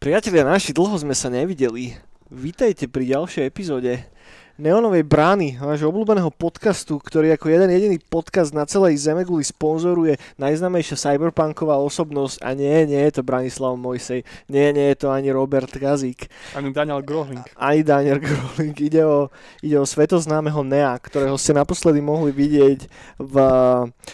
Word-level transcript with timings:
Priatelia 0.00 0.48
naši, 0.48 0.72
dlho 0.72 0.96
sme 0.96 1.12
sa 1.12 1.28
nevideli. 1.28 2.00
Vítajte 2.32 2.88
pri 2.88 3.12
ďalšej 3.12 3.44
epizóde 3.44 4.00
Neonovej 4.54 5.02
brány, 5.02 5.58
vášho 5.58 5.90
obľúbeného 5.90 6.30
podcastu, 6.30 7.02
ktorý 7.02 7.34
ako 7.34 7.50
jeden 7.50 7.74
jediný 7.74 7.98
podcast 7.98 8.54
na 8.54 8.62
celej 8.62 9.02
Zemeguli 9.02 9.42
sponzoruje 9.42 10.14
najznamejšia 10.38 10.94
cyberpunková 10.94 11.74
osobnosť 11.82 12.38
a 12.38 12.54
nie, 12.54 12.86
nie 12.86 13.02
je 13.02 13.18
to 13.18 13.26
Branislav 13.26 13.74
Mojsej, 13.74 14.22
nie, 14.46 14.66
nie 14.70 14.94
je 14.94 14.96
to 15.02 15.06
ani 15.10 15.34
Robert 15.34 15.74
Gazík. 15.74 16.30
Ani 16.54 16.70
Daniel 16.70 17.02
Grohling. 17.02 17.42
Ani 17.58 17.82
Daniel 17.82 18.22
Grohling. 18.22 18.78
Ide 18.78 19.02
o, 19.02 19.26
ide 19.58 19.74
o 19.74 19.82
svetoznámeho 19.82 20.62
Nea, 20.62 20.94
ktorého 21.02 21.34
ste 21.34 21.50
naposledy 21.50 21.98
mohli 21.98 22.30
vidieť 22.30 22.86
v 23.18 23.34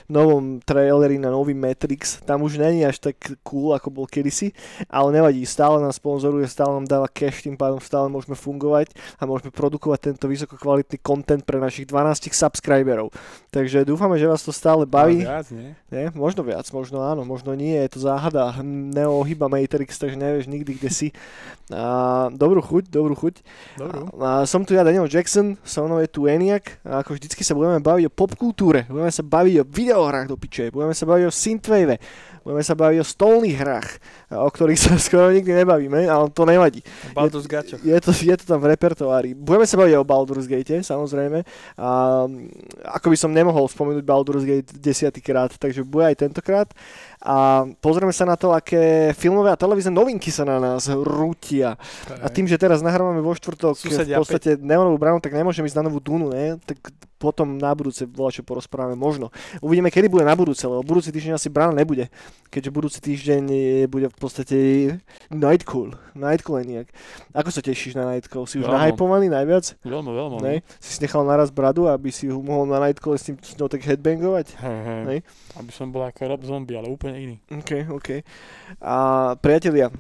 novom 0.09 0.56
traileri 0.64 1.20
na 1.20 1.28
nový 1.28 1.52
Matrix. 1.52 2.16
Tam 2.24 2.41
už 2.41 2.56
není 2.56 2.88
až 2.88 3.12
tak 3.12 3.20
cool, 3.45 3.77
ako 3.77 3.92
bol 3.92 4.09
kedysi, 4.09 4.56
ale 4.88 5.20
nevadí, 5.20 5.45
stále 5.45 5.84
nás 5.84 6.00
sponzoruje, 6.00 6.48
stále 6.48 6.80
nám 6.80 6.88
dáva 6.88 7.12
cash, 7.12 7.45
tým 7.45 7.60
pádom 7.60 7.77
stále 7.77 8.09
môžeme 8.09 8.41
fungovať 8.41 8.96
a 9.20 9.28
môžeme 9.28 9.52
produkovať 9.52 10.00
tento 10.09 10.29
vysoko 10.30 10.54
kvalitný 10.54 11.02
content 11.02 11.42
pre 11.42 11.58
našich 11.58 11.90
12 11.90 12.30
subscriberov. 12.30 13.10
Takže 13.50 13.82
dúfame, 13.82 14.14
že 14.14 14.30
vás 14.30 14.46
to 14.46 14.54
stále 14.54 14.86
baví. 14.86 15.26
Ale 15.26 15.42
viac, 15.42 15.46
nie? 15.50 15.70
nie? 15.90 16.06
Možno 16.14 16.46
viac, 16.46 16.66
možno 16.70 17.02
áno, 17.02 17.26
možno 17.26 17.50
nie, 17.58 17.74
je 17.74 17.98
to 17.98 18.06
záhada. 18.06 18.54
Neo 18.62 19.18
ohyba 19.18 19.50
Matrix, 19.50 19.98
takže 19.98 20.14
nevieš 20.14 20.46
nikdy, 20.46 20.78
kde 20.78 20.90
si. 20.94 21.08
A, 21.74 22.30
dobrú 22.30 22.62
chuť, 22.62 22.86
dobrú 22.86 23.18
chuť. 23.18 23.42
Dobrú. 23.74 24.06
A, 24.22 24.46
a 24.46 24.46
som 24.46 24.62
tu 24.62 24.78
ja, 24.78 24.86
Daniel 24.86 25.10
Jackson, 25.10 25.58
so 25.66 25.82
mnou 25.82 25.98
je 25.98 26.06
tu 26.06 26.30
Eniak 26.30 26.78
a 26.86 27.02
ako 27.02 27.18
vždycky 27.18 27.42
sa 27.42 27.58
budeme 27.58 27.82
baviť 27.82 28.06
o 28.06 28.14
popkultúre, 28.14 28.86
budeme 28.86 29.10
sa 29.10 29.26
baviť 29.26 29.54
o 29.60 29.65
videohrách 29.66 30.30
do 30.30 30.38
piče, 30.38 30.70
budeme 30.70 30.94
sa 30.94 31.04
baviť 31.10 31.24
o 31.26 31.32
synthwave, 31.34 31.96
budeme 32.46 32.62
sa 32.62 32.74
baviť 32.78 32.98
o 33.02 33.06
stolných 33.06 33.56
hrách, 33.59 33.90
o 34.30 34.46
ktorých 34.46 34.78
sa 34.78 34.95
skoro 34.95 35.34
nikdy 35.34 35.50
nebavíme, 35.66 36.06
ale 36.06 36.30
to 36.30 36.46
nevadí. 36.46 36.80
Baldur's 37.10 37.50
Gate. 37.50 37.82
Je 37.82 37.98
to, 37.98 38.14
je 38.14 38.34
to 38.38 38.45
tam 38.46 38.62
v 38.62 38.70
repertoári. 38.70 39.34
Budeme 39.34 39.66
sa 39.66 39.74
baviť 39.74 39.95
o 39.98 40.06
Baldur's 40.06 40.46
Gate, 40.46 40.87
samozrejme. 40.87 41.42
A, 41.74 41.90
ako 42.95 43.06
by 43.10 43.16
som 43.18 43.34
nemohol 43.34 43.66
spomenúť 43.66 44.06
Baldur's 44.06 44.46
Gate 44.46 44.70
desiatýkrát, 44.70 45.50
takže 45.59 45.82
bude 45.82 46.06
aj 46.06 46.22
tentokrát. 46.22 46.70
A 47.21 47.68
pozrieme 47.85 48.16
sa 48.16 48.24
na 48.24 48.32
to, 48.32 48.49
aké 48.57 49.13
filmové 49.13 49.52
a 49.52 49.60
televízne 49.60 49.93
novinky 49.93 50.32
sa 50.32 50.49
na 50.49 50.57
nás 50.57 50.88
rútia. 50.88 51.77
A 52.24 52.32
tým, 52.32 52.49
že 52.49 52.57
teraz 52.57 52.80
nahrávame 52.80 53.21
vo 53.21 53.37
štvrtok 53.37 53.77
Susedia 53.77 54.16
v 54.16 54.24
podstate 54.24 54.57
neonovú 54.57 54.96
bránu, 54.96 55.21
tak 55.21 55.37
nemôžem 55.37 55.65
ísť 55.68 55.85
na 55.85 55.93
novú 55.93 56.01
Dunu, 56.01 56.32
ne? 56.32 56.57
Tak 56.65 56.80
potom 57.21 57.60
na 57.60 57.77
budúce 57.77 58.09
bola 58.09 58.32
čo 58.32 58.40
porozprávame 58.40 58.96
možno. 58.96 59.29
Uvidíme, 59.60 59.93
kedy 59.93 60.09
bude 60.09 60.24
na 60.24 60.32
budúce, 60.32 60.65
lebo 60.65 60.80
budúci 60.80 61.12
týždeň 61.12 61.37
asi 61.37 61.52
brána 61.52 61.77
nebude, 61.77 62.09
keďže 62.49 62.71
budúci 62.73 62.99
týždeň 63.04 63.43
bude 63.93 64.09
v 64.09 64.16
podstate 64.16 64.56
Nightcool. 65.28 65.93
Nightcool 66.16 66.65
je 66.65 66.66
nejak. 66.72 66.88
Ako 67.37 67.53
sa 67.53 67.60
tešíš 67.60 67.93
na 67.93 68.09
Nightcool? 68.09 68.49
Si 68.49 68.56
už 68.56 68.72
nahypovaný 68.72 69.28
najviac? 69.28 69.77
Veľmi, 69.84 70.10
veľmi. 70.16 70.37
Ne? 70.41 70.65
Si 70.81 70.97
si 70.97 70.99
nechal 71.05 71.21
naraz 71.28 71.53
bradu, 71.53 71.84
aby 71.93 72.09
si 72.09 72.25
ho 72.32 72.41
mohol 72.41 72.65
na 72.65 72.81
Nightcoole 72.81 73.21
s, 73.21 73.28
tým, 73.28 73.37
s 73.37 73.53
ňou 73.60 73.69
tak 73.69 73.84
headbangovať? 73.84 74.56
Hej. 74.56 75.05
Hej. 75.12 75.19
Aby 75.60 75.71
som 75.77 75.93
bol 75.93 76.09
ako 76.09 76.25
Rob 76.25 76.41
Zombie, 76.49 76.81
ale 76.81 76.88
úplne 76.88 77.09
iný. 77.16 77.36
OK, 77.50 77.91
OK. 77.91 78.08
A 78.82 78.97
priatelia, 79.38 79.91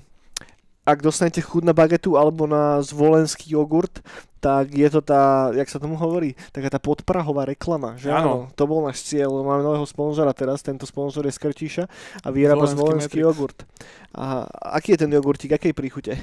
ak 0.84 0.98
dostanete 1.04 1.44
chuť 1.44 1.62
na 1.62 1.74
bagetu 1.76 2.18
alebo 2.18 2.48
na 2.50 2.82
zvolenský 2.82 3.54
jogurt, 3.54 4.02
tak 4.40 4.72
je 4.72 4.88
to 4.88 5.04
tá, 5.04 5.52
jak 5.52 5.68
sa 5.68 5.76
tomu 5.76 6.00
hovorí, 6.00 6.32
taká 6.50 6.72
tá 6.72 6.80
podprahová 6.80 7.44
reklama, 7.44 8.00
že 8.00 8.08
áno. 8.08 8.48
Áno. 8.48 8.56
To 8.56 8.64
bol 8.64 8.80
náš 8.88 9.04
cieľ, 9.04 9.28
máme 9.44 9.60
nového 9.60 9.84
sponzora 9.84 10.32
teraz, 10.32 10.64
tento 10.64 10.88
sponzor 10.88 11.28
je 11.28 11.36
z 11.36 11.40
Krtíša 11.44 11.84
a 12.24 12.28
vyrába 12.32 12.64
Zvolenský 12.64 12.80
zvolenský 12.80 13.18
jogurt. 13.20 13.68
A 14.16 14.48
aký 14.80 14.96
je 14.96 15.04
ten 15.04 15.12
jogurtík, 15.12 15.52
akej 15.52 15.76
príchute? 15.76 16.16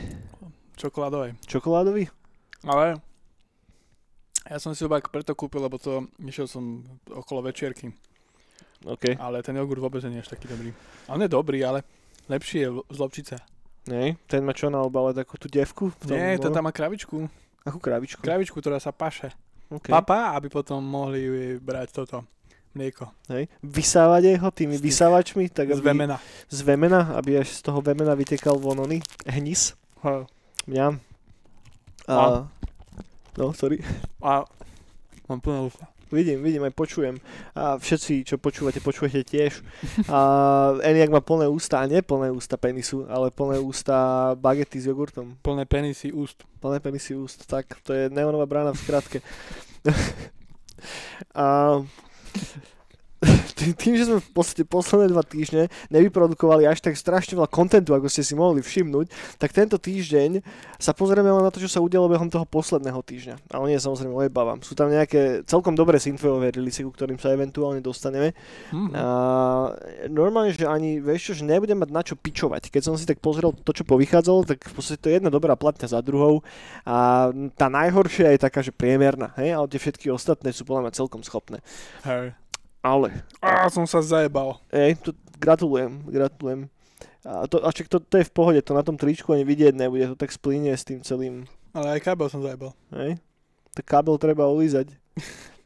Čokoládové. 0.73 1.37
Čokoládový? 1.45 2.09
Ale 2.65 2.97
ja 4.49 4.57
som 4.57 4.73
si 4.73 4.81
ho 4.81 4.89
preto 4.89 5.37
kúpil, 5.37 5.61
lebo 5.61 5.77
to 5.77 6.09
išiel 6.25 6.49
som 6.49 6.81
okolo 7.05 7.53
večierky. 7.53 7.93
OK. 8.87 9.19
Ale 9.19 9.43
ten 9.43 9.55
jogurt 9.59 9.83
vôbec 9.83 9.99
nie 10.07 10.23
je 10.23 10.23
až 10.23 10.31
taký 10.31 10.47
dobrý. 10.47 10.71
On 11.11 11.19
je 11.19 11.27
dobrý, 11.27 11.59
ale 11.67 11.83
lepší 12.31 12.63
je 12.63 12.69
z 12.87 12.97
lopčice. 12.97 13.35
Nej, 13.87 14.19
ten 14.27 14.43
má 14.43 14.51
čo 14.51 14.67
na 14.67 14.83
obale, 14.83 15.15
takú 15.15 15.39
tú 15.39 15.47
devku? 15.47 15.91
Nie, 16.07 16.39
to 16.39 16.51
no? 16.51 16.55
tam 16.55 16.67
má 16.67 16.75
kravičku. 16.75 17.27
Akú 17.63 17.79
krabičku? 17.79 18.19
Kravičku, 18.19 18.59
ktorá 18.59 18.79
sa 18.79 18.95
paše. 18.95 19.31
OK. 19.67 19.91
Papa, 19.91 20.35
aby 20.35 20.47
potom 20.47 20.79
mohli 20.79 21.55
brať 21.59 21.91
toto 21.91 22.23
mlieko. 22.75 23.11
Hej. 23.31 23.51
Vysávať 23.59 24.39
ho 24.39 24.49
tými 24.51 24.79
Z 24.79 24.83
vysávačmi, 24.83 25.49
tak 25.51 25.73
Z 25.73 25.79
aby, 25.79 25.91
vemena. 25.91 26.17
z 26.47 26.59
vemena, 26.61 27.15
aby 27.17 27.41
až 27.41 27.51
z 27.57 27.61
toho 27.65 27.81
vemena 27.81 28.13
vytekal 28.15 28.55
von 28.55 28.79
oný 28.79 29.03
hnis. 29.27 29.75
Mňam. 30.67 30.99
A, 32.07 32.47
no, 33.35 33.51
sorry. 33.51 33.83
A 34.23 34.47
mám 35.27 35.39
plné 35.43 35.59
ústa. 35.67 35.87
Vidím, 36.11 36.43
vidím, 36.43 36.63
aj 36.63 36.71
počujem. 36.71 37.15
A 37.51 37.75
všetci, 37.75 38.23
čo 38.23 38.35
počúvate, 38.39 38.79
počujete 38.79 39.27
tiež. 39.27 39.59
A 40.07 40.19
Eniak 40.79 41.11
má 41.11 41.19
plné 41.19 41.51
ústa, 41.51 41.83
a 41.83 41.89
nie 41.89 41.99
plné 41.99 42.31
ústa 42.31 42.55
penisu, 42.55 43.03
ale 43.11 43.27
plné 43.27 43.59
ústa 43.59 44.31
bagety 44.39 44.79
s 44.79 44.87
jogurtom. 44.87 45.35
Plné 45.43 45.67
penisy 45.67 46.15
úst. 46.15 46.47
Plné 46.63 46.79
penisy 46.79 47.15
úst, 47.15 47.43
tak 47.43 47.75
to 47.83 47.91
je 47.91 48.07
neonová 48.07 48.47
brána 48.47 48.71
v 48.71 48.79
skratke. 48.79 49.19
a 51.35 51.79
tým, 53.81 53.97
že 53.97 54.05
sme 54.05 54.21
v 54.21 54.31
podstate 54.31 54.63
posledné 54.63 55.09
dva 55.09 55.25
týždne 55.25 55.73
nevyprodukovali 55.89 56.69
až 56.69 56.85
tak 56.85 56.93
strašne 56.93 57.33
veľa 57.33 57.49
kontentu, 57.49 57.97
ako 57.97 58.05
ste 58.05 58.21
si 58.21 58.37
mohli 58.37 58.61
všimnúť, 58.61 59.09
tak 59.41 59.57
tento 59.57 59.81
týždeň 59.81 60.45
sa 60.77 60.93
pozrieme 60.93 61.25
len 61.25 61.41
na 61.41 61.49
to, 61.49 61.57
čo 61.57 61.69
sa 61.69 61.81
udialo 61.81 62.05
behom 62.05 62.29
toho 62.29 62.45
posledného 62.45 63.01
týždňa. 63.01 63.49
Ale 63.49 63.73
nie, 63.73 63.81
samozrejme, 63.81 64.13
ojebávam. 64.13 64.61
Sú 64.61 64.77
tam 64.77 64.93
nejaké 64.93 65.41
celkom 65.49 65.73
dobré 65.73 65.97
synthwaveové 65.97 66.53
release, 66.53 66.85
ku 66.85 66.93
ktorým 66.93 67.17
sa 67.17 67.33
eventuálne 67.33 67.81
dostaneme. 67.81 68.37
Hm. 68.69 68.93
A 68.93 69.05
normálne, 70.13 70.53
že 70.53 70.69
ani, 70.69 71.01
vieš 71.01 71.33
čo, 71.33 71.41
že 71.41 71.43
nebudem 71.49 71.81
mať 71.81 71.89
na 71.89 72.01
čo 72.05 72.13
pičovať. 72.13 72.69
Keď 72.69 72.81
som 72.85 72.93
si 72.93 73.09
tak 73.09 73.17
pozrel 73.17 73.49
to, 73.65 73.73
čo 73.73 73.81
povychádzalo, 73.89 74.45
tak 74.45 74.61
v 74.61 74.73
podstate 74.77 75.01
to 75.01 75.09
je 75.09 75.17
jedna 75.17 75.33
dobrá 75.33 75.57
platňa 75.57 75.89
za 75.89 75.99
druhou. 76.05 76.45
A 76.85 77.29
tá 77.57 77.67
najhoršia 77.73 78.37
je 78.37 78.45
taká, 78.45 78.61
že 78.61 78.69
priemerná, 78.69 79.33
hej? 79.41 79.57
ale 79.57 79.65
tie 79.65 79.81
všetky 79.81 80.13
ostatné 80.13 80.53
sú 80.53 80.61
podľa 80.69 80.87
mňa 80.87 80.93
celkom 80.93 81.25
schopné. 81.25 81.65
Hej. 82.05 82.37
Ale, 82.81 83.11
Á, 83.43 83.67
som 83.67 83.83
sa 83.83 83.99
zajebal. 83.99 84.57
hej, 84.71 84.95
to, 85.01 85.11
gratulujem, 85.37 86.01
gratulujem. 86.07 86.69
A 87.27 87.43
to, 87.43 87.59
a 87.59 87.67
však 87.69 87.91
to, 87.91 87.99
to 87.99 88.15
je 88.21 88.29
v 88.29 88.33
pohode, 88.33 88.59
to 88.63 88.71
na 88.71 88.83
tom 88.85 88.95
tričku 88.95 89.35
ani 89.35 89.43
vidieť 89.43 89.75
nebude, 89.75 90.07
to 90.07 90.15
tak 90.15 90.31
splíne 90.31 90.71
s 90.71 90.87
tým 90.87 91.03
celým, 91.03 91.43
Ale 91.75 91.99
aj 91.99 92.05
kábel 92.05 92.31
som 92.31 92.39
zajebal. 92.39 92.71
hej? 92.95 93.19
Tak 93.75 93.83
kábel 93.85 94.15
treba 94.17 94.47
ulízať. 94.47 94.89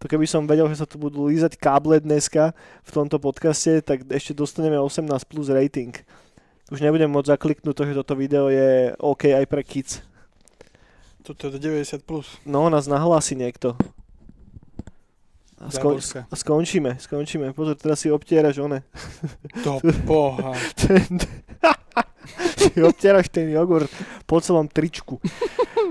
To 0.01 0.09
keby 0.09 0.25
som 0.25 0.49
vedel, 0.49 0.65
že 0.73 0.81
sa 0.81 0.89
tu 0.89 0.97
budú 0.97 1.29
lízať 1.29 1.61
káble 1.61 2.01
dneska 2.01 2.57
v 2.81 2.89
tomto 2.89 3.21
podcaste, 3.21 3.85
tak 3.85 4.01
ešte 4.09 4.33
dostaneme 4.33 4.73
18 4.81 5.05
plus 5.29 5.53
rating. 5.53 5.93
Už 6.73 6.81
nebudem 6.81 7.05
môcť 7.05 7.37
zakliknúť 7.37 7.75
to, 7.77 7.83
že 7.85 7.93
toto 7.93 8.17
video 8.17 8.49
je 8.49 8.97
OK 8.97 9.29
aj 9.29 9.45
pre 9.45 9.61
kids. 9.61 10.01
Toto 11.21 11.53
je 11.53 11.61
90 11.61 12.01
plus. 12.01 12.25
No, 12.49 12.65
nás 12.73 12.89
nahlási 12.89 13.37
niekto. 13.37 13.77
Skon- 15.67 16.01
skončíme, 16.27 16.97
skončíme. 16.97 17.51
Pozor, 17.51 17.75
teraz 17.75 17.99
si 17.99 18.07
obtieraš 18.07 18.57
one. 18.57 18.81
To 19.61 19.77
boha. 20.01 20.57
Ten, 20.79 21.21
si 22.71 22.79
obtieraš 22.79 23.27
ten 23.27 23.45
jogurt 23.47 23.89
po 24.23 24.37
celom 24.37 24.65
tričku. 24.65 25.21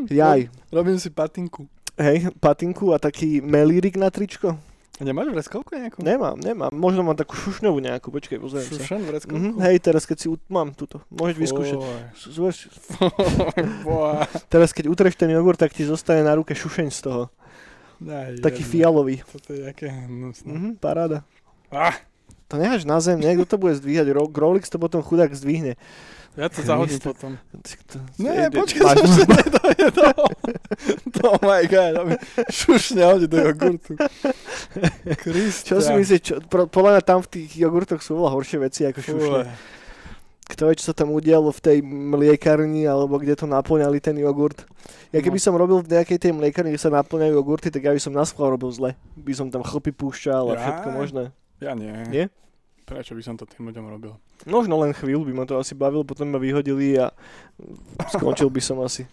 Jaj. 0.06 0.48
Robím 0.68 0.96
si 0.96 1.08
patinku. 1.08 1.68
Hej, 1.94 2.32
patinku 2.36 2.90
a 2.90 2.98
taký 2.98 3.38
melírik 3.38 3.94
na 3.94 4.08
tričko? 4.08 4.56
A 4.96 5.02
nemáš 5.02 5.28
vreckovku 5.28 5.72
nejakú? 5.72 6.00
Nemám, 6.00 6.36
nemám. 6.36 6.68
Možno 6.70 7.00
mám 7.00 7.14
takú 7.14 7.32
šušňovú 7.34 7.80
nejakú, 7.80 8.08
počkaj, 8.10 8.36
pozriem 8.36 8.64
sa. 8.64 8.76
Šušan 8.76 9.00
vreckovku? 9.02 9.32
Mhm, 9.32 9.52
hej, 9.62 9.76
teraz 9.78 10.04
keď 10.04 10.16
si 10.18 10.28
ut- 10.28 10.44
mám 10.46 10.72
túto, 10.72 11.00
môžeš 11.08 11.36
vyskúšať. 11.38 11.78
Oj. 11.78 12.00
S- 12.12 12.28
Zveš, 12.30 12.56
Boha. 13.86 14.28
teraz 14.46 14.70
keď 14.70 14.88
utreš 14.88 15.16
ten 15.16 15.28
jogurt, 15.28 15.56
tak 15.56 15.72
ti 15.72 15.82
zostane 15.82 16.20
na 16.20 16.32
ruke 16.32 16.52
šušeň 16.52 16.88
z 16.90 17.00
toho. 17.02 17.22
Aj, 18.00 18.32
Taký 18.36 18.62
jedno. 18.62 18.72
fialový. 18.72 19.16
Toto 19.22 19.50
je 19.50 19.62
aké 19.62 19.86
hnusné. 19.88 20.48
Mhm, 20.48 20.70
paráda. 20.76 21.20
Ah, 21.68 21.94
To 22.48 22.56
necháš 22.56 22.82
na 22.82 22.98
zem, 22.98 23.16
niekto 23.16 23.44
to 23.44 23.56
bude 23.56 23.76
zdvíhať. 23.76 24.10
Ro- 24.10 24.32
to 24.66 24.78
potom 24.78 25.00
chudák 25.00 25.30
zdvihne. 25.30 25.78
ja 26.34 26.46
to 26.46 26.62
zahodím 26.62 26.96
Kriste. 26.96 27.06
potom. 27.06 27.30
To- 27.86 28.02
Ne, 28.18 28.48
počkaj, 28.48 28.82
to 28.96 29.02
ešte 29.04 29.24
nedojde 29.28 29.86
do... 29.92 30.06
Oh 31.20 31.38
my 31.38 31.62
god, 31.66 31.92
aby 31.96 32.12
šušne 32.48 33.02
hodí 33.04 33.26
do 33.26 33.38
jogurtu. 33.38 33.94
Krista. 35.22 35.66
Čo 35.68 35.76
si 35.78 35.92
myslíš, 35.92 36.20
čo, 36.22 36.34
pro, 36.42 36.66
podľa 36.66 36.90
mňa 36.96 37.02
tam 37.04 37.18
v 37.20 37.28
tých 37.30 37.50
jogurtoch 37.54 38.00
sú 38.00 38.16
oveľa 38.16 38.30
horšie 38.32 38.58
veci 38.58 38.80
ako 38.82 38.98
šušne. 38.98 39.20
Fúj. 39.20 39.79
Kto 40.50 40.66
vie, 40.66 40.78
čo 40.78 40.90
sa 40.90 40.94
tam 40.94 41.14
udialo 41.14 41.54
v 41.54 41.60
tej 41.62 41.78
mliekarni, 41.80 42.84
alebo 42.84 43.16
kde 43.16 43.38
to 43.38 43.46
naplňali 43.46 44.02
ten 44.02 44.18
jogurt. 44.18 44.66
Ja 45.14 45.22
keby 45.22 45.38
No. 45.38 45.44
som 45.46 45.54
robil 45.54 45.78
v 45.80 45.94
nejakej 45.94 46.18
tej 46.18 46.32
mliekarni, 46.34 46.74
kde 46.74 46.82
sa 46.82 46.90
naplňajú 46.90 47.32
jogurty, 47.32 47.70
tak 47.70 47.86
ja 47.86 47.94
by 47.94 48.00
som 48.02 48.10
na 48.10 48.26
robil 48.26 48.70
zle. 48.74 48.98
By 49.14 49.32
som 49.32 49.46
tam 49.48 49.62
chlpy 49.62 49.94
púšťal 49.94 50.44
a 50.50 50.54
Ja? 50.54 50.60
všetko 50.60 50.88
možné. 50.90 51.22
Ja 51.62 51.72
nie. 51.78 51.92
Nie? 52.10 52.24
Prečo 52.84 53.14
by 53.14 53.22
som 53.22 53.38
to 53.38 53.46
tým 53.46 53.70
ľuďom 53.70 53.86
robil? 53.86 54.18
Možno 54.50 54.74
len 54.82 54.90
chvíľu 54.90 55.22
by 55.22 55.32
ma 55.32 55.44
to 55.46 55.54
asi 55.54 55.78
bavilo, 55.78 56.02
potom 56.02 56.26
ma 56.26 56.42
vyhodili 56.42 56.98
a 56.98 57.14
skončil 58.10 58.50
by 58.50 58.58
som 58.58 58.82
asi. 58.82 59.06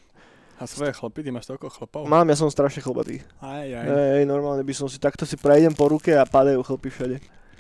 A 0.57 0.65
svoje 0.65 0.89
chlapy, 0.89 1.21
ty 1.21 1.29
máš 1.29 1.45
toľko 1.45 1.69
chlapov? 1.69 2.01
Mám, 2.09 2.25
ja 2.25 2.37
som 2.39 2.49
strašne 2.49 2.81
chlbatý. 2.81 3.21
Aj, 3.37 3.61
aj. 3.61 3.85
Ej, 4.17 4.25
normálne 4.25 4.65
by 4.65 4.73
som 4.73 4.89
si 4.89 4.97
takto 4.97 5.21
si 5.21 5.37
prejdem 5.37 5.77
po 5.77 5.85
ruke 5.85 6.09
a 6.09 6.25
padajú 6.25 6.65
chlpy 6.65 6.89
všade. 6.89 7.17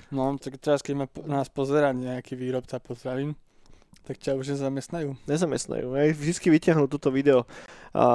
No, 0.09 0.33
tak 0.41 0.57
teraz 0.57 0.81
keď 0.81 0.93
ma, 0.95 1.05
nás 1.29 1.45
pozera 1.45 1.93
nejaký 1.93 2.33
výrobca 2.33 2.81
potravím, 2.81 3.37
tak 4.07 4.23
ťa 4.23 4.39
už 4.39 4.55
nezamestnajú. 4.55 5.19
Nezamestnajú. 5.27 5.99
Hej, 5.99 6.15
vždycky 6.15 6.47
vyťahnú 6.47 6.87
toto 6.87 7.11
video. 7.11 7.43
A 7.91 8.05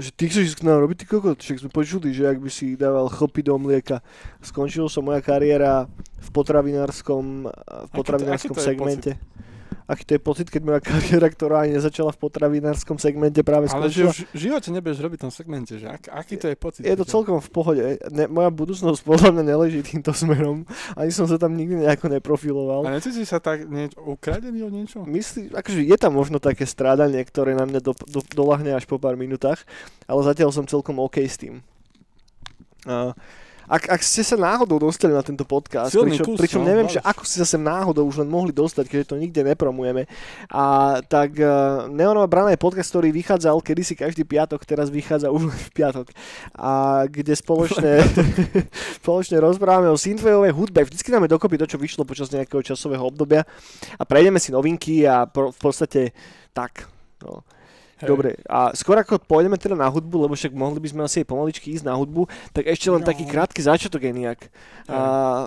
že 0.00 0.08
ty 0.16 0.32
chceš 0.32 0.56
nám 0.64 0.80
robiť, 0.80 1.04
ty 1.04 1.06
kokot, 1.06 1.36
však 1.36 1.60
sme 1.60 1.68
počuli, 1.68 2.16
že 2.16 2.32
ak 2.32 2.40
by 2.40 2.48
si 2.48 2.80
dával 2.80 3.12
chlpy 3.12 3.44
do 3.44 3.60
mlieka. 3.60 4.00
Skončila 4.40 4.88
sa 4.88 5.04
moja 5.04 5.20
kariéra 5.20 5.84
v 6.24 6.28
potravinárskom, 6.32 7.44
v 7.44 7.90
to- 7.92 7.92
potravinárskom 7.92 8.56
aký 8.56 8.56
to 8.56 8.64
je 8.64 8.68
segmente. 8.72 9.12
Aký 9.84 10.08
to 10.08 10.16
je 10.16 10.22
pocit, 10.24 10.48
keď 10.48 10.62
moja 10.64 10.80
kariéra, 10.80 11.28
ktorá 11.28 11.68
ani 11.68 11.76
nezačala 11.76 12.08
v 12.08 12.18
potravinárskom 12.24 12.96
segmente, 12.96 13.44
práve 13.44 13.68
Ale 13.68 13.92
že 13.92 14.00
skončila? 14.00 14.10
už 14.10 14.18
v 14.32 14.38
živote 14.40 14.68
nebudeš 14.72 14.98
robiť 15.04 15.18
v 15.20 15.24
tom 15.28 15.32
segmente, 15.32 15.72
že 15.76 15.84
ak, 15.84 16.08
aký 16.08 16.40
to 16.40 16.48
je 16.48 16.56
pocit? 16.56 16.82
Je 16.88 16.96
to 16.96 17.04
celkom 17.04 17.36
v 17.36 17.50
pohode. 17.52 17.82
Ne, 18.08 18.24
moja 18.24 18.48
budúcnosť 18.48 19.04
podľa 19.04 19.36
mňa 19.36 19.44
neleží 19.44 19.84
týmto 19.84 20.16
smerom. 20.16 20.64
Ani 20.96 21.12
som 21.12 21.28
sa 21.28 21.36
tam 21.36 21.52
nikdy 21.52 21.84
nejako 21.84 22.08
neprofiloval. 22.16 22.88
A 22.88 22.96
necítiš 22.96 23.28
sa 23.28 23.44
tak 23.44 23.68
nieč- 23.68 23.92
ukradený 24.00 24.64
od 24.64 24.72
niečo? 24.72 24.98
Myslí, 25.04 25.52
akože 25.52 25.84
je 25.84 25.96
tam 26.00 26.16
možno 26.16 26.40
také 26.40 26.64
strádanie, 26.64 27.20
ktoré 27.20 27.52
na 27.52 27.68
mňa 27.68 27.80
do, 27.84 27.92
do, 27.92 28.24
dolahne 28.32 28.72
až 28.72 28.88
po 28.88 28.96
pár 28.96 29.20
minútach, 29.20 29.68
ale 30.08 30.20
zatiaľ 30.24 30.48
som 30.48 30.64
celkom 30.64 30.96
OK 30.96 31.20
s 31.20 31.36
tým. 31.36 31.60
A 32.88 33.12
ak, 33.64 33.88
ak 33.88 34.00
ste 34.04 34.20
sa 34.20 34.36
náhodou 34.36 34.76
dostali 34.76 35.16
na 35.16 35.24
tento 35.24 35.48
podcast, 35.48 35.92
Silný 35.92 36.16
pričom, 36.16 36.26
kus, 36.34 36.38
pričom 36.40 36.62
no, 36.62 36.68
neviem, 36.68 36.88
že 36.88 37.00
ako 37.00 37.22
ste 37.24 37.40
sa 37.40 37.46
sem 37.48 37.62
náhodou 37.62 38.04
už 38.04 38.24
len 38.24 38.28
mohli 38.28 38.52
dostať, 38.52 38.84
keďže 38.88 39.10
to 39.14 39.16
nikde 39.16 39.40
nepromujeme, 39.40 40.04
a 40.52 40.64
tak 41.04 41.38
uh, 41.40 41.88
Neonová 41.88 42.28
brana 42.28 42.50
je 42.52 42.60
podcast, 42.60 42.92
ktorý 42.92 43.14
vychádzal 43.14 43.60
kedysi 43.64 43.96
každý 43.96 44.28
piatok, 44.28 44.64
teraz 44.68 44.92
vychádza 44.92 45.32
už 45.32 45.48
v 45.48 45.68
piatok, 45.72 46.12
a 46.52 47.04
kde 47.08 47.32
spoločne, 47.32 48.04
spoločne 49.00 49.40
rozprávame 49.40 49.88
o 49.88 49.96
synthwaveovej 49.96 50.52
hudbe. 50.52 50.84
Vždycky 50.84 51.08
dáme 51.08 51.30
dokopy 51.30 51.56
to, 51.56 51.70
čo 51.70 51.80
vyšlo 51.80 52.04
počas 52.04 52.28
nejakého 52.28 52.60
časového 52.60 53.04
obdobia 53.04 53.46
a 53.96 54.02
prejdeme 54.04 54.42
si 54.42 54.52
novinky 54.52 55.08
a 55.08 55.24
pro, 55.24 55.54
v 55.54 55.60
podstate 55.60 56.12
tak. 56.52 56.86
No. 57.24 57.46
Hej. 57.96 58.06
Dobre, 58.06 58.30
a 58.44 58.72
skôr 58.72 58.96
ako 58.96 59.18
pôjdeme 59.18 59.54
teda 59.54 59.74
na 59.74 59.86
hudbu, 59.86 60.16
lebo 60.20 60.32
však 60.32 60.50
mohli 60.50 60.78
by 60.78 60.88
sme 60.88 61.02
asi 61.02 61.20
aj 61.20 61.28
pomaličky 61.28 61.70
ísť 61.70 61.84
na 61.84 61.94
hudbu, 61.94 62.24
tak 62.50 62.66
ešte 62.66 62.88
len 62.88 62.98
No. 62.98 63.06
taký 63.06 63.22
krátky 63.24 63.60
začiatok 63.60 64.00
je 64.00 64.12
nejak. 64.12 64.40
A 64.86 64.98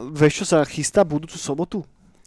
vieš, 0.09 0.41
čo 0.41 0.45
sa 0.47 0.63
chystá 0.63 1.01
budúcu 1.01 1.35
sobotu? 1.35 1.83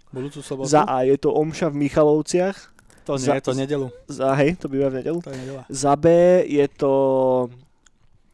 Budúcu 0.08 0.40
sobotu? 0.40 0.68
Za 0.68 0.82
A 0.82 1.02
je 1.02 1.16
to 1.16 1.30
Omša 1.30 1.68
v 1.68 1.80
Michalovciach, 1.80 2.56
To 3.02 3.14
nie, 3.14 3.24
za- 3.24 3.34
je 3.34 3.42
to 3.42 3.54
nedelu. 3.54 3.86
za 4.06 4.28
hej, 4.34 4.54
to 4.54 4.66
býva 4.66 4.88
v 4.88 5.00
nedelu. 5.00 5.18
To 5.18 5.30
je 5.30 5.38
nedela. 5.38 5.62
Za 5.66 5.94
B 5.94 6.04
je 6.44 6.66
to, 6.68 6.92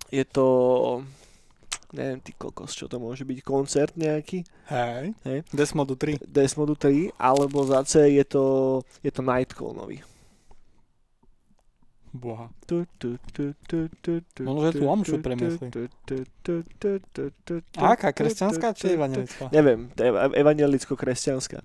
je 0.08 0.24
to, 0.24 0.46
neviem 1.92 2.18
ty 2.18 2.32
kokos, 2.32 2.72
čo 2.72 2.84
to 2.84 2.98
môže 2.98 3.22
byť, 3.22 3.38
koncert 3.40 3.94
nejaký, 3.94 4.42
Hej. 4.66 5.14
Hej. 5.22 5.38
Desmodu 5.48 5.94
3. 5.94 6.18
Desmodu 6.20 6.74
3, 6.74 7.14
alebo 7.14 7.62
za 7.62 7.78
C 7.84 8.10
je 8.10 8.24
to, 8.24 8.44
je 8.98 9.08
to 9.08 9.22
Nightcall 9.22 9.70
nový. 9.70 10.02
Boha. 12.16 12.50
Možno, 14.42 14.60
že 14.72 14.72
tu, 14.80 14.84
omšu 14.88 15.16
A 17.76 17.84
aká, 17.94 18.12
kresťanská 18.12 18.72
či 18.74 18.96
evangelická? 18.96 19.48
Neviem, 19.52 19.92
evangelicko-kresťanská. 20.34 21.60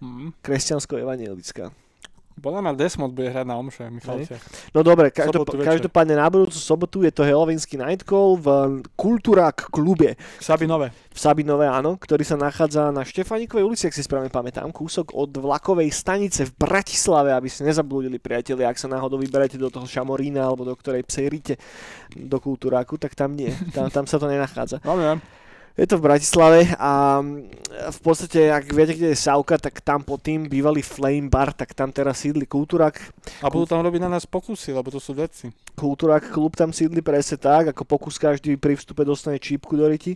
Mm. 0.00 0.36
Kresťansko-evangelická. 0.44 1.83
Podľa 2.34 2.60
mňa 2.66 2.72
Desmod 2.74 3.14
bude 3.14 3.30
hrať 3.30 3.46
na 3.46 3.54
omše 3.54 3.86
v 3.86 4.02
Michalciach. 4.02 4.42
No 4.74 4.82
dobre, 4.82 5.14
každop- 5.14 5.54
každopádne 5.54 6.18
na 6.18 6.26
budúcu 6.26 6.58
sobotu 6.58 7.06
je 7.06 7.14
to 7.14 7.22
Halloweensky 7.22 7.78
Nightcall 7.78 8.36
v 8.36 8.46
Kulturák 8.98 9.70
klube 9.70 10.18
Sabinové. 10.42 10.90
v 10.90 11.18
Sabinove, 11.18 11.70
áno, 11.70 11.94
ktorý 11.94 12.26
sa 12.26 12.34
nachádza 12.34 12.90
na 12.90 13.06
Štefanikovej 13.06 13.64
ulici, 13.64 13.86
ak 13.86 13.94
si 13.94 14.02
správne 14.02 14.34
pamätám, 14.34 14.68
kúsok 14.74 15.14
od 15.14 15.30
vlakovej 15.30 15.88
stanice 15.94 16.50
v 16.50 16.52
Bratislave, 16.58 17.30
aby 17.30 17.46
ste 17.46 17.64
nezablúdili 17.64 18.18
priatelia, 18.18 18.66
ak 18.66 18.82
sa 18.82 18.90
náhodou 18.90 19.16
vyberete 19.22 19.54
do 19.54 19.70
toho 19.70 19.86
Šamorína 19.86 20.42
alebo 20.42 20.66
do 20.66 20.74
ktorej 20.74 21.06
psejrite 21.06 21.54
do 22.18 22.36
Kultúráku, 22.42 22.98
tak 22.98 23.14
tam 23.14 23.38
nie, 23.38 23.54
tam, 23.70 23.88
tam 23.94 24.04
sa 24.10 24.18
to 24.18 24.26
nenachádza. 24.26 24.82
Viem. 24.82 25.22
Je 25.74 25.90
to 25.90 25.98
v 25.98 26.06
Bratislave 26.06 26.70
a 26.78 27.18
mm, 27.18 27.50
v 27.90 27.98
podstate, 27.98 28.46
ak 28.46 28.70
viete, 28.70 28.94
kde 28.94 29.10
je 29.10 29.18
Savka, 29.18 29.58
tak 29.58 29.82
tam 29.82 30.06
pod 30.06 30.22
tým 30.22 30.46
bývalý 30.46 30.86
Flame 30.86 31.26
Bar, 31.26 31.50
tak 31.50 31.74
tam 31.74 31.90
teraz 31.90 32.22
sídli 32.22 32.46
Kultúrak. 32.46 33.02
A 33.42 33.50
budú 33.50 33.66
tam 33.66 33.82
robiť 33.82 34.06
na 34.06 34.14
nás 34.14 34.22
pokusy, 34.22 34.70
lebo 34.70 34.94
to 34.94 35.02
sú 35.02 35.18
veci. 35.18 35.50
Kultúrak 35.74 36.30
klub 36.30 36.54
tam 36.54 36.70
sídli 36.70 37.02
presne 37.02 37.42
tak, 37.42 37.74
ako 37.74 37.82
pokus 37.82 38.22
každý 38.22 38.54
pri 38.54 38.78
vstupe 38.78 39.02
dostane 39.02 39.42
čípku 39.42 39.74
do 39.74 39.90
riti. 39.90 40.14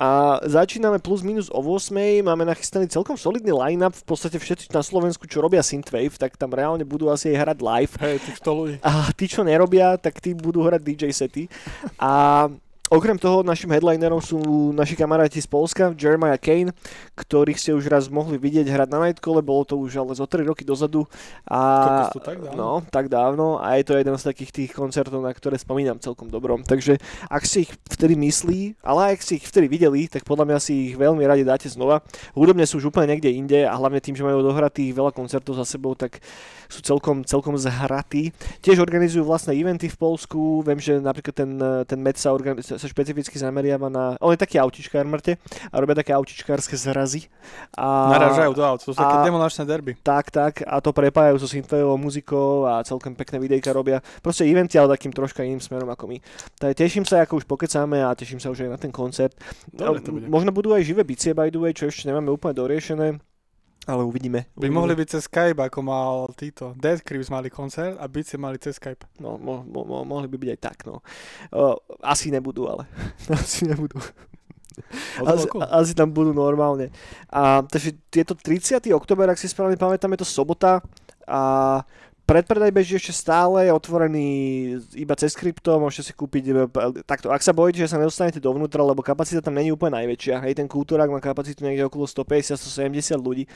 A 0.00 0.40
začíname 0.48 1.04
plus 1.04 1.20
minus 1.20 1.52
o 1.52 1.60
8. 1.60 2.24
Máme 2.24 2.48
nachystaný 2.48 2.88
celkom 2.88 3.20
solidný 3.20 3.52
line-up, 3.52 3.92
v 3.92 4.06
podstate 4.08 4.40
všetci 4.40 4.72
na 4.72 4.80
Slovensku, 4.80 5.28
čo 5.28 5.44
robia 5.44 5.60
Synthwave, 5.60 6.16
tak 6.16 6.40
tam 6.40 6.56
reálne 6.56 6.88
budú 6.88 7.12
asi 7.12 7.36
aj 7.36 7.36
hrať 7.44 7.58
live. 7.60 7.94
Hej, 8.00 8.16
tých 8.24 8.38
100 8.40 8.56
ľudí. 8.56 8.76
A 8.80 9.12
tí, 9.12 9.28
čo 9.28 9.44
nerobia, 9.44 10.00
tak 10.00 10.16
tí 10.24 10.32
budú 10.32 10.64
hrať 10.64 10.80
DJ 10.80 11.12
sety. 11.12 11.44
A 12.00 12.48
okrem 12.88 13.16
toho 13.20 13.44
našim 13.44 13.70
headlinerom 13.72 14.20
sú 14.20 14.40
naši 14.72 14.96
kamaráti 14.96 15.40
z 15.40 15.48
Polska, 15.48 15.92
Jeremiah 15.94 16.40
Kane, 16.40 16.72
ktorých 17.16 17.58
ste 17.60 17.70
už 17.76 17.88
raz 17.88 18.08
mohli 18.08 18.40
vidieť 18.40 18.66
hrať 18.68 18.88
na 18.88 18.98
Nightcole, 19.08 19.44
bolo 19.44 19.64
to 19.64 19.76
už 19.76 20.00
ale 20.00 20.12
zo 20.16 20.24
3 20.24 20.48
roky 20.48 20.64
dozadu. 20.64 21.04
A, 21.48 22.08
to 22.12 22.20
tak 22.20 22.40
dávno? 22.40 22.56
No, 22.56 22.70
tak 22.88 23.06
dávno 23.12 23.46
a 23.60 23.76
je 23.76 23.84
to 23.84 23.98
jeden 23.98 24.16
z 24.16 24.24
takých 24.24 24.50
tých 24.52 24.70
koncertov, 24.72 25.20
na 25.20 25.32
ktoré 25.32 25.60
spomínam 25.60 26.00
celkom 26.00 26.32
dobrom. 26.32 26.64
Takže 26.64 26.96
ak 27.28 27.42
si 27.44 27.68
ich 27.68 27.72
vtedy 27.92 28.16
myslí, 28.16 28.80
ale 28.80 29.14
ak 29.16 29.20
si 29.20 29.36
ich 29.36 29.44
vtedy 29.44 29.68
videli, 29.68 30.08
tak 30.08 30.24
podľa 30.24 30.48
mňa 30.48 30.58
si 30.58 30.92
ich 30.92 30.94
veľmi 30.96 31.22
radi 31.26 31.44
dáte 31.44 31.68
znova. 31.68 32.00
Hudobne 32.32 32.64
sú 32.64 32.80
už 32.80 32.88
úplne 32.88 33.16
niekde 33.16 33.32
inde 33.32 33.60
a 33.68 33.74
hlavne 33.76 34.00
tým, 34.00 34.16
že 34.16 34.24
majú 34.24 34.40
dohratých 34.40 34.94
veľa 34.96 35.12
koncertov 35.12 35.58
za 35.58 35.66
sebou, 35.68 35.92
tak 35.92 36.22
sú 36.68 36.84
celkom, 36.84 37.24
celkom 37.24 37.56
zhratí. 37.56 38.30
Tiež 38.60 38.78
organizujú 38.78 39.24
vlastné 39.24 39.56
eventy 39.56 39.88
v 39.88 39.96
Polsku. 39.96 40.60
Viem, 40.62 40.78
že 40.78 41.00
napríklad 41.00 41.34
ten, 41.34 41.50
ten 41.88 41.98
Med 41.98 42.20
sa, 42.20 42.30
organi- 42.30 42.60
sa 42.78 42.86
špecificky 42.86 43.36
zameriava 43.36 43.90
na... 43.90 44.14
On 44.22 44.30
je 44.32 44.40
taký 44.40 44.56
autičkár, 44.62 45.04
Mŕte, 45.04 45.36
a 45.68 45.74
robia 45.76 45.98
také 45.98 46.14
autičkárske 46.14 46.78
zrazy. 46.78 47.26
A... 47.74 48.14
Naražajú 48.14 48.52
do 48.54 48.62
aut, 48.62 48.80
to 48.80 48.94
sú 48.94 48.98
také 48.98 49.26
demolačné 49.26 49.62
derby. 49.66 49.98
Tak, 50.00 50.30
tak, 50.30 50.62
a 50.62 50.78
to 50.78 50.94
prepájajú 50.94 51.36
so 51.42 51.48
synthwaveovou 51.50 51.98
muzikou 51.98 52.64
a 52.64 52.80
celkom 52.86 53.18
pekné 53.18 53.42
videjka 53.42 53.74
robia. 53.74 53.98
Proste 54.22 54.46
eventy, 54.46 54.78
ale 54.78 54.94
takým 54.94 55.10
troška 55.10 55.42
iným 55.42 55.60
smerom 55.60 55.90
ako 55.90 56.08
my. 56.08 56.18
Tak 56.56 56.78
teším 56.78 57.04
sa, 57.04 57.26
ako 57.26 57.42
už 57.42 57.46
pokecáme 57.50 58.00
a 58.00 58.14
teším 58.16 58.38
sa 58.38 58.48
už 58.48 58.64
aj 58.64 58.70
na 58.70 58.78
ten 58.78 58.94
koncert. 58.94 59.34
Dobre 59.68 60.00
to 60.00 60.14
bude. 60.14 60.30
Možno 60.30 60.54
budú 60.54 60.72
aj 60.72 60.86
živé 60.86 61.02
bicie, 61.02 61.34
by 61.34 61.50
the 61.50 61.60
way, 61.60 61.74
čo 61.74 61.90
ešte 61.90 62.06
nemáme 62.08 62.30
úplne 62.30 62.54
doriešené, 62.56 63.18
ale 63.88 64.04
uvidíme. 64.04 64.44
By 64.52 64.68
uvidíme. 64.68 64.76
mohli 64.76 64.92
byť 65.00 65.08
cez 65.08 65.24
Skype, 65.24 65.56
ako 65.56 65.80
mal 65.80 66.28
títo. 66.36 66.76
Dead 66.76 67.00
Creeps 67.00 67.32
mali 67.32 67.48
koncert 67.48 67.96
a 67.96 68.04
Bici 68.04 68.36
mali 68.36 68.60
cez 68.60 68.76
Skype. 68.76 69.08
No, 69.16 69.40
mo, 69.40 69.64
mo, 69.64 69.80
mo, 69.88 70.04
mohli 70.04 70.28
by 70.28 70.36
byť 70.36 70.50
aj 70.52 70.60
tak, 70.60 70.78
no. 70.84 71.00
Uh, 71.48 71.72
asi 72.04 72.28
nebudú, 72.28 72.68
ale. 72.68 72.84
asi 73.32 73.64
nebudú. 73.64 73.96
Asi, 75.24 75.48
asi 75.50 75.92
tam 75.96 76.12
budú 76.12 76.30
normálne. 76.30 76.92
A, 77.32 77.64
takže 77.66 77.98
tieto 78.12 78.36
30. 78.36 78.78
október, 78.94 79.26
ak 79.26 79.40
si 79.40 79.50
správne 79.50 79.74
pamätám, 79.74 80.14
je 80.14 80.22
to 80.22 80.28
sobota 80.28 80.84
a 81.26 81.40
predpredaj 82.28 82.68
beží 82.68 83.00
ešte 83.00 83.16
stále, 83.16 83.64
je 83.64 83.72
otvorený 83.72 84.26
iba 84.92 85.16
cez 85.16 85.32
krypto, 85.32 85.80
môžete 85.80 86.02
si 86.04 86.12
kúpiť 86.12 86.44
e, 86.44 86.52
p- 86.68 87.00
takto. 87.08 87.32
Ak 87.32 87.40
sa 87.40 87.56
bojíte, 87.56 87.80
že 87.80 87.88
sa 87.88 87.96
nedostanete 87.96 88.36
dovnútra, 88.36 88.84
lebo 88.84 89.00
kapacita 89.00 89.40
tam 89.40 89.56
není 89.56 89.72
úplne 89.72 89.96
najväčšia, 90.04 90.44
hej, 90.44 90.52
ten 90.60 90.68
kultúrak 90.68 91.08
má 91.08 91.24
kapacitu 91.24 91.64
niekde 91.64 91.88
okolo 91.88 92.04
150-170 92.04 93.16
ľudí, 93.16 93.48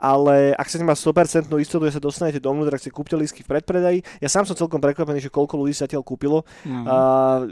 ale 0.00 0.56
ak 0.56 0.66
chcete 0.66 0.82
mať 0.82 0.98
100% 0.98 1.52
istotu, 1.60 1.86
že 1.86 2.00
sa 2.00 2.02
dostanete 2.02 2.40
dovnútra, 2.42 2.80
si 2.80 2.88
kúpte 2.88 3.14
lístky 3.14 3.44
v 3.44 3.52
predpredaji. 3.54 3.98
Ja 4.18 4.32
sám 4.32 4.48
som 4.48 4.56
celkom 4.56 4.80
prekvapený, 4.80 5.20
že 5.20 5.30
koľko 5.30 5.60
ľudí 5.60 5.76
sa 5.76 5.84
tiaľ 5.86 6.02
kúpilo. 6.02 6.42
Mhm. 6.64 6.84
A 6.88 6.96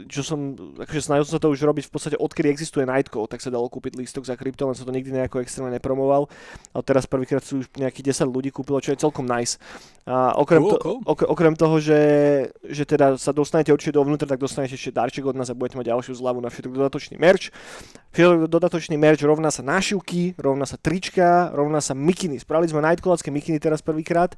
čo 0.09 0.25
som, 0.25 0.57
akože 0.81 1.01
snažil 1.07 1.29
som 1.29 1.37
sa 1.37 1.41
to 1.45 1.53
už 1.53 1.61
robiť 1.61 1.87
v 1.87 1.93
podstate 1.93 2.17
odkedy 2.17 2.49
existuje 2.49 2.89
Nightcall, 2.89 3.29
tak 3.29 3.39
sa 3.39 3.53
dalo 3.53 3.69
kúpiť 3.69 3.95
lístok 3.95 4.25
za 4.25 4.33
krypto, 4.33 4.65
len 4.65 4.73
som 4.73 4.83
to 4.83 4.91
nikdy 4.91 5.13
nejako 5.13 5.45
extrémne 5.45 5.71
nepromoval. 5.77 6.25
A 6.73 6.81
teraz 6.81 7.05
prvýkrát 7.05 7.45
sú 7.45 7.61
už 7.61 7.69
nejakých 7.77 8.17
10 8.17 8.33
ľudí 8.33 8.49
kúpilo, 8.49 8.81
čo 8.81 8.91
je 8.91 8.99
celkom 8.99 9.29
nice. 9.29 9.61
A 10.09 10.33
okrem, 10.49 10.61
Cool, 10.65 10.73
to, 10.73 10.77
cool. 10.81 10.97
ok, 11.05 11.21
okrem 11.29 11.53
toho, 11.53 11.77
že, 11.77 12.01
že 12.65 12.83
teda 12.89 13.21
sa 13.21 13.29
dostanete 13.29 13.69
určite 13.69 13.93
dovnútra, 13.93 14.25
tak 14.25 14.41
dostanete 14.41 14.73
ešte 14.73 14.89
darček 14.89 15.21
od 15.21 15.37
nás 15.37 15.53
a 15.53 15.53
budete 15.53 15.77
mať 15.77 15.93
ďalšiu 15.93 16.17
zľavu 16.17 16.41
na 16.41 16.49
všetok 16.49 16.73
dodatočný 16.73 17.21
merch. 17.21 17.53
Všetok 18.09 18.49
dodatočný 18.49 18.97
merch 18.97 19.21
rovná 19.21 19.53
sa 19.53 19.61
nášivky, 19.61 20.33
rovná 20.41 20.65
sa 20.65 20.81
trička, 20.81 21.53
rovná 21.53 21.77
sa 21.77 21.93
mikiny. 21.93 22.41
Spravili 22.41 22.73
sme 22.73 22.81
Nightclubské 22.81 23.29
mikiny 23.29 23.61
teraz 23.61 23.85
prvýkrát 23.85 24.33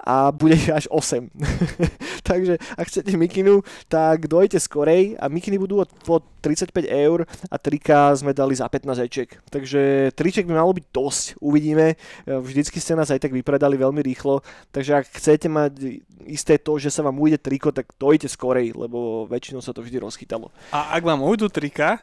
a 0.00 0.32
bude 0.32 0.56
až 0.72 0.88
8. 0.88 1.28
Takže 2.28 2.56
ak 2.56 2.88
chcete 2.88 3.12
mikinu, 3.20 3.60
tak 3.92 4.24
dojte 4.24 4.56
skorej 4.56 5.20
a 5.20 5.28
mikiny 5.28 5.60
budú 5.60 5.84
od, 5.84 5.92
od 6.08 6.24
35 6.42 6.74
eur 6.90 7.22
a 7.46 7.56
trika 7.56 8.10
sme 8.18 8.34
dali 8.34 8.58
za 8.58 8.66
15 8.66 9.06
eček. 9.06 9.38
Takže 9.46 10.10
triček 10.12 10.50
by 10.50 10.58
malo 10.58 10.74
byť 10.74 10.86
dosť, 10.90 11.24
uvidíme. 11.38 11.94
Vždycky 12.26 12.82
ste 12.82 12.98
nás 12.98 13.14
aj 13.14 13.22
tak 13.22 13.32
vypredali 13.32 13.78
veľmi 13.78 14.02
rýchlo, 14.02 14.42
takže 14.74 15.00
ak 15.00 15.14
chcete 15.14 15.46
mať 15.46 16.02
isté 16.26 16.58
to, 16.58 16.76
že 16.82 16.90
sa 16.90 17.06
vám 17.06 17.18
ujde 17.22 17.38
triko, 17.38 17.70
tak 17.70 17.94
dojte 17.94 18.26
skorej, 18.26 18.74
lebo 18.74 19.30
väčšinou 19.30 19.62
sa 19.62 19.70
to 19.70 19.86
vždy 19.86 20.02
rozchytalo. 20.02 20.50
A 20.74 20.98
ak 20.98 21.06
vám 21.06 21.22
ujdu 21.22 21.46
trika, 21.46 22.02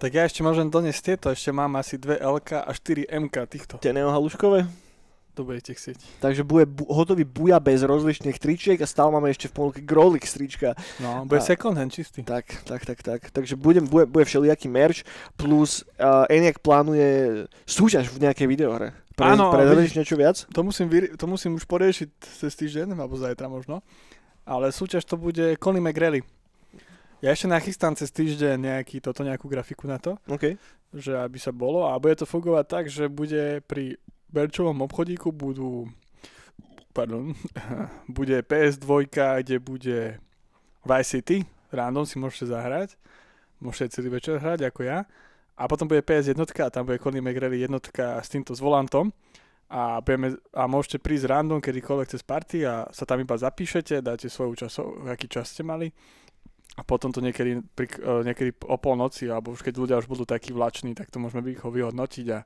tak 0.00 0.16
ja 0.16 0.24
ešte 0.24 0.40
môžem 0.40 0.72
doniesť 0.72 1.00
tieto. 1.04 1.26
Ešte 1.28 1.52
mám 1.52 1.76
asi 1.76 2.00
2 2.00 2.24
LK 2.24 2.64
a 2.64 2.72
4 2.72 3.08
MK 3.28 3.36
týchto. 3.48 3.74
Tie 3.80 3.92
neohaluškové. 3.92 4.89
To 5.38 5.46
budete 5.46 5.72
chcieť. 5.72 5.96
Takže 6.18 6.42
bude 6.42 6.66
bu- 6.66 6.90
hotový 6.90 7.22
buja 7.22 7.62
bez 7.62 7.86
rozličných 7.86 8.34
tričiek 8.36 8.76
a 8.82 8.86
stále 8.86 9.14
máme 9.14 9.30
ešte 9.30 9.46
v 9.46 9.54
ponuke 9.54 9.80
Grolix 9.80 10.34
trička. 10.34 10.74
No, 10.98 11.22
bude 11.22 11.38
A- 11.38 11.46
second 11.46 11.78
hand 11.78 11.94
čistý. 11.94 12.26
Tak, 12.26 12.66
tak, 12.66 12.82
tak, 12.82 12.98
tak. 13.00 13.20
Takže 13.30 13.54
budem, 13.54 13.86
bude, 13.86 14.10
bude 14.10 14.26
všelijaký 14.26 14.66
merch, 14.66 15.06
plus 15.38 15.86
uh, 16.02 16.26
Eniak 16.26 16.58
plánuje 16.58 17.46
súťaž 17.62 18.10
v 18.10 18.26
nejakej 18.26 18.46
videohre. 18.50 18.90
Pre, 19.14 19.22
Áno, 19.22 19.54
Predvedeš 19.54 19.94
niečo 19.94 20.18
viac? 20.18 20.44
To 20.50 20.66
musím, 20.66 20.90
vyri- 20.90 21.12
to 21.14 21.28
musím 21.30 21.54
už 21.54 21.64
poriešiť 21.68 22.08
cez 22.40 22.52
týždeň, 22.56 22.96
alebo 22.98 23.14
zajtra 23.14 23.46
možno. 23.46 23.86
Ale 24.42 24.74
súťaž 24.74 25.06
to 25.06 25.14
bude 25.14 25.54
Conny 25.62 25.78
McGrady. 25.78 26.26
Ja 27.20 27.30
ešte 27.30 27.46
nachystám 27.46 27.92
cez 27.94 28.08
týždeň 28.10 28.56
nejaký, 28.56 28.98
toto 28.98 29.20
nejakú 29.20 29.44
grafiku 29.46 29.84
na 29.84 30.00
to, 30.00 30.16
OK. 30.24 30.56
že 30.90 31.12
aby 31.12 31.36
sa 31.36 31.52
bolo 31.52 31.84
a 31.84 32.00
bude 32.00 32.16
to 32.16 32.24
fungovať 32.24 32.64
tak, 32.64 32.84
že 32.88 33.12
bude 33.12 33.60
pri 33.68 34.00
Berčovom 34.30 34.82
obchodíku 34.86 35.34
budú 35.34 35.90
pardon, 36.92 37.34
bude 38.08 38.42
PS2, 38.42 39.08
kde 39.42 39.56
bude 39.58 40.18
Vice 40.84 41.10
City, 41.10 41.46
random 41.70 42.06
si 42.06 42.18
môžete 42.18 42.50
zahrať, 42.50 42.98
môžete 43.62 44.00
celý 44.00 44.18
večer 44.18 44.40
hrať 44.40 44.68
ako 44.68 44.82
ja. 44.82 45.06
A 45.60 45.68
potom 45.68 45.84
bude 45.84 46.00
PS 46.00 46.32
jednotka 46.32 46.66
a 46.66 46.72
tam 46.72 46.88
bude 46.88 46.96
Conny 46.96 47.20
McGrady 47.20 47.68
jednotka 47.68 48.16
s 48.24 48.32
týmto 48.32 48.56
s 48.56 48.64
volantom. 48.64 49.12
A, 49.70 50.00
budeme, 50.00 50.34
a 50.56 50.64
môžete 50.66 50.98
prísť 50.98 51.30
random 51.30 51.60
kedykoľvek 51.60 52.08
cez 52.10 52.24
party 52.24 52.64
a 52.66 52.88
sa 52.90 53.04
tam 53.06 53.20
iba 53.20 53.36
zapíšete, 53.36 54.02
dáte 54.02 54.26
svoju 54.26 54.56
časov, 54.66 55.04
aký 55.06 55.28
čas 55.28 55.52
ste 55.52 55.62
mali. 55.62 55.92
A 56.74 56.82
potom 56.82 57.12
to 57.12 57.20
niekedy, 57.20 57.60
pri, 57.76 57.86
eh, 57.86 58.22
niekedy 58.24 58.56
o 58.66 58.80
polnoci 58.80 59.28
alebo 59.28 59.52
už 59.52 59.60
keď 59.60 59.74
ľudia 59.76 60.00
už 60.00 60.08
budú 60.08 60.24
takí 60.24 60.50
vlační, 60.50 60.96
tak 60.96 61.12
to 61.12 61.20
môžeme 61.20 61.44
vy- 61.44 61.60
ho 61.60 61.70
vyhodnotiť 61.70 62.26
a 62.32 62.38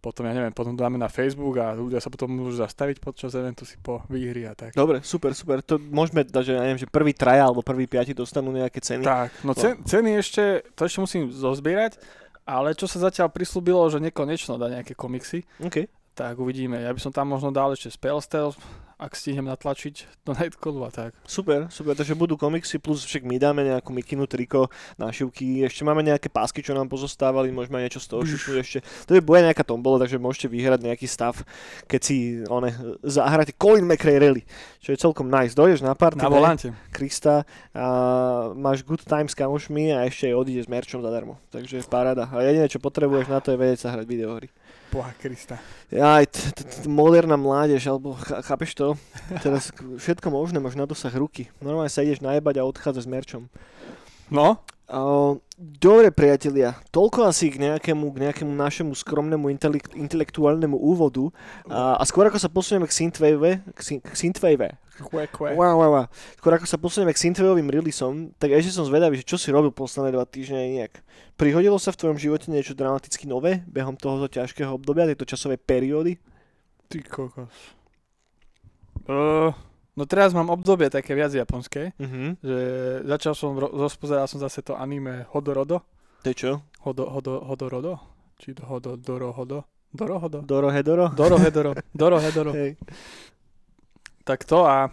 potom, 0.00 0.24
ja 0.24 0.32
neviem, 0.32 0.50
potom 0.50 0.72
to 0.72 0.80
dáme 0.80 0.96
na 0.96 1.12
Facebook 1.12 1.60
a 1.60 1.76
ľudia 1.76 2.00
sa 2.00 2.08
potom 2.08 2.32
môžu 2.32 2.56
zastaviť 2.64 3.04
počas 3.04 3.36
eventu 3.36 3.68
si 3.68 3.76
po 3.76 4.00
výhry 4.08 4.48
a 4.48 4.56
tak. 4.56 4.72
Dobre, 4.72 5.04
super, 5.04 5.36
super. 5.36 5.60
To 5.60 5.76
môžeme 5.76 6.24
dať, 6.24 6.42
že, 6.42 6.52
ja 6.56 6.64
neviem, 6.64 6.80
že 6.80 6.88
prvý 6.88 7.12
traja 7.12 7.44
alebo 7.44 7.60
prvý 7.60 7.84
piati 7.84 8.16
dostanú 8.16 8.50
nejaké 8.50 8.80
ceny. 8.80 9.04
Tak, 9.04 9.44
no 9.44 9.52
cen, 9.52 9.84
ceny 9.84 10.16
ešte, 10.16 10.64
to 10.72 10.88
ešte 10.88 11.04
musím 11.04 11.28
zozbierať, 11.28 12.00
ale 12.48 12.72
čo 12.72 12.88
sa 12.88 12.98
zatiaľ 13.12 13.28
prislúbilo, 13.28 13.84
že 13.92 14.00
nekonečno 14.00 14.56
dá 14.56 14.72
nejaké 14.72 14.96
komiksy, 14.96 15.44
OK. 15.60 15.86
tak 16.16 16.40
uvidíme. 16.40 16.80
Ja 16.80 16.90
by 16.90 17.00
som 17.04 17.12
tam 17.12 17.30
možno 17.30 17.52
dal 17.52 17.76
ešte 17.76 17.92
Spell 17.92 18.24
Stealth, 18.24 18.56
ak 19.00 19.16
stihnem 19.16 19.48
natlačiť 19.48 20.28
do 20.28 20.36
Nightcallu 20.36 20.84
a 20.84 20.92
tak. 20.92 21.16
Super, 21.24 21.72
super, 21.72 21.96
takže 21.96 22.12
budú 22.12 22.36
komiksy, 22.36 22.76
plus 22.76 23.00
však 23.08 23.24
my 23.24 23.40
dáme 23.40 23.64
nejakú 23.64 23.96
mikinu, 23.96 24.28
triko, 24.28 24.68
nášivky, 25.00 25.64
ešte 25.64 25.88
máme 25.88 26.04
nejaké 26.04 26.28
pásky, 26.28 26.60
čo 26.60 26.76
nám 26.76 26.92
pozostávali, 26.92 27.48
môžeme 27.48 27.80
niečo 27.80 27.96
z 27.96 28.06
toho 28.12 28.22
šušnúť 28.28 28.56
ešte. 28.60 28.78
To 29.08 29.16
je 29.16 29.24
bude 29.24 29.40
nejaká 29.40 29.64
tombola, 29.64 30.04
takže 30.04 30.20
môžete 30.20 30.52
vyhrať 30.52 30.84
nejaký 30.84 31.08
stav, 31.08 31.40
keď 31.88 32.00
si 32.04 32.44
one, 32.44 33.00
zahráte 33.00 33.56
Colin 33.56 33.88
McRae 33.88 34.20
Rally, 34.20 34.44
čo 34.84 34.92
je 34.92 35.00
celkom 35.00 35.32
nice. 35.32 35.56
Dojdeš 35.56 35.80
na 35.80 35.96
party, 35.96 36.20
Na 36.20 36.28
volante. 36.28 36.68
Krista 36.92 37.48
a 37.72 37.86
máš 38.52 38.84
good 38.84 39.00
time 39.08 39.32
s 39.32 39.34
kamošmi 39.34 39.96
a 39.96 40.04
ešte 40.04 40.28
odídeš 40.36 40.68
s 40.68 40.70
merčom 40.70 41.00
zadarmo. 41.00 41.40
Takže 41.48 41.80
paráda. 41.88 42.28
A 42.28 42.44
jediné, 42.44 42.68
čo 42.68 42.76
potrebuješ 42.76 43.32
na 43.32 43.40
to 43.40 43.56
je 43.56 43.56
vedieť 43.56 43.88
sa 43.88 43.96
hrať 43.96 44.04
videohry. 44.04 44.52
Boha 44.90 45.14
Krista. 45.16 45.56
Aj, 45.94 46.26
t- 46.26 46.50
t- 46.52 46.66
t- 46.66 46.90
moderná 46.90 47.38
mládež, 47.38 47.86
alebo 47.86 48.18
ch- 48.18 48.42
chápeš 48.42 48.74
to? 48.74 48.98
Teraz 49.38 49.70
všetko 49.74 50.26
možné 50.28 50.58
máš 50.58 50.74
na 50.74 50.84
dosah 50.84 51.14
ruky. 51.14 51.46
Normálne 51.62 51.88
sa 51.90 52.02
ideš 52.02 52.20
najebať 52.20 52.58
a 52.58 52.66
odchádzaš 52.66 53.06
s 53.06 53.10
merčom. 53.10 53.42
No, 54.30 54.60
Uh, 54.90 55.38
dobre 55.54 56.10
priatelia, 56.10 56.74
toľko 56.90 57.30
asi 57.30 57.46
k 57.46 57.62
nejakému, 57.62 58.10
k 58.10 58.26
nejakému 58.26 58.50
našemu 58.50 58.90
skromnému 58.98 59.46
intelekt, 59.46 59.94
intelektuálnemu 59.94 60.74
úvodu 60.74 61.30
a, 61.70 61.94
a 61.94 62.02
skôr 62.02 62.26
ako 62.26 62.42
sa 62.42 62.50
posunieme 62.50 62.90
k 62.90 62.98
Synthwave, 62.98 63.62
k, 63.70 63.78
syn- 63.86 64.02
k 64.02 64.10
Synthwave, 64.18 64.74
kve, 65.00 65.24
kve. 65.26 65.48
wow, 65.52 65.74
wow, 65.74 65.90
wow. 65.90 66.06
skôr 66.36 66.52
ako 66.52 66.64
sa 66.64 66.76
posunieme 66.76 67.10
k 67.10 67.20
Synthwaveovým 67.20 67.66
releaseom, 67.66 68.36
tak 68.36 68.52
ešte 68.52 68.70
som 68.70 68.84
zvedavý, 68.84 69.16
že 69.16 69.24
čo 69.24 69.36
si 69.36 69.48
robil 69.48 69.70
posledné 69.70 70.10
dva 70.10 70.24
týždne 70.24 70.60
nejak. 70.70 71.00
Prihodilo 71.34 71.76
sa 71.76 71.90
v 71.90 71.98
tvojom 71.98 72.18
živote 72.18 72.48
niečo 72.48 72.72
dramaticky 72.72 73.24
nové 73.24 73.64
behom 73.66 73.94
tohoto 73.94 74.28
ťažkého 74.28 74.70
obdobia, 74.70 75.06
tejto 75.06 75.24
časovej 75.26 75.56
periódy? 75.58 76.20
Ty 76.86 76.98
kokos. 77.02 77.48
Uh, 79.02 79.50
no 79.92 80.04
teraz 80.04 80.30
mám 80.30 80.48
obdobie 80.48 80.86
také 80.86 81.14
viac 81.14 81.30
japonské, 81.30 81.96
Mhm. 81.96 82.38
že 82.38 82.58
začal 83.06 83.34
som, 83.34 83.54
ro- 83.54 83.72
rozpozeral 83.72 84.26
som 84.26 84.38
zase 84.38 84.60
to 84.60 84.74
anime 84.74 85.24
Hodorodo. 85.30 85.82
To 86.20 86.26
je 86.28 86.36
čo? 86.36 86.52
Hodo, 86.80 87.08
hodo, 87.08 87.40
Hodorodo? 87.42 87.96
Či 88.36 88.52
do- 88.52 88.64
Hodo, 88.64 88.96
Doro, 88.96 89.32
Hodo? 89.32 89.64
Doro, 89.90 90.20
Hodo? 90.20 90.44
Doro 90.44 90.68
Tak 94.22 94.44
to 94.44 94.62
a 94.62 94.88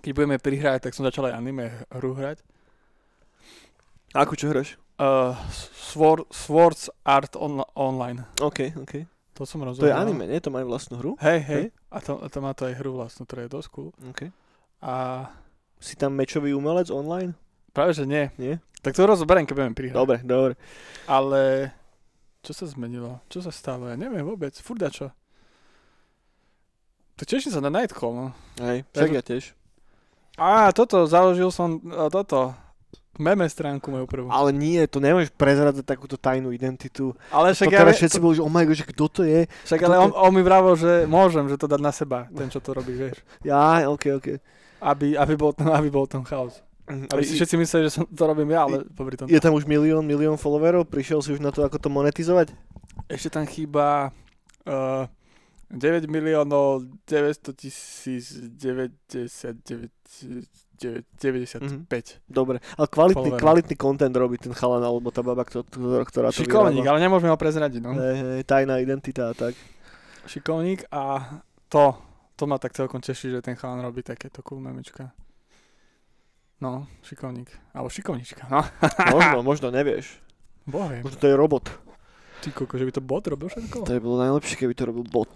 keď 0.00 0.10
budeme 0.14 0.38
prihrať, 0.38 0.88
tak 0.88 0.94
som 0.94 1.04
začal 1.04 1.28
aj 1.28 1.36
anime 1.36 1.68
hru 1.90 2.14
hrať. 2.14 2.40
Ako 4.16 4.32
čo 4.34 4.48
hráš? 4.48 4.80
Uh, 4.98 5.36
Sword, 5.74 6.26
Swords 6.32 6.90
Art 7.04 7.36
on, 7.36 7.62
Online. 7.76 8.24
OK, 8.40 8.74
OK. 8.74 9.06
To 9.36 9.46
som 9.46 9.62
To 9.62 9.70
je 9.70 9.86
rozoberal. 9.86 10.02
anime, 10.02 10.26
nie? 10.26 10.42
To 10.42 10.50
majú 10.50 10.66
vlastnú 10.68 10.98
hru? 10.98 11.12
Hej, 11.22 11.38
hej. 11.46 11.64
Hej. 11.70 11.92
A 11.92 11.98
to, 12.02 12.18
a 12.18 12.26
to 12.26 12.38
má 12.42 12.50
to 12.52 12.66
aj 12.66 12.74
hru 12.74 12.98
vlastnú, 12.98 13.22
ktorá 13.22 13.46
je 13.46 13.54
dosť 13.54 13.68
cool. 13.70 13.90
OK. 14.10 14.32
A 14.82 14.94
Si 15.78 15.94
tam 15.94 16.18
mečový 16.18 16.50
umelec 16.50 16.90
online? 16.90 17.38
práve, 17.70 17.94
že 17.94 18.02
nie. 18.02 18.26
Nie? 18.34 18.58
Tak 18.82 18.98
to 18.98 19.06
rozoberiem, 19.06 19.46
keď 19.46 19.54
budeme 19.54 19.76
prihrať. 19.78 19.94
Dobre, 19.94 20.18
dobre. 20.26 20.52
Ale 21.06 21.70
čo 22.42 22.50
sa 22.50 22.66
zmenilo? 22.66 23.22
Čo 23.30 23.46
sa 23.46 23.54
stalo? 23.54 23.86
Ja 23.86 23.94
neviem 23.94 24.26
vôbec. 24.26 24.50
Furda 24.58 24.90
čo? 24.90 25.14
To 27.18 27.22
teším 27.26 27.50
sa 27.50 27.58
na 27.58 27.70
Nightcall, 27.70 28.14
no. 28.14 28.26
Hej, 28.62 28.86
však 28.94 29.10
ja 29.10 29.22
tiež. 29.26 29.44
Á, 30.38 30.70
toto, 30.70 31.02
založil 31.10 31.50
som 31.50 31.82
toto, 32.14 32.54
meme 33.18 33.42
stránku 33.50 33.90
moju 33.90 34.06
prvú. 34.06 34.26
Ale 34.30 34.54
nie, 34.54 34.78
to 34.86 35.02
nemôžeš 35.02 35.34
prezradzať 35.34 35.82
takúto 35.82 36.14
tajnú 36.14 36.54
identitu. 36.54 37.12
Ale 37.34 37.50
Však 37.52 37.68
to 37.68 37.74
ja, 37.74 37.80
teraz 37.82 37.98
všetci 37.98 38.18
boli, 38.22 38.38
že 38.38 38.42
oh 38.46 38.50
my 38.50 38.62
god, 38.62 38.78
že 38.78 38.86
kto 38.86 39.04
to 39.10 39.22
je? 39.26 39.50
však 39.66 39.82
ale 39.82 39.94
to- 39.98 40.02
on, 40.06 40.10
on, 40.14 40.32
mi 40.32 40.42
vravel, 40.46 40.78
že 40.78 41.10
môžem, 41.10 41.50
že 41.50 41.58
to 41.58 41.66
dať 41.66 41.80
na 41.82 41.90
seba, 41.90 42.30
ten 42.30 42.46
čo 42.46 42.62
to 42.62 42.70
robí, 42.70 42.94
vieš. 42.94 43.18
Ja, 43.50 43.82
ok, 43.90 44.22
ok. 44.22 44.28
Aby, 44.78 45.18
aby, 45.18 45.34
bol, 45.34 45.50
tam, 45.50 45.74
aby 45.74 45.90
bol 45.90 46.06
tam 46.06 46.22
chaos. 46.22 46.62
Aby 46.86 47.26
si 47.26 47.34
všetci 47.34 47.58
mysleli, 47.58 47.82
že 47.90 48.00
som, 48.00 48.06
to 48.06 48.22
robím 48.24 48.54
ja, 48.54 48.64
ale 48.64 48.86
popri 48.94 49.18
tom. 49.18 49.26
Je 49.26 49.42
tam 49.42 49.52
už 49.58 49.66
milión, 49.66 50.06
milión 50.06 50.38
followerov? 50.38 50.86
Prišiel 50.86 51.20
si 51.20 51.34
už 51.34 51.42
na 51.42 51.50
to, 51.50 51.66
ako 51.66 51.82
to 51.82 51.90
monetizovať? 51.90 52.54
Ešte 53.10 53.28
tam 53.34 53.44
chýba 53.44 54.14
uh, 54.64 55.04
9 55.70 56.06
miliónov 56.06 56.88
900 57.04 57.52
tisíc 57.54 58.32
99 58.40 59.92
95. 61.18 61.60
Mhm. 61.60 61.84
Dobre, 62.24 62.56
ale 62.78 62.86
kvalitný, 62.86 63.14
Followerov. 63.34 63.42
kvalitný 63.42 63.74
content 63.76 64.14
robí 64.14 64.38
ten 64.38 64.54
chalan 64.54 64.80
alebo 64.80 65.10
tá 65.10 65.20
baba, 65.20 65.42
kto- 65.42 65.66
kto- 65.66 66.06
ktorá 66.06 66.30
to 66.30 66.40
Šikovník, 66.40 66.80
vyrába. 66.80 66.90
ale 66.94 67.00
nemôžeme 67.02 67.28
ho 67.28 67.36
prezradiť, 67.36 67.80
no. 67.82 67.92
Hej, 67.92 68.14
hej, 68.16 68.42
tajná 68.44 68.78
identita 68.78 69.28
a 69.28 69.34
tak. 69.34 69.58
Šikovník 70.24 70.86
a 70.88 71.34
to, 71.66 71.98
to 72.32 72.46
ma 72.46 72.56
tak 72.56 72.72
celkom 72.72 73.02
teší, 73.02 73.30
že 73.30 73.42
ten 73.42 73.58
chalan 73.58 73.82
robí 73.82 74.00
takéto 74.00 74.38
cool 74.40 74.62
memečka. 74.62 75.10
No, 76.58 76.86
šikovník. 77.02 77.50
Alebo 77.72 77.90
šikovnička, 77.90 78.46
no. 78.48 78.62
Možno, 79.10 79.38
možno, 79.42 79.66
nevieš. 79.68 80.14
Bohem. 80.62 81.02
Možno 81.02 81.18
to 81.18 81.26
je 81.26 81.34
robot. 81.34 81.70
Ty 82.38 82.48
koko, 82.54 82.74
že 82.78 82.86
by 82.86 82.92
to 82.94 83.02
bot 83.02 83.24
robil 83.26 83.50
všetko? 83.50 83.82
To 83.82 83.92
by 83.92 84.00
bolo 84.00 84.16
najlepšie, 84.22 84.54
keby 84.56 84.74
to 84.74 84.84
robil 84.86 85.02
bot. 85.04 85.30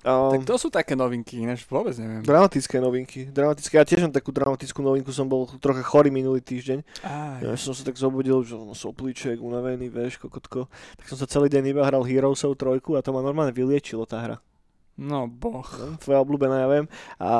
Tak 0.00 0.40
Um, 0.40 0.40
to 0.48 0.56
sú 0.56 0.72
také 0.72 0.96
novinky, 0.96 1.44
ináč 1.44 1.68
vôbec 1.68 1.92
neviem. 2.00 2.24
Dramatické 2.24 2.80
novinky. 2.80 3.28
Dramatické. 3.28 3.76
Ja 3.76 3.84
tiež 3.84 4.00
mám 4.08 4.16
takú 4.16 4.32
dramatickú 4.32 4.80
novinku, 4.80 5.12
som 5.12 5.28
bol 5.28 5.44
trocha 5.60 5.84
chorý 5.84 6.08
minulý 6.08 6.40
týždeň. 6.40 7.04
Á, 7.04 7.44
Ja 7.44 7.52
som 7.60 7.76
sa 7.76 7.84
tak 7.84 8.00
zobudil, 8.00 8.40
že 8.40 8.56
som 8.56 8.72
soplíček, 8.72 9.36
unavený, 9.44 9.92
vieš, 9.92 10.16
kokotko. 10.16 10.72
Tak 10.96 11.04
som 11.04 11.20
sa 11.20 11.28
celý 11.28 11.52
deň 11.52 11.76
iba 11.76 11.84
hral 11.84 12.00
Heroesov 12.00 12.56
trojku 12.56 12.96
a 12.96 13.04
to 13.04 13.12
ma 13.12 13.20
normálne 13.20 13.52
vyliečilo 13.52 14.08
tá 14.08 14.24
hra. 14.24 14.36
No 15.00 15.24
boh. 15.24 15.64
No, 15.64 15.96
tvoja 15.96 16.20
obľúbená, 16.20 16.56
ja 16.58 16.68
viem. 16.68 16.84
A, 17.16 17.32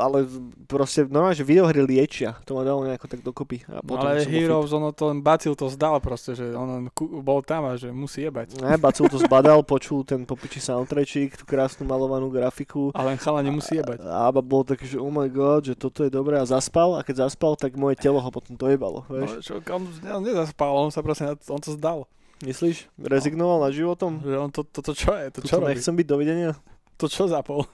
ale 0.00 0.26
proste 0.64 1.06
normálne, 1.06 1.32
že 1.32 1.46
videohry 1.46 1.78
liečia. 1.80 2.34
To 2.42 2.58
ma 2.58 2.62
dalo 2.62 2.82
nejako 2.82 3.06
tak 3.06 3.22
dokopy. 3.22 3.62
A 3.64 3.78
No, 3.78 3.86
potom 3.86 4.10
ale. 4.10 4.26
Heroes, 4.26 4.68
ono 4.68 4.90
to 4.90 5.14
bacil 5.16 5.54
to 5.54 5.70
zdal 5.70 5.96
proste, 5.98 6.34
že 6.34 6.50
on 6.50 6.90
bol 7.16 7.38
tam 7.38 7.64
a 7.64 7.74
že 7.74 7.88
musí 7.88 8.26
jebať. 8.26 8.58
Ne, 8.58 8.74
Bacul 8.74 9.06
to 9.06 9.16
zbadal, 9.16 9.62
počul 9.62 10.02
ten 10.02 10.22
popiči 10.22 10.58
soundtrackík, 10.58 11.36
tú 11.36 11.44
krásnu 11.44 11.84
malovanú 11.84 12.26
grafiku. 12.28 12.90
A 12.90 13.04
len 13.04 13.14
chala 13.14 13.40
nemusí 13.40 13.78
jebať. 13.78 14.02
A 14.02 14.26
Aba 14.26 14.40
bol 14.40 14.60
taký, 14.60 14.84
že 14.84 14.98
oh 14.98 15.08
my 15.08 15.28
god, 15.28 15.64
že 15.64 15.74
toto 15.74 16.02
je 16.02 16.10
dobré 16.10 16.34
a 16.34 16.44
zaspal 16.44 16.94
a 16.94 17.00
keď 17.00 17.24
zaspal, 17.24 17.54
tak 17.54 17.74
moje 17.74 17.94
telo 17.96 18.18
ho 18.18 18.28
potom 18.28 18.52
dojebalo, 18.52 19.06
No, 19.06 19.14
vieš. 19.14 19.38
čo, 19.40 19.62
on, 19.62 19.86
on 19.86 20.20
nezaspal, 20.20 20.74
on 20.74 20.90
sa 20.90 20.98
proste, 20.98 21.22
na- 21.24 21.38
on 21.46 21.58
to 21.58 21.70
zdal. 21.70 22.10
Myslíš? 22.40 22.90
Rezignoval 22.98 23.62
nad 23.62 23.70
životom? 23.70 24.18
Že 24.18 24.36
on 24.36 24.50
to, 24.50 24.60
toto 24.62 24.90
čo 24.90 25.14
je? 25.14 25.30
To 25.30 25.40
čo 25.40 25.56
robí? 25.56 25.70
nechcem 25.70 25.94
byť, 25.94 26.06
dovidenia. 26.06 26.52
To 26.98 27.06
čo 27.10 27.26
zapol? 27.26 27.66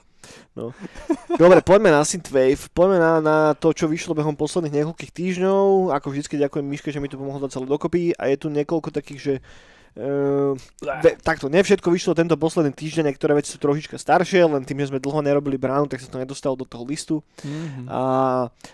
Dobre, 1.41 1.65
poďme 1.65 1.91
na 1.93 2.05
Synthwave, 2.05 2.69
poďme 2.77 2.99
na, 3.01 3.13
na 3.21 3.37
to, 3.57 3.73
čo 3.73 3.89
vyšlo 3.89 4.13
behom 4.13 4.37
posledných 4.37 4.83
niekoľkých 4.83 5.13
týždňov. 5.13 5.95
Ako 5.97 6.13
vždycky 6.13 6.37
ďakujem 6.37 6.67
Miške, 6.67 6.93
že 6.93 7.01
mi 7.01 7.09
to 7.09 7.17
pomohlo 7.17 7.41
dať 7.41 7.57
celé 7.57 7.67
dokopy 7.67 8.13
a 8.17 8.29
je 8.29 8.37
tu 8.37 8.53
niekoľko 8.53 8.93
takých, 8.93 9.21
že 9.21 9.35
Uh, 9.91 10.55
ve, 11.03 11.19
takto, 11.19 11.51
ne 11.51 11.59
všetko 11.59 11.91
vyšlo 11.91 12.15
tento 12.15 12.39
posledný 12.39 12.71
týždeň, 12.71 13.11
niektoré 13.11 13.35
veci 13.35 13.51
sú 13.51 13.59
trošička 13.59 13.99
staršie, 13.99 14.47
len 14.47 14.63
tým, 14.63 14.79
že 14.79 14.95
sme 14.95 15.03
dlho 15.03 15.19
nerobili 15.19 15.59
bránu, 15.59 15.91
tak 15.91 15.99
sa 15.99 16.07
to 16.07 16.23
nedostalo 16.23 16.55
do 16.55 16.63
toho 16.63 16.87
listu. 16.87 17.19
Mm-hmm. 17.43 17.91
A 17.91 18.01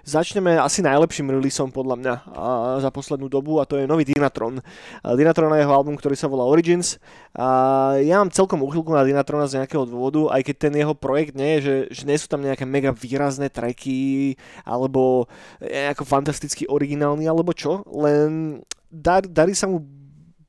začneme 0.05 0.61
asi 0.61 0.85
najlepším 0.85 1.33
releaseom 1.33 1.73
podľa 1.73 1.97
mňa 1.97 2.15
a 2.37 2.47
za 2.85 2.93
poslednú 2.93 3.33
dobu 3.33 3.59
a 3.59 3.65
to 3.65 3.81
je 3.81 3.89
nový 3.89 4.05
Dynatron. 4.05 4.61
A 5.01 5.17
Dynatron 5.17 5.57
je 5.57 5.65
jeho 5.65 5.73
album, 5.73 5.97
ktorý 5.97 6.21
sa 6.21 6.29
volá 6.29 6.45
Origins. 6.45 7.01
A 7.33 7.97
ja 8.05 8.21
mám 8.21 8.29
celkom 8.29 8.61
úchylku 8.61 8.93
na 8.93 9.01
Dynatrona 9.01 9.49
z 9.49 9.65
nejakého 9.65 9.89
dôvodu, 9.89 10.37
aj 10.37 10.43
keď 10.45 10.57
ten 10.69 10.75
jeho 10.77 10.93
projekt 10.93 11.33
nie 11.33 11.59
je, 11.59 11.61
že, 11.65 11.77
že 11.91 12.03
nie 12.05 12.19
sú 12.21 12.29
tam 12.29 12.45
nejaké 12.45 12.69
mega 12.69 12.93
výrazné 12.93 13.49
tracky 13.49 14.37
alebo 14.69 15.29
ako 15.65 16.05
fantasticky 16.05 16.69
originálny 16.69 17.25
alebo 17.25 17.57
čo, 17.57 17.81
len 17.89 18.61
dar, 18.93 19.25
darí 19.25 19.57
sa 19.57 19.69
mu 19.69 19.81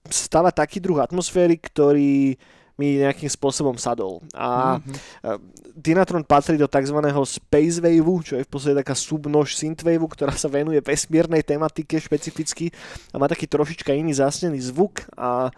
stáva 0.09 0.51
taký 0.53 0.79
druh 0.79 0.99
atmosféry, 0.99 1.57
ktorý 1.59 2.37
mi 2.77 3.01
nejakým 3.01 3.25
spôsobom 3.25 3.73
sadol. 3.81 4.21
A 4.37 4.77
Mhm. 4.77 4.93
Dynatron 5.77 6.21
patrí 6.21 6.57
do 6.61 6.69
tzv. 6.69 6.97
Space 7.25 7.77
Waveu, 7.81 8.21
čo 8.21 8.37
je 8.37 8.45
v 8.45 8.49
podstate 8.49 8.77
taká 8.77 8.93
subnož 8.93 9.57
Synthwaveu, 9.57 10.05
ktorá 10.05 10.33
sa 10.37 10.45
venuje 10.49 10.77
vesmírnej 10.81 11.41
tematike 11.41 11.97
špecificky 11.97 12.69
a 13.13 13.17
má 13.17 13.25
taký 13.25 13.49
trošička 13.49 13.93
iný 13.93 14.13
zásnený 14.13 14.61
zvuk 14.61 15.05
a 15.17 15.49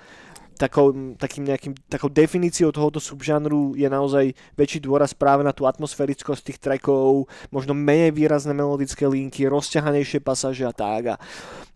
takou, 0.59 0.91
takým 1.15 1.47
nejakým, 1.47 1.73
takou 1.87 2.11
definíciou 2.11 2.75
tohoto 2.75 2.99
subžánru 2.99 3.79
je 3.79 3.87
naozaj 3.87 4.35
väčší 4.59 4.83
dôraz 4.83 5.15
práve 5.15 5.47
na 5.47 5.55
tú 5.55 5.63
atmosférickosť 5.63 6.41
tých 6.43 6.59
trackov, 6.59 7.31
možno 7.47 7.71
menej 7.71 8.11
výrazné 8.11 8.51
melodické 8.51 9.07
linky, 9.07 9.47
rozťahanejšie 9.47 10.19
pasáže 10.19 10.67
a 10.67 10.75
tak. 10.75 11.15
A, 11.15 11.15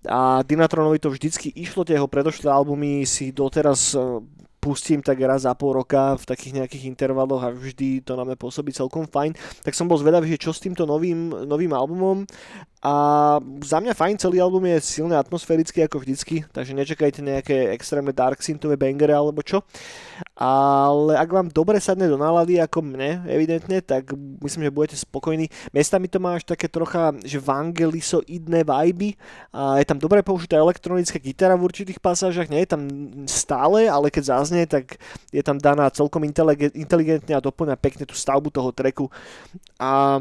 a 0.04 0.20
Dynatronovi 0.44 1.00
to 1.00 1.08
vždycky 1.08 1.56
išlo, 1.56 1.88
tie 1.88 1.96
jeho 1.96 2.12
predošlé 2.12 2.52
albumy 2.52 3.08
si 3.08 3.32
doteraz 3.32 3.96
eh, 3.96 4.04
pustím 4.64 5.04
tak 5.04 5.20
raz 5.20 5.44
za 5.44 5.52
pol 5.60 5.76
roka 5.80 6.16
v 6.16 6.24
takých 6.24 6.64
nejakých 6.64 6.88
intervaloch 6.88 7.44
a 7.44 7.52
vždy 7.52 8.00
to 8.04 8.16
na 8.16 8.24
mňa 8.24 8.40
pôsobí 8.40 8.72
celkom 8.72 9.04
fajn. 9.04 9.36
Tak 9.64 9.76
som 9.76 9.92
bol 9.92 10.00
zvedavý, 10.00 10.32
že 10.32 10.48
čo 10.48 10.56
s 10.56 10.64
týmto 10.64 10.88
novým, 10.88 11.48
novým 11.48 11.76
albumom 11.76 12.24
a 12.84 12.94
za 13.64 13.80
mňa 13.80 13.96
fajn, 13.96 14.20
celý 14.20 14.44
album 14.44 14.68
je 14.68 14.84
silne 14.84 15.16
atmosférický 15.16 15.88
ako 15.88 16.04
vždycky, 16.04 16.44
takže 16.52 16.76
nečakajte 16.76 17.24
nejaké 17.24 17.72
extrémne 17.72 18.12
dark 18.12 18.44
synthové 18.44 18.76
bangery 18.76 19.16
alebo 19.16 19.40
čo. 19.40 19.64
Ale 20.36 21.16
ak 21.16 21.30
vám 21.32 21.48
dobre 21.48 21.80
sadne 21.80 22.12
do 22.12 22.20
nálady 22.20 22.60
ako 22.60 22.84
mne, 22.84 23.24
evidentne, 23.32 23.80
tak 23.80 24.12
myslím, 24.44 24.68
že 24.68 24.76
budete 24.76 24.98
spokojní. 25.00 25.48
Miestami 25.72 26.12
to 26.12 26.20
má 26.20 26.36
až 26.36 26.44
také 26.44 26.68
trocha, 26.68 27.16
že 27.24 27.40
vangelisoidné 27.40 28.68
vibe 28.68 29.16
a 29.56 29.80
je 29.80 29.88
tam 29.88 29.96
dobre 29.96 30.20
použitá 30.20 30.60
elektronická 30.60 31.24
gitara 31.24 31.56
v 31.56 31.64
určitých 31.72 32.04
pasážach, 32.04 32.52
nie 32.52 32.68
je 32.68 32.72
tam 32.76 32.84
stále, 33.32 33.88
ale 33.88 34.12
keď 34.12 34.24
zaznie, 34.36 34.68
tak 34.68 35.00
je 35.32 35.40
tam 35.40 35.56
daná 35.56 35.88
celkom 35.88 36.28
intelige- 36.28 36.76
inteligentne 36.76 37.32
a 37.32 37.40
doplňa 37.40 37.80
pekne 37.80 38.04
tú 38.04 38.12
stavbu 38.12 38.52
toho 38.52 38.76
treku. 38.76 39.08
A 39.80 40.20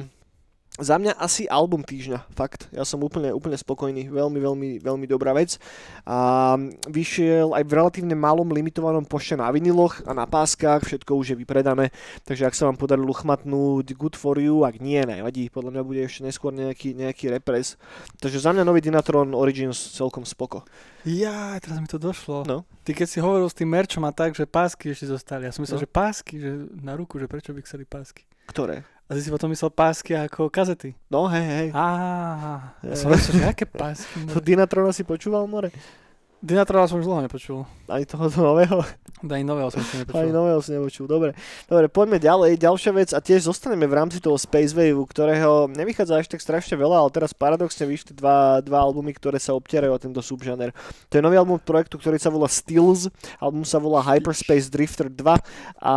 za 0.80 0.96
mňa 0.96 1.20
asi 1.20 1.44
album 1.44 1.84
týždňa, 1.84 2.32
fakt. 2.32 2.64
Ja 2.72 2.88
som 2.88 3.04
úplne, 3.04 3.28
úplne 3.28 3.60
spokojný, 3.60 4.08
veľmi, 4.08 4.40
veľmi, 4.40 4.68
veľmi 4.80 5.04
dobrá 5.04 5.36
vec. 5.36 5.60
A 6.08 6.56
vyšiel 6.88 7.52
aj 7.52 7.64
v 7.68 7.76
relatívne 7.76 8.16
malom 8.16 8.48
limitovanom 8.48 9.04
pošte 9.04 9.36
na 9.36 9.52
viniloch 9.52 10.00
a 10.08 10.16
na 10.16 10.24
páskach, 10.24 10.80
všetko 10.80 11.12
už 11.12 11.26
je 11.32 11.36
vypredané, 11.36 11.92
takže 12.24 12.48
ak 12.48 12.56
sa 12.56 12.72
vám 12.72 12.80
podarilo 12.80 13.12
chmatnúť 13.12 13.92
Good 13.92 14.16
For 14.16 14.40
You, 14.40 14.64
ak 14.64 14.80
nie, 14.80 14.96
nevadí, 15.04 15.52
podľa 15.52 15.76
mňa 15.76 15.82
bude 15.84 16.00
ešte 16.00 16.24
neskôr 16.24 16.56
nejaký, 16.56 16.96
nejaký 16.96 17.28
repres. 17.28 17.76
Takže 18.24 18.40
za 18.40 18.56
mňa 18.56 18.64
nový 18.64 18.80
Dynatron 18.80 19.36
Origins 19.36 19.76
celkom 19.92 20.24
spoko. 20.24 20.64
Ja, 21.04 21.60
teraz 21.60 21.82
mi 21.82 21.88
to 21.90 22.00
došlo. 22.00 22.48
No. 22.48 22.64
Ty 22.82 22.96
keď 22.96 23.06
si 23.12 23.18
hovoril 23.20 23.50
s 23.50 23.58
tým 23.58 23.68
merčom 23.68 24.08
a 24.08 24.14
tak, 24.14 24.32
že 24.32 24.48
pásky 24.48 24.94
ešte 24.94 25.04
zostali. 25.04 25.44
Ja 25.44 25.52
som 25.52 25.62
No. 25.62 25.68
myslel, 25.68 25.84
že 25.84 25.90
pásky, 25.90 26.34
že 26.40 26.50
na 26.80 26.96
ruku, 26.96 27.18
že 27.20 27.28
prečo 27.28 27.52
by 27.52 27.60
chceli 27.62 27.84
pásky. 27.84 28.24
Ktoré? 28.48 28.82
A 29.12 29.20
ty 29.20 29.20
si 29.20 29.28
potom 29.28 29.52
myslel 29.52 29.68
pásky 29.68 30.16
ako 30.16 30.48
kazety. 30.48 30.96
No 31.12 31.28
hej, 31.28 31.44
hej. 31.44 31.68
Á, 31.76 31.84
ja 32.80 32.96
som 33.04 33.12
myslel, 33.12 33.44
že 33.44 33.44
aké 33.44 33.68
pásky. 33.68 34.24
To 34.32 34.40
Dynatrona 34.48 34.88
si 34.96 35.04
počúval, 35.04 35.44
more? 35.44 35.68
Dynatrona 36.40 36.88
som 36.88 36.96
už 36.96 37.04
dlho 37.06 37.20
nepočul. 37.20 37.62
Ani 37.92 38.08
toho 38.08 38.26
nového? 38.32 38.80
Ani 39.28 39.44
nového 39.44 39.68
som 39.68 39.84
si 39.84 40.00
nepočul. 40.00 40.16
Ani 40.16 40.32
nového 40.32 40.58
si 40.64 40.72
nepočul, 40.72 41.04
dobre. 41.04 41.36
Dobre, 41.68 41.86
poďme 41.92 42.18
ďalej. 42.18 42.56
Ďalšia 42.56 42.92
vec 42.96 43.10
a 43.12 43.20
tiež 43.20 43.46
zostaneme 43.52 43.84
v 43.84 43.94
rámci 43.94 44.16
toho 44.16 44.34
Space 44.40 44.72
Waveu, 44.72 45.04
ktorého 45.04 45.68
nevychádza 45.70 46.18
až 46.18 46.26
tak 46.32 46.40
strašne 46.40 46.80
veľa, 46.80 47.04
ale 47.04 47.14
teraz 47.14 47.36
paradoxne 47.36 47.84
vyšli 47.84 48.16
dva, 48.16 48.64
dva 48.64 48.80
albumy, 48.80 49.12
ktoré 49.12 49.36
sa 49.36 49.52
obtierajú 49.54 49.92
o 49.92 50.02
tento 50.02 50.24
subžaner. 50.24 50.72
To 51.12 51.20
je 51.20 51.22
nový 51.22 51.36
album 51.36 51.60
projektu, 51.60 52.00
ktorý 52.00 52.16
sa 52.16 52.32
volá 52.32 52.48
Stills, 52.48 53.12
album 53.38 53.62
sa 53.62 53.76
volá 53.76 54.00
Hyperspace 54.02 54.72
Drifter 54.72 55.06
2 55.12 55.22
a 55.84 55.94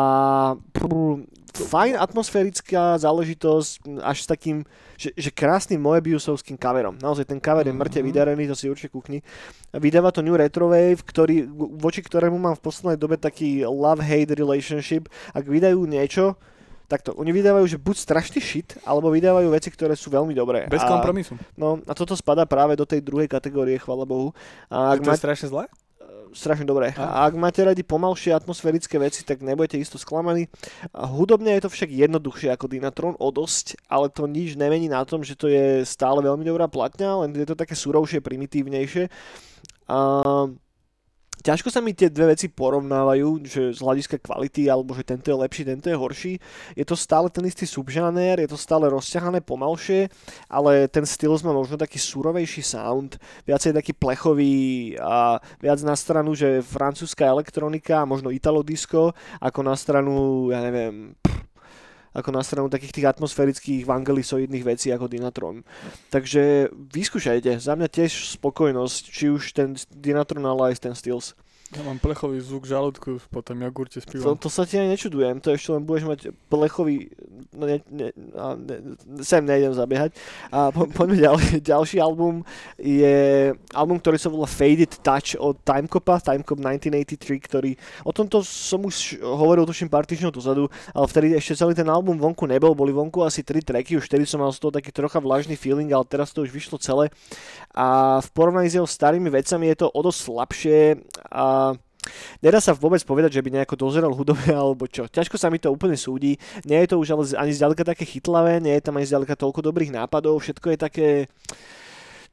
fajn 1.55 1.95
atmosférická 1.95 2.99
záležitosť 2.99 4.03
až 4.03 4.17
s 4.23 4.27
takým, 4.27 4.67
že, 4.99 5.15
že 5.15 5.31
krásnym 5.31 5.79
Moebiusovským 5.79 6.59
kaverom. 6.59 6.99
Naozaj 6.99 7.31
ten 7.31 7.39
kaver 7.39 7.67
je 7.67 7.75
mŕte 7.75 7.99
Mhm. 8.03 8.07
vydarený, 8.11 8.43
to 8.51 8.55
si 8.55 8.67
určite 8.67 8.91
kúkni. 8.91 9.23
Vydáva 9.71 10.11
to 10.11 10.19
New 10.19 10.35
Retrowave, 10.35 10.99
ktorý, 10.99 11.47
voči 11.79 12.03
ktorému 12.03 12.35
mám 12.35 12.59
v 12.59 12.63
poslednej 12.63 12.99
dobe 12.99 13.15
taký 13.15 13.63
love-hate 13.63 14.35
relationship. 14.35 15.07
Ak 15.31 15.47
vydajú 15.47 15.83
niečo, 15.87 16.35
takto, 16.85 17.17
oni 17.17 17.33
vydávajú, 17.33 17.65
že 17.65 17.81
buď 17.81 17.95
strašný 17.97 18.39
shit, 18.43 18.77
alebo 18.85 19.09
vydávajú 19.09 19.49
veci, 19.49 19.73
ktoré 19.73 19.97
sú 19.97 20.13
veľmi 20.13 20.37
dobré. 20.37 20.69
Bez 20.69 20.85
a, 20.85 20.91
kompromisu. 20.91 21.33
No 21.57 21.81
a 21.81 21.93
toto 21.97 22.13
spadá 22.13 22.45
práve 22.45 22.77
do 22.77 22.85
tej 22.85 23.01
druhej 23.01 23.25
kategórie, 23.25 23.81
chvala 23.81 24.05
Bohu. 24.05 24.37
A 24.69 24.93
ak 24.93 25.01
To 25.01 25.09
má, 25.09 25.17
je 25.17 25.23
strašne 25.23 25.49
zlé? 25.49 25.65
Strašne 26.35 26.67
dobré. 26.67 26.91
A? 26.99 27.25
Ak 27.25 27.33
máte 27.39 27.63
radi 27.63 27.81
pomalšie 27.81 28.35
atmosférické 28.35 28.99
veci, 28.99 29.23
tak 29.23 29.39
nebudete 29.39 29.79
isto 29.79 29.95
sklamaní. 29.95 30.51
A 30.91 31.07
hudobne 31.07 31.55
je 31.55 31.63
to 31.65 31.69
však 31.71 31.89
jednoduchšie 31.89 32.51
ako 32.51 32.67
Dynatron 32.67 33.15
o 33.15 33.27
dosť, 33.31 33.79
ale 33.87 34.11
to 34.11 34.27
nič 34.27 34.59
nemení 34.59 34.91
na 34.91 35.07
tom, 35.07 35.23
že 35.23 35.39
to 35.39 35.47
je 35.47 35.87
stále 35.87 36.19
veľmi 36.19 36.43
dobrá 36.43 36.67
platňa, 36.67 37.25
len 37.25 37.31
je 37.33 37.47
to 37.47 37.55
také 37.55 37.73
surovšie, 37.73 38.19
primitívnejšie. 38.19 39.07
A 39.87 39.97
ťažko 41.41 41.73
sa 41.73 41.81
mi 41.83 41.91
tie 41.91 42.07
dve 42.11 42.35
veci 42.35 42.47
porovnávajú, 42.47 43.43
že 43.43 43.61
z 43.75 43.79
hľadiska 43.79 44.21
kvality, 44.21 44.69
alebo 44.69 44.93
že 44.93 45.03
tento 45.07 45.31
je 45.31 45.37
lepší, 45.37 45.63
tento 45.65 45.87
je 45.89 45.97
horší. 45.97 46.33
Je 46.77 46.85
to 46.85 46.95
stále 46.95 47.27
ten 47.33 47.43
istý 47.47 47.65
subžáner, 47.67 48.39
je 48.39 48.49
to 48.49 48.59
stále 48.59 48.87
rozťahané 48.87 49.41
pomalšie, 49.41 50.07
ale 50.47 50.87
ten 50.87 51.03
styl 51.03 51.35
má 51.43 51.51
možno 51.51 51.75
taký 51.75 51.99
surovejší 51.99 52.63
sound, 52.63 53.19
viacej 53.43 53.75
taký 53.75 53.91
plechový 53.91 54.95
a 55.01 55.41
viac 55.59 55.79
na 55.83 55.97
stranu, 55.99 56.31
že 56.31 56.63
francúzska 56.63 57.27
elektronika 57.27 58.07
možno 58.07 58.31
italo 58.31 58.63
disco, 58.63 59.11
ako 59.41 59.59
na 59.65 59.75
stranu, 59.75 60.47
ja 60.53 60.63
neviem, 60.63 61.11
pff, 61.19 61.54
ako 62.15 62.29
na 62.31 62.41
stranu 62.41 62.71
takých 62.71 62.95
tých 62.95 63.09
atmosférických 63.11 63.83
vangelisoidných 63.83 64.63
vecí 64.63 64.87
ako 64.95 65.11
Dynatron. 65.11 65.67
Takže 66.09 66.71
vyskúšajte, 66.71 67.59
za 67.59 67.75
mňa 67.75 67.91
tiež 67.91 68.39
spokojnosť, 68.39 69.03
či 69.11 69.27
už 69.27 69.51
ten 69.51 69.75
Dynatron, 69.91 70.47
ale 70.47 70.71
aj 70.71 70.87
ten 70.87 70.95
Stills. 70.95 71.35
Ja 71.73 71.81
mám 71.81 71.97
plechový 71.97 72.37
zvuk 72.45 72.69
žalúdku 72.69 73.17
po 73.33 73.41
tom 73.41 73.57
jogurte 73.57 73.97
s 73.97 74.05
To, 74.05 74.13
pivom. 74.13 74.37
to 74.37 74.53
sa 74.53 74.69
ti 74.69 74.77
aj 74.77 74.85
nečudujem, 74.85 75.41
to 75.41 75.49
ešte 75.49 75.73
len 75.73 75.81
budeš 75.81 76.05
mať 76.05 76.19
plechový, 76.45 77.09
no 77.57 77.65
ne, 77.65 77.81
ne, 77.89 78.13
ne, 78.13 78.75
sem 79.25 79.41
nejdem 79.41 79.73
zabiehať. 79.73 80.13
A 80.53 80.69
po, 80.69 80.85
poďme 80.85 81.25
ďalej, 81.25 81.65
ďalší 81.65 81.97
album 81.97 82.45
je 82.77 83.49
album, 83.73 83.97
ktorý 83.97 84.17
sa 84.21 84.29
volá 84.29 84.45
Faded 84.45 84.93
Touch 85.01 85.33
od 85.41 85.57
Timecopa, 85.65 86.21
Timecop 86.21 86.61
1983, 86.61 87.47
ktorý, 87.49 87.71
o 88.05 88.13
tomto 88.13 88.45
som 88.45 88.85
už 88.85 89.25
hovoril 89.25 89.65
tuším 89.65 89.89
pár 89.89 90.05
týždňov 90.05 90.37
dozadu, 90.37 90.69
ale 90.93 91.05
vtedy 91.09 91.33
ešte 91.33 91.65
celý 91.65 91.73
ten 91.73 91.89
album 91.89 92.21
vonku 92.21 92.45
nebol, 92.45 92.77
boli 92.77 92.93
vonku 92.93 93.25
asi 93.25 93.41
tri 93.41 93.65
tracky, 93.65 93.97
už 93.97 94.05
vtedy 94.05 94.29
som 94.29 94.37
mal 94.37 94.53
z 94.53 94.61
toho 94.61 94.69
taký 94.69 94.93
trocha 94.93 95.17
vlažný 95.17 95.57
feeling, 95.57 95.89
ale 95.89 96.05
teraz 96.05 96.29
to 96.29 96.45
už 96.45 96.53
vyšlo 96.53 96.77
celé 96.77 97.09
a 97.75 98.17
v 98.23 98.29
porovnaní 98.31 98.71
s 98.71 98.79
jeho 98.79 98.87
starými 98.87 99.27
vecami 99.27 99.67
je 99.75 99.83
to 99.83 99.87
o 99.91 99.99
dosť 99.99 100.19
slabšie 100.23 100.79
a 101.35 101.75
nedá 102.39 102.63
sa 102.63 102.71
vôbec 102.71 103.03
povedať, 103.03 103.35
že 103.35 103.43
by 103.43 103.49
nejako 103.59 103.75
dozeral 103.75 104.15
hudobne 104.15 104.55
alebo 104.63 104.87
čo. 104.87 105.11
Ťažko 105.11 105.35
sa 105.35 105.51
mi 105.51 105.59
to 105.59 105.75
úplne 105.75 105.99
súdi. 105.99 106.39
Nie 106.63 106.87
je 106.87 106.95
to 106.95 106.99
už 107.03 107.11
ale 107.11 107.23
ani 107.35 107.51
zďaleka 107.51 107.83
také 107.83 108.07
chytlavé, 108.07 108.63
nie 108.63 108.79
je 108.79 108.85
tam 108.87 108.95
ani 108.95 109.05
zďaleka 109.05 109.35
toľko 109.35 109.59
dobrých 109.59 109.91
nápadov, 109.91 110.39
všetko 110.39 110.67
je 110.73 110.77
také 110.79 111.07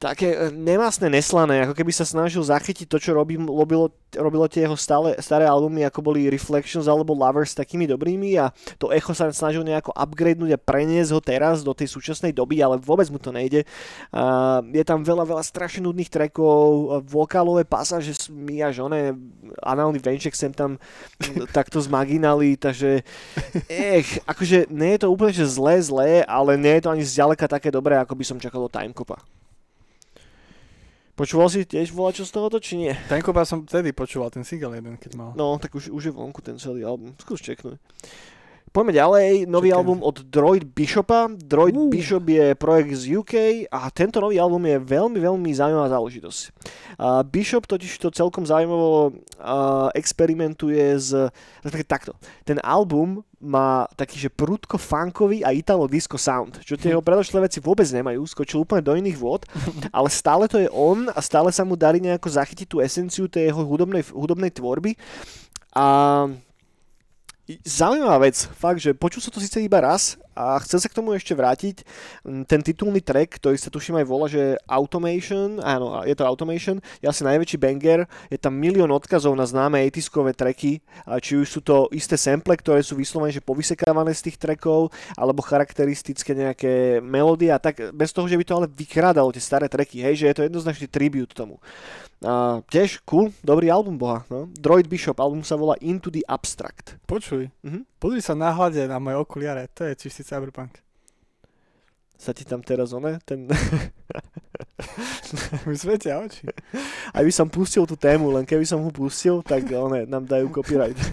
také 0.03 0.35
e, 0.35 0.51
nemásne, 0.51 1.07
neslané, 1.07 1.63
ako 1.63 1.79
keby 1.79 1.95
sa 1.95 2.03
snažil 2.03 2.43
zachytiť 2.43 2.91
to, 2.91 2.99
čo 2.99 3.15
robí, 3.15 3.39
robilo, 3.39 3.87
robilo 4.19 4.51
tie 4.51 4.67
jeho 4.67 4.75
stále, 4.75 5.15
staré 5.23 5.47
albumy, 5.47 5.87
ako 5.87 6.03
boli 6.03 6.27
Reflections 6.27 6.91
alebo 6.91 7.15
Lovers 7.15 7.55
takými 7.55 7.87
dobrými 7.87 8.35
a 8.35 8.51
to 8.75 8.91
echo 8.91 9.15
sa 9.15 9.31
snažil 9.31 9.63
nejako 9.63 9.95
upgradenúť 9.95 10.51
a 10.51 10.59
preniesť 10.59 11.15
ho 11.15 11.21
teraz 11.23 11.63
do 11.63 11.71
tej 11.71 11.87
súčasnej 11.87 12.35
doby, 12.35 12.59
ale 12.59 12.75
vôbec 12.75 13.07
mu 13.07 13.15
to 13.15 13.31
nejde. 13.31 13.63
Uh, 14.11 14.59
je 14.75 14.83
tam 14.83 15.07
veľa, 15.07 15.23
veľa 15.23 15.43
strašne 15.47 15.87
nudných 15.87 16.11
trackov, 16.11 16.99
vokálové 17.07 17.63
pasáže 17.63 18.27
mi 18.27 18.59
až 18.59 18.83
oné, 18.83 19.15
análny 19.63 20.03
venček 20.03 20.35
sem 20.35 20.51
tam 20.51 20.75
takto 21.55 21.79
zmaginali, 21.79 22.59
takže 22.59 23.07
ech, 23.71 24.19
akože 24.27 24.67
nie 24.67 24.99
je 24.99 25.01
to 25.05 25.07
úplne 25.07 25.31
že 25.31 25.47
zlé, 25.47 25.79
zlé, 25.79 26.11
ale 26.27 26.59
nie 26.59 26.75
je 26.75 26.83
to 26.83 26.91
ani 26.91 27.03
zďaleka 27.07 27.47
také 27.47 27.71
dobré, 27.71 27.95
ako 27.95 28.17
by 28.19 28.23
som 28.27 28.41
čakal 28.41 28.67
od 28.67 28.73
Timecopa. 28.73 29.21
Počúval 31.13 31.45
si 31.45 31.61
tiež 31.61 31.93
čo 31.93 32.25
z 32.25 32.31
tohoto, 32.33 32.57
či 32.57 32.73
nie? 32.73 32.93
Ten 33.05 33.21
kopa 33.21 33.45
som 33.45 33.61
vtedy 33.69 33.93
počúval, 33.93 34.33
ten 34.33 34.41
single 34.41 34.73
jeden, 34.73 34.97
keď 34.97 35.13
mal. 35.13 35.29
No, 35.37 35.61
tak 35.61 35.77
už, 35.77 35.93
už 35.93 36.09
je 36.09 36.13
vonku 36.13 36.41
ten 36.41 36.57
celý 36.57 36.81
album. 36.81 37.13
Skús 37.21 37.37
čeknúť. 37.37 37.77
Poďme 38.73 38.97
ďalej, 38.97 39.45
nový 39.45 39.69
Čekaj. 39.69 39.77
album 39.85 40.01
od 40.01 40.25
Droid 40.33 40.65
Bishopa. 40.65 41.29
Droid 41.29 41.77
uh. 41.77 41.93
Bishop 41.93 42.25
je 42.25 42.57
projekt 42.57 43.05
z 43.05 43.21
UK 43.21 43.33
a 43.69 43.85
tento 43.93 44.17
nový 44.17 44.41
album 44.41 44.65
je 44.65 44.81
veľmi, 44.81 45.21
veľmi 45.21 45.45
zaujímavá 45.53 45.93
záležitosť. 45.93 46.41
Uh, 46.97 47.21
Bishop 47.21 47.69
totiž 47.69 48.01
to 48.01 48.09
celkom 48.09 48.49
zaujímavo 48.49 49.13
uh, 49.13 49.93
experimentuje 49.93 50.81
s... 50.97 51.13
takto. 51.85 52.17
Ten 52.41 52.57
album 52.65 53.21
má 53.37 53.85
taký, 53.93 54.17
že 54.17 54.33
prudko 54.33 54.81
funkový 54.81 55.45
a 55.45 55.53
italo 55.53 55.85
disco 55.85 56.17
sound, 56.17 56.57
čo 56.65 56.73
tie 56.73 56.97
jeho 56.97 57.05
predošlé 57.05 57.45
veci 57.45 57.61
vôbec 57.61 57.85
nemajú, 57.85 58.25
skočil 58.25 58.65
úplne 58.65 58.81
do 58.81 58.97
iných 58.97 59.21
vôd, 59.21 59.45
ale 59.93 60.09
stále 60.09 60.49
to 60.49 60.57
je 60.57 60.65
on 60.73 61.13
a 61.13 61.21
stále 61.21 61.53
sa 61.53 61.61
mu 61.61 61.77
darí 61.77 62.01
nejako 62.01 62.25
zachytiť 62.25 62.65
tú 62.65 62.81
esenciu 62.81 63.29
tej 63.29 63.53
jeho 63.53 63.61
hudobnej, 63.61 64.01
hudobnej 64.09 64.49
tvorby. 64.49 64.97
A 65.77 66.25
Zaujímavá 67.67 68.23
vec, 68.23 68.39
fakt, 68.55 68.79
že 68.79 68.95
počul 68.95 69.19
sa 69.19 69.27
to 69.27 69.43
síce 69.43 69.59
iba 69.59 69.83
raz 69.83 70.15
a 70.33 70.57
chcem 70.61 70.81
sa 70.81 70.89
k 70.89 70.97
tomu 70.97 71.13
ešte 71.13 71.37
vrátiť. 71.37 71.85
Mm, 72.25 72.43
ten 72.49 72.61
titulný 72.65 72.99
track, 72.99 73.37
ktorý 73.37 73.57
sa 73.57 73.69
tuším 73.69 74.01
aj 74.01 74.05
volá, 74.05 74.25
že 74.29 74.57
Automation, 74.65 75.61
áno, 75.61 76.01
je 76.03 76.15
to 76.17 76.25
Automation, 76.25 76.81
je 76.99 77.07
asi 77.07 77.21
najväčší 77.21 77.57
banger, 77.61 78.09
je 78.27 78.37
tam 78.41 78.57
milión 78.57 78.89
odkazov 78.89 79.37
na 79.37 79.45
známe 79.45 79.79
80 79.85 80.33
tracky, 80.33 80.81
či 81.21 81.31
už 81.37 81.47
sú 81.47 81.61
to 81.61 81.87
isté 81.93 82.17
sample, 82.17 82.57
ktoré 82.57 82.81
sú 82.81 82.97
vyslovene 82.97 83.33
že 83.33 83.41
povysekávané 83.45 84.13
z 84.13 84.29
tých 84.29 84.37
trackov, 84.41 84.89
alebo 85.13 85.45
charakteristické 85.45 86.33
nejaké 86.33 86.99
melódie 86.99 87.53
a 87.53 87.61
tak, 87.61 87.93
bez 87.93 88.09
toho, 88.09 88.25
že 88.25 88.37
by 88.37 88.43
to 88.45 88.53
ale 88.57 88.67
vykrádalo 88.67 89.29
tie 89.31 89.41
staré 89.41 89.69
tracky, 89.69 90.01
hej, 90.01 90.25
že 90.25 90.29
je 90.29 90.35
to 90.35 90.45
jednoznačný 90.49 90.87
tribute 90.89 91.33
tomu. 91.33 91.61
A 92.23 92.63
tiež 92.71 93.03
cool, 93.03 93.35
dobrý 93.43 93.67
album 93.67 93.99
boha. 93.99 94.23
No. 94.31 94.47
Droid 94.55 94.87
Bishop, 94.87 95.19
album 95.19 95.43
sa 95.43 95.59
volá 95.59 95.75
Into 95.83 96.07
the 96.07 96.23
Abstract. 96.23 96.95
Počuj, 97.03 97.51
uh-huh. 97.51 97.83
Pozri 98.03 98.19
sa 98.19 98.35
náhľade 98.35 98.83
na 98.83 98.99
moje 98.99 99.15
okuliare, 99.15 99.71
to 99.71 99.87
je 99.87 99.95
čistý 99.95 100.27
cyberpunk. 100.27 100.75
Sa 102.19 102.35
ti 102.35 102.43
tam 102.43 102.59
teraz 102.59 102.91
one, 102.91 103.15
ten... 103.23 103.47
Mi 105.67 105.75
svetia 105.79 106.19
oči. 106.19 106.51
Aj 107.15 107.23
by 107.23 107.31
som 107.31 107.47
pustil 107.47 107.87
tú 107.87 107.95
tému, 107.95 108.35
len 108.35 108.43
keby 108.43 108.67
som 108.67 108.83
ho 108.83 108.91
pustil, 108.91 109.39
tak 109.39 109.71
one 109.71 110.03
nám 110.03 110.27
dajú 110.27 110.51
copyright. 110.51 110.99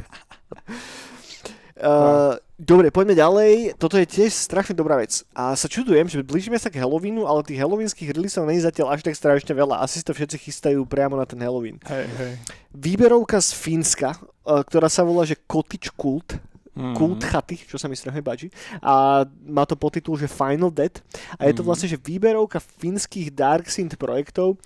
uh, 1.87 2.35
Dobre, 2.61 2.93
poďme 2.93 3.17
ďalej. 3.17 3.81
Toto 3.81 3.97
je 3.97 4.05
tiež 4.05 4.37
strašne 4.37 4.77
dobrá 4.77 5.01
vec. 5.01 5.25
A 5.33 5.57
sa 5.57 5.65
čudujem, 5.65 6.13
že 6.13 6.21
blížime 6.21 6.61
sa 6.61 6.69
k 6.69 6.77
Halloweenu, 6.77 7.25
ale 7.25 7.41
tých 7.41 7.57
halloweenských 7.57 8.13
releaseov 8.13 8.45
není 8.45 8.61
zatiaľ 8.61 8.93
až 8.93 9.01
tak 9.01 9.17
strašne 9.17 9.57
veľa. 9.57 9.81
Asi 9.81 9.97
si 9.97 10.05
to 10.05 10.13
všetci 10.13 10.37
chystajú 10.37 10.85
priamo 10.85 11.17
na 11.17 11.25
ten 11.25 11.41
Halloween. 11.41 11.81
Hej, 11.89 12.05
hej. 12.21 12.33
Výberovka 12.77 13.41
z 13.41 13.57
Fínska, 13.57 14.13
e, 14.13 14.61
ktorá 14.61 14.93
sa 14.93 15.09
volá, 15.09 15.25
že 15.25 15.41
Cottage 15.49 15.89
Cult, 15.97 16.37
mm-hmm. 16.81 16.97
kult 16.97 17.23
chaty, 17.23 17.61
čo 17.61 17.77
sa 17.77 17.87
mi 17.87 17.95
strašne 17.95 18.25
páči. 18.25 18.49
A 18.81 19.23
má 19.45 19.69
to 19.69 19.77
podtitul, 19.77 20.17
že 20.17 20.27
Final 20.27 20.73
Dead. 20.73 20.97
A 21.37 21.47
je 21.47 21.55
to 21.55 21.63
mhm. 21.63 21.69
vlastne, 21.69 21.89
že 21.93 22.01
výberovka 22.01 22.59
fínskych 22.59 23.31
Dark 23.37 23.69
Synth 23.69 24.01
projektov. 24.01 24.57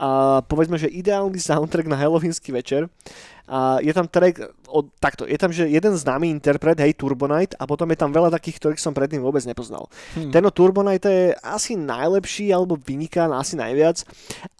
A 0.00 0.40
povedzme, 0.46 0.80
že 0.80 0.88
ideálny 0.88 1.36
soundtrack 1.36 1.90
na 1.90 1.98
Halloweenský 1.98 2.54
večer. 2.54 2.88
A 3.48 3.80
je 3.80 3.92
tam 3.96 4.04
track, 4.04 4.44
od, 4.68 4.92
takto, 5.00 5.24
je 5.24 5.38
tam, 5.40 5.48
že 5.48 5.64
jeden 5.66 5.96
známy 5.96 6.28
interpret, 6.28 6.76
hej, 6.78 6.92
Turbonite, 6.92 7.56
a 7.56 7.64
potom 7.64 7.88
je 7.88 7.98
tam 7.98 8.12
veľa 8.12 8.28
takých, 8.28 8.60
ktorých 8.60 8.82
som 8.84 8.92
predtým 8.92 9.24
vôbec 9.24 9.40
nepoznal. 9.48 9.88
Hmm. 10.12 10.28
Ten 10.28 10.44
Turbonite 10.52 11.08
je 11.08 11.26
asi 11.40 11.72
najlepší, 11.74 12.52
alebo 12.52 12.76
vyniká 12.76 13.24
asi 13.32 13.56
najviac, 13.56 14.04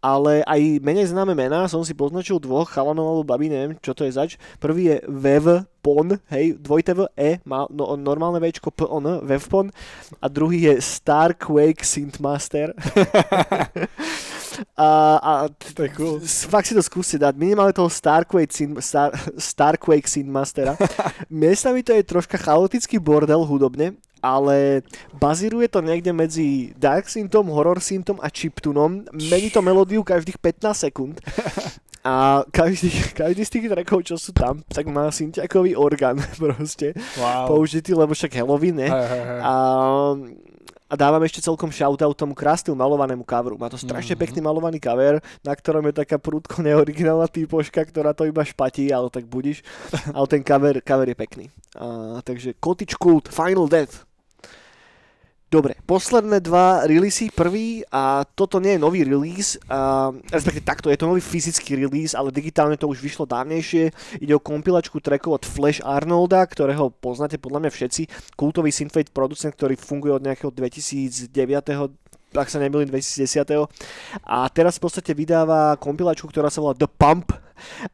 ale 0.00 0.40
aj 0.48 0.80
menej 0.80 1.12
známe 1.12 1.36
mená, 1.36 1.68
som 1.68 1.84
si 1.84 1.92
poznačil 1.92 2.40
dvoch 2.40 2.72
chalanov 2.72 3.06
alebo 3.12 3.28
babi, 3.28 3.52
neviem, 3.52 3.76
čo 3.84 3.92
to 3.92 4.08
je 4.08 4.16
zač. 4.16 4.40
Prvý 4.56 4.96
je 4.96 4.96
Vev 5.06 5.68
Pon, 5.84 6.18
hej, 6.32 6.58
dvojte 6.58 6.92
V, 6.96 7.06
E, 7.14 7.38
má 7.46 7.68
no, 7.70 7.94
normálne 7.94 8.42
Včko, 8.42 8.74
P, 8.74 8.82
on, 8.88 9.22
Vevpon, 9.22 9.70
a 10.18 10.26
druhý 10.26 10.68
je 10.68 10.74
Starquake 10.82 11.84
Synthmaster. 11.84 12.74
a, 14.76 14.88
a 15.18 15.32
to 15.48 15.80
je 15.86 15.90
cool. 15.94 16.16
fakt 16.50 16.66
si 16.70 16.74
to 16.74 16.82
skúste 16.82 17.16
dať, 17.18 17.34
minimálne 17.38 17.74
toho 17.74 17.90
Starquake, 17.90 18.50
Synth, 18.50 18.82
Star, 18.82 19.10
Starquake 19.38 20.06
Synthmastera. 20.06 20.74
Miestami 21.32 21.82
to 21.82 21.94
je 21.94 22.02
troška 22.06 22.38
chaotický 22.38 22.98
bordel 22.98 23.42
hudobne, 23.46 23.98
ale 24.18 24.82
bazíruje 25.14 25.70
to 25.70 25.80
niekde 25.82 26.10
medzi 26.10 26.74
Dark 26.74 27.06
Synthom, 27.06 27.50
Horror 27.50 27.78
Synthom 27.78 28.18
a 28.18 28.28
Chiptunom. 28.30 29.06
Mení 29.14 29.50
to 29.50 29.62
melódiu 29.62 30.02
každých 30.02 30.38
15 30.42 30.86
sekúnd. 30.90 31.16
A 32.06 32.46
každý, 32.54 32.88
každý 33.12 33.42
z 33.44 33.50
tých 33.50 33.66
trackov, 33.68 34.00
čo 34.06 34.16
sú 34.16 34.30
tam, 34.32 34.62
tak 34.70 34.86
má 34.86 35.10
syntiakový 35.10 35.74
orgán 35.74 36.16
proste 36.40 36.94
wow. 37.18 37.50
použitý, 37.50 37.92
lebo 37.92 38.14
však 38.14 38.38
Halloween, 38.38 38.80
ne? 38.80 38.88
Hey, 38.88 39.06
hey, 39.06 39.24
hey. 39.28 39.40
A 39.42 39.52
a 40.88 40.94
dávam 40.96 41.20
ešte 41.20 41.44
celkom 41.44 41.68
shoutout 41.68 42.16
tomu 42.16 42.32
krásnemu 42.32 42.72
malovanému 42.72 43.28
coveru. 43.28 43.60
Má 43.60 43.68
to 43.68 43.76
strašne 43.76 44.16
mm-hmm. 44.16 44.24
pekný 44.24 44.40
malovaný 44.40 44.78
cover, 44.80 45.20
na 45.44 45.52
ktorom 45.52 45.84
je 45.92 46.00
taká 46.00 46.16
prúdko 46.16 46.64
neoriginálna 46.64 47.28
typoška, 47.28 47.84
ktorá 47.84 48.16
to 48.16 48.24
iba 48.24 48.40
špatí, 48.40 48.88
ale 48.88 49.12
tak 49.12 49.28
budíš. 49.28 49.60
Ale 50.16 50.24
ten 50.24 50.40
cover, 50.40 50.80
cover 50.80 51.08
je 51.12 51.16
pekný. 51.16 51.44
A, 51.76 52.18
takže 52.24 52.56
Cottage 52.56 52.96
Cult, 52.96 53.28
Final 53.28 53.68
Death. 53.68 54.07
Dobre, 55.48 55.80
posledné 55.88 56.44
dva 56.44 56.84
releasy, 56.84 57.32
prvý 57.32 57.80
a 57.88 58.20
toto 58.36 58.60
nie 58.60 58.76
je 58.76 58.84
nový 58.84 59.00
release, 59.00 59.56
a, 59.64 60.12
respektíve 60.28 60.60
takto, 60.60 60.92
je 60.92 61.00
to 61.00 61.08
nový 61.08 61.24
fyzický 61.24 61.72
release, 61.80 62.12
ale 62.12 62.28
digitálne 62.28 62.76
to 62.76 62.84
už 62.84 63.00
vyšlo 63.00 63.24
dávnejšie. 63.24 63.88
Ide 64.20 64.36
o 64.36 64.44
kompilačku 64.44 65.00
trackov 65.00 65.40
od 65.40 65.44
Flash 65.48 65.80
Arnolda, 65.80 66.44
ktorého 66.44 66.92
poznáte 66.92 67.40
podľa 67.40 67.64
mňa 67.64 67.70
všetci, 67.72 68.02
kultový 68.36 68.68
synthwave 68.68 69.08
producent, 69.08 69.56
ktorý 69.56 69.80
funguje 69.80 70.20
od 70.20 70.26
nejakého 70.28 70.52
2009 70.52 71.32
ak 72.36 72.52
sa 72.52 72.60
nemýlim, 72.60 72.92
2010. 72.92 73.72
A 74.28 74.44
teraz 74.52 74.76
v 74.76 74.84
podstate 74.84 75.16
vydáva 75.16 75.80
kompilačku, 75.80 76.28
ktorá 76.28 76.52
sa 76.52 76.60
volá 76.60 76.76
The 76.76 76.84
Pump. 76.84 77.32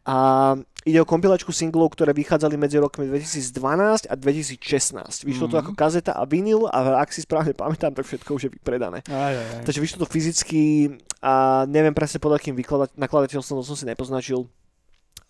A 0.02 0.58
Ide 0.84 1.00
o 1.00 1.08
kompilačku 1.08 1.48
singlov, 1.48 1.96
ktoré 1.96 2.12
vychádzali 2.12 2.60
medzi 2.60 2.76
rokmi 2.76 3.08
2012 3.08 4.04
a 4.04 4.14
2016. 4.20 5.24
Vyšlo 5.24 5.48
mm-hmm. 5.48 5.48
to 5.48 5.56
mhm. 5.56 5.62
ako 5.64 5.72
kazeta 5.72 6.12
a 6.12 6.28
vinyl 6.28 6.68
a 6.68 7.00
ak 7.00 7.08
si 7.08 7.24
správne 7.24 7.56
pamätám, 7.56 7.96
tak 7.96 8.04
všetko 8.04 8.36
už 8.36 8.42
je 8.48 8.50
vypredané. 8.52 9.00
Aj, 9.08 9.32
aj, 9.32 9.46
aj. 9.60 9.64
Takže 9.64 9.80
vyšlo 9.80 10.04
to 10.04 10.08
fyzicky 10.12 10.92
a 11.24 11.64
neviem 11.64 11.96
presne 11.96 12.20
pod 12.20 12.36
akým 12.36 12.52
nakladateľstvom, 13.00 13.64
som 13.64 13.76
si 13.76 13.88
nepoznačil 13.88 14.44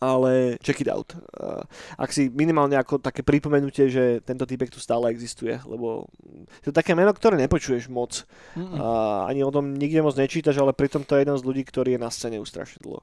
ale 0.04 0.60
check 0.60 0.84
it 0.84 0.90
out. 0.90 1.16
Ak 1.96 2.12
si 2.12 2.28
minimálne 2.28 2.76
ako 2.76 3.00
také 3.00 3.24
pripomenutie, 3.24 3.88
že 3.88 4.20
tento 4.20 4.44
typek 4.44 4.68
tu 4.68 4.76
stále 4.82 5.08
existuje, 5.08 5.56
lebo 5.64 6.10
je 6.60 6.68
to 6.68 6.76
také 6.76 6.92
meno, 6.92 7.14
ktoré 7.14 7.40
nepočuješ 7.40 7.88
moc. 7.88 8.28
Mm-mm. 8.52 8.76
A 8.76 8.86
ani 9.32 9.40
o 9.40 9.54
tom 9.54 9.72
nikde 9.72 10.04
moc 10.04 10.18
nečítaš, 10.18 10.60
ale 10.60 10.76
pritom 10.76 11.06
to 11.06 11.16
je 11.16 11.24
jeden 11.24 11.36
z 11.38 11.46
ľudí, 11.46 11.62
ktorý 11.64 11.96
je 11.96 12.00
na 12.02 12.10
scéne 12.12 12.36
dlho. 12.84 13.00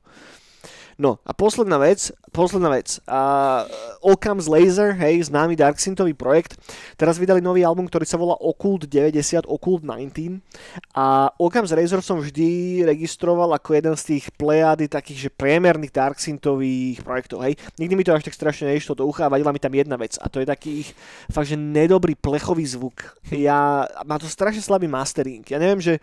No 1.01 1.17
a 1.25 1.33
posledná 1.33 1.81
vec, 1.81 2.13
posledná 2.29 2.69
vec. 2.69 3.01
Uh, 3.09 3.65
Occam's 4.05 4.45
Laser, 4.45 4.93
hej, 4.93 5.33
známy 5.33 5.57
Darksyntový 5.57 6.13
projekt, 6.13 6.61
teraz 6.93 7.17
vydali 7.17 7.41
nový 7.41 7.65
album, 7.65 7.89
ktorý 7.89 8.05
sa 8.05 8.21
volá 8.21 8.37
Occult 8.37 8.85
90, 8.85 9.49
Occult 9.49 9.81
19 9.81 10.45
a 10.93 11.33
Occam's 11.41 11.73
Laser 11.73 12.05
som 12.05 12.21
vždy 12.21 12.85
registroval 12.85 13.49
ako 13.57 13.81
jeden 13.81 13.97
z 13.97 14.03
tých 14.13 14.29
plejady 14.37 14.85
takých, 14.85 15.25
že 15.25 15.29
priemerných 15.33 15.89
Darksyntových 15.89 17.01
projektov, 17.01 17.49
hej. 17.49 17.57
Nikdy 17.81 17.93
mi 17.97 18.05
to 18.05 18.13
až 18.13 18.29
tak 18.29 18.37
strašne 18.37 18.69
neišlo 18.69 18.93
do 18.93 19.09
ucha 19.09 19.25
a 19.25 19.33
vadila 19.33 19.49
mi 19.49 19.57
tam 19.57 19.73
jedna 19.73 19.97
vec 19.97 20.21
a 20.21 20.29
to 20.29 20.37
je 20.37 20.45
taký 20.45 20.85
ich 20.85 20.93
fakt, 21.33 21.49
že 21.49 21.57
nedobrý 21.57 22.13
plechový 22.13 22.61
zvuk. 22.69 23.17
Ja, 23.33 23.89
má 24.05 24.21
to 24.21 24.29
strašne 24.29 24.61
slabý 24.61 24.85
mastering. 24.85 25.41
Ja 25.49 25.57
neviem, 25.57 25.81
že 25.81 25.97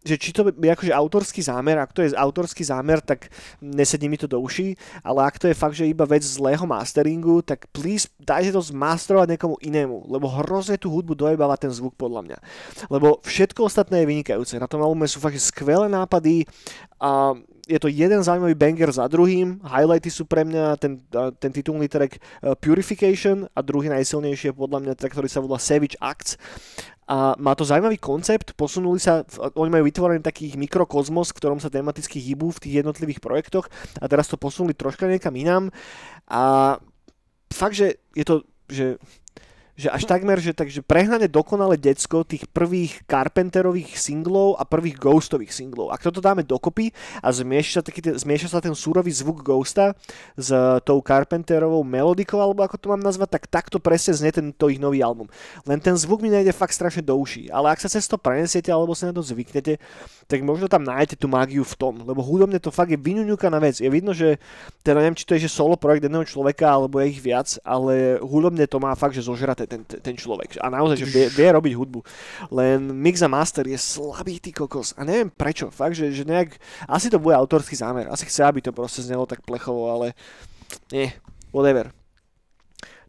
že 0.00 0.16
či 0.16 0.32
to 0.32 0.48
je 0.48 0.70
akože 0.72 0.92
autorský 0.96 1.44
zámer, 1.44 1.76
ak 1.76 1.92
to 1.92 2.00
je 2.00 2.16
autorský 2.16 2.64
zámer, 2.64 3.04
tak 3.04 3.28
nesedí 3.60 4.08
mi 4.08 4.16
to 4.16 4.24
do 4.24 4.40
uší, 4.40 4.72
ale 5.04 5.28
ak 5.28 5.36
to 5.36 5.46
je 5.52 5.56
fakt, 5.56 5.76
že 5.76 5.84
iba 5.84 6.08
vec 6.08 6.24
zlého 6.24 6.64
masteringu, 6.64 7.44
tak 7.44 7.68
please 7.68 8.08
dajte 8.16 8.56
to 8.56 8.64
zmasterovať 8.64 9.36
niekomu 9.36 9.60
inému, 9.60 10.08
lebo 10.08 10.32
hrozne 10.40 10.80
tú 10.80 10.88
hudbu 10.88 11.12
dojebáva 11.12 11.60
ten 11.60 11.68
zvuk 11.68 11.92
podľa 12.00 12.20
mňa. 12.24 12.38
Lebo 12.88 13.20
všetko 13.20 13.68
ostatné 13.68 14.00
je 14.02 14.10
vynikajúce. 14.10 14.56
Na 14.56 14.70
tom 14.70 14.80
albume 14.80 15.04
sú 15.04 15.20
fakt 15.20 15.36
skvelé 15.36 15.92
nápady 15.92 16.48
a 16.96 17.36
je 17.70 17.78
to 17.78 17.86
jeden 17.86 18.18
zaujímavý 18.18 18.58
banger 18.58 18.90
za 18.90 19.06
druhým. 19.06 19.62
Highlighty 19.62 20.10
sú 20.10 20.26
pre 20.26 20.42
mňa 20.42 20.74
ten, 20.80 20.98
ten 21.38 21.52
titulný 21.54 21.86
track 21.86 22.18
Purification 22.58 23.46
a 23.54 23.62
druhý 23.62 23.86
najsilnejší 23.92 24.50
je 24.50 24.58
podľa 24.58 24.82
mňa 24.82 24.98
track, 24.98 25.14
ktorý 25.14 25.28
sa 25.30 25.38
volá 25.38 25.60
Savage 25.62 25.94
Acts 26.02 26.34
a 27.10 27.34
má 27.42 27.58
to 27.58 27.66
zaujímavý 27.66 27.98
koncept, 27.98 28.54
posunuli 28.54 29.02
sa, 29.02 29.26
oni 29.58 29.66
majú 29.66 29.82
vytvorený 29.90 30.22
takých 30.22 30.54
mikrokozmos, 30.54 31.34
v 31.34 31.38
ktorom 31.42 31.58
sa 31.58 31.66
tematicky 31.66 32.22
hýbu 32.22 32.54
v 32.54 32.62
tých 32.62 32.74
jednotlivých 32.86 33.18
projektoch. 33.18 33.66
A 33.98 34.06
teraz 34.06 34.30
to 34.30 34.38
posunuli 34.38 34.78
troška 34.78 35.10
niekam 35.10 35.34
inám. 35.34 35.74
A 36.30 36.78
fakt, 37.50 37.74
že 37.74 37.98
je 38.14 38.22
to, 38.22 38.46
že 38.70 39.02
že 39.80 39.88
až 39.88 40.04
takmer, 40.04 40.36
že 40.36 40.52
takže 40.52 40.84
prehnane 40.84 41.24
dokonale 41.24 41.80
decko 41.80 42.20
tých 42.20 42.44
prvých 42.52 43.00
Carpenterových 43.08 43.96
singlov 43.96 44.60
a 44.60 44.68
prvých 44.68 45.00
Ghostových 45.00 45.56
singlov. 45.56 45.88
Ak 45.88 46.04
toto 46.04 46.20
dáme 46.20 46.44
dokopy 46.44 46.92
a 47.24 47.32
zmieša 47.32 47.80
sa, 47.80 47.82
taký, 47.88 48.04
zmieša 48.04 48.52
sa 48.52 48.60
ten 48.60 48.76
súrový 48.76 49.08
zvuk 49.08 49.40
Ghosta 49.40 49.96
s 50.36 50.52
tou 50.84 51.00
Carpenterovou 51.00 51.80
melodikou, 51.80 52.36
alebo 52.44 52.60
ako 52.60 52.76
to 52.76 52.92
mám 52.92 53.00
nazvať, 53.00 53.40
tak 53.40 53.48
takto 53.48 53.80
presne 53.80 54.12
znie 54.12 54.28
tento 54.28 54.68
ich 54.68 54.76
nový 54.76 55.00
album. 55.00 55.32
Len 55.64 55.80
ten 55.80 55.96
zvuk 55.96 56.20
mi 56.20 56.28
nejde 56.28 56.52
fakt 56.52 56.76
strašne 56.76 57.00
do 57.00 57.16
uší, 57.16 57.48
ale 57.48 57.72
ak 57.72 57.80
sa 57.80 57.88
cez 57.88 58.04
to 58.04 58.20
prenesiete 58.20 58.68
alebo 58.68 58.92
sa 58.92 59.08
na 59.08 59.16
to 59.16 59.24
zvyknete, 59.24 59.80
tak 60.28 60.44
možno 60.44 60.68
tam 60.68 60.84
nájdete 60.84 61.16
tú 61.16 61.26
mágiu 61.26 61.64
v 61.64 61.74
tom, 61.74 62.04
lebo 62.04 62.20
hudobne 62.20 62.60
to 62.60 62.68
fakt 62.70 62.92
je 62.92 63.00
na 63.50 63.58
vec. 63.58 63.80
Je 63.80 63.88
vidno, 63.90 64.12
že 64.12 64.36
teda 64.84 65.00
neviem, 65.00 65.16
či 65.16 65.24
to 65.24 65.34
je 65.34 65.48
že 65.48 65.50
solo 65.50 65.74
projekt 65.74 66.04
jedného 66.04 66.22
človeka, 66.28 66.68
alebo 66.68 67.00
je 67.00 67.16
ich 67.16 67.18
viac, 67.22 67.56
ale 67.64 68.20
hudobne 68.20 68.62
to 68.68 68.78
má 68.78 68.92
fakt, 68.94 69.16
že 69.16 69.24
zožraté 69.26 69.69
ten, 69.70 69.86
ten 69.86 70.18
človek. 70.18 70.58
A 70.58 70.66
naozaj, 70.66 70.98
že 70.98 71.06
vie, 71.06 71.26
vie 71.30 71.48
robiť 71.54 71.72
hudbu. 71.78 72.02
Len 72.50 72.90
mix 72.90 73.22
a 73.22 73.30
master 73.30 73.62
je 73.70 73.78
slabý 73.78 74.42
ty 74.42 74.50
kokos. 74.50 74.90
A 74.98 75.06
neviem 75.06 75.30
prečo. 75.30 75.70
Fakt, 75.70 75.94
že, 75.94 76.10
že 76.10 76.26
nejak... 76.26 76.58
Asi 76.90 77.06
to 77.06 77.22
bude 77.22 77.38
autorský 77.38 77.78
zámer. 77.78 78.10
Asi 78.10 78.26
chce, 78.26 78.42
aby 78.42 78.58
to 78.58 78.74
proste 78.74 79.06
znelo 79.06 79.30
tak 79.30 79.46
plechovo, 79.46 79.86
ale... 79.86 80.18
Nie, 80.90 81.14
whatever. 81.54 81.94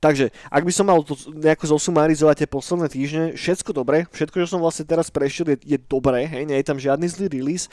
Takže, 0.02 0.34
ak 0.50 0.66
by 0.66 0.74
som 0.74 0.90
mal 0.90 1.06
to 1.06 1.14
nejako 1.30 1.78
zosumarizovať 1.78 2.42
tie 2.42 2.50
posledné 2.50 2.88
týždne, 2.90 3.26
všetko 3.38 3.70
dobre, 3.70 4.10
všetko, 4.10 4.42
čo 4.42 4.50
som 4.50 4.58
vlastne 4.58 4.82
teraz 4.82 5.14
prešiel, 5.14 5.54
je, 5.54 5.58
je 5.62 5.78
dobré, 5.78 6.26
hej, 6.26 6.50
nie 6.50 6.58
je 6.58 6.66
tam 6.66 6.82
žiadny 6.82 7.06
zlý 7.06 7.30
release. 7.30 7.70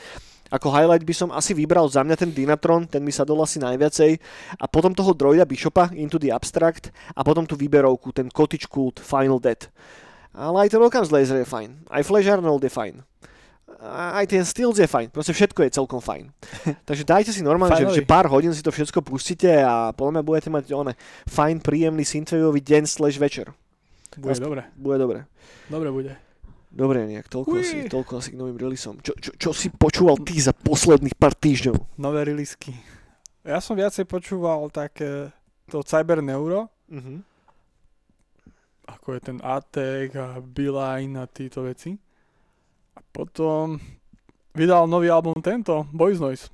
Ako 0.48 0.72
highlight 0.72 1.04
by 1.04 1.14
som 1.14 1.28
asi 1.28 1.52
vybral 1.52 1.84
za 1.92 2.00
mňa 2.00 2.16
ten 2.16 2.30
Dynatron, 2.32 2.88
ten 2.88 3.04
mi 3.04 3.12
sa 3.12 3.28
dol 3.28 3.44
asi 3.44 3.60
najviacej. 3.60 4.16
A 4.56 4.64
potom 4.64 4.96
toho 4.96 5.12
droida 5.12 5.44
Bishopa, 5.44 5.92
Into 5.92 6.16
the 6.16 6.32
Abstract. 6.32 6.88
A 7.12 7.20
potom 7.20 7.44
tú 7.44 7.52
výberovku, 7.52 8.16
ten 8.16 8.32
Cottage 8.32 8.68
Cult, 8.68 9.00
Final 9.00 9.36
Death. 9.40 9.68
Ale 10.32 10.64
aj 10.64 10.72
ten 10.72 10.80
Welcome's 10.80 11.12
Laser 11.12 11.40
je 11.40 11.48
fajn. 11.48 11.88
Aj 11.92 12.02
Flash 12.04 12.28
Arnold 12.28 12.64
je 12.64 12.72
fajn. 12.72 12.94
Aj 13.84 14.26
ten 14.26 14.42
Steels 14.42 14.80
je 14.80 14.88
fajn. 14.88 15.14
Proste 15.14 15.36
všetko 15.36 15.66
je 15.66 15.70
celkom 15.70 16.00
fajn. 16.02 16.32
Takže 16.88 17.04
dajte 17.04 17.30
si 17.30 17.44
normálne, 17.44 17.78
že, 17.78 18.02
že, 18.02 18.08
pár 18.08 18.26
hodín 18.26 18.50
si 18.50 18.64
to 18.64 18.74
všetko 18.74 19.06
pustíte 19.06 19.50
a 19.50 19.94
podľa 19.94 20.18
mňa 20.18 20.22
budete 20.26 20.48
mať 20.50 20.64
one, 20.74 20.92
fajn, 21.30 21.62
príjemný 21.62 22.02
synthwaveový 22.02 22.58
deň 22.64 22.82
slash 22.90 23.20
večer. 23.20 23.54
Bude 24.18 24.34
dobre. 24.40 24.62
Bude 24.74 24.98
dobre. 24.98 25.18
Dobre 25.70 25.88
bude. 25.94 26.27
Dobre, 26.68 27.08
nejak 27.08 27.32
toľko 27.32 27.64
asi, 27.64 27.88
toľko 27.88 28.12
asi 28.20 28.36
k 28.36 28.40
novým 28.40 28.60
releaseom. 28.60 29.00
Čo, 29.00 29.16
čo, 29.16 29.30
čo 29.40 29.50
si 29.56 29.72
počúval 29.72 30.20
ty 30.20 30.36
za 30.36 30.52
posledných 30.52 31.16
pár 31.16 31.32
týždňov? 31.32 31.96
Nové 31.96 32.28
releasky. 32.28 32.76
Ja 33.40 33.64
som 33.64 33.80
viacej 33.80 34.04
počúval 34.04 34.68
také 34.68 35.32
to 35.72 35.80
Cyber 35.80 36.20
Neuro. 36.20 36.68
Uh-huh. 36.92 37.24
Ako 38.84 39.16
je 39.16 39.20
ten 39.32 39.38
Atek 39.40 40.12
a 40.16 40.40
Beeline 40.44 41.16
a 41.16 41.24
títo 41.24 41.64
veci. 41.64 41.96
A 42.96 43.00
potom 43.00 43.80
vydal 44.52 44.84
nový 44.84 45.08
album 45.08 45.40
tento, 45.40 45.88
Boys 45.88 46.20
Noise. 46.20 46.52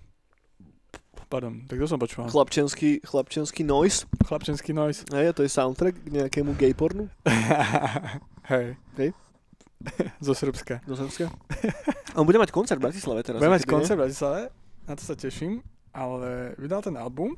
Pardon, 1.27 1.67
tak 1.67 1.83
to 1.83 1.91
som 1.91 1.99
počúval. 1.99 2.31
Chlapčenský, 2.31 3.03
chlapčenský 3.03 3.67
noise. 3.67 4.07
Chlapčenský 4.23 4.71
noise. 4.71 5.03
Hej, 5.11 5.35
to 5.35 5.43
je 5.43 5.51
soundtrack 5.51 5.99
k 5.99 6.09
nejakému 6.23 6.55
gay 6.55 6.71
pornu. 6.71 7.11
Hej. 8.55 8.79
Hej. 8.95 9.11
Zo 10.27 10.35
Srbska. 10.35 10.81
Zo 10.89 10.95
Srbska? 10.97 11.27
On 12.19 12.25
bude 12.25 12.39
mať 12.39 12.55
koncert 12.55 12.79
v 12.79 12.89
Bratislave 12.89 13.21
teraz. 13.27 13.39
Bude 13.43 13.55
mať 13.55 13.67
koncert 13.67 13.99
v 13.99 14.03
Bratislave, 14.07 14.41
na 14.85 14.95
to 14.95 15.03
sa 15.03 15.15
teším, 15.17 15.65
ale 15.91 16.53
vydal 16.61 16.85
ten 16.85 16.95
album 16.95 17.35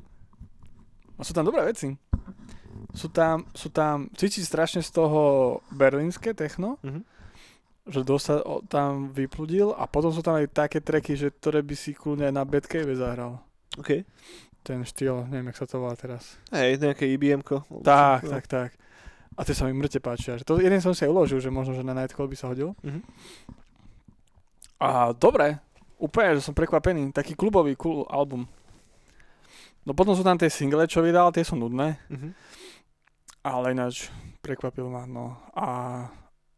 a 1.17 1.23
sú 1.25 1.33
tam 1.33 1.47
dobré 1.47 1.65
veci. 1.65 1.95
Sú 2.93 3.09
tam, 3.13 3.45
sú 3.53 3.69
tam, 3.73 4.09
cíti 4.17 4.41
strašne 4.41 4.81
z 4.81 4.91
toho 4.93 5.21
berlínske 5.73 6.33
techno, 6.33 6.81
mm-hmm. 6.81 7.03
že 7.93 8.01
dosa 8.05 8.41
tam 8.69 9.13
vypludil 9.13 9.73
a 9.77 9.85
potom 9.89 10.13
sú 10.13 10.25
tam 10.25 10.41
aj 10.41 10.49
také 10.53 10.81
treky, 10.81 11.17
že 11.17 11.33
ktoré 11.33 11.61
by 11.61 11.77
si 11.77 11.93
kľudne 11.93 12.29
aj 12.29 12.35
na 12.37 12.45
Batcave 12.45 12.93
zahral. 12.97 13.41
OK. 13.77 14.05
Ten 14.65 14.83
štýl, 14.83 15.29
neviem, 15.31 15.53
jak 15.53 15.61
sa 15.63 15.69
to 15.69 15.79
volá 15.79 15.95
teraz. 15.95 16.41
Hej, 16.51 16.83
nejaké 16.83 17.07
IBM-ko. 17.17 17.69
Tak, 17.85 18.27
no. 18.27 18.31
tak, 18.33 18.45
tak. 18.49 18.71
A 19.37 19.45
tie 19.45 19.53
sa 19.53 19.69
mi 19.69 19.77
mŕte 19.77 20.01
páčia. 20.01 20.41
To 20.49 20.57
jeden 20.57 20.81
som 20.81 20.97
si 20.97 21.05
aj 21.05 21.13
uložil, 21.13 21.45
že 21.45 21.53
možno, 21.53 21.77
že 21.77 21.85
na 21.85 21.93
Nightcall 21.93 22.25
by 22.25 22.37
sa 22.41 22.49
hodil. 22.49 22.73
Mm-hmm. 22.81 23.03
A 24.81 25.13
dobre, 25.13 25.61
úplne, 26.01 26.41
že 26.41 26.49
som 26.49 26.57
prekvapený. 26.57 27.13
Taký 27.13 27.37
klubový 27.37 27.77
cool 27.77 28.09
album. 28.09 28.49
No 29.85 29.93
potom 29.93 30.17
sú 30.17 30.25
tam 30.25 30.41
tie 30.41 30.49
single, 30.49 30.89
čo 30.89 31.05
vydal, 31.05 31.37
tie 31.37 31.45
sú 31.45 31.53
nudné. 31.53 32.01
Mm-hmm. 32.09 32.33
Ale 33.45 33.77
ináč 33.77 34.09
prekvapil 34.41 34.89
ma, 34.89 35.05
no. 35.05 35.37
A, 35.53 35.69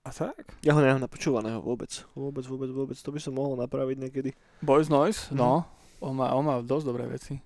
a 0.06 0.10
tak? 0.14 0.54
Ja 0.62 0.72
ho 0.72 0.80
nemám 0.80 1.02
napočúvaného 1.02 1.58
vôbec. 1.58 2.06
Vôbec, 2.14 2.46
vôbec, 2.46 2.70
vôbec. 2.70 2.96
To 2.96 3.10
by 3.10 3.20
som 3.20 3.34
mohol 3.34 3.58
napraviť 3.58 3.96
niekedy. 3.98 4.30
Boys 4.62 4.86
Noise, 4.86 5.34
mm-hmm. 5.34 5.38
no. 5.42 5.66
On 5.98 6.14
má, 6.14 6.30
on 6.30 6.46
má 6.46 6.62
dosť 6.62 6.94
dobré 6.94 7.10
veci. 7.10 7.42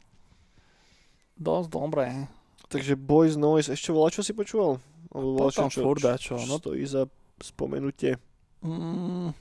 Dosť 1.41 1.73
dobré. 1.73 2.29
Takže 2.73 2.97
Boys 2.97 3.37
Noise, 3.37 3.77
ešte 3.77 3.93
volá, 3.93 4.09
čo 4.09 4.25
si 4.25 4.33
počúval? 4.33 4.81
Potom 5.13 5.69
čo, 5.69 5.85
furt 5.85 6.01
čo, 6.17 6.41
no. 6.49 6.57
stojí 6.57 6.81
za 6.89 7.05
spomenutie. 7.37 8.17
Mm, 8.65 9.37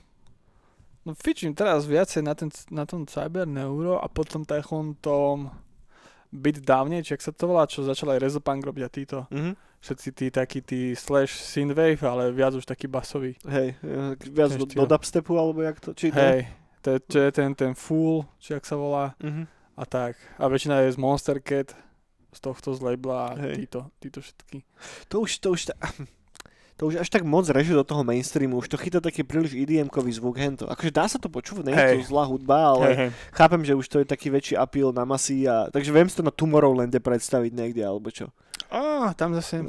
no 1.08 1.10
fičím 1.16 1.56
teraz 1.56 1.88
viacej 1.88 2.20
na, 2.20 2.36
ten, 2.36 2.52
na 2.68 2.84
tom 2.84 3.08
Cyber 3.08 3.48
Neuro 3.48 3.96
a 3.96 4.04
potom 4.12 4.44
takom 4.44 4.92
tom 5.00 5.48
byť 6.32 6.56
dávne, 6.60 7.00
či 7.00 7.16
ak 7.16 7.24
sa 7.24 7.32
to 7.32 7.48
volá, 7.48 7.64
čo 7.64 7.88
začal 7.88 8.12
aj 8.16 8.20
Rezopunk 8.20 8.64
robiť 8.64 8.82
a 8.84 8.90
títo. 8.92 9.18
Mm-hmm. 9.32 9.54
Všetci 9.82 10.08
tí 10.14 10.26
takí 10.28 10.60
tí 10.60 10.80
slash 10.92 11.34
synthwave, 11.40 12.00
ale 12.04 12.36
viac 12.36 12.52
už 12.52 12.68
taký 12.68 12.86
basový. 12.86 13.36
Hej, 13.48 13.80
viac 14.28 14.54
do, 14.54 14.64
do 14.68 14.84
dubstepu 14.84 15.34
alebo 15.40 15.64
jak 15.64 15.80
to, 15.80 15.90
či 15.96 16.12
Hej, 16.12 16.48
to, 16.84 17.00
to 17.00 17.16
je 17.28 17.30
ten, 17.32 17.52
ten 17.56 17.72
Fool, 17.72 18.28
či 18.36 18.56
ak 18.56 18.64
sa 18.64 18.76
volá. 18.76 19.16
Mm-hmm. 19.20 19.46
A 19.76 19.82
tak. 19.88 20.20
A 20.36 20.44
väčšina 20.52 20.84
je 20.84 20.92
z 20.92 20.98
Monster 21.00 21.40
Cat 21.40 21.72
z 22.32 22.38
tohto 22.40 22.72
z 22.72 22.80
labela 22.80 23.32
a 23.32 23.36
títo, 23.36 23.92
títo 24.00 24.24
všetky. 24.24 24.64
To 25.12 25.22
už, 25.22 25.30
to 25.38 25.48
už, 25.52 25.60
ta, 25.68 25.74
to 26.80 26.82
už 26.88 27.04
až 27.04 27.08
tak 27.12 27.28
moc 27.28 27.44
reže 27.52 27.76
do 27.76 27.84
toho 27.84 28.02
mainstreamu, 28.02 28.58
už 28.58 28.72
to 28.72 28.80
chytá 28.80 29.04
taký 29.04 29.20
príliš 29.22 29.52
EDM-kový 29.52 30.12
zvuk, 30.16 30.40
hento. 30.40 30.64
Akože 30.64 30.90
dá 30.90 31.04
sa 31.04 31.20
to 31.20 31.28
počúvať, 31.28 31.64
nie 31.68 31.76
je 31.76 32.00
to 32.00 32.08
zlá 32.08 32.24
hudba, 32.24 32.72
ale 32.72 32.86
hey, 32.88 32.96
hey. 32.96 33.10
chápem, 33.36 33.62
že 33.62 33.76
už 33.76 33.86
to 33.86 34.00
je 34.00 34.06
taký 34.08 34.32
väčší 34.32 34.56
appeal 34.56 34.90
na 34.96 35.04
masy 35.04 35.44
a 35.44 35.68
takže 35.68 35.92
viem 35.92 36.08
si 36.08 36.16
to 36.16 36.24
na 36.24 36.32
Tomorrowlande 36.32 36.96
predstaviť 36.98 37.52
niekde, 37.52 37.84
alebo 37.84 38.08
čo. 38.08 38.32
Á, 38.72 39.12
tam 39.12 39.36
zase, 39.36 39.60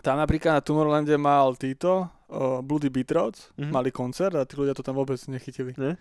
tam 0.00 0.16
napríklad 0.16 0.56
na 0.56 0.62
Tomorrowlande 0.64 1.14
mal 1.20 1.52
títo, 1.60 2.08
uh, 2.32 2.64
Bloody 2.64 2.88
Beatrods, 2.88 3.52
mm-hmm. 3.56 3.72
mali 3.72 3.92
koncert 3.92 4.32
a 4.36 4.48
tí 4.48 4.56
ľudia 4.56 4.72
to 4.72 4.80
tam 4.80 4.96
vôbec 4.96 5.20
nechytili. 5.28 5.76
Ne? 5.76 6.00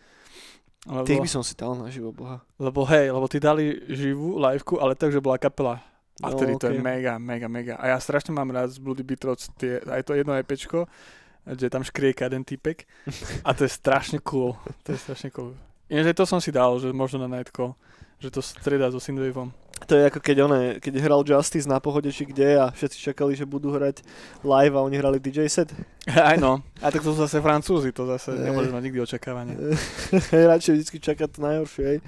Lebo, 0.85 1.03
Tých 1.03 1.23
by 1.23 1.31
som 1.31 1.43
si 1.43 1.57
dal 1.57 1.73
na 1.73 1.89
živo, 1.89 2.13
boha. 2.13 2.45
Lebo 2.61 2.85
hej, 2.85 3.09
lebo 3.09 3.25
ty 3.25 3.41
dali 3.41 3.81
živú 3.89 4.37
liveku, 4.37 4.77
ale 4.77 4.93
tak, 4.93 5.09
že 5.09 5.23
bola 5.23 5.41
kapela. 5.41 5.81
A 6.21 6.29
no, 6.29 6.37
vtedy 6.37 6.53
okay. 6.57 6.61
to 6.61 6.67
je 6.73 6.81
mega, 6.81 7.13
mega, 7.17 7.47
mega. 7.49 7.73
A 7.77 7.93
ja 7.93 7.97
strašne 8.01 8.33
mám 8.33 8.49
rád 8.49 8.73
z 8.73 8.81
Bloody 8.81 9.05
Beatrods 9.05 9.53
tie, 9.57 9.77
aj 9.83 10.01
to 10.05 10.17
jedno 10.17 10.33
EPčko, 10.33 10.89
kde 11.45 11.67
tam 11.69 11.85
škrieka 11.85 12.25
jeden 12.25 12.41
typek. 12.41 12.89
A 13.47 13.53
to 13.53 13.65
je 13.65 13.71
strašne 13.71 14.17
cool. 14.25 14.57
To 14.85 14.89
je 14.93 14.99
strašne 14.99 15.29
cool. 15.33 15.53
Ináč 15.87 16.17
to 16.17 16.25
som 16.27 16.41
si 16.43 16.51
dal, 16.51 16.75
že 16.81 16.91
možno 16.91 17.23
na 17.23 17.29
Nightcall, 17.31 17.77
že 18.19 18.33
to 18.33 18.41
strieda 18.43 18.91
so 18.91 18.99
Synthwaveom. 18.99 19.53
To 19.85 19.93
je 19.93 20.09
ako 20.09 20.19
keď, 20.19 20.37
one, 20.41 20.61
keď 20.81 20.93
hral 21.05 21.21
Justice 21.21 21.69
na 21.69 21.77
pohode 21.77 22.09
či 22.09 22.25
kde 22.25 22.57
a 22.57 22.73
všetci 22.73 23.13
čakali, 23.13 23.37
že 23.37 23.45
budú 23.45 23.69
hrať 23.69 24.01
live 24.41 24.73
a 24.73 24.81
oni 24.81 24.97
hrali 24.97 25.21
DJ 25.21 25.45
set. 25.45 25.69
Aj 26.09 26.39
no. 26.39 26.65
A 26.83 26.89
tak 26.89 27.05
to 27.05 27.13
sú 27.13 27.21
zase 27.21 27.37
Francúzi, 27.43 27.93
to 27.93 28.09
zase 28.09 28.33
nemôžeš 28.33 28.73
mať 28.73 28.83
nikdy 28.89 28.99
očakávanie. 29.03 29.53
Radšej 30.51 30.73
vždy 30.81 30.97
čakať 30.97 31.29
to 31.29 31.39
najhoršie, 31.45 31.83
hej. 31.85 31.99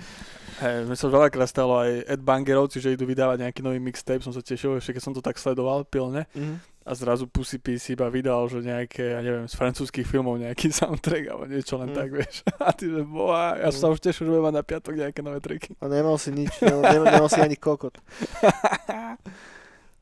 Hej, 0.60 0.92
mne 0.92 0.98
sa 1.00 1.08
veľakrát 1.08 1.48
stalo 1.48 1.80
aj 1.80 2.04
Ed 2.04 2.20
Bangerovci, 2.20 2.84
že 2.84 2.92
idú 2.92 3.08
vydávať 3.08 3.48
nejaký 3.48 3.64
nový 3.64 3.80
mixtape, 3.80 4.20
som 4.20 4.36
sa 4.36 4.44
tešil, 4.44 4.76
ešte 4.76 5.00
keď 5.00 5.04
som 5.08 5.16
to 5.16 5.24
tak 5.24 5.40
sledoval 5.40 5.88
pilne. 5.88 6.28
Mm-hmm. 6.36 6.58
A 6.90 6.98
zrazu 6.98 7.30
Pussy 7.30 7.56
P 7.56 7.78
si 7.78 7.94
iba 7.94 8.10
vydal, 8.10 8.50
že 8.50 8.60
nejaké, 8.60 9.14
ja 9.14 9.22
neviem, 9.22 9.46
z 9.46 9.54
francúzských 9.54 10.04
filmov 10.04 10.42
nejaký 10.42 10.74
soundtrack 10.82 11.24
alebo 11.28 11.46
niečo 11.46 11.78
len 11.78 11.90
Mm. 11.90 11.96
tak, 11.96 12.10
vieš. 12.10 12.36
A 12.66 12.74
ty, 12.74 12.86
že 12.88 13.02
boha, 13.02 13.54
ja 13.56 13.70
som 13.70 13.80
sa 13.80 13.94
už 13.94 14.02
tešil, 14.02 14.26
že 14.26 14.32
budem 14.32 14.46
mať 14.46 14.56
na 14.56 14.66
piatok 14.66 14.94
nejaké 14.98 15.20
nové 15.22 15.38
triky. 15.38 15.78
A 15.78 15.86
nemal 15.86 16.18
si 16.18 16.30
nič, 16.32 16.50
nemal, 16.60 16.82
nemal, 16.84 17.08
nemal 17.08 17.30
si 17.30 17.38
ani 17.38 17.54
kokot. 17.56 17.94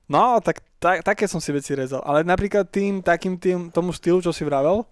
No, 0.07 0.39
tak, 0.39 0.63
tak, 0.79 1.03
také 1.03 1.27
som 1.27 1.43
si 1.43 1.51
veci 1.51 1.75
rezal. 1.75 1.99
Ale 1.99 2.23
napríklad 2.23 2.63
tým, 2.63 3.03
takým 3.03 3.35
tým, 3.35 3.67
tomu 3.67 3.91
štýlu, 3.91 4.23
čo 4.23 4.31
si 4.31 4.47
vravel, 4.47 4.87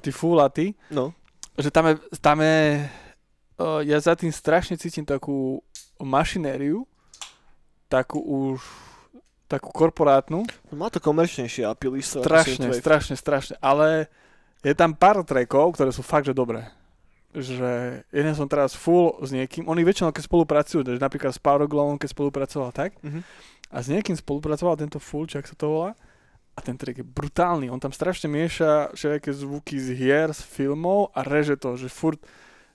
ty 0.00 0.08
full 0.08 0.40
a 0.40 0.48
ty, 0.48 0.72
No. 0.88 1.12
že 1.52 1.68
tam 1.68 1.84
je, 1.84 1.94
tam 2.16 2.40
je 2.40 2.88
uh, 3.60 3.84
ja 3.84 4.00
za 4.00 4.16
tým 4.16 4.32
strašne 4.32 4.80
cítim 4.80 5.04
takú 5.04 5.60
mašinériu, 6.00 6.88
takú 7.86 8.24
už, 8.24 8.64
takú 9.48 9.72
korporátnu, 9.72 10.44
Má 10.70 10.86
to 10.86 11.00
komerčnejšie 11.00 11.64
apely. 11.64 11.98
ako 11.98 12.20
strašne, 12.20 12.68
strašne, 12.70 13.14
strašne, 13.16 13.54
ale 13.58 14.06
je 14.60 14.72
tam 14.72 14.92
pár 14.92 15.20
trackov, 15.22 15.72
ktoré 15.72 15.88
sú 15.88 16.02
fakt, 16.02 16.24
že 16.24 16.32
dobré. 16.32 16.68
Že 17.30 18.02
jeden 18.08 18.34
som 18.34 18.44
teraz 18.44 18.72
full 18.72 19.16
s 19.20 19.30
niekým, 19.30 19.64
oni 19.64 19.82
väčšinou 19.82 20.10
keď 20.10 20.24
spolupracujú, 20.24 20.80
že 20.82 20.96
napríklad 20.98 21.30
s 21.30 21.38
Powerglowom, 21.38 21.96
keď 21.96 22.08
spolupracoval 22.10 22.70
tak, 22.70 22.96
Mhm. 23.00 23.20
a 23.68 23.76
s 23.78 23.86
niekým 23.86 24.14
spolupracoval 24.14 24.76
tento 24.76 24.96
full, 24.98 25.24
ak 25.26 25.44
sa 25.44 25.54
to 25.54 25.66
volá, 25.66 25.92
a 26.52 26.60
ten 26.60 26.74
track 26.74 26.98
je 26.98 27.06
brutálny, 27.06 27.68
on 27.68 27.78
tam 27.78 27.90
strašne 27.90 28.26
mieša 28.26 28.90
všetké 28.92 29.30
zvuky 29.30 29.78
z 29.78 29.94
hier, 29.94 30.28
z 30.28 30.42
filmov 30.42 31.14
a 31.14 31.22
reže 31.22 31.54
to, 31.54 31.76
že 31.76 31.86
furt, 31.86 32.18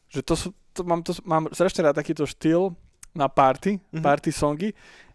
že 0.08 0.22
to 0.22 0.34
sú, 0.34 0.48
to 0.72 0.82
mám, 0.82 1.02
to, 1.02 1.12
mám 1.22 1.52
strašne 1.52 1.84
rád 1.84 1.94
takýto 1.94 2.24
štýl 2.24 2.72
na 3.12 3.28
party, 3.28 3.78
Mhm. 3.92 4.02
party 4.02 4.32
songy, 4.32 4.70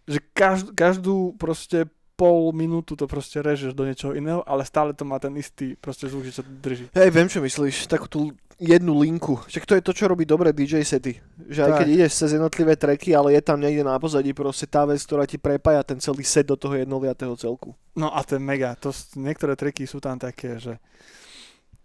že 0.09 0.19
každú, 0.33 0.69
každú 0.73 1.15
proste 1.37 1.85
pol 2.19 2.51
minútu 2.51 2.99
to 2.99 3.07
proste 3.07 3.39
režeš 3.39 3.71
do 3.71 3.87
niečoho 3.87 4.11
iného, 4.11 4.43
ale 4.43 4.67
stále 4.67 4.91
to 4.91 5.07
má 5.07 5.15
ten 5.23 5.31
istý 5.39 5.79
proste 5.79 6.11
zvuk, 6.11 6.27
že 6.27 6.35
sa 6.35 6.43
drží. 6.43 6.91
Hej, 6.91 7.09
viem, 7.15 7.31
čo 7.31 7.39
myslíš. 7.39 7.87
Takú 7.87 8.11
tú 8.11 8.19
jednu 8.59 8.99
linku. 8.99 9.39
Však 9.47 9.63
to 9.63 9.73
je 9.79 9.85
to, 9.87 9.95
čo 9.95 10.11
robí 10.11 10.27
dobré 10.27 10.51
DJ 10.51 10.83
sety. 10.83 11.15
Že 11.47 11.61
aj 11.63 11.71
keď 11.79 11.87
ideš 11.87 12.11
cez 12.19 12.35
jednotlivé 12.35 12.75
tracky, 12.75 13.15
ale 13.15 13.39
je 13.39 13.41
tam 13.41 13.55
niekde 13.63 13.87
na 13.87 13.95
pozadí 13.95 14.35
proste 14.35 14.67
tá 14.67 14.83
vec, 14.83 14.99
ktorá 14.99 15.23
ti 15.23 15.39
prepája 15.39 15.79
ten 15.87 16.03
celý 16.03 16.27
set 16.27 16.51
do 16.51 16.59
toho 16.59 16.75
jednoliatého 16.75 17.31
celku. 17.39 17.71
No 17.95 18.11
a 18.11 18.19
to 18.27 18.35
je 18.35 18.43
mega, 18.43 18.75
to, 18.75 18.91
niektoré 19.15 19.55
triky 19.55 19.87
sú 19.87 20.03
tam 20.03 20.19
také, 20.19 20.59
že, 20.59 20.75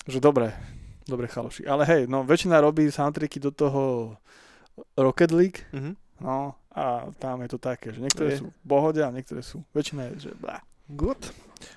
že 0.02 0.18
dobré, 0.18 0.50
dobré 1.06 1.30
chaloši. 1.30 1.62
Ale 1.62 1.86
hej, 1.86 2.02
no 2.10 2.26
väčšina 2.26 2.58
robí 2.58 2.90
soundtracky 2.90 3.38
do 3.38 3.54
toho 3.54 4.18
Rocket 4.98 5.30
League, 5.30 5.62
Mhm. 5.70 5.94
No 6.20 6.54
a 6.74 7.10
tam 7.22 7.42
je 7.46 7.48
to 7.54 7.58
také, 7.58 7.94
že 7.94 8.02
niektoré 8.02 8.34
Je. 8.34 8.42
sú 8.42 8.46
pohode 8.66 8.98
a 8.98 9.10
niektoré 9.14 9.40
sú, 9.40 9.62
väčšina 9.70 10.10
je, 10.14 10.28
že 10.28 10.30
blá. 10.36 10.58
Good. 10.84 11.32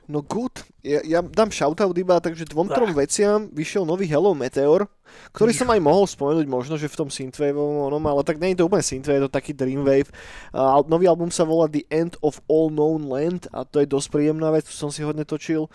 No 0.07 0.19
good. 0.19 0.51
Ja, 0.83 0.99
ja 0.99 1.19
dám 1.23 1.47
shoutout 1.47 1.95
iba, 1.95 2.19
takže 2.19 2.43
dvom, 2.43 2.67
trom 2.67 2.91
veciam 2.91 3.47
vyšiel 3.55 3.87
nový 3.87 4.03
Hello 4.03 4.35
Meteor, 4.35 4.83
ktorý 5.31 5.55
som 5.55 5.71
aj 5.71 5.79
mohol 5.79 6.03
spomenúť 6.03 6.43
možno, 6.43 6.75
že 6.75 6.91
v 6.91 6.99
tom 6.99 7.09
synthwaveovom 7.11 7.87
onom, 7.87 8.03
ale 8.03 8.27
tak 8.27 8.35
nie 8.35 8.51
je 8.51 8.59
to 8.59 8.67
úplne 8.67 8.83
synthwave, 8.83 9.23
je 9.23 9.25
to 9.27 9.31
taký 9.31 9.55
dreamwave. 9.55 10.11
Uh, 10.51 10.83
nový 10.91 11.07
album 11.07 11.31
sa 11.31 11.47
volá 11.47 11.71
The 11.71 11.87
End 11.87 12.19
of 12.19 12.43
All 12.51 12.67
Known 12.67 13.07
Land 13.07 13.47
a 13.55 13.63
to 13.63 13.79
je 13.79 13.87
dosť 13.87 14.07
príjemná 14.11 14.51
vec, 14.51 14.67
tu 14.67 14.75
som 14.75 14.91
si 14.91 15.07
hodne 15.07 15.23
točil. 15.23 15.67
E, 15.67 15.69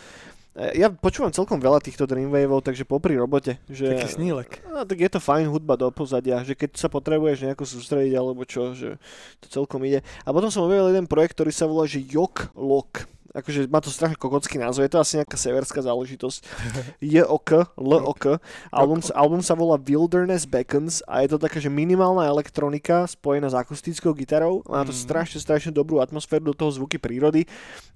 Ja 0.52 0.92
počúvam 0.92 1.32
celkom 1.32 1.56
veľa 1.56 1.80
týchto 1.80 2.04
Dreamwaveov, 2.04 2.60
takže 2.60 2.84
popri 2.84 3.16
robote, 3.16 3.56
že... 3.72 3.88
Taký 3.88 4.20
snílek. 4.20 4.60
No, 4.68 4.84
tak 4.84 5.00
je 5.00 5.08
to 5.08 5.16
fajn 5.16 5.48
hudba 5.48 5.80
do 5.80 5.88
pozadia, 5.88 6.44
že 6.44 6.52
keď 6.52 6.76
sa 6.76 6.92
potrebuješ 6.92 7.48
nejako 7.48 7.64
sústrediť 7.64 8.12
alebo 8.12 8.44
čo, 8.44 8.76
že 8.76 9.00
to 9.40 9.46
celkom 9.48 9.80
ide. 9.88 10.04
A 10.22 10.28
potom 10.28 10.52
som 10.52 10.68
objavil 10.68 10.92
jeden 10.92 11.08
projekt, 11.08 11.40
ktorý 11.40 11.56
sa 11.56 11.64
volá, 11.64 11.88
že 11.88 12.04
Jok 12.04 12.52
Lok. 12.52 13.08
Akože 13.32 13.64
má 13.66 13.80
to 13.80 13.88
strašne 13.88 14.14
kokocký 14.14 14.56
názov, 14.56 14.82
je 14.82 14.92
to 14.92 14.98
asi 14.98 15.16
nejaká 15.16 15.34
severská 15.34 15.80
záležitosť. 15.80 16.40
J-O-K, 17.02 17.50
L-O-K. 17.74 18.24
Album, 18.68 19.00
sa- 19.00 19.14
album 19.14 19.40
sa 19.40 19.52
volá 19.52 19.76
Wilderness 19.76 20.44
Beckons 20.44 21.00
a 21.04 21.20
je 21.20 21.32
to 21.32 21.38
taká, 21.38 21.56
že 21.56 21.66
minimálna 21.66 22.24
elektronika 22.24 23.04
spojená 23.04 23.48
s 23.48 23.56
akustickou 23.56 24.12
gitarou. 24.12 24.60
Má 24.64 24.84
to 24.84 24.92
Mhm. 24.92 25.00
strašne, 25.00 25.38
strašne 25.38 25.70
dobrú 25.70 25.98
atmosféru, 25.98 26.44
do 26.44 26.54
toho 26.54 26.70
zvuky 26.70 26.96
prírody. 26.96 27.48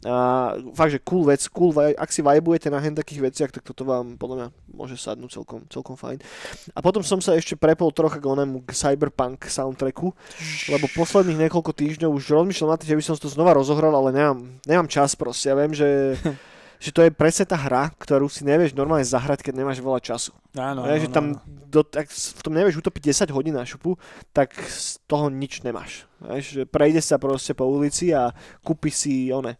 A 0.04 0.14
fakt, 0.72 0.92
že 0.92 1.00
cool 1.00 1.24
vec, 1.24 1.44
cool, 1.48 1.72
ak 1.76 2.08
si 2.08 2.20
vibujete 2.20 2.68
na 2.68 2.78
hen 2.78 2.94
takých 2.94 3.20
veciach, 3.22 3.50
tak 3.50 3.64
toto 3.64 3.82
vám 3.82 4.16
podľa 4.16 4.36
mňa 4.36 4.48
môže 4.72 4.96
sadnúť 4.96 5.30
celkom, 5.32 5.60
celkom 5.68 5.96
fajn. 5.96 6.20
A 6.72 6.80
potom 6.80 7.00
som 7.00 7.18
sa 7.18 7.32
ešte 7.32 7.56
prepol 7.56 7.92
trocha 7.92 8.16
k 8.16 8.24
onému 8.24 8.62
k 8.62 8.72
Cyberpunk 8.72 9.48
soundtracku, 9.48 10.12
lebo 10.68 10.86
posledných 10.92 11.48
niekoľko 11.48 11.72
týždňov 11.72 12.10
už 12.12 12.24
rozmýšľam 12.30 12.70
na 12.72 12.78
tým, 12.78 12.88
že 12.92 12.96
by 12.96 13.04
som 13.04 13.14
to 13.16 13.28
znova 13.28 13.52
rozohral, 13.52 13.92
ale 13.92 14.12
nemám, 14.12 14.38
nemám 14.62 14.86
čas 14.86 15.12
proste. 15.26 15.50
Ja 15.50 15.58
viem, 15.58 15.74
že, 15.74 16.14
že 16.84 16.90
to 16.94 17.02
je 17.02 17.10
presne 17.10 17.42
tá 17.42 17.58
hra, 17.58 17.90
ktorú 17.98 18.30
si 18.30 18.46
nevieš 18.46 18.72
normálne 18.72 19.02
zahrať, 19.02 19.42
keď 19.42 19.54
nemáš 19.58 19.82
veľa 19.82 19.98
času. 19.98 20.30
Áno, 20.54 20.86
No, 20.86 20.88
áno, 20.88 20.96
že 20.96 21.10
tam 21.10 21.34
áno. 21.34 21.42
do, 21.66 21.82
ak 21.82 22.06
v 22.06 22.40
tom 22.40 22.54
nevieš 22.54 22.78
utopiť 22.78 23.02
10 23.26 23.34
hodín 23.34 23.58
na 23.58 23.66
šupu, 23.66 23.98
tak 24.30 24.54
z 24.56 25.02
toho 25.04 25.26
nič 25.26 25.66
nemáš. 25.66 26.06
Vieš, 26.22 26.44
že 26.52 26.62
prejde 26.64 27.02
sa 27.02 27.18
proste 27.18 27.52
po 27.52 27.66
ulici 27.66 28.14
a 28.14 28.30
kúpi 28.62 28.88
si 28.88 29.28
one, 29.28 29.58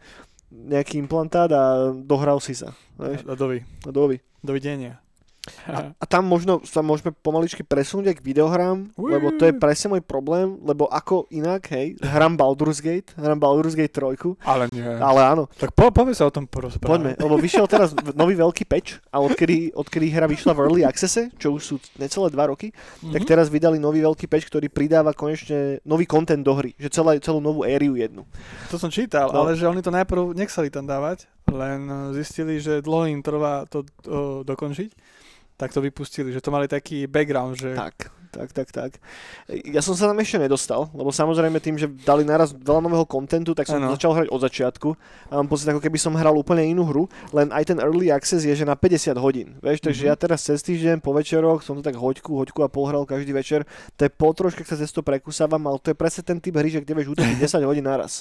nejaký 0.48 0.96
implantát 0.96 1.50
a 1.50 1.90
dohral 1.92 2.38
si 2.38 2.55
sa. 2.55 2.70
Vieš, 2.96 3.26
A 3.26 3.35
dovi, 3.35 3.61
no 3.83 3.90
doby. 3.90 4.22
dovidenia. 4.40 5.02
A, 5.67 5.93
a 5.93 6.05
tam 6.05 6.25
možno 6.25 6.63
sa 6.63 6.81
môžeme 6.81 7.11
pomaličky 7.13 7.61
presunúť 7.61 8.09
aj 8.09 8.17
k 8.17 8.27
videohrám, 8.27 8.91
Ui. 8.93 9.09
lebo 9.09 9.31
to 9.33 9.45
je 9.45 9.55
presne 9.55 9.91
môj 9.91 10.03
problém, 10.03 10.59
lebo 10.61 10.87
ako 10.87 11.27
inak, 11.29 11.67
hej, 11.69 11.95
hram 12.01 12.35
Baldur's 12.35 12.79
Gate, 12.79 13.15
hram 13.15 13.37
Baldur's 13.37 13.73
Gate 13.73 13.91
3, 13.91 14.17
Ale 14.43 14.67
nie. 14.69 14.83
ale 14.83 15.21
áno, 15.23 15.47
Tak 15.53 15.71
po, 15.71 15.89
poďme 15.89 16.13
sa 16.13 16.25
o 16.25 16.33
tom 16.33 16.45
porozprávať. 16.45 16.87
poďme, 16.89 17.13
lebo 17.17 17.37
vyšiel 17.37 17.67
teraz 17.67 17.89
nový 18.13 18.35
veľký 18.35 18.65
patch 18.65 18.99
a 19.09 19.19
odkedy, 19.19 19.71
odkedy 19.73 20.07
hra 20.09 20.27
vyšla 20.27 20.51
v 20.51 20.61
Early 20.61 20.83
Accesse, 20.83 21.31
čo 21.35 21.53
už 21.53 21.63
sú 21.63 21.75
necelé 21.97 22.27
2 22.29 22.47
roky, 22.47 22.71
Mhm. 22.99 23.13
tak 23.13 23.23
teraz 23.25 23.47
vydali 23.47 23.77
nový 23.77 24.01
veľký 24.01 24.27
patch, 24.27 24.47
ktorý 24.47 24.67
pridáva 24.67 25.13
konečne 25.13 25.79
nový 25.83 26.05
content 26.05 26.41
do 26.41 26.53
hry, 26.53 26.75
že 26.75 26.89
celá, 26.89 27.15
celú 27.19 27.39
novú 27.39 27.63
ériu 27.63 27.95
jednu. 27.95 28.27
To 28.69 28.77
som 28.77 28.89
čítal, 28.89 29.29
No. 29.29 29.43
ale 29.43 29.55
že 29.55 29.65
oni 29.65 29.79
to 29.79 29.89
najprv 29.89 30.33
nechceli 30.33 30.69
tam 30.69 30.85
dávať, 30.85 31.27
len 31.47 31.87
zistili, 32.13 32.57
že 32.57 32.81
dlho 32.81 33.07
im 33.07 33.21
trvá 33.21 33.65
to 33.65 33.81
uh, 34.05 34.43
dokončiť, 34.43 34.91
tak 35.57 35.71
to 35.71 35.81
vypustili, 35.81 36.29
že 36.29 36.38
to 36.38 36.49
mali 36.49 36.66
taký 36.66 37.05
background, 37.05 37.57
že 37.57 37.73
Tak, 37.73 37.97
tak, 38.29 38.53
tak, 38.53 38.69
tak. 38.71 38.90
Ja 39.64 39.81
som 39.81 39.92
sa 39.92 40.05
tam 40.05 40.19
ešte 40.19 40.37
nedostal, 40.37 40.92
lebo 40.92 41.09
samozrejme 41.09 41.57
tým, 41.57 41.75
že 41.75 41.88
dali 41.88 42.21
naraz 42.21 42.53
veľa 42.53 42.81
nového 42.81 43.05
kontentu, 43.05 43.51
tak 43.51 43.64
som 43.64 43.79
Áno. 43.79 43.88
začal 43.90 44.12
hrať 44.12 44.29
od 44.29 44.40
začiatku 44.42 44.88
a 45.27 45.35
mám 45.35 45.49
pocit, 45.49 45.64
ako 45.66 45.81
keby 45.81 45.97
som 45.97 46.12
hral 46.12 46.35
úplne 46.35 46.61
inú 46.62 46.85
hru, 46.85 47.05
len 47.31 47.49
aj 47.49 47.64
ten 47.66 47.79
early 47.79 48.09
access 48.09 48.42
je, 48.42 48.53
že 48.53 48.62
na 48.62 48.77
50 48.77 49.16
hodín. 49.16 49.57
Vieš, 49.59 49.81
takže 49.83 50.05
Mhm. 50.05 50.09
ja 50.11 50.14
teraz 50.14 50.45
cez 50.45 50.61
týždeň 50.61 51.01
po 51.01 51.11
večeroch 51.11 51.64
som 51.64 51.75
to 51.75 51.83
tak 51.83 51.97
hoďku, 51.97 52.37
hoďku 52.37 52.61
a 52.61 52.69
pol 52.69 52.85
hral 52.85 53.05
každý 53.05 53.33
večer. 53.33 53.64
To 53.97 54.05
je 54.05 54.11
po 54.11 54.29
troškách 54.31 54.69
sa 54.69 54.77
cez 54.77 54.90
to 54.90 55.01
prekúsavam, 55.01 55.64
ale 55.64 55.81
to 55.81 55.88
je 55.88 55.97
presne 55.97 56.21
ten 56.23 56.37
typ 56.37 56.53
hry, 56.53 56.69
že 56.69 56.85
kde 56.85 56.92
vieš 56.92 57.16
utopiť 57.16 57.37
10 57.40 57.64
hodín 57.73 57.88
naraz. 57.88 58.21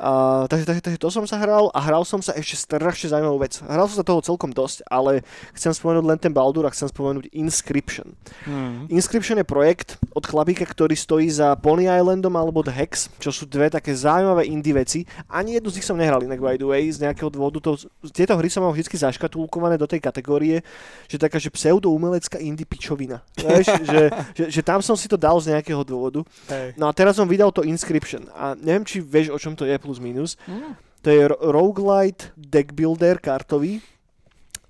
A, 0.00 0.10
takže, 0.46 0.64
takže, 0.64 0.80
takže 0.82 0.96
to 0.98 1.10
som 1.10 1.24
sa 1.24 1.36
hral 1.36 1.68
a 1.70 1.80
hral 1.82 2.02
som 2.02 2.18
sa 2.18 2.32
ešte 2.32 2.56
strašne 2.58 3.12
zaujímavú 3.12 3.36
vec. 3.38 3.60
Hral 3.60 3.84
som 3.84 3.96
sa 3.96 4.06
toho 4.06 4.24
celkom 4.24 4.48
dosť, 4.48 4.80
ale 4.86 5.20
chcem 5.52 5.70
spomenúť 5.70 6.06
len 6.06 6.16
ten 6.18 6.29
Baldur 6.32 6.66
a 6.66 6.74
chcem 6.74 6.88
spomenúť 6.88 7.30
Inscription. 7.36 8.14
Hmm. 8.46 8.86
Inscription 8.90 9.38
je 9.38 9.46
projekt 9.46 10.00
od 10.14 10.24
chlapíka, 10.26 10.66
ktorý 10.66 10.94
stojí 10.94 11.28
za 11.30 11.54
Pony 11.58 11.90
Islandom 11.90 12.34
alebo 12.34 12.64
The 12.64 12.74
Hex, 12.74 13.12
čo 13.18 13.30
sú 13.30 13.46
dve 13.46 13.70
také 13.70 13.94
zaujímavé 13.94 14.46
indie 14.48 14.74
veci. 14.74 15.06
Ani 15.30 15.58
jednu 15.58 15.70
z 15.70 15.76
nich 15.80 15.86
som 15.86 15.98
nehral 15.98 16.22
inak 16.22 16.40
by 16.40 16.56
the 16.56 16.66
way, 16.66 16.86
z 16.90 17.02
nejakého 17.04 17.30
dôvodu. 17.30 17.58
To, 17.62 17.76
tieto 18.10 18.34
hry 18.34 18.48
som 18.50 18.64
mal 18.64 18.72
vždy 18.72 18.86
zaškatulkované 18.86 19.76
do 19.76 19.86
tej 19.86 20.00
kategórie, 20.02 20.62
že 21.06 21.16
taká, 21.20 21.36
že 21.36 21.52
pseudoumelecká 21.52 22.40
indie 22.40 22.66
pičovina. 22.66 23.22
Vieš, 23.38 23.66
že, 23.90 24.02
že, 24.34 24.44
že, 24.50 24.60
tam 24.62 24.80
som 24.80 24.94
si 24.94 25.06
to 25.06 25.20
dal 25.20 25.38
z 25.38 25.54
nejakého 25.54 25.82
dôvodu. 25.82 26.24
Hej. 26.48 26.74
No 26.76 26.88
a 26.88 26.92
teraz 26.92 27.16
som 27.16 27.28
vydal 27.28 27.50
to 27.50 27.66
Inscription 27.66 28.26
a 28.34 28.56
neviem, 28.56 28.84
či 28.86 29.02
vieš, 29.02 29.32
o 29.34 29.38
čom 29.38 29.54
to 29.54 29.64
je 29.68 29.76
plus 29.78 30.00
minus. 30.00 30.34
Hmm. 30.44 30.74
To 31.00 31.08
je 31.08 31.22
ro- 31.32 31.40
roguelite 31.40 32.36
deck 32.36 32.76
builder 32.76 33.16
kartový, 33.16 33.80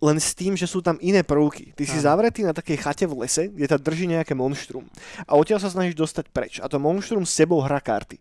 len 0.01 0.17
s 0.17 0.33
tým, 0.33 0.57
že 0.57 0.65
sú 0.65 0.81
tam 0.81 0.97
iné 1.05 1.21
prvky. 1.21 1.77
Ty 1.77 1.85
si 1.85 2.01
zavretý 2.01 2.41
na 2.41 2.57
takej 2.57 2.81
chate 2.81 3.05
v 3.05 3.21
lese, 3.21 3.53
kde 3.53 3.69
ta 3.69 3.77
drží 3.77 4.09
nejaké 4.09 4.33
monštrum. 4.33 4.89
A 5.29 5.37
odtiaľ 5.37 5.61
sa 5.61 5.69
snažíš 5.69 6.01
dostať 6.01 6.27
preč. 6.33 6.53
A 6.65 6.73
to 6.73 6.81
monštrum 6.81 7.29
s 7.29 7.37
sebou 7.37 7.61
hrá 7.61 7.85
karty. 7.85 8.17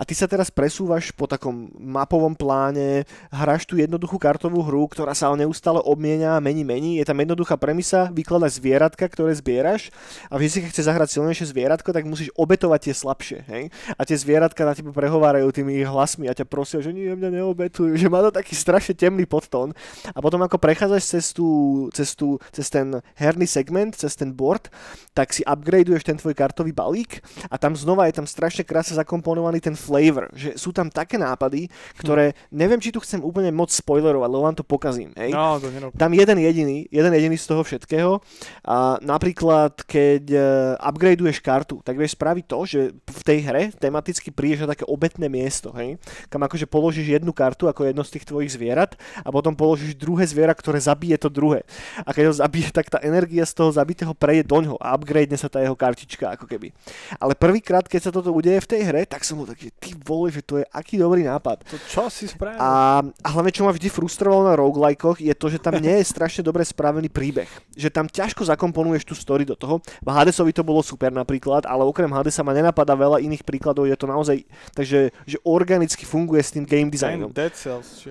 A 0.00 0.08
ty 0.08 0.16
sa 0.16 0.24
teraz 0.24 0.48
presúvaš 0.48 1.12
po 1.12 1.28
takom 1.28 1.68
mapovom 1.76 2.32
pláne, 2.32 3.04
hráš 3.28 3.68
tú 3.68 3.76
jednoduchú 3.76 4.16
kartovú 4.16 4.64
hru, 4.64 4.88
ktorá 4.88 5.12
sa 5.12 5.28
neustále 5.36 5.84
obmienia, 5.84 6.40
mení, 6.40 6.64
mení. 6.64 6.96
Je 6.96 7.04
tam 7.04 7.20
jednoduchá 7.20 7.60
premisa, 7.60 8.08
vykladaš 8.08 8.56
zvieratka, 8.56 9.04
ktoré 9.04 9.36
zbieraš 9.36 9.92
a 10.32 10.40
vždy 10.40 10.48
si, 10.48 10.58
keď 10.64 10.68
chce 10.72 10.82
zahrať 10.88 11.08
silnejšie 11.20 11.46
zvieratko, 11.52 11.92
tak 11.92 12.08
musíš 12.08 12.32
obetovať 12.32 12.80
tie 12.88 12.94
slabšie. 12.96 13.38
Hej? 13.44 13.64
A 14.00 14.00
tie 14.08 14.16
zvieratka 14.16 14.64
na 14.64 14.72
teba 14.72 14.88
prehovárajú 14.88 15.52
tými 15.52 15.84
hlasmi 15.84 16.32
a 16.32 16.36
ťa 16.36 16.48
prosia, 16.48 16.80
že 16.80 16.96
nie, 16.96 17.12
mňa 17.12 17.44
neobetujú, 17.44 17.92
že 17.92 18.08
má 18.08 18.24
to 18.24 18.32
taký 18.32 18.56
strašne 18.56 18.96
temný 18.96 19.28
podtón. 19.28 19.76
A 20.16 20.18
potom 20.24 20.40
ako 20.40 20.56
prechádzaš 20.56 21.09
cez, 21.10 21.34
tú, 21.34 21.48
cez, 21.90 22.14
tú, 22.14 22.38
cez 22.54 22.70
ten 22.70 23.02
herný 23.18 23.50
segment, 23.50 23.90
cez 23.98 24.14
ten 24.14 24.30
board, 24.30 24.70
tak 25.10 25.34
si 25.34 25.42
upgradeuješ 25.42 26.06
ten 26.06 26.14
tvoj 26.14 26.38
kartový 26.38 26.70
balík 26.70 27.18
a 27.50 27.58
tam 27.58 27.74
znova 27.74 28.06
je 28.06 28.22
tam 28.22 28.26
strašne 28.30 28.62
krásne 28.62 28.94
zakomponovaný 28.94 29.58
ten 29.58 29.74
flavor, 29.74 30.30
že 30.38 30.54
sú 30.54 30.70
tam 30.70 30.86
také 30.86 31.18
nápady, 31.18 31.66
ktoré, 31.98 32.38
neviem, 32.54 32.78
či 32.78 32.94
tu 32.94 33.02
chcem 33.02 33.18
úplne 33.18 33.50
moc 33.50 33.74
spoilerovať, 33.74 34.28
lebo 34.30 34.46
vám 34.46 34.56
to 34.56 34.62
pokazím, 34.62 35.10
hej. 35.18 35.34
No, 35.34 35.58
to. 35.58 35.66
Tam 35.98 36.14
jeden 36.14 36.38
jediný, 36.38 36.86
jeden 36.86 37.10
jediný 37.10 37.34
z 37.34 37.46
toho 37.50 37.62
všetkého. 37.66 38.22
A 38.62 39.00
napríklad, 39.02 39.82
keď 39.82 40.24
e, 40.30 40.40
upgradeuješ 40.78 41.42
kartu, 41.42 41.82
tak 41.82 41.98
vieš 41.98 42.14
spraviť 42.14 42.44
to, 42.46 42.58
že 42.68 42.80
v 42.94 43.22
tej 43.26 43.38
hre 43.42 43.62
tematicky 43.74 44.30
prídeš 44.30 44.62
na 44.62 44.76
také 44.76 44.86
obetné 44.86 45.26
miesto, 45.26 45.74
hej? 45.74 45.98
kam 46.28 46.44
akože 46.46 46.70
položíš 46.70 47.18
jednu 47.18 47.34
kartu 47.34 47.66
ako 47.66 47.88
jedno 47.88 48.06
z 48.06 48.20
tých 48.20 48.28
tvojich 48.28 48.52
zvierat 48.54 48.94
a 49.24 49.28
potom 49.32 49.56
položíš 49.56 49.96
druhé 49.96 50.28
zviera, 50.28 50.52
ktoré 50.52 50.78
zabije 51.00 51.16
to 51.16 51.32
druhé. 51.32 51.64
A 52.04 52.12
keď 52.12 52.28
ho 52.28 52.34
zabije, 52.36 52.68
tak 52.68 52.92
tá 52.92 53.00
energia 53.00 53.48
z 53.48 53.56
toho 53.56 53.72
zabitého 53.72 54.12
prejde 54.12 54.44
do 54.44 54.60
ňoho 54.60 54.76
a 54.76 54.92
upgrade 54.92 55.32
sa 55.40 55.48
tá 55.48 55.64
jeho 55.64 55.72
kartička 55.72 56.36
ako 56.36 56.44
keby. 56.44 56.76
Ale 57.16 57.32
prvýkrát, 57.32 57.88
keď 57.88 58.00
sa 58.04 58.12
toto 58.12 58.28
udeje 58.36 58.60
v 58.60 58.68
tej 58.68 58.80
hre, 58.84 59.08
tak 59.08 59.24
som 59.24 59.40
bol 59.40 59.48
taký, 59.48 59.72
ty 59.80 59.96
vole, 59.96 60.28
že 60.28 60.44
to 60.44 60.60
je 60.60 60.68
aký 60.68 61.00
dobrý 61.00 61.24
nápad. 61.24 61.64
To 61.64 61.80
čo 61.88 62.12
si 62.12 62.28
spravil? 62.28 62.60
A, 62.60 63.00
a 63.00 63.28
hlavne, 63.32 63.48
čo 63.48 63.64
ma 63.64 63.72
vždy 63.72 63.88
frustrovalo 63.88 64.52
na 64.52 64.54
roguelikeoch, 64.60 65.24
je 65.24 65.32
to, 65.32 65.48
že 65.48 65.56
tam 65.56 65.80
nie 65.80 65.96
je 66.04 66.04
strašne 66.04 66.44
dobre 66.44 66.60
spravený 66.60 67.08
príbeh. 67.08 67.48
Že 67.72 67.88
tam 67.88 68.04
ťažko 68.04 68.44
zakomponuješ 68.44 69.08
tú 69.08 69.16
story 69.16 69.48
do 69.48 69.56
toho. 69.56 69.80
V 70.04 70.08
Hadesovi 70.12 70.52
to 70.52 70.60
bolo 70.60 70.84
super 70.84 71.08
napríklad, 71.08 71.64
ale 71.64 71.88
okrem 71.88 72.12
Hadesa 72.12 72.44
ma 72.44 72.52
nenapadá 72.52 72.92
veľa 72.92 73.24
iných 73.24 73.40
príkladov, 73.40 73.88
je 73.88 73.96
to 73.96 74.04
naozaj, 74.04 74.36
takže 74.76 75.08
že 75.24 75.38
organicky 75.48 76.04
funguje 76.04 76.44
s 76.44 76.52
tým 76.52 76.68
game 76.68 76.92
designom. 76.92 77.32
Dead 77.32 77.54
Cells. 77.56 78.04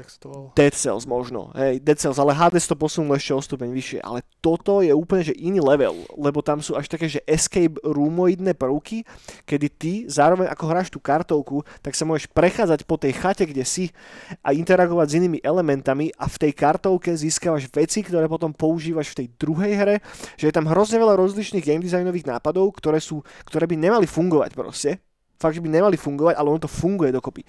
Dead 0.55 0.73
Cells 0.73 1.05
možno, 1.05 1.51
hej, 1.53 1.83
Dead 1.83 1.99
Cells, 1.99 2.17
ale 2.17 2.31
Hades 2.31 2.63
to 2.63 2.78
posunul 2.80 3.19
ešte 3.19 3.36
o 3.36 3.43
stupeň 3.43 3.69
vyššie, 3.75 3.99
ale 3.99 4.23
toto 4.39 4.80
je 4.80 4.95
úplne 4.95 5.27
že 5.27 5.36
iný 5.36 5.59
level, 5.59 6.07
lebo 6.15 6.39
tam 6.39 6.63
sú 6.63 6.80
až 6.80 6.88
také, 6.88 7.11
že 7.11 7.19
escape 7.27 7.75
roomoidné 7.84 8.55
prvky, 8.55 9.03
kedy 9.43 9.67
ty 9.67 9.93
zároveň 10.07 10.47
ako 10.47 10.63
hráš 10.71 10.88
tú 10.88 11.03
kartovku, 11.03 11.67
tak 11.84 11.99
sa 11.99 12.07
môžeš 12.07 12.32
prechádzať 12.32 12.88
po 12.88 12.95
tej 12.95 13.19
chate, 13.19 13.43
kde 13.43 13.67
si 13.67 13.91
a 14.39 14.55
interagovať 14.55 15.07
s 15.11 15.17
inými 15.19 15.43
elementami 15.43 16.15
a 16.15 16.32
v 16.32 16.39
tej 16.47 16.51
kartovke 16.55 17.11
získavaš 17.11 17.67
veci, 17.75 17.99
ktoré 17.99 18.32
potom 18.32 18.55
používaš 18.55 19.11
v 19.11 19.25
tej 19.25 19.27
druhej 19.36 19.73
hre, 19.75 19.95
že 20.39 20.47
je 20.47 20.55
tam 20.55 20.71
hrozne 20.71 21.03
veľa 21.03 21.19
rozličných 21.19 21.65
game 21.67 21.84
designových 21.84 22.32
nápadov, 22.32 22.71
ktoré, 22.80 23.03
sú, 23.03 23.19
ktoré 23.43 23.67
by 23.67 23.75
nemali 23.75 24.07
fungovať 24.07 24.55
proste, 24.55 25.03
fakt, 25.39 25.55
že 25.55 25.63
by 25.63 25.71
nemali 25.71 25.95
fungovať, 25.95 26.35
ale 26.35 26.47
ono 26.51 26.59
to 26.59 26.69
funguje 26.69 27.15
dokopy. 27.15 27.41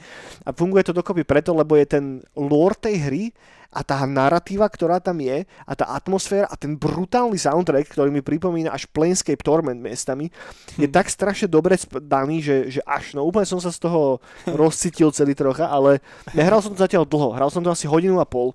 A 0.46 0.54
funguje 0.54 0.86
to 0.86 0.94
dokopy 0.94 1.26
preto, 1.26 1.50
lebo 1.50 1.74
je 1.74 1.86
ten 1.90 2.04
lore 2.38 2.78
tej 2.78 2.96
hry 3.02 3.24
a 3.70 3.86
tá 3.86 4.02
narratíva, 4.02 4.66
ktorá 4.66 4.98
tam 4.98 5.22
je 5.22 5.46
a 5.46 5.72
tá 5.78 5.94
atmosféra 5.94 6.50
a 6.50 6.58
ten 6.58 6.74
brutálny 6.74 7.38
soundtrack, 7.38 7.94
ktorý 7.94 8.10
mi 8.10 8.18
pripomína 8.18 8.74
až 8.74 8.90
Planescape 8.90 9.42
Torment 9.42 9.78
miestami, 9.78 10.26
je 10.74 10.90
Hm. 10.90 10.94
tak 10.94 11.06
strašne 11.06 11.46
dobre 11.46 11.78
daný, 12.02 12.42
že, 12.42 12.56
že 12.78 12.80
až, 12.82 13.14
no 13.14 13.22
úplne 13.22 13.46
som 13.46 13.62
sa 13.62 13.70
z 13.70 13.78
toho 13.86 14.18
rozcítil 14.60 15.14
celý 15.14 15.38
trocha, 15.38 15.70
ale 15.70 16.02
nehral 16.34 16.58
som 16.58 16.74
to 16.74 16.82
zatiaľ 16.82 17.06
dlho, 17.06 17.34
hral 17.34 17.50
som 17.50 17.62
to 17.62 17.70
asi 17.70 17.86
hodinu 17.86 18.18
a 18.18 18.26
pol 18.26 18.54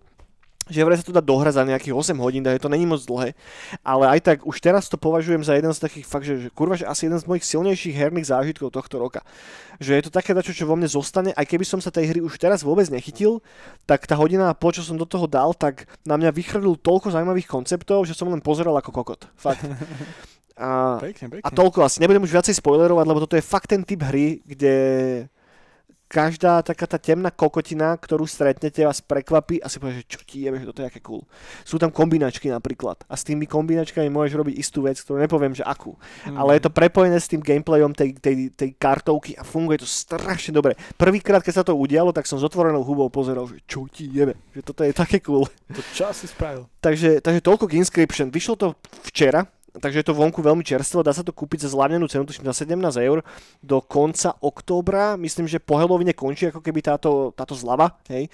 že 0.65 0.81
vraj 0.81 0.97
sa 0.97 1.05
to 1.05 1.13
dá 1.13 1.21
dohrať 1.21 1.61
za 1.61 1.63
nejakých 1.63 1.93
8 1.93 2.17
hodín, 2.17 2.41
takže 2.41 2.61
to 2.61 2.73
není 2.73 2.89
moc 2.89 3.01
dlhé, 3.05 3.37
ale 3.85 4.05
aj 4.17 4.19
tak 4.25 4.37
už 4.49 4.57
teraz 4.57 4.89
to 4.89 4.97
považujem 4.97 5.45
za 5.45 5.53
jeden 5.53 5.69
z 5.69 5.79
takých 5.79 6.05
fakt, 6.09 6.25
že, 6.25 6.41
že 6.41 6.49
kurva, 6.49 6.73
že 6.73 6.89
asi 6.89 7.05
jeden 7.05 7.21
z 7.21 7.29
mojich 7.29 7.45
silnejších 7.45 7.93
herných 7.93 8.25
zážitkov 8.29 8.73
tohto 8.73 8.97
roka. 8.97 9.21
Že 9.77 9.91
je 9.99 10.03
to 10.07 10.11
také 10.11 10.33
dačo, 10.33 10.55
čo 10.55 10.65
vo 10.65 10.73
mne 10.73 10.89
zostane, 10.89 11.35
aj 11.37 11.45
keby 11.45 11.65
som 11.67 11.77
sa 11.77 11.93
tej 11.93 12.09
hry 12.09 12.19
už 12.23 12.39
teraz 12.41 12.65
vôbec 12.65 12.89
nechytil, 12.89 13.45
tak 13.85 14.09
tá 14.09 14.17
hodina 14.17 14.49
a 14.49 14.57
pol, 14.57 14.73
čo 14.73 14.81
som 14.81 14.97
do 14.97 15.05
toho 15.05 15.29
dal, 15.29 15.53
tak 15.53 15.85
na 16.01 16.17
mňa 16.17 16.33
vychrlil 16.33 16.79
toľko 16.81 17.13
zaujímavých 17.13 17.45
konceptov, 17.45 18.09
že 18.09 18.17
som 18.17 18.31
len 18.31 18.41
pozeral 18.41 18.73
ako 18.79 18.89
kokot. 18.89 19.29
Fakt. 19.37 19.61
A, 20.55 20.95
Pekne, 21.03 21.27
pekne. 21.27 21.43
a 21.43 21.51
toľko 21.51 21.83
asi. 21.83 21.99
Nebudem 21.99 22.23
už 22.23 22.31
viacej 22.31 22.63
spoilerovať, 22.63 23.03
lebo 23.03 23.19
toto 23.19 23.35
je 23.35 23.43
fakt 23.43 23.67
ten 23.67 23.83
typ 23.83 23.99
hry, 24.07 24.39
kde 24.39 24.73
každá 26.05 26.61
taká 26.61 26.85
tá 26.85 27.01
temná 27.01 27.33
kokotina, 27.33 27.97
ktorú 27.97 28.29
stretnete, 28.29 28.85
vás 28.85 29.01
prekvapí 29.01 29.57
a 29.59 29.67
si 29.67 29.81
povieš, 29.81 30.05
že 30.05 30.09
čo 30.09 30.19
ti 30.23 30.37
jebe, 30.45 30.61
že 30.61 30.69
toto 30.69 30.85
je 30.85 30.89
aké 30.89 31.01
cool. 31.01 31.25
Sú 31.65 31.81
tam 31.81 31.89
kombinačky 31.89 32.49
napríklad 32.53 33.01
a 33.09 33.13
s 33.17 33.25
tými 33.25 33.49
kombinačkami 33.49 34.07
môžeš 34.09 34.37
robiť 34.37 34.55
istú 34.55 34.85
vec, 34.85 35.01
ktorú 35.01 35.17
nepoviem, 35.17 35.57
že 35.57 35.65
akú. 35.65 35.97
Mm. 36.29 36.37
Ale 36.37 36.57
je 36.57 36.61
to 36.69 36.71
prepojené 36.71 37.17
s 37.17 37.29
tým 37.29 37.41
gameplayom 37.41 37.91
tej, 37.97 38.15
tej, 38.21 38.53
tej 38.53 38.69
kartovky 38.77 39.33
a 39.35 39.41
funguje 39.41 39.81
to 39.81 39.87
strašne 39.89 40.53
dobre. 40.53 40.77
Prvýkrát, 40.95 41.41
keď 41.41 41.53
sa 41.61 41.65
to 41.65 41.73
udialo, 41.73 42.13
tak 42.13 42.29
som 42.29 42.37
s 42.37 42.45
otvorenou 42.45 42.85
hubou 42.85 43.09
pozeral, 43.09 43.49
že 43.49 43.61
čo 43.65 43.89
ti 43.89 44.05
jebe, 44.11 44.37
že 44.53 44.61
toto 44.61 44.85
je 44.85 44.93
také 44.93 45.19
cool. 45.25 45.49
To 45.73 45.81
čo 45.91 46.13
si 46.13 46.29
spravil? 46.29 46.69
Takže, 46.85 47.25
takže 47.25 47.41
toľko 47.41 47.65
k 47.65 47.81
Inscription. 47.81 48.29
Vyšlo 48.29 48.55
to 48.55 48.67
včera, 49.09 49.41
takže 49.79 50.01
je 50.01 50.07
to 50.07 50.15
vonku 50.15 50.39
veľmi 50.39 50.63
čerstvo, 50.63 51.03
dá 51.03 51.11
sa 51.11 51.23
to 51.23 51.35
kúpiť 51.35 51.65
za 51.67 51.73
zlávnenú 51.75 52.07
cenu, 52.07 52.23
tuším 52.23 52.47
za 52.47 52.65
17 52.65 52.75
eur 53.01 53.21
do 53.59 53.77
konca 53.83 54.35
októbra. 54.39 55.15
Myslím, 55.15 55.45
že 55.45 55.59
po 55.59 55.75
Halloweene 55.75 56.15
končí 56.15 56.47
ako 56.47 56.59
keby 56.63 56.79
táto, 56.81 57.31
táto 57.35 57.53
zlava, 57.53 57.97
hej. 58.07 58.31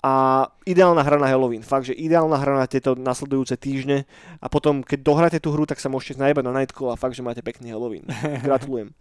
A 0.00 0.48
ideálna 0.64 1.04
hra 1.04 1.20
na 1.20 1.28
Halloween, 1.28 1.60
fakt, 1.60 1.92
že 1.92 1.92
ideálna 1.92 2.40
hra 2.40 2.56
na 2.56 2.64
tieto 2.64 2.96
nasledujúce 2.96 3.52
týždne 3.60 4.08
a 4.40 4.48
potom, 4.48 4.80
keď 4.80 4.98
dohráte 5.04 5.38
tú 5.44 5.52
hru, 5.52 5.68
tak 5.68 5.76
sa 5.76 5.92
môžete 5.92 6.16
najebať 6.16 6.44
na 6.48 6.56
Nightcall 6.56 6.96
a 6.96 6.96
fakt, 6.96 7.12
že 7.12 7.20
máte 7.20 7.44
pekný 7.44 7.68
Halloween. 7.68 8.08
Gratulujem. 8.48 8.96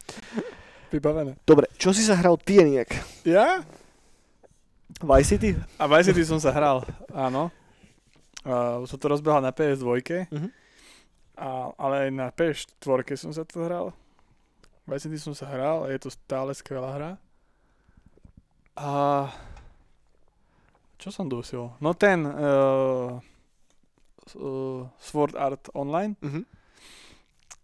Vybavené. 0.92 1.40
Dobre, 1.48 1.72
čo 1.80 1.96
si 1.96 2.04
sa 2.04 2.20
hral 2.20 2.36
ty, 2.36 2.60
Eniak? 2.60 2.92
Ja? 3.24 3.64
Vice 5.00 5.40
City? 5.40 5.56
A 5.80 5.88
Vice 5.88 6.12
City 6.12 6.28
som 6.28 6.36
sa 6.36 6.52
hral, 6.52 6.84
áno. 7.16 7.48
Uh, 8.44 8.84
som 8.84 9.00
to 9.00 9.08
rozbehal 9.08 9.40
na 9.40 9.56
PS2, 9.56 10.28
Mhm. 10.32 10.59
A, 11.40 11.50
ale 11.74 11.96
aj 12.06 12.10
na 12.12 12.28
PS4 12.30 12.84
som 13.16 13.32
sa 13.32 13.48
to 13.48 13.64
hral. 13.64 13.96
Vice 14.84 15.08
City 15.08 15.16
som 15.16 15.32
sa 15.32 15.48
hral 15.48 15.86
a 15.86 15.90
je 15.90 16.00
to 16.00 16.10
stále 16.10 16.52
skvelá 16.52 16.92
hra. 16.92 17.12
A 18.76 18.90
čo 20.98 21.10
som 21.10 21.26
dusil? 21.26 21.72
No 21.80 21.96
ten 21.96 22.28
uh, 22.28 23.20
uh, 24.36 24.82
Sword 25.00 25.36
Art 25.36 25.72
Online. 25.74 26.16
Mhm. 26.20 26.44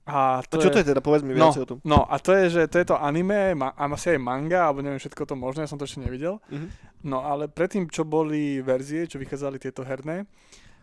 A 0.06 0.38
A 0.38 0.46
to 0.46 0.62
čo 0.62 0.70
je... 0.70 0.72
to 0.72 0.80
je 0.80 0.90
teda? 0.94 1.02
Povedz 1.02 1.26
mi 1.26 1.34
No, 1.34 1.50
viacej 1.50 1.66
o 1.66 1.68
tom. 1.68 1.78
no 1.82 2.06
a 2.06 2.22
to 2.22 2.30
je, 2.32 2.46
že 2.48 2.62
to 2.70 2.78
je 2.78 2.86
to 2.86 2.94
anime, 2.94 3.58
ma, 3.58 3.74
a 3.74 3.90
asi 3.90 4.14
aj 4.14 4.22
manga, 4.22 4.70
alebo 4.70 4.86
neviem 4.86 5.02
všetko 5.02 5.26
to 5.26 5.34
možné, 5.34 5.66
ja 5.66 5.72
som 5.74 5.82
to 5.82 5.90
ešte 5.90 5.98
nevidel. 5.98 6.38
Mhm. 6.54 6.68
No 7.10 7.26
ale 7.26 7.50
predtým, 7.50 7.90
čo 7.90 8.06
boli 8.06 8.62
verzie, 8.62 9.10
čo 9.10 9.18
vychádzali 9.18 9.58
tieto 9.58 9.82
herné 9.82 10.30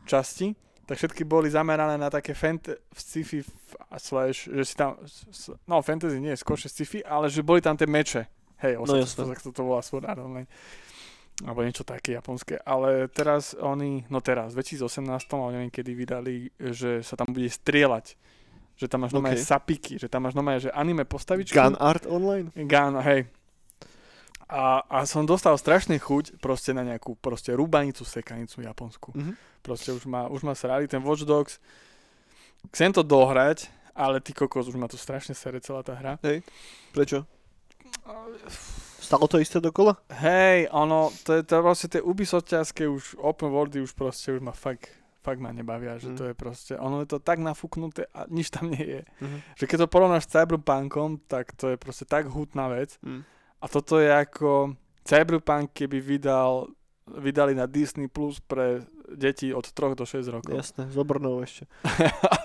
časti, 0.07 0.59
tak 0.93 1.01
všetky 1.01 1.25
boli 1.25 1.49
zamerané 1.49 1.97
na 1.97 2.13
také 2.13 2.37
fant- 2.37 2.69
sci-fi 2.93 3.41
slash, 3.97 4.53
že 4.53 4.61
si 4.61 4.77
tam, 4.77 5.01
no 5.65 5.81
fantasy 5.81 6.21
nie, 6.21 6.37
skôr 6.37 6.61
sci-fi, 6.61 7.01
ale 7.01 7.33
že 7.33 7.41
boli 7.41 7.65
tam 7.65 7.73
tie 7.73 7.89
meče. 7.89 8.29
Hej, 8.61 8.77
No, 8.77 8.85
no, 8.85 9.01
jasné. 9.01 9.25
to, 9.25 9.33
to, 9.41 9.51
to 9.57 9.63
volá 9.65 9.81
Sword 9.81 10.05
Art 10.05 10.21
Online. 10.21 10.45
Alebo 11.43 11.65
niečo 11.65 11.81
také 11.81 12.13
japonské. 12.13 12.61
Ale 12.61 13.09
teraz 13.09 13.57
oni, 13.57 14.05
no 14.07 14.21
teraz, 14.21 14.53
v 14.53 14.61
2018, 14.61 15.09
ale 15.33 15.51
neviem 15.57 15.73
kedy 15.73 15.91
vydali, 15.97 16.35
že 16.61 17.01
sa 17.01 17.17
tam 17.17 17.33
bude 17.33 17.49
strieľať. 17.49 18.15
Že 18.77 18.87
tam 18.87 19.01
máš 19.03 19.17
normálne 19.17 19.41
Ok. 19.41 19.49
sapiky, 19.49 19.97
že 19.97 20.07
tam 20.07 20.29
máš 20.29 20.37
normálne, 20.37 20.61
že 20.61 20.71
anime 20.71 21.09
postavičku. 21.09 21.57
Gun 21.57 21.75
Art 21.81 22.05
Online? 22.05 22.53
Gun, 22.55 23.01
hej. 23.01 23.27
A, 24.53 24.85
a 24.85 25.09
som 25.09 25.25
dostal 25.25 25.57
strašný 25.57 25.97
chuť 25.97 26.37
proste 26.45 26.77
na 26.77 26.85
nejakú 26.85 27.17
proste 27.17 27.57
rúbanicu, 27.57 28.05
sekanicu 28.05 28.61
japonskú. 28.61 29.17
Mhm. 29.17 29.33
Proste 29.65 29.97
už 29.97 30.05
ma, 30.05 30.29
už 30.29 30.45
ma 30.45 30.53
srali 30.53 30.85
ten 30.85 31.01
Watch 31.01 31.25
Dogs. 31.25 31.57
Chcem 32.69 32.93
to 32.93 33.01
dohrať, 33.01 33.73
ale 33.97 34.21
ty 34.21 34.37
kokos, 34.37 34.69
už 34.69 34.77
ma 34.77 34.93
to 34.93 35.01
strašne 35.01 35.33
sere 35.33 35.57
celá 35.65 35.81
tá 35.81 35.97
hra. 35.97 36.21
Prečo? 36.93 37.25
Stalo 39.03 39.27
to 39.27 39.39
isté 39.43 39.59
dokola? 39.61 39.99
Hej, 40.11 40.69
ono, 40.71 41.11
to 41.27 41.35
je 41.39 41.43
to 41.43 41.59
proste 41.63 41.87
tie 41.91 42.01
Ubisoftiaské 42.03 42.87
už 42.87 43.19
open 43.19 43.51
worldy 43.51 43.83
už 43.83 43.93
proste 43.99 44.31
už 44.33 44.41
ma 44.41 44.55
fakt, 44.55 44.89
fakt 45.23 45.43
ma 45.43 45.51
nebavia, 45.51 45.99
že 45.99 46.11
Mm. 46.11 46.17
to 46.17 46.25
je 46.31 46.35
proste, 46.35 46.73
ono 46.79 47.03
je 47.03 47.09
to 47.11 47.19
tak 47.19 47.39
nafúknuté 47.43 48.07
a 48.15 48.27
nič 48.31 48.51
tam 48.51 48.71
nie 48.71 48.83
je. 48.83 49.03
Mhm. 49.21 49.39
Že 49.59 49.65
keď 49.67 49.79
to 49.79 49.93
porovnáš 49.93 50.25
s 50.27 50.33
Cyberpunkom, 50.35 51.19
tak 51.27 51.51
to 51.59 51.75
je 51.75 51.77
proste 51.77 52.07
tak 52.07 52.27
hutná 52.31 52.69
vec. 52.71 52.95
Mm. 53.03 53.23
A 53.63 53.71
toto 53.71 54.03
je 54.03 54.11
ako 54.11 54.75
Cyberpunk, 55.07 55.71
keby 55.71 56.03
vydal, 56.03 56.67
vydali 57.07 57.55
na 57.55 57.71
Disney 57.71 58.11
Plus 58.11 58.43
pre 58.43 58.83
deti 59.15 59.55
od 59.55 59.63
3 59.63 59.95
do 59.95 60.03
6 60.03 60.27
rokov. 60.35 60.55
Jasné, 60.55 60.91
z 60.91 60.97
Obrnov 60.99 61.43
ešte. 61.47 61.71
A 62.33 62.43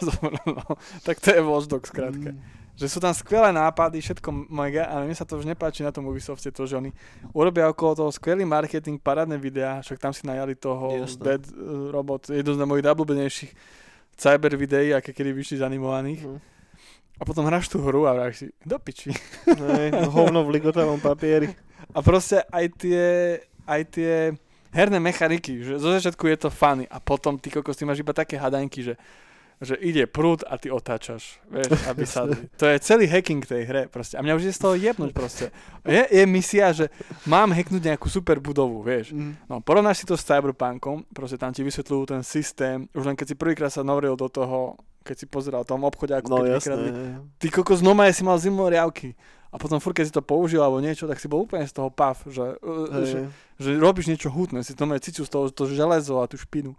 tak 1.02 1.18
to 1.24 1.34
je 1.34 1.42
Watch 1.42 1.68
Dogs, 1.72 1.90
skrátka. 1.90 2.36
Mm. 2.36 2.42
Že 2.78 2.86
sú 2.94 3.00
tam 3.02 3.10
skvelé 3.10 3.50
nápady, 3.50 3.98
všetko 3.98 4.30
mega, 4.54 4.86
ale 4.86 5.10
mne 5.10 5.18
sa 5.18 5.26
to 5.26 5.42
už 5.42 5.50
nepáči 5.50 5.82
na 5.82 5.90
tom 5.90 6.06
Ubisofte, 6.06 6.54
to, 6.54 6.70
že 6.70 6.78
oni 6.78 6.94
urobia 7.34 7.66
okolo 7.66 7.98
toho 8.06 8.12
skvelý 8.14 8.46
marketing, 8.46 9.02
parádne 9.02 9.42
videá, 9.42 9.82
však 9.82 9.98
tam 9.98 10.14
si 10.14 10.30
najali 10.30 10.54
toho 10.54 11.10
Jasné. 11.10 11.24
Dead 11.26 11.44
uh, 11.58 11.90
Robot, 11.90 12.30
jedno 12.30 12.54
z 12.54 12.62
mojich 12.62 12.86
najblúbenejších 12.86 13.52
cyber 14.14 14.54
videí, 14.54 14.94
aké 14.94 15.10
kedy 15.10 15.34
vyšli 15.34 15.56
z 15.58 15.64
animovaných. 15.66 16.22
Mm. 16.22 16.57
A 17.18 17.26
potom 17.26 17.50
hráš 17.50 17.68
tú 17.68 17.82
hru 17.82 18.06
a 18.06 18.14
hráš 18.14 18.46
si, 18.46 18.48
do 18.62 18.78
piči. 18.78 19.10
Hej, 19.50 19.94
hovno 20.14 20.46
v 20.46 20.62
ligotavom 20.62 21.02
papieri. 21.02 21.50
A 21.96 22.04
proste 22.04 22.44
aj 22.52 22.66
tie, 22.78 23.02
aj 23.66 23.82
tie 23.90 24.14
herné 24.76 25.00
mechaniky, 25.00 25.64
že 25.64 25.80
zo 25.82 25.90
začiatku 25.90 26.30
je 26.30 26.38
to 26.46 26.50
funny 26.52 26.86
a 26.90 27.00
potom 27.00 27.40
ty 27.40 27.48
kokos, 27.48 27.80
ty 27.80 27.88
máš 27.88 28.04
iba 28.04 28.12
také 28.12 28.36
hadaňky, 28.36 28.92
že 28.92 28.94
že 29.58 29.74
ide 29.82 30.06
prúd 30.06 30.46
a 30.46 30.62
ty 30.62 30.70
otáčaš, 30.70 31.42
vieš, 31.50 31.74
aby 31.90 32.06
sa... 32.06 32.30
To 32.30 32.66
je 32.70 32.78
celý 32.78 33.10
hacking 33.10 33.42
tej 33.42 33.66
hre 33.66 33.84
proste. 33.90 34.14
A 34.14 34.22
mňa 34.22 34.38
už 34.38 34.44
je 34.46 34.54
z 34.54 34.62
toho 34.62 34.78
jebnúť 34.78 35.12
proste. 35.18 35.50
Je, 35.82 36.04
je 36.14 36.24
misia, 36.30 36.70
že 36.78 36.94
mám 37.26 37.50
hacknúť 37.50 37.82
nejakú 37.94 38.06
super 38.06 38.38
budovu, 38.38 38.86
vieš. 38.86 39.18
Mm. 39.18 39.34
No, 39.50 39.58
porovnáš 39.58 40.06
si 40.06 40.06
to 40.06 40.14
s 40.14 40.22
Cyberpunkom, 40.30 41.10
proste 41.10 41.42
tam 41.42 41.50
ti 41.50 41.66
vysvetľujú 41.66 42.04
ten 42.06 42.22
systém, 42.22 42.86
už 42.94 43.10
len 43.10 43.18
keď 43.18 43.34
si 43.34 43.36
prvýkrát 43.36 43.74
sa 43.74 43.82
novril 43.82 44.14
do 44.14 44.30
toho, 44.30 44.78
keď 45.08 45.16
si 45.24 45.26
pozeral 45.26 45.64
tom 45.64 45.88
obchode, 45.88 46.12
ako 46.12 46.28
No 46.28 46.38
keď 46.44 46.60
jasné. 46.60 46.92
Ty 47.40 47.48
kokos, 47.48 47.80
no 47.80 47.96
si 48.12 48.24
mal 48.28 48.36
zimové 48.36 48.76
riavky. 48.76 49.16
A 49.48 49.56
potom 49.56 49.80
furt, 49.80 49.96
keď 49.96 50.06
si 50.12 50.14
to 50.14 50.20
použil 50.20 50.60
alebo 50.60 50.84
niečo, 50.84 51.08
tak 51.08 51.24
si 51.24 51.32
bol 51.32 51.48
úplne 51.48 51.64
z 51.64 51.72
toho 51.72 51.88
pav, 51.88 52.20
že, 52.28 52.60
uh, 52.60 52.92
že, 53.08 53.20
Hej. 53.24 53.28
že 53.64 53.70
robíš 53.80 54.12
niečo 54.12 54.28
hutné, 54.28 54.60
si 54.60 54.76
to 54.76 54.84
cítil 55.00 55.24
z 55.24 55.32
toho 55.32 55.48
to 55.48 55.64
železo 55.72 56.20
a 56.20 56.28
tú 56.28 56.36
špinu. 56.36 56.76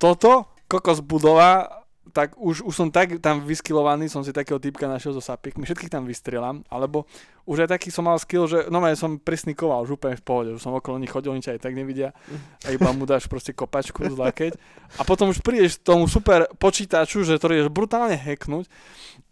Toto, 0.00 0.48
kokos 0.72 1.04
budova, 1.04 1.79
tak 2.10 2.36
už, 2.36 2.66
už 2.66 2.74
som 2.74 2.88
tak 2.90 3.22
tam 3.22 3.42
vyskilovaný, 3.42 4.10
som 4.10 4.20
si 4.26 4.34
takého 4.34 4.58
typka 4.58 4.90
našiel 4.90 5.14
so 5.16 5.22
sapikmi, 5.22 5.64
všetkých 5.64 5.90
tam 5.90 6.04
vystrieľam, 6.04 6.66
alebo 6.68 7.06
už 7.48 7.66
aj 7.66 7.78
taký 7.78 7.88
som 7.90 8.06
mal 8.06 8.18
skill, 8.20 8.46
že 8.46 8.70
no 8.70 8.78
som 8.94 9.18
prisnikoval 9.18 9.82
už 9.82 9.98
úplne 9.98 10.14
v 10.18 10.22
pohode, 10.22 10.50
už 10.54 10.62
som 10.62 10.76
okolo 10.76 11.00
nich 11.02 11.10
chodil, 11.10 11.34
nič 11.34 11.50
aj 11.50 11.62
tak 11.62 11.74
nevidia. 11.74 12.14
A 12.62 12.70
iba 12.70 12.90
mu 12.94 13.08
dáš 13.08 13.26
proste 13.26 13.50
kopačku 13.50 14.06
zlakeť 14.06 14.54
a 14.98 15.02
potom 15.02 15.34
už 15.34 15.42
prídeš 15.42 15.80
k 15.80 15.90
tomu 15.90 16.06
super 16.06 16.46
počítaču, 16.60 17.26
že 17.26 17.40
to 17.40 17.50
ideš 17.50 17.72
brutálne 17.72 18.14
hacknúť 18.14 18.70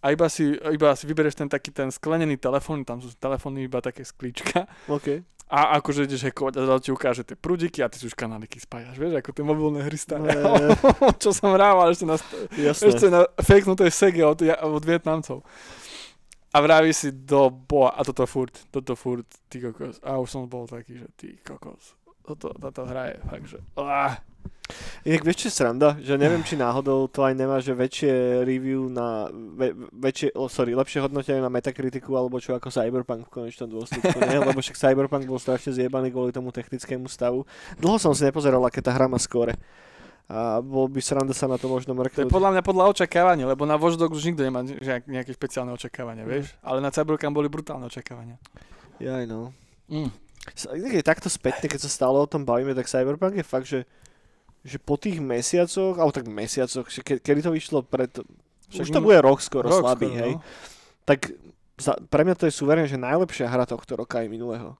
a 0.02 0.14
iba 0.14 0.26
si, 0.26 0.54
iba 0.54 0.94
si 0.98 1.04
vybereš 1.06 1.38
ten 1.38 1.48
taký 1.50 1.70
ten 1.70 1.94
sklenený 1.94 2.38
telefón, 2.38 2.82
tam 2.82 2.98
sú 2.98 3.14
telefóny 3.18 3.66
iba 3.66 3.78
také 3.78 4.02
sklíčka 4.02 4.66
OK. 4.90 5.22
A 5.48 5.80
akože 5.80 6.04
ideš 6.04 6.28
hackovať 6.28 6.60
a 6.60 6.60
zrazu 6.68 6.80
ti 6.84 6.90
ukáže 6.92 7.22
tie 7.24 7.32
prúdiky 7.32 7.80
a 7.80 7.88
ty 7.88 7.96
si 7.96 8.04
už 8.04 8.12
kanáliky 8.12 8.60
spájaš, 8.60 9.00
vieš, 9.00 9.16
ako 9.16 9.32
tie 9.32 9.44
mobilné 9.44 9.80
hry 9.80 9.96
staré. 9.96 10.36
Ne. 10.36 10.76
Čo 11.24 11.32
som 11.32 11.56
hrával 11.56 11.88
ešte 11.88 12.04
na, 12.04 12.20
Jasné. 12.52 12.84
ešte 12.92 13.06
na 13.08 13.24
fakenutej 13.40 13.88
sege 13.88 14.22
od, 14.28 14.44
od 14.44 14.84
Vietnamcov. 14.84 15.40
A 16.52 16.56
vraví 16.60 16.92
si 16.92 17.12
do 17.12 17.48
boa, 17.48 17.96
a 17.96 18.04
toto 18.04 18.24
furt, 18.28 18.52
toto 18.68 18.92
furt, 18.92 19.28
ty 19.48 19.60
kokos. 19.60 20.00
A 20.04 20.20
už 20.20 20.28
som 20.28 20.44
bol 20.48 20.68
taký, 20.68 21.00
že 21.00 21.08
ty 21.16 21.28
kokos. 21.40 21.96
Toto, 22.24 22.52
táto 22.52 22.84
hra 22.84 23.12
je 23.12 23.16
fakt, 23.24 23.46
že... 23.48 23.58
Ah. 23.76 24.20
Inak 25.02 25.24
vieš, 25.24 25.36
čo 25.40 25.46
je 25.48 25.54
sranda? 25.54 25.96
Že 25.96 26.20
neviem, 26.20 26.42
či 26.42 26.54
náhodou 26.54 27.08
to 27.08 27.24
aj 27.24 27.32
nemá, 27.32 27.56
že 27.58 27.72
väčšie 27.72 28.12
review 28.44 28.86
na, 28.86 29.26
ve, 29.32 29.72
väčšie, 29.94 30.36
oh, 30.36 30.46
sorry, 30.46 30.76
lepšie 30.76 31.00
hodnotenie 31.00 31.40
na 31.40 31.48
Metacriticu 31.48 32.12
alebo 32.12 32.36
čo 32.36 32.52
ako 32.52 32.68
Cyberpunk 32.68 33.26
v 33.26 33.32
konečnom 33.32 33.68
dôsledku, 33.68 34.18
nie? 34.20 34.36
Lebo 34.38 34.60
však 34.60 34.76
Cyberpunk 34.76 35.24
bol 35.24 35.40
strašne 35.40 35.72
zjebaný 35.72 36.12
kvôli 36.12 36.30
tomu 36.30 36.52
technickému 36.52 37.08
stavu. 37.08 37.48
Dlho 37.76 37.96
som 37.96 38.12
si 38.12 38.22
nepozeral, 38.22 38.60
aké 38.62 38.84
tá 38.84 38.92
hra 38.92 39.08
má 39.08 39.16
skore. 39.16 39.56
A 40.28 40.60
bol 40.60 40.92
by 40.92 41.00
sranda 41.00 41.32
sa 41.32 41.48
na 41.48 41.56
to 41.56 41.72
možno 41.72 41.96
To 41.96 42.04
je 42.04 42.04
mrknúť. 42.04 42.28
podľa 42.28 42.52
mňa 42.52 42.62
podľa 42.62 42.84
očakávania, 42.92 43.48
lebo 43.48 43.64
na 43.64 43.80
Watch 43.80 43.96
Dogs 43.96 44.20
už 44.20 44.28
nikto 44.28 44.44
nemá 44.44 44.60
nejaké 45.08 45.32
špeciálne 45.32 45.72
očakávania, 45.72 46.28
vieš? 46.28 46.52
Ale 46.60 46.84
na 46.84 46.92
Cyberpunk 46.92 47.32
boli 47.32 47.48
brutálne 47.48 47.88
očakávania. 47.88 48.36
Jaj, 49.00 49.24
no. 49.24 49.56
Mm. 49.88 50.12
S- 50.52 50.68
Inak 50.68 50.92
je 50.92 51.04
takto 51.04 51.32
spätne, 51.32 51.64
keď 51.64 51.80
sa 51.80 51.88
stále 51.88 52.20
o 52.20 52.28
tom 52.28 52.44
bavíme, 52.44 52.76
tak 52.76 52.84
Cyberpunk 52.84 53.40
je 53.40 53.46
fakt, 53.46 53.64
že, 53.64 53.88
že 54.66 54.78
po 54.78 54.98
tých 54.98 55.22
mesiacoch, 55.22 55.96
alebo 55.96 56.12
tak 56.12 56.26
mesiacoch, 56.26 56.86
ke, 57.02 57.18
kedy 57.22 57.40
to 57.44 57.50
vyšlo 57.54 57.78
pred... 57.86 58.10
Však 58.68 58.84
už 58.84 58.90
to 58.92 59.00
bude 59.00 59.18
rok 59.24 59.40
skoro 59.40 59.68
Rok 59.70 59.80
slabý, 59.80 60.12
skoro, 60.12 60.20
hej? 60.20 60.32
no. 60.36 60.44
tak 61.08 61.32
za, 61.78 61.96
pre 62.10 62.26
mňa 62.26 62.34
to 62.36 62.44
je 62.50 62.52
suverén, 62.52 62.84
že 62.84 63.00
najlepšia 63.00 63.48
hra 63.48 63.64
tohto 63.64 63.96
roka 63.96 64.20
aj 64.20 64.28
minulého. 64.28 64.76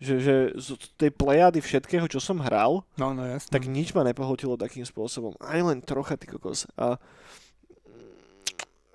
Že, 0.00 0.14
že 0.24 0.34
z 0.56 0.68
tej 0.96 1.12
plejady 1.12 1.60
všetkého, 1.60 2.08
čo 2.08 2.16
som 2.24 2.40
hral, 2.40 2.80
No, 2.96 3.12
no 3.12 3.28
jasne. 3.28 3.52
tak 3.52 3.68
nič 3.68 3.92
ma 3.92 4.00
nepohltilo 4.00 4.56
takým 4.56 4.88
spôsobom. 4.88 5.36
Aj 5.36 5.60
len 5.60 5.84
trocha, 5.84 6.16
ty 6.16 6.24
kokos. 6.24 6.64
A, 6.80 6.96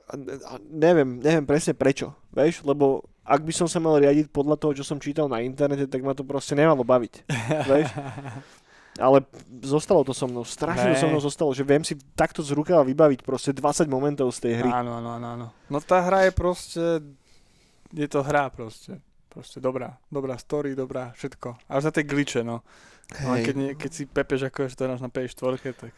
a, 0.10 0.14
a 0.18 0.54
neviem, 0.66 1.22
neviem 1.22 1.46
presne 1.46 1.78
prečo, 1.78 2.18
vieš, 2.34 2.66
lebo 2.66 3.06
ak 3.26 3.42
by 3.42 3.54
som 3.54 3.66
sa 3.70 3.82
mal 3.82 3.98
riadiť 3.98 4.30
podľa 4.30 4.58
toho, 4.58 4.78
čo 4.78 4.86
som 4.86 5.02
čítal 5.02 5.26
na 5.26 5.42
internete, 5.42 5.90
tak 5.90 6.02
ma 6.06 6.14
to 6.14 6.22
proste 6.22 6.54
nemalo 6.54 6.82
baviť, 6.86 7.14
vieš. 7.70 7.90
Ale 8.96 9.28
zostalo 9.60 10.08
to 10.08 10.16
so 10.16 10.24
mnou, 10.24 10.48
strašne 10.48 10.96
to 10.96 11.04
so 11.04 11.08
mnou 11.12 11.20
zostalo, 11.20 11.52
že 11.52 11.68
viem 11.68 11.84
si 11.84 12.00
takto 12.16 12.40
z 12.40 12.56
rukava 12.56 12.80
vybaviť 12.88 13.28
proste 13.28 13.52
20 13.52 13.92
momentov 13.92 14.32
z 14.32 14.48
tej 14.48 14.54
hry. 14.64 14.72
Áno, 14.72 14.96
áno, 15.04 15.20
áno, 15.20 15.28
áno. 15.36 15.48
No 15.68 15.84
tá 15.84 16.00
hra 16.00 16.28
je 16.28 16.32
proste, 16.32 16.84
je 17.92 18.08
to 18.08 18.24
hra 18.24 18.48
proste. 18.48 19.04
Proste 19.28 19.60
dobrá, 19.60 20.00
dobrá 20.08 20.40
story, 20.40 20.80
dobrá 20.80 21.12
všetko. 21.20 21.68
Až 21.68 21.82
za 21.88 21.92
tie 21.92 22.08
gliče, 22.08 22.40
no. 22.48 22.64
no 23.20 23.28
a 23.28 23.36
Hej. 23.36 23.52
keď, 23.52 23.56
nie, 23.60 23.72
keď 23.76 23.92
si 23.92 24.04
pepeš 24.08 24.48
ako 24.48 24.64
je 24.64 24.80
to 24.80 24.88
na 24.88 25.12
PS4, 25.12 25.76
tak... 25.76 25.92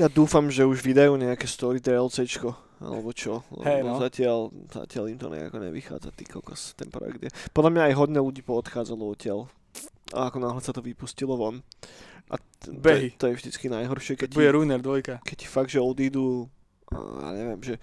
Ja 0.00 0.08
dúfam, 0.08 0.48
že 0.48 0.64
už 0.64 0.80
vydajú 0.80 1.12
nejaké 1.20 1.44
story 1.44 1.76
DLCčko, 1.84 2.56
alebo 2.80 3.12
čo. 3.12 3.44
Lebo 3.52 3.68
Hej, 3.68 3.80
no. 3.84 4.00
zatiaľ, 4.00 4.38
zatiaľ 4.72 5.04
im 5.12 5.18
to 5.20 5.28
nejako 5.28 5.60
nevychádza, 5.60 6.08
ty 6.16 6.24
kokos, 6.24 6.72
ten 6.72 6.88
projekt 6.88 7.20
je. 7.20 7.30
Podľa 7.52 7.70
mňa 7.76 7.82
aj 7.92 7.94
hodne 8.00 8.20
ľudí 8.24 8.40
poodchádzalo 8.40 9.12
odtiaľ. 9.12 9.52
A 10.16 10.32
ako 10.32 10.40
náhle 10.40 10.64
sa 10.64 10.72
to 10.72 10.80
vypustilo 10.80 11.36
von. 11.36 11.60
A 12.30 12.38
t- 12.38 12.44
to, 12.62 12.70
je, 12.70 12.78
Behy. 12.78 13.08
to 13.12 13.26
je 13.26 13.34
vždycky 13.34 13.66
najhoršie, 13.66 14.14
keď 14.14 14.26
Keď 14.26 14.34
bude 14.34 14.46
ti, 14.46 14.54
Ruiner 14.54 14.80
2. 14.80 15.18
keď 15.20 15.36
ti 15.36 15.46
fakt, 15.46 15.68
že 15.68 15.78
odídu, 15.78 16.46
ja 16.92 17.30
neviem, 17.32 17.58
že 17.60 17.74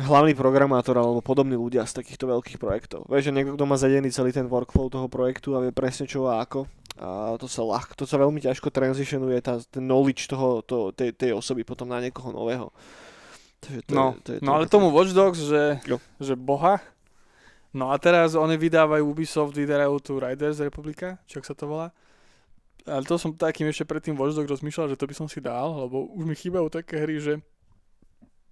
hlavný 0.00 0.32
programátor 0.34 0.96
alebo 0.96 1.20
podobní 1.20 1.54
ľudia 1.54 1.84
z 1.84 2.00
takýchto 2.00 2.26
veľkých 2.26 2.56
projektov. 2.56 3.04
Vieš, 3.06 3.28
že 3.28 3.32
niekto, 3.32 3.54
kto 3.54 3.64
má 3.64 3.76
zadený 3.76 4.08
celý 4.08 4.30
ten 4.30 4.46
workflow 4.46 4.88
toho 4.88 5.06
projektu 5.06 5.52
a 5.52 5.60
vie 5.60 5.70
presne 5.70 6.08
čo 6.08 6.26
a 6.26 6.40
ako. 6.40 6.64
A 6.96 7.36
to 7.36 7.46
sa, 7.46 7.62
ľahko, 7.62 7.92
to 7.94 8.04
sa 8.04 8.18
veľmi 8.18 8.40
ťažko 8.40 8.68
transitionuje, 8.68 9.38
tá, 9.40 9.56
ten 9.62 9.80
knowledge 9.80 10.26
toho, 10.26 10.60
to, 10.60 10.90
tej, 10.90 11.12
tej 11.12 11.32
osoby 11.32 11.62
potom 11.62 11.86
na 11.86 11.96
niekoho 11.98 12.28
nového. 12.28 12.68
Takže 13.58 13.80
to 13.82 13.90
No, 13.90 14.04
je, 14.10 14.16
to 14.18 14.28
je, 14.30 14.38
to 14.38 14.44
no 14.44 14.50
ale 14.54 14.64
také- 14.64 14.72
tomu 14.74 14.86
Watch 14.90 15.12
Dogs, 15.12 15.40
že, 15.40 15.62
Jo. 15.86 15.96
že 16.18 16.34
boha. 16.34 16.80
No 17.70 17.88
a 17.88 17.96
teraz 17.96 18.34
oni 18.34 18.58
vydávajú 18.58 19.04
Ubisoft, 19.06 19.54
vydávajú 19.54 19.96
tu 20.02 20.12
Riders 20.18 20.58
Republika, 20.58 21.20
ak 21.22 21.44
sa 21.44 21.54
to 21.54 21.68
volá. 21.68 21.94
Ale 22.88 23.02
to 23.04 23.16
som 23.20 23.36
takým 23.36 23.68
ešte 23.68 23.84
predtým 23.84 24.16
Watch 24.16 24.36
Dogs 24.36 24.60
rozmýšľal, 24.60 24.94
že 24.94 24.98
to 25.00 25.08
by 25.08 25.14
som 25.16 25.26
si 25.28 25.40
dal, 25.40 25.88
lebo 25.88 26.08
už 26.16 26.24
mi 26.24 26.36
chýbajú 26.36 26.72
také 26.72 27.00
hry, 27.00 27.20
že 27.20 27.40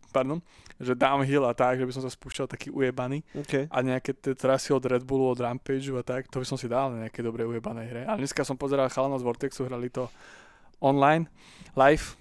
pardon, 0.08 0.40
že 0.80 0.96
downhill 0.96 1.44
a 1.44 1.52
tak, 1.52 1.80
že 1.80 1.84
by 1.84 1.92
som 1.92 2.02
sa 2.04 2.08
spúšťal 2.08 2.48
taký 2.48 2.72
ujebaný 2.72 3.20
OK. 3.36 3.68
a 3.68 3.78
nejaké 3.84 4.16
tie 4.16 4.32
trasy 4.32 4.72
od 4.72 4.80
Red 4.80 5.04
Bullu, 5.04 5.28
od 5.28 5.40
Rampageu 5.40 6.00
a 6.00 6.04
tak, 6.04 6.32
to 6.32 6.40
by 6.40 6.46
som 6.48 6.56
si 6.56 6.64
dal 6.64 6.92
na 6.92 7.08
nejaké 7.08 7.20
dobre 7.20 7.44
ujebanej 7.44 7.86
hre. 7.92 8.02
Ale 8.08 8.24
dneska 8.24 8.40
som 8.44 8.56
pozeral 8.56 8.88
chalanov 8.88 9.20
z 9.20 9.26
Vortexu, 9.28 9.68
hrali 9.68 9.92
to 9.92 10.08
online, 10.80 11.28
live 11.76 12.16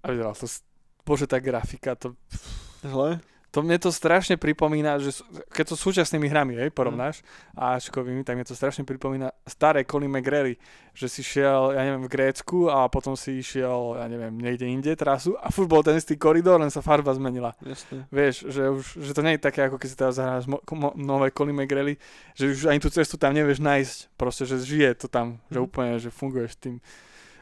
a 0.00 0.08
vyzeral 0.08 0.32
to, 0.32 0.48
bože 1.04 1.28
tá 1.28 1.36
grafika, 1.36 1.92
to 1.96 2.16
Zle? 2.80 3.20
To 3.50 3.60
mne 3.60 3.76
to 3.76 3.90
strašne 3.90 4.38
pripomína, 4.38 4.98
že 4.98 5.10
keď 5.50 5.74
to 5.74 5.76
súčasnými 5.76 6.26
hrami, 6.26 6.54
hej, 6.54 6.70
porovnáš, 6.70 7.26
a 7.52 7.74
Ačkovými, 7.74 8.22
tak 8.22 8.38
mne 8.38 8.46
to 8.46 8.54
strašne 8.54 8.82
pripomína 8.82 9.34
staré 9.42 9.82
Colin 9.82 10.06
McGrary, 10.08 10.54
že 10.90 11.06
si 11.06 11.20
šiel, 11.20 11.74
ja 11.74 11.82
neviem, 11.82 12.06
v 12.06 12.10
Grécku 12.10 12.70
a 12.70 12.86
potom 12.86 13.14
si 13.14 13.38
išiel, 13.38 13.98
ja 13.98 14.06
neviem, 14.06 14.34
niekde 14.34 14.66
inde 14.66 14.94
trasu 14.94 15.34
a 15.36 15.50
furt 15.50 15.66
bol 15.66 15.82
ten 15.82 15.94
istý 15.94 16.14
koridor, 16.14 16.58
len 16.58 16.68
sa 16.68 16.78
farba 16.78 17.10
zmenila. 17.10 17.54
Jasne. 17.58 18.06
Vieš, 18.08 18.46
že 18.46 18.62
už, 18.66 18.84
že 19.02 19.12
to 19.12 19.22
nie 19.22 19.34
je 19.34 19.42
také, 19.42 19.66
ako 19.66 19.76
keď 19.76 19.88
si 19.88 19.96
teraz 19.96 20.14
zahráš 20.14 20.46
mo- 20.46 20.62
mo- 20.70 20.94
nové 20.94 21.30
Colin 21.30 21.54
McGrary, 21.54 21.98
že 22.32 22.48
už 22.48 22.70
ani 22.70 22.78
tú 22.78 22.86
cestu 22.86 23.18
tam 23.18 23.34
nevieš 23.34 23.58
nájsť, 23.58 23.96
proste, 24.14 24.46
že 24.46 24.58
žije 24.58 24.94
to 24.96 25.06
tam, 25.06 25.42
že 25.50 25.58
Mhm. 25.58 25.64
úplne, 25.64 25.92
že 25.98 26.08
funguješ 26.08 26.54
tým. 26.56 26.78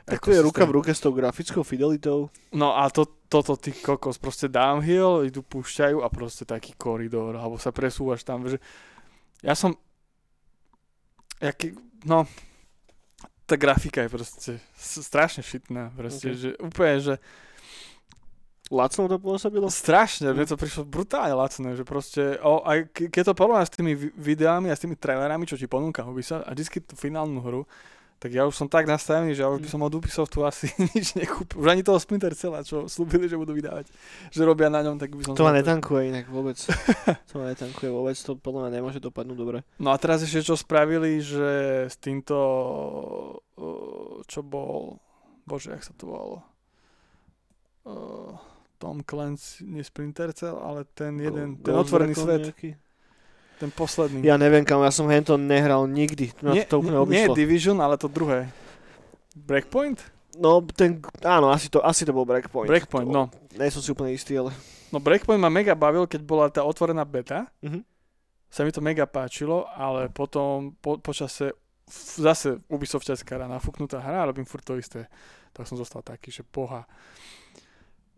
Tak 0.09 0.24
to 0.24 0.32
je 0.32 0.40
ruka 0.40 0.64
v 0.64 0.72
ruke 0.72 0.90
s 0.90 1.00
tou 1.00 1.12
grafickou 1.12 1.61
fidelitou. 1.61 2.32
No 2.50 2.72
a 2.72 2.88
to, 2.88 3.04
toto 3.28 3.54
ty 3.54 3.72
kokos, 3.72 4.16
proste 4.16 4.48
downhill, 4.48 5.22
idú 5.22 5.44
púšťajú 5.44 6.00
a 6.00 6.09
proste 6.09 6.42
taký 6.42 6.72
koridor, 6.74 7.36
alebo 7.36 7.61
sa 7.61 7.68
presúvaš 7.68 8.24
tam, 8.24 8.48
že 8.48 8.56
ja 9.44 9.52
som, 9.52 9.76
jaký, 11.38 11.76
no, 12.02 12.24
tá 13.44 13.56
grafika 13.56 14.04
je 14.04 14.11
proste 14.11 14.50
strašne 14.76 15.40
šitná, 15.40 15.92
proste, 15.92 16.32
Ok. 16.32 16.36
že 16.36 16.48
úplne, 16.59 16.96
že 17.00 17.14
Lacno 18.68 19.09
to 19.09 19.16
pôsobilo? 19.16 19.72
strašne, 19.72 20.28
mne 20.28 20.44
to 20.44 20.52
prišlo 20.52 20.84
brutálne 20.84 21.32
lacné, 21.32 21.72
že 21.72 21.88
proste, 21.88 22.36
o, 22.44 22.61
aj 22.68 22.92
ke- 22.92 23.09
keď 23.09 23.32
to 23.32 23.38
porovnáš 23.40 23.72
s 23.72 23.80
tými 23.80 23.96
vi- 23.96 24.12
videami 24.12 24.68
a 24.68 24.76
s 24.76 24.84
tými 24.84 24.92
trailerami, 24.92 25.48
čo 25.48 25.56
ti 25.56 25.64
ponúka 25.64 26.04
Ubisoft 26.04 26.44
a 26.44 26.52
vždycky 26.52 26.84
tú 26.84 26.92
finálnu 26.92 27.40
hru, 27.40 27.64
tak 28.18 28.34
ja 28.34 28.42
už 28.50 28.54
som 28.58 28.66
tak 28.66 28.90
nastavený, 28.90 29.30
že 29.30 29.46
ja 29.46 29.48
už 29.48 29.62
by 29.62 29.68
som 29.70 29.78
od 29.86 29.94
Ubisoftu 29.94 30.42
asi 30.42 30.66
nič 30.94 31.14
nekúpil. 31.14 31.62
Už 31.62 31.70
ani 31.70 31.86
toho 31.86 32.02
Splinter 32.02 32.34
Cella, 32.34 32.66
čo 32.66 32.90
slúbili, 32.90 33.30
že 33.30 33.38
budú 33.38 33.54
vydávať, 33.54 33.86
že 34.34 34.42
robia 34.42 34.66
na 34.66 34.82
ňom, 34.82 34.98
tak 34.98 35.14
by 35.14 35.22
som... 35.22 35.38
To 35.38 35.46
ma 35.46 35.54
netankuje 35.54 36.10
inak 36.10 36.26
vôbec. 36.26 36.58
to 37.30 37.34
ma 37.38 37.54
netankuje 37.54 37.90
vôbec, 37.94 38.18
to 38.18 38.34
podľa 38.34 38.66
mňa 38.66 38.70
nemôže 38.74 38.98
dopadnúť 38.98 39.38
dobre. 39.38 39.58
No 39.78 39.94
a 39.94 39.96
teraz 40.02 40.26
ešte 40.26 40.42
čo 40.42 40.58
spravili, 40.58 41.22
že 41.22 41.86
s 41.86 41.96
týmto, 42.02 42.36
čo 44.26 44.40
bol, 44.42 44.98
bože, 45.46 45.78
jak 45.78 45.86
sa 45.86 45.94
to 45.94 46.10
volalo, 46.10 46.42
Tom 48.78 49.02
Clancy, 49.02 49.62
nie 49.62 49.82
Splinter 49.82 50.34
Cell, 50.34 50.58
ale 50.58 50.86
ten 50.90 51.18
jeden, 51.18 51.58
ten 51.58 51.74
Ghost 51.74 51.90
otvorený 51.90 52.14
svet. 52.14 52.42
Nejaký? 52.50 52.70
Ten 53.59 53.74
posledný. 53.74 54.22
Ja 54.22 54.38
neviem 54.38 54.62
kam, 54.62 54.86
ja 54.86 54.94
som 54.94 55.11
hento 55.11 55.34
nehral 55.34 55.90
nikdy. 55.90 56.30
No, 56.38 56.54
nie, 56.54 56.62
to 56.62 56.78
úplne 56.78 57.02
nie 57.02 57.26
obišlo. 57.26 57.34
Division, 57.34 57.76
ale 57.82 57.98
to 57.98 58.06
druhé. 58.06 58.46
Breakpoint? 59.34 59.98
No, 60.38 60.62
ten, 60.62 61.02
áno, 61.26 61.50
asi 61.50 61.66
to, 61.66 61.82
asi 61.82 62.06
to 62.06 62.14
bol 62.14 62.22
Breakpoint. 62.22 62.70
Breakpoint, 62.70 63.11
to, 63.11 63.14
no. 63.14 63.22
Nie 63.59 63.74
som 63.74 63.82
si 63.82 63.90
úplne 63.90 64.14
istý, 64.14 64.38
ale... 64.38 64.54
No 64.94 65.02
Breakpoint 65.02 65.42
ma 65.42 65.50
mega 65.50 65.74
bavil, 65.74 66.06
keď 66.06 66.20
bola 66.22 66.46
tá 66.46 66.62
otvorená 66.62 67.02
beta. 67.02 67.50
Mhm. 67.61 67.82
Sa 68.48 68.64
mi 68.64 68.72
to 68.72 68.80
mega 68.80 69.04
páčilo, 69.04 69.68
ale 69.76 70.09
potom 70.09 70.72
po, 70.80 70.96
počase 70.96 71.52
zase 72.16 72.64
Ubisoftiacká 72.72 73.36
hra, 73.36 73.44
nafúknutá 73.44 74.00
hra, 74.00 74.24
robím 74.24 74.48
furt 74.48 74.64
to 74.64 74.80
isté. 74.80 75.04
Tak 75.52 75.68
som 75.68 75.76
zostal 75.76 76.00
taký, 76.00 76.32
že 76.32 76.46
poha. 76.46 76.88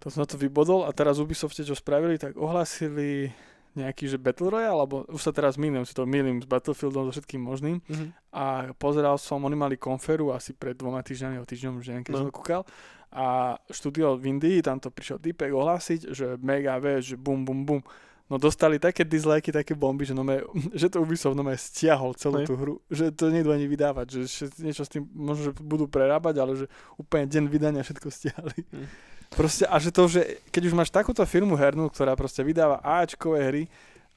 To 0.01 0.07
som 0.09 0.22
na 0.22 0.28
to 0.30 0.38
vybodol 0.38 0.86
a 0.86 0.95
teraz 0.95 1.18
Ubisofte 1.18 1.66
čo 1.66 1.74
spravili, 1.74 2.14
tak 2.14 2.38
ohlásili 2.38 3.34
nejaký, 3.73 4.05
že 4.07 4.16
Battle 4.16 4.51
Royale, 4.51 4.75
alebo 4.75 5.07
už 5.07 5.21
sa 5.21 5.31
teraz 5.31 5.55
mýlim, 5.55 5.83
si 5.83 5.93
to 5.93 6.03
mýlim 6.03 6.39
s 6.39 6.47
Battlefieldom, 6.47 7.07
so 7.07 7.12
všetkým 7.12 7.39
možným 7.39 7.79
Mhm. 7.83 8.07
a 8.31 8.45
pozeral 8.75 9.14
som, 9.14 9.39
oni 9.39 9.55
mali 9.55 9.77
konferu 9.77 10.31
asi 10.31 10.51
pred 10.53 10.75
dvoma 10.75 11.01
týždňami, 11.01 11.37
o 11.37 11.45
týždňom, 11.45 11.75
že 11.79 12.03
keď 12.03 12.12
No. 12.12 12.21
som 12.21 12.31
kúkal 12.31 12.62
a 13.11 13.27
štúdio 13.66 14.14
v 14.14 14.27
Indii, 14.29 14.59
tam 14.61 14.79
to 14.79 14.89
prišiel 14.89 15.18
typek 15.18 15.51
ohlásiť, 15.51 16.11
že 16.11 16.39
mega 16.39 16.79
vec, 16.79 17.03
že 17.05 17.14
bum, 17.14 17.43
bum, 17.43 17.62
bum. 17.64 17.83
No 18.27 18.39
dostali 18.39 18.79
také 18.79 19.03
dislikey, 19.03 19.51
také 19.51 19.75
bomby, 19.75 20.07
že, 20.07 20.14
nome, 20.14 20.47
že 20.73 20.87
to 20.87 21.03
Ubisoft 21.03 21.35
nome 21.35 21.51
stiahol 21.53 22.14
celú 22.14 22.39
Hej. 22.39 22.47
tú 22.47 22.55
hru, 22.55 22.75
že 22.87 23.11
to 23.11 23.27
nejdu 23.27 23.51
ani 23.51 23.66
vydávať, 23.66 24.07
že 24.23 24.47
niečo 24.61 24.83
s 24.83 24.89
tým 24.89 25.03
možno, 25.11 25.51
že 25.51 25.53
budú 25.57 25.87
prerábať, 25.87 26.35
ale 26.39 26.53
že 26.55 26.66
úplne 26.95 27.27
deň 27.27 27.45
vydania 27.47 27.83
všetko 27.83 28.07
stiahli. 28.09 28.59
Hm. 28.71 28.87
Proste, 29.31 29.62
a 29.66 29.78
že 29.78 29.95
to, 29.95 30.11
že 30.11 30.43
keď 30.51 30.62
už 30.70 30.74
máš 30.74 30.91
takúto 30.91 31.22
firmu 31.22 31.55
hernú, 31.55 31.87
ktorá 31.87 32.18
proste 32.18 32.43
vydáva 32.43 32.83
Ačkové 32.83 33.41
hry, 33.47 33.62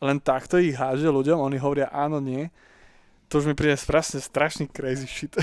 len 0.02 0.18
takto 0.18 0.58
ich 0.58 0.74
háže 0.74 1.06
ľuďom, 1.06 1.38
oni 1.38 1.58
hovoria 1.62 1.88
áno, 1.94 2.18
nie, 2.18 2.50
to 3.34 3.42
už 3.42 3.50
mi 3.50 3.58
príde 3.58 3.74
strašne, 3.74 4.22
strašný 4.22 4.70
crazy 4.70 5.10
shit. 5.10 5.34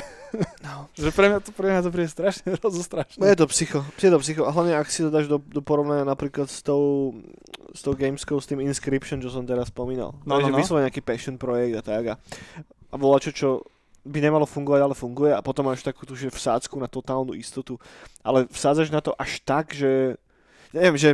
No. 0.62 0.86
že 0.94 1.10
pre 1.10 1.26
mňa 1.26 1.38
to, 1.42 1.50
pre 1.50 1.74
mňa 1.74 1.82
to 1.82 1.90
príde 1.90 2.06
strašne 2.06 2.54
rozostrašné. 2.62 3.18
No 3.18 3.26
je 3.26 3.34
to 3.34 3.50
psycho, 3.50 3.82
je 3.98 4.10
to 4.14 4.18
psycho. 4.22 4.46
A 4.46 4.54
hlavne 4.54 4.78
ak 4.78 4.86
si 4.86 5.02
to 5.02 5.10
dáš 5.10 5.26
do, 5.26 5.42
do 5.42 5.58
porovnania 5.58 6.06
napríklad 6.06 6.46
s 6.46 6.62
tou, 6.62 7.18
s 7.74 7.82
tou 7.82 7.98
Gameskou, 7.98 8.38
s 8.38 8.46
tým 8.46 8.62
Inscription, 8.62 9.18
čo 9.18 9.34
som 9.34 9.42
teraz 9.42 9.74
spomínal. 9.74 10.14
No, 10.22 10.38
Takže 10.38 10.50
no, 10.50 10.54
no. 10.54 10.60
vyslovene 10.62 10.86
nejaký 10.86 11.02
passion 11.02 11.34
projekt 11.34 11.74
a 11.78 11.82
tak. 11.82 12.04
A, 12.10 12.14
a 12.90 12.94
volá 12.94 13.18
čo, 13.18 13.34
čo 13.34 13.66
by 14.04 14.18
nemalo 14.20 14.48
fungovať, 14.48 14.80
ale 14.80 14.94
funguje 14.96 15.32
a 15.36 15.44
potom 15.44 15.68
máš 15.68 15.84
takú 15.84 16.08
tú, 16.08 16.16
že 16.16 16.32
vsádzku 16.32 16.76
na 16.80 16.88
totálnu 16.88 17.36
istotu. 17.36 17.76
Ale 18.24 18.48
vsádzaš 18.48 18.88
na 18.88 19.04
to 19.04 19.12
až 19.20 19.44
tak, 19.44 19.76
že 19.76 20.16
neviem, 20.72 20.96
že 20.96 21.10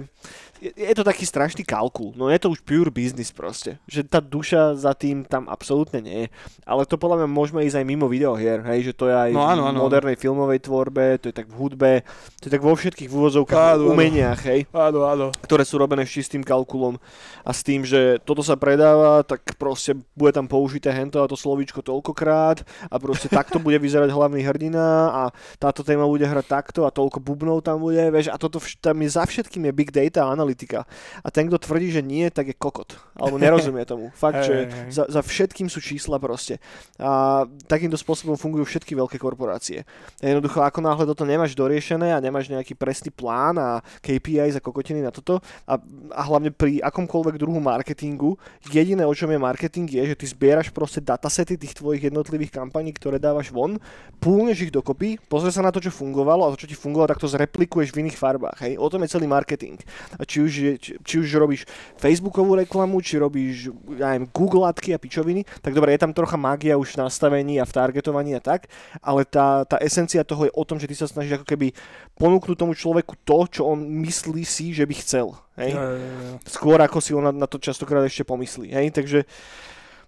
je, 0.58 0.70
je 0.70 0.94
to 0.94 1.02
taký 1.02 1.22
strašný 1.22 1.62
kalkul. 1.62 2.12
No 2.12 2.26
je 2.26 2.36
to 2.36 2.48
už 2.48 2.60
pure 2.60 2.88
business 2.88 3.28
proste. 3.28 3.76
Že 3.84 4.00
tá 4.04 4.18
duša 4.18 4.74
za 4.74 4.92
tým 4.92 5.22
tam 5.22 5.46
absolútne 5.46 5.98
nie 5.98 6.18
je. 6.22 6.28
Ale 6.62 6.82
to 6.82 6.96
podľa 6.96 7.22
mňa 7.22 7.28
môžeme 7.28 7.60
ísť 7.62 7.76
aj 7.76 7.86
mimo 7.86 8.06
videohier, 8.06 8.60
hej, 8.64 8.90
že 8.90 8.92
to 8.92 9.06
je 9.06 9.14
aj 9.14 9.30
No 9.30 9.42
áno, 9.42 9.62
v 9.64 9.70
áno. 9.70 9.80
modernej 9.82 10.16
filmovej 10.16 10.60
tvorbe, 10.62 11.18
to 11.18 11.28
je 11.28 11.34
tak 11.34 11.46
v 11.46 11.54
hudbe, 11.54 11.92
to 12.38 12.44
je 12.46 12.52
tak 12.52 12.60
vo 12.60 12.72
všetkých 12.72 13.06
v 13.06 13.14
úvodzovkách 13.14 13.76
Áno, 13.76 13.92
umeniach, 13.92 14.40
hej, 14.44 14.64
Áno, 14.70 15.04
áno. 15.04 15.26
ktoré 15.42 15.62
sú 15.62 15.76
robené 15.76 16.02
s 16.02 16.12
čistým 16.12 16.40
kalkulom 16.40 16.96
a 17.42 17.50
s 17.50 17.62
tým, 17.62 17.82
že 17.82 18.18
toto 18.22 18.40
sa 18.40 18.54
predáva, 18.54 19.22
tak 19.22 19.56
proste 19.56 19.94
bude 20.12 20.30
tam 20.30 20.46
použité 20.46 20.90
hento 20.90 21.18
a 21.18 21.26
to 21.26 21.34
slovíčko 21.34 21.80
toľkokrát 21.80 22.62
a 22.86 22.96
proste 22.96 23.26
takto 23.28 23.58
bude 23.58 23.76
vyzerať 23.76 24.08
hlavný 24.08 24.42
hrdina 24.42 24.86
a 25.08 25.22
táto 25.56 25.80
téma 25.80 26.04
bude 26.04 26.22
hrať 26.22 26.46
takto 26.46 26.80
a 26.84 26.90
toľko 26.90 27.18
bubnov 27.18 27.62
tam 27.62 27.78
bude, 27.78 28.00
vieš, 28.10 28.28
a 28.28 28.36
toto 28.36 28.58
vš- 28.58 28.78
tam 28.78 28.96
je 28.98 29.08
za 29.08 29.22
všetkým 29.22 29.62
je 29.66 29.72
big 29.72 29.90
data 29.90 30.26
a 30.26 30.34
analytika. 30.46 30.86
A 31.26 31.28
ten, 31.34 31.50
kto 31.50 31.58
tvrdí, 31.58 31.90
že 31.90 32.02
nie, 32.06 32.30
tak 32.30 32.46
je 32.46 32.56
kokot. 32.56 32.94
Alebo 33.18 33.36
nerozumie 33.36 33.82
tomu. 33.90 34.14
Fakt, 34.14 34.46
že 34.46 34.70
za, 34.88 35.10
za 35.10 35.20
všetkým 35.20 35.66
sú 35.66 35.82
čísla 35.82 36.22
proste. 36.22 36.62
A 37.02 37.42
takýmto 37.66 37.98
spôsobom 37.98 38.38
fungujú 38.38 38.62
všetky 38.70 38.94
veľké 38.94 39.18
korporácie. 39.18 39.82
Jednoducho, 40.22 40.62
ako 40.62 40.78
náhle 40.78 41.04
toto 41.04 41.26
nemáš 41.26 41.58
doriešené 41.58 42.14
a 42.14 42.22
nemáš 42.22 42.46
nejaký 42.46 42.78
presný 42.78 43.10
plán 43.10 43.58
a 43.58 43.82
KPI 44.00 44.54
za 44.54 44.62
kokotiny 44.62 45.02
na 45.02 45.10
toto 45.10 45.42
a, 45.66 45.74
a 46.14 46.22
hlavne 46.22 46.54
pri 46.54 46.78
akomkoľvek 46.86 47.36
druhu 47.36 47.58
marketingu, 47.58 48.38
jediné 48.70 49.02
o 49.02 49.14
čom 49.14 49.34
je 49.34 49.40
marketing 49.40 49.88
je, 49.90 50.14
že 50.14 50.18
ty 50.18 50.26
zbieraš 50.30 50.70
proste 50.70 51.02
datasety 51.02 51.58
tých 51.58 51.74
tvojich 51.74 52.06
jednotlivých 52.06 52.54
kampaní, 52.54 52.94
ktoré 52.94 53.18
dávaš 53.18 53.50
von, 53.50 53.80
púlneš 54.22 54.68
ich 54.68 54.72
dokopy, 54.72 55.18
pozrieš 55.26 55.58
sa 55.58 55.66
na 55.66 55.72
to, 55.74 55.82
čo 55.82 55.90
fungovalo 55.90 56.46
a 56.46 56.52
to, 56.54 56.64
čo 56.64 56.70
ti 56.70 56.76
fungovalo, 56.76 57.10
tak 57.10 57.22
to 57.22 57.28
zreplikuješ 57.30 57.90
v 57.90 58.06
iných 58.06 58.20
farbách. 58.20 58.58
Hej? 58.62 58.72
O 58.76 58.86
tom 58.92 59.02
je 59.02 59.12
celý 59.16 59.26
marketing. 59.26 59.80
A 60.20 60.22
či 60.36 60.38
už, 60.44 60.52
je, 60.52 60.72
či, 60.76 60.90
či 61.00 61.14
už 61.24 61.28
robíš 61.40 61.64
Facebookovú 61.96 62.60
reklamu, 62.60 63.00
či 63.00 63.16
robíš 63.16 63.72
ja 63.96 64.12
neviem, 64.12 64.28
Google 64.28 64.68
adky 64.68 64.92
a 64.92 65.00
pičoviny, 65.00 65.48
tak 65.64 65.72
dobre, 65.72 65.96
je 65.96 66.04
tam 66.04 66.12
trocha 66.12 66.36
mágia 66.36 66.76
už 66.76 66.92
v 66.92 67.08
nastavení 67.08 67.56
a 67.56 67.64
v 67.64 67.72
targetovaní 67.72 68.36
a 68.36 68.44
tak, 68.44 68.68
ale 69.00 69.24
tá, 69.24 69.64
tá 69.64 69.80
esencia 69.80 70.20
toho 70.28 70.44
je 70.44 70.52
o 70.52 70.64
tom, 70.68 70.76
že 70.76 70.84
ty 70.84 70.92
sa 70.92 71.08
snažíš 71.08 71.40
ako 71.40 71.48
keby 71.48 71.72
ponúknuť 72.20 72.56
tomu 72.60 72.76
človeku 72.76 73.16
to, 73.24 73.38
čo 73.48 73.62
on 73.64 73.80
myslí 74.04 74.44
si, 74.44 74.76
že 74.76 74.84
by 74.84 74.94
chcel. 75.00 75.32
Hej? 75.56 75.72
Jo, 75.72 75.80
jo, 75.80 75.96
jo. 75.96 76.34
skôr 76.44 76.78
ako 76.84 77.00
si 77.00 77.16
on 77.16 77.24
na, 77.24 77.32
na 77.32 77.48
to 77.48 77.56
častokrát 77.56 78.04
ešte 78.04 78.28
pomyslí. 78.28 78.76
Hej? 78.76 78.92
Takže 78.92 79.24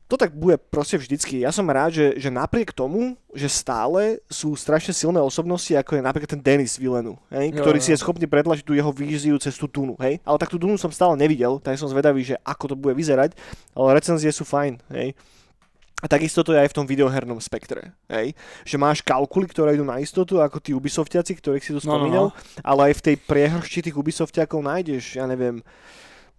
to 0.08 0.16
tak 0.16 0.32
bude 0.32 0.56
proste 0.72 0.96
vždycky. 0.96 1.44
Ja 1.44 1.52
som 1.52 1.68
rád, 1.68 1.92
že, 1.92 2.06
že 2.16 2.32
napriek 2.32 2.72
tomu, 2.72 3.20
že 3.36 3.44
stále 3.44 4.24
sú 4.32 4.56
strašne 4.56 4.96
silné 4.96 5.20
osobnosti, 5.20 5.68
ako 5.76 6.00
je 6.00 6.02
napríklad 6.02 6.32
ten 6.32 6.40
Denis 6.40 6.80
Vilenu, 6.80 7.20
hej? 7.28 7.52
Jo, 7.52 7.60
ktorý 7.60 7.78
jo. 7.78 7.84
si 7.84 7.90
je 7.92 8.00
schopný 8.00 8.24
predlažiť 8.24 8.64
tú 8.64 8.72
jeho 8.72 8.88
víziu 8.88 9.36
cez 9.36 9.52
tú 9.60 9.68
Dunu. 9.68 10.00
Hej? 10.00 10.24
Ale 10.24 10.40
tak 10.40 10.48
tú 10.48 10.56
Dunu 10.56 10.80
som 10.80 10.88
stále 10.88 11.12
nevidel, 11.20 11.60
tak 11.60 11.76
som 11.76 11.92
zvedavý, 11.92 12.24
že 12.24 12.40
ako 12.40 12.72
to 12.72 12.74
bude 12.80 12.96
vyzerať, 12.96 13.36
ale 13.76 14.00
recenzie 14.00 14.32
sú 14.32 14.48
fajn. 14.48 14.80
Hej? 14.96 15.12
A 16.00 16.06
takisto 16.08 16.40
to 16.40 16.56
je 16.56 16.62
aj 16.62 16.72
v 16.72 16.76
tom 16.80 16.86
videohernom 16.88 17.36
spektre. 17.42 17.92
Hej? 18.08 18.32
Že 18.64 18.76
máš 18.80 18.98
kalkuly, 19.04 19.44
ktoré 19.44 19.76
idú 19.76 19.84
na 19.84 20.00
istotu, 20.00 20.40
ako 20.40 20.56
tí 20.56 20.72
Ubisoftiaci, 20.72 21.36
ktorých 21.36 21.64
si 21.68 21.76
tu 21.76 21.84
No, 21.84 21.84
no, 21.84 21.88
spomínal, 22.00 22.26
no. 22.32 22.36
ale 22.64 22.90
aj 22.90 23.02
v 23.02 23.04
tej 23.12 23.16
priehršti 23.28 23.90
tých 23.90 23.98
Ubisoftiakov 23.98 24.64
nájdeš, 24.64 25.20
ja 25.20 25.28
neviem, 25.28 25.60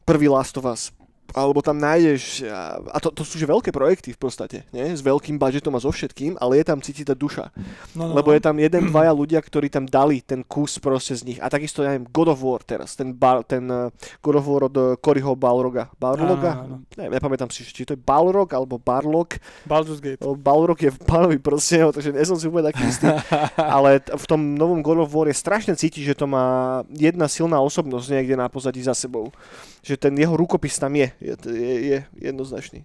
prvý 0.09 0.25
Last 0.25 0.57
of 0.57 0.65
Us, 0.65 0.89
alebo 1.33 1.59
tam 1.61 1.77
nájdeš, 1.77 2.43
a 2.89 2.97
to, 2.97 3.13
to 3.13 3.23
sú 3.23 3.37
že 3.37 3.47
veľké 3.49 3.69
projekty 3.69 4.13
v 4.15 4.19
podstate, 4.19 4.57
nie? 4.73 4.93
s 4.93 5.01
veľkým 5.05 5.37
budžetom 5.37 5.73
a 5.75 5.79
so 5.79 5.91
všetkým, 5.93 6.35
ale 6.41 6.59
je 6.61 6.65
tam 6.65 6.79
cítiť 6.81 7.13
tá 7.13 7.15
duša. 7.15 7.53
No, 7.93 8.11
no, 8.11 8.17
Lebo 8.17 8.31
no. 8.31 8.35
je 8.35 8.41
tam 8.41 8.55
jeden, 8.57 8.89
dvaja 8.89 9.13
ľudia, 9.13 9.39
ktorí 9.39 9.69
tam 9.69 9.85
dali 9.85 10.21
ten 10.21 10.41
kus 10.43 10.81
proste 10.81 11.15
z 11.15 11.23
nich. 11.25 11.39
A 11.39 11.47
takisto, 11.47 11.85
ja 11.85 11.93
neviem, 11.93 12.09
God 12.09 12.33
of 12.33 12.39
War 12.41 12.61
teraz, 12.65 12.97
ten, 12.97 13.13
bar, 13.13 13.45
ten 13.45 13.65
uh, 13.69 13.93
God 14.19 14.39
of 14.41 14.45
War 14.45 14.61
od 14.67 14.75
uh, 14.75 14.85
Coryho 14.99 15.33
Balroga. 15.37 15.87
Balroga? 15.95 16.65
Áno, 16.65 16.83
áno. 16.83 16.97
Ne, 16.97 17.05
nepamätám 17.13 17.49
si, 17.53 17.63
či 17.63 17.85
to 17.85 17.93
je 17.95 18.01
Balrog 18.01 18.49
alebo 18.51 18.81
Barlog. 18.81 19.37
Baldur's 19.63 20.01
Gate. 20.01 20.21
Balrog 20.21 20.79
je 20.79 20.91
v 20.91 20.99
pánovi 21.05 21.37
proste, 21.39 21.79
takže 21.79 22.11
nie 22.11 22.25
som 22.25 22.35
si 22.35 22.49
úplne 22.49 22.69
taký 22.73 22.83
istý. 22.89 23.07
Ale 23.77 24.01
v 24.03 24.25
tom 24.25 24.57
novom 24.57 24.81
God 24.81 25.05
of 25.05 25.13
War 25.13 25.29
je 25.29 25.37
strašne 25.37 25.73
cítiť, 25.77 26.13
že 26.13 26.17
to 26.17 26.25
má 26.25 26.81
jedna 26.91 27.29
silná 27.29 27.61
osobnosť 27.61 28.07
niekde 28.11 28.35
na 28.35 28.49
pozadí 28.49 28.81
za 28.83 28.97
sebou. 28.97 29.31
Že 29.79 29.95
ten 29.97 30.13
jeho 30.15 30.35
rukopis 30.35 30.75
tam 30.75 30.95
je, 30.95 31.07
je, 31.19 31.33
je, 31.47 31.75
je 31.91 31.97
jednoznačný. 32.19 32.83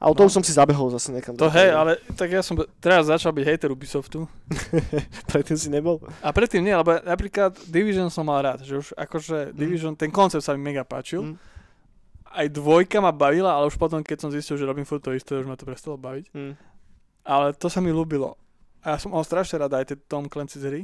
Ale 0.00 0.16
to 0.16 0.24
No. 0.24 0.32
som 0.32 0.40
si 0.40 0.56
zabehol 0.56 0.88
zase 0.88 1.12
niekam. 1.12 1.36
To 1.36 1.52
hej, 1.52 1.76
ale 1.76 2.00
tak 2.16 2.32
ja 2.32 2.40
som 2.40 2.56
teraz 2.80 3.04
začal 3.04 3.36
byť 3.36 3.44
hater 3.44 3.68
Ubisoftu. 3.68 4.24
Predtým 5.30 5.60
si 5.60 5.68
nebol? 5.68 6.00
A 6.24 6.32
predtým 6.32 6.64
nie, 6.64 6.72
lebo 6.72 6.96
napríklad 7.04 7.52
Division 7.68 8.08
som 8.08 8.24
mal 8.24 8.40
rád, 8.40 8.64
že 8.64 8.80
už 8.80 8.96
akože 8.96 9.52
Division, 9.52 9.92
ten 9.92 10.08
koncept 10.08 10.40
sa 10.40 10.56
mi 10.56 10.64
mega 10.64 10.88
páčil. 10.88 11.20
Mm. 11.20 11.36
Aj 12.32 12.46
dvojka 12.48 12.96
ma 13.04 13.12
bavila, 13.12 13.52
ale 13.52 13.68
už 13.68 13.76
potom, 13.76 14.00
keď 14.00 14.24
som 14.24 14.30
zistil, 14.32 14.56
že 14.56 14.64
robím 14.64 14.88
furt 14.88 15.04
to 15.04 15.12
isté, 15.12 15.36
už 15.36 15.44
ma 15.44 15.58
to 15.60 15.68
prestalo 15.68 16.00
baviť. 16.00 16.32
Hm. 16.32 16.54
Ale 17.26 17.52
to 17.52 17.68
sa 17.68 17.82
mi 17.84 17.92
ľúbilo. 17.92 18.38
A 18.80 18.94
ja 18.94 18.98
som 19.02 19.12
mal 19.12 19.20
strašne 19.20 19.60
rád 19.60 19.76
aj 19.76 19.92
tie 19.92 19.98
Tom 20.00 20.30
Clancy 20.32 20.56
z 20.56 20.64
hry, 20.64 20.82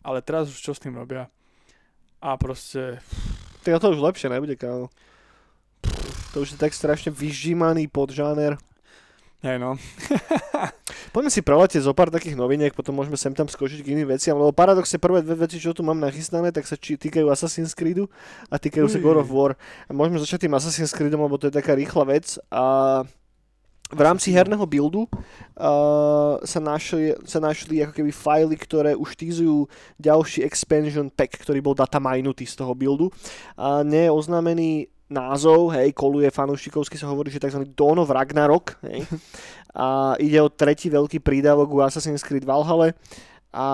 ale 0.00 0.24
teraz 0.24 0.48
už 0.48 0.56
čo 0.56 0.72
s 0.72 0.80
tým 0.80 0.96
robia? 0.96 1.28
A 2.22 2.38
proste, 2.40 3.02
Tak 3.66 3.82
to 3.82 3.90
už 3.90 3.98
lepšie 3.98 4.30
nebude, 4.30 4.54
kámo. 4.54 4.86
To 6.30 6.46
už 6.46 6.54
je 6.54 6.58
tak 6.62 6.70
strašne 6.70 7.10
vyžímaný 7.10 7.90
podžáner. 7.90 8.54
hej 9.42 9.58
no. 9.58 9.74
Poďme 11.14 11.34
si 11.34 11.42
preletieť 11.42 11.82
zo 11.82 11.90
pár 11.90 12.14
takých 12.14 12.38
noviniek, 12.38 12.70
potom 12.70 12.94
môžeme 12.94 13.18
sem 13.18 13.34
tam 13.34 13.50
skočiť 13.50 13.82
k 13.82 13.90
iným 13.98 14.14
veciam, 14.14 14.38
lebo 14.38 14.54
paradoxne 14.54 15.02
prvé 15.02 15.26
dve 15.26 15.50
veci, 15.50 15.58
čo 15.58 15.74
tu 15.74 15.82
mám 15.82 15.98
nachystané, 15.98 16.54
tak 16.54 16.62
sa 16.62 16.78
či, 16.78 16.94
týkajú 16.94 17.26
Assassin's 17.26 17.74
Creedu 17.74 18.06
a 18.46 18.54
týkajú 18.54 18.86
sa 18.86 19.02
Uj. 19.02 19.02
God 19.02 19.18
of 19.26 19.34
War. 19.34 19.58
A 19.88 19.90
môžeme 19.90 20.22
začať 20.22 20.46
tým 20.46 20.54
Assassin's 20.54 20.94
Creedom, 20.94 21.26
lebo 21.26 21.34
to 21.42 21.50
je 21.50 21.58
taká 21.58 21.74
rýchla 21.74 22.06
vec 22.06 22.38
a 22.54 23.02
v 23.86 24.00
rámci 24.02 24.34
herného 24.34 24.66
buildu 24.66 25.06
uh, 25.06 26.42
sa, 26.42 26.58
našli, 26.58 27.14
sa 27.22 27.38
našli 27.38 27.86
ako 27.86 28.02
keby 28.02 28.10
fajly, 28.10 28.56
ktoré 28.58 28.90
už 28.98 29.14
týzujú 29.14 29.70
ďalší 30.02 30.42
expansion 30.42 31.06
pack, 31.06 31.38
ktorý 31.38 31.62
bol 31.62 31.74
data 31.78 32.02
minutý 32.02 32.42
z 32.50 32.58
toho 32.58 32.74
buildu. 32.74 33.14
A 33.54 33.86
nie 33.86 34.10
je 34.10 34.10
oznámený 34.10 34.70
názov, 35.06 35.70
hej, 35.78 35.94
koluje 35.94 36.34
fanúšikovsky 36.34 36.98
sa 36.98 37.06
hovorí, 37.06 37.30
že 37.30 37.38
tzv. 37.38 37.62
Dawn 37.78 38.02
of 38.02 38.10
Ragnarok, 38.10 38.74
hej. 38.90 39.06
A 39.70 40.18
ide 40.18 40.42
o 40.42 40.50
tretí 40.50 40.90
veľký 40.90 41.22
prídavok 41.22 41.68
u 41.70 41.78
Assassin's 41.84 42.26
Creed 42.26 42.42
Valhalla 42.42 42.90
a 43.54 43.66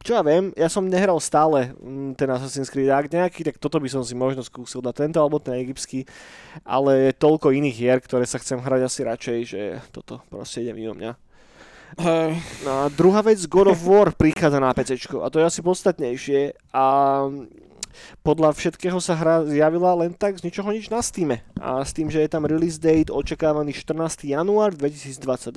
čo 0.00 0.16
ja 0.16 0.22
viem, 0.24 0.48
ja 0.56 0.72
som 0.72 0.88
nehral 0.88 1.20
stále 1.20 1.76
mm, 1.76 2.16
ten 2.16 2.28
Assassin's 2.32 2.72
Creed, 2.72 2.88
ak 2.88 3.12
nejaký, 3.12 3.44
tak 3.44 3.60
toto 3.60 3.76
by 3.76 3.88
som 3.92 4.00
si 4.00 4.16
možno 4.16 4.40
skúsil 4.40 4.80
na 4.80 4.96
tento 4.96 5.20
alebo 5.20 5.36
ten 5.36 5.60
egyptský, 5.60 6.08
ale 6.64 7.12
je 7.12 7.20
toľko 7.20 7.52
iných 7.52 7.76
hier, 7.76 7.98
ktoré 8.00 8.24
sa 8.24 8.40
chcem 8.40 8.60
hrať 8.60 8.80
asi 8.88 9.00
radšej, 9.04 9.38
že 9.44 9.60
toto 9.92 10.24
proste 10.32 10.64
ide 10.64 10.72
mimo 10.72 10.96
mňa. 10.96 11.12
No 12.64 12.86
a 12.86 12.88
druhá 12.88 13.20
vec, 13.20 13.42
God 13.50 13.74
of 13.74 13.82
War 13.82 14.14
prichádza 14.22 14.62
na 14.62 14.72
PC 14.72 15.10
a 15.20 15.28
to 15.28 15.42
je 15.42 15.48
asi 15.48 15.60
podstatnejšie 15.60 16.40
a 16.70 16.86
podľa 18.20 18.56
všetkého 18.56 18.98
sa 18.98 19.16
hra 19.16 19.46
zjavila 19.46 19.94
len 19.96 20.14
tak 20.14 20.38
z 20.38 20.46
ničoho 20.48 20.70
nič 20.72 20.88
na 20.88 21.00
Steam. 21.00 21.36
A 21.60 21.84
s 21.84 21.92
tým, 21.92 22.08
že 22.08 22.24
je 22.24 22.30
tam 22.30 22.48
release 22.48 22.80
date 22.80 23.12
očakávaný 23.12 23.76
14. 23.76 24.24
január 24.24 24.72
2022, 24.72 25.56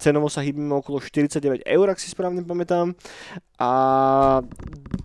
cenovo 0.00 0.28
sa 0.32 0.40
hýbime 0.40 0.72
okolo 0.80 1.02
49 1.02 1.64
eur, 1.66 1.86
ak 1.92 1.98
si 2.00 2.08
správne 2.08 2.40
pamätám. 2.40 2.96
A 3.62 3.70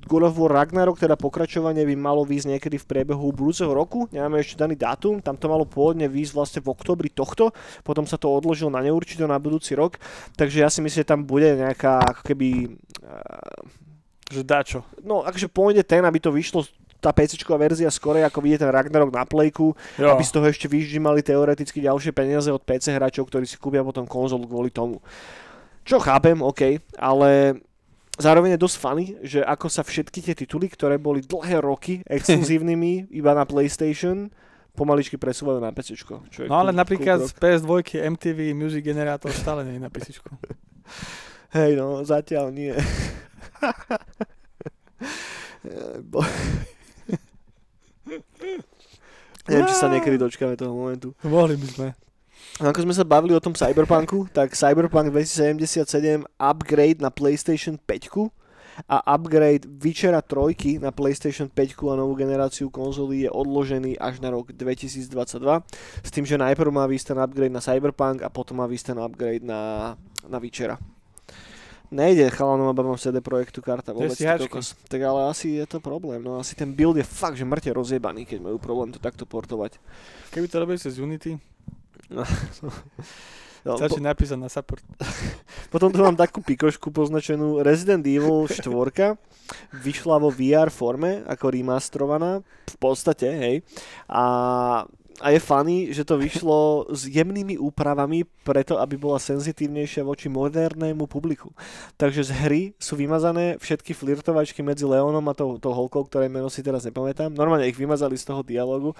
God 0.08 0.24
of 0.24 0.40
War 0.40 0.64
Ragnarok, 0.64 0.98
teda 0.98 1.20
pokračovanie 1.20 1.84
by 1.84 1.96
malo 2.00 2.24
výjsť 2.24 2.58
niekedy 2.58 2.80
v 2.80 2.90
priebehu 2.90 3.30
budúceho 3.36 3.70
roku, 3.70 4.08
nemáme 4.10 4.40
ešte 4.42 4.58
daný 4.58 4.80
dátum, 4.80 5.20
tam 5.22 5.36
to 5.36 5.52
malo 5.52 5.68
pôvodne 5.68 6.08
výjsť 6.08 6.34
vlastne 6.34 6.60
v 6.64 6.72
oktobri 6.74 7.12
tohto, 7.12 7.52
potom 7.84 8.08
sa 8.08 8.16
to 8.16 8.32
odložilo 8.32 8.72
na 8.72 8.82
neurčito 8.82 9.28
na 9.28 9.38
budúci 9.38 9.76
rok, 9.78 10.00
takže 10.40 10.64
ja 10.64 10.72
si 10.72 10.80
myslím, 10.82 11.04
že 11.04 11.12
tam 11.12 11.28
bude 11.28 11.54
nejaká 11.54 12.02
ako 12.02 12.22
keby 12.24 12.80
že 14.28 14.44
dačo. 14.44 14.84
No, 15.04 15.24
akože 15.24 15.48
pôjde 15.48 15.84
ten, 15.88 16.04
aby 16.04 16.20
to 16.20 16.32
vyšlo 16.32 16.68
tá 16.98 17.14
PC 17.14 17.38
verzia 17.46 17.90
skorej, 17.94 18.26
ako 18.26 18.42
vidie 18.42 18.58
ten 18.58 18.74
Ragnarok 18.74 19.14
na 19.14 19.24
Playku, 19.24 19.78
jo. 19.96 20.08
aby 20.10 20.24
z 20.26 20.34
toho 20.34 20.46
ešte 20.50 20.66
vyždimali 20.66 21.22
teoreticky 21.22 21.80
ďalšie 21.86 22.12
peniaze 22.12 22.50
od 22.50 22.66
PC 22.66 22.98
hráčov, 22.98 23.30
ktorí 23.30 23.46
si 23.46 23.56
kúpia 23.62 23.86
potom 23.86 24.10
konzolu 24.10 24.50
kvôli 24.50 24.74
tomu. 24.74 25.00
Čo 25.88 26.02
chápem, 26.02 26.42
OK, 26.42 26.82
ale 26.98 27.62
zároveň 28.18 28.58
je 28.58 28.64
dosť 28.66 28.78
funny, 28.82 29.06
že 29.24 29.40
ako 29.46 29.68
sa 29.70 29.86
všetky 29.86 30.20
tie 30.20 30.36
tituly, 30.36 30.68
ktoré 30.68 30.98
boli 30.98 31.22
dlhé 31.22 31.62
roky 31.62 32.02
exkluzívnymi 32.10 33.14
iba 33.14 33.32
na 33.38 33.46
PlayStation, 33.46 34.34
pomaličky 34.74 35.16
presúvajú 35.18 35.62
na 35.62 35.72
PC. 35.72 35.96
No 36.50 36.60
ale 36.60 36.74
cool, 36.74 36.82
napríklad 36.82 37.18
z 37.24 37.32
PS2 37.34 38.04
MTV 38.14 38.58
Music 38.58 38.86
Generator 38.86 39.30
stále 39.34 39.66
nie 39.66 39.78
je 39.78 39.82
na 39.86 39.90
PC. 39.90 40.18
Hej 41.58 41.80
no, 41.80 42.04
zatiaľ 42.04 42.52
nie. 42.52 42.74
Neviem, 49.48 49.68
či 49.68 49.80
sa 49.80 49.88
niekedy 49.88 50.20
dočkáme 50.20 50.60
toho 50.60 50.76
momentu. 50.76 51.16
Mohli 51.24 51.56
by 51.56 51.68
sme. 51.68 51.88
No, 52.60 52.74
ako 52.74 52.82
sme 52.90 52.94
sa 52.96 53.06
bavili 53.06 53.38
o 53.38 53.44
tom 53.44 53.54
Cyberpunku, 53.54 54.28
tak 54.34 54.58
Cyberpunk 54.58 55.14
2077 55.14 56.26
upgrade 56.42 57.00
na 57.00 57.14
PlayStation 57.14 57.78
5 57.78 58.34
a 58.86 59.02
upgrade 59.14 59.66
Witchera 59.66 60.22
3 60.22 60.82
na 60.82 60.94
PlayStation 60.94 61.50
5 61.50 61.90
a 61.90 61.96
novú 61.98 62.14
generáciu 62.14 62.70
konzolí 62.70 63.26
je 63.26 63.32
odložený 63.34 63.98
až 63.98 64.22
na 64.22 64.30
rok 64.30 64.54
2022. 64.54 65.10
S 66.02 66.10
tým, 66.14 66.26
že 66.26 66.38
najprv 66.38 66.70
má 66.70 66.86
výsť 66.86 67.14
ten 67.14 67.20
upgrade 67.22 67.54
na 67.54 67.62
Cyberpunk 67.62 68.22
a 68.22 68.30
potom 68.30 68.62
má 68.62 68.70
výsť 68.70 68.94
ten 68.94 68.98
upgrade 69.02 69.46
na, 69.46 69.94
na 70.26 70.38
Witchera 70.38 70.78
nejde 71.92 72.28
chalanom 72.34 72.68
a 72.70 72.76
babom 72.76 73.00
CD 73.00 73.24
Projektu 73.24 73.64
karta 73.64 73.96
vôbec. 73.96 74.16
Tak 74.88 75.00
ale 75.02 75.20
asi 75.32 75.60
je 75.60 75.66
to 75.68 75.80
problém. 75.80 76.20
No 76.20 76.40
asi 76.40 76.54
ten 76.54 76.72
build 76.72 77.00
je 77.00 77.06
fakt, 77.08 77.40
že 77.40 77.48
mŕte 77.48 77.72
rozjebaný, 77.72 78.28
keď 78.28 78.44
majú 78.44 78.58
problém 78.60 78.92
to 78.92 79.00
takto 79.00 79.24
portovať. 79.24 79.80
Keby 80.32 80.46
to 80.52 80.58
robili 80.60 80.80
cez 80.80 81.00
Unity, 81.00 81.40
no. 82.12 82.24
No, 83.68 83.76
Stačí 83.76 84.00
po... 84.00 84.08
napísať 84.08 84.40
na 84.40 84.48
support. 84.48 84.80
Potom 85.74 85.92
tu 85.92 86.00
mám 86.00 86.16
takú 86.16 86.40
pikošku 86.40 86.88
poznačenú 86.88 87.60
Resident 87.60 88.00
Evil 88.08 88.48
4. 88.48 88.64
Vyšla 89.76 90.16
vo 90.24 90.32
VR 90.32 90.72
forme, 90.72 91.28
ako 91.28 91.52
remastrovaná, 91.52 92.40
v 92.64 92.78
podstate, 92.80 93.28
hej. 93.28 93.56
A 94.08 94.24
a 95.18 95.34
je 95.34 95.42
funny, 95.42 95.90
že 95.90 96.06
to 96.06 96.22
vyšlo 96.22 96.86
s 96.94 97.10
jemnými 97.10 97.58
úpravami 97.58 98.22
preto, 98.46 98.78
aby 98.78 99.02
bola 99.02 99.18
senzitívnejšia 99.18 100.06
voči 100.06 100.30
modernému 100.30 101.10
publiku. 101.10 101.50
Takže 101.98 102.30
z 102.30 102.32
hry 102.46 102.62
sú 102.78 102.94
vymazané 102.94 103.58
všetky 103.58 103.98
flirtovačky 103.98 104.62
medzi 104.62 104.86
Leonom 104.86 105.26
a 105.26 105.34
tou, 105.34 105.58
tou 105.58 105.74
holkou, 105.74 106.06
ktoré 106.06 106.30
meno 106.30 106.54
si 106.54 106.62
teraz 106.62 106.86
nepamätám. 106.86 107.34
Normálne 107.34 107.66
ich 107.66 107.74
vymazali 107.74 108.14
z 108.14 108.30
toho 108.30 108.46
dialogu 108.46 108.94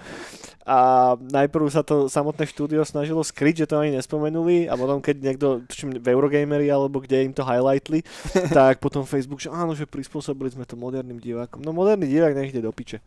a 0.66 1.14
najprv 1.14 1.70
sa 1.70 1.86
to 1.86 2.10
samotné 2.10 2.50
štúdio 2.50 2.82
snažilo 2.82 3.22
skryť, 3.22 3.64
že 3.64 3.66
to 3.70 3.78
ani 3.78 3.94
nespomenuli 3.94 4.66
a 4.66 4.74
potom 4.74 4.98
keď 4.98 5.16
niekto, 5.22 5.46
tuším, 5.70 6.02
v 6.02 6.08
Eurogamery 6.10 6.66
alebo 6.66 6.98
kde 6.98 7.30
im 7.30 7.32
to 7.32 7.46
highlightli, 7.46 8.02
tak 8.58 8.82
potom 8.82 9.06
Facebook, 9.06 9.38
že 9.38 9.54
áno, 9.54 9.78
že 9.78 9.86
prispôsobili 9.86 10.50
sme 10.50 10.66
to 10.66 10.74
moderným 10.74 11.22
divákom. 11.22 11.62
No 11.62 11.70
moderný 11.70 12.10
divák 12.10 12.34
nech 12.34 12.50
ide 12.50 12.58
do 12.58 12.74
piče. 12.74 12.98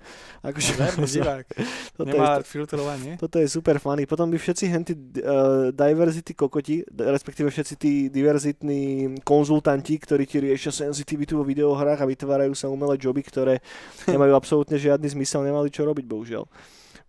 Akože, 0.47 0.79
moderný 0.79 1.07
divák. 1.11 1.45
Nemá 2.07 2.39
filtrovanie 2.47 3.00
nie? 3.01 3.13
Toto 3.17 3.41
je 3.41 3.47
super 3.49 3.81
funny. 3.81 4.05
Potom 4.05 4.29
by 4.29 4.37
všetci 4.37 4.65
henty 4.69 4.93
uh, 4.93 5.69
diversity 5.73 6.37
kokoti, 6.37 6.85
respektíve 6.89 7.49
všetci 7.49 7.73
tí 7.75 7.93
diverzitní 8.13 9.15
konzultanti, 9.25 9.97
ktorí 9.97 10.23
ti 10.29 10.37
riešia 10.39 10.71
senzitivitu 10.71 11.37
vo 11.37 11.45
videohrách 11.45 12.01
a 12.01 12.09
vytvárajú 12.09 12.53
sa 12.53 12.69
umelé 12.69 12.95
joby, 13.01 13.25
ktoré 13.25 13.59
nemajú 14.13 14.33
absolútne 14.37 14.77
žiadny 14.77 15.09
zmysel, 15.11 15.45
nemali 15.45 15.73
čo 15.73 15.83
robiť, 15.83 16.05
bohužiaľ 16.05 16.45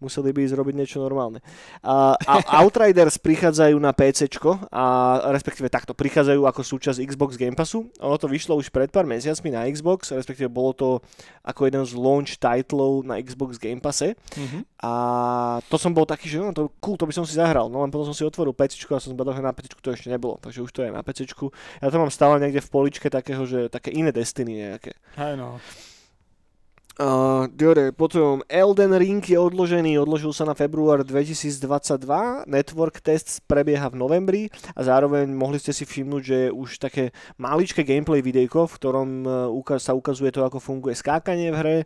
museli 0.03 0.35
by 0.35 0.43
ísť 0.43 0.59
robiť 0.59 0.75
niečo 0.75 0.99
normálne. 0.99 1.39
A, 1.87 2.19
a 2.19 2.35
Outriders 2.61 3.23
prichádzajú 3.23 3.79
na 3.79 3.95
PC, 3.95 4.27
a 4.75 4.85
respektíve 5.31 5.71
takto, 5.71 5.95
prichádzajú 5.95 6.43
ako 6.43 6.61
súčasť 6.67 6.99
Xbox 7.07 7.39
Game 7.39 7.55
Passu. 7.55 7.87
Ono 8.03 8.17
to 8.19 8.27
vyšlo 8.27 8.59
už 8.59 8.75
pred 8.75 8.91
pár 8.91 9.07
mesiacmi 9.07 9.55
na 9.55 9.71
Xbox, 9.71 10.11
respektíve 10.11 10.51
bolo 10.51 10.75
to 10.75 10.89
ako 11.47 11.71
jeden 11.71 11.87
z 11.87 11.93
launch 11.95 12.43
titlov 12.43 13.07
na 13.07 13.23
Xbox 13.23 13.63
Game 13.63 13.79
Passe. 13.79 14.19
Mm-hmm. 14.19 14.63
A 14.83 14.93
to 15.71 15.79
som 15.79 15.95
bol 15.95 16.03
taký, 16.03 16.27
že 16.27 16.43
no, 16.43 16.51
to 16.51 16.75
cool, 16.83 16.99
to 16.99 17.07
by 17.07 17.15
som 17.15 17.23
si 17.23 17.39
zahral. 17.39 17.71
No 17.71 17.87
len 17.87 17.91
potom 17.95 18.11
som 18.11 18.17
si 18.17 18.27
otvoril 18.27 18.51
PC 18.51 18.83
a 18.91 18.99
som 18.99 19.15
zbadal, 19.15 19.39
že 19.39 19.43
na 19.47 19.55
PC 19.55 19.79
to 19.79 19.95
ešte 19.95 20.11
nebolo, 20.11 20.43
takže 20.43 20.63
už 20.67 20.71
to 20.75 20.83
je 20.83 20.91
na 20.91 21.07
PC. 21.07 21.31
Ja 21.79 21.87
to 21.91 22.03
mám 22.03 22.11
stále 22.11 22.43
niekde 22.43 22.59
v 22.59 22.73
poličke 22.73 23.07
takého, 23.07 23.47
že 23.47 23.71
také 23.71 23.95
iné 23.95 24.11
Destiny 24.11 24.59
nejaké. 24.59 24.99
Aj 25.15 25.39
no. 25.39 25.63
Uh, 27.01 27.49
dobre, 27.49 27.89
potom 27.89 28.45
Elden 28.53 28.93
Ring 28.93 29.25
je 29.25 29.41
odložený, 29.41 29.97
odložil 29.97 30.29
sa 30.37 30.45
na 30.45 30.53
február 30.53 31.01
2022, 31.01 32.05
network 32.45 33.01
test 33.01 33.41
prebieha 33.49 33.89
v 33.89 33.97
novembri 33.97 34.43
a 34.77 34.85
zároveň 34.85 35.25
mohli 35.33 35.57
ste 35.57 35.73
si 35.73 35.89
všimnúť, 35.89 36.23
že 36.23 36.37
je 36.37 36.49
už 36.53 36.77
také 36.77 37.17
maličké 37.41 37.81
gameplay 37.81 38.21
videjko, 38.21 38.69
v 38.69 38.77
ktorom 38.77 39.09
uh, 39.25 39.81
sa 39.81 39.97
ukazuje 39.97 40.29
to, 40.37 40.45
ako 40.45 40.61
funguje 40.61 40.93
skákanie 40.93 41.49
v 41.49 41.57
hre. 41.57 41.77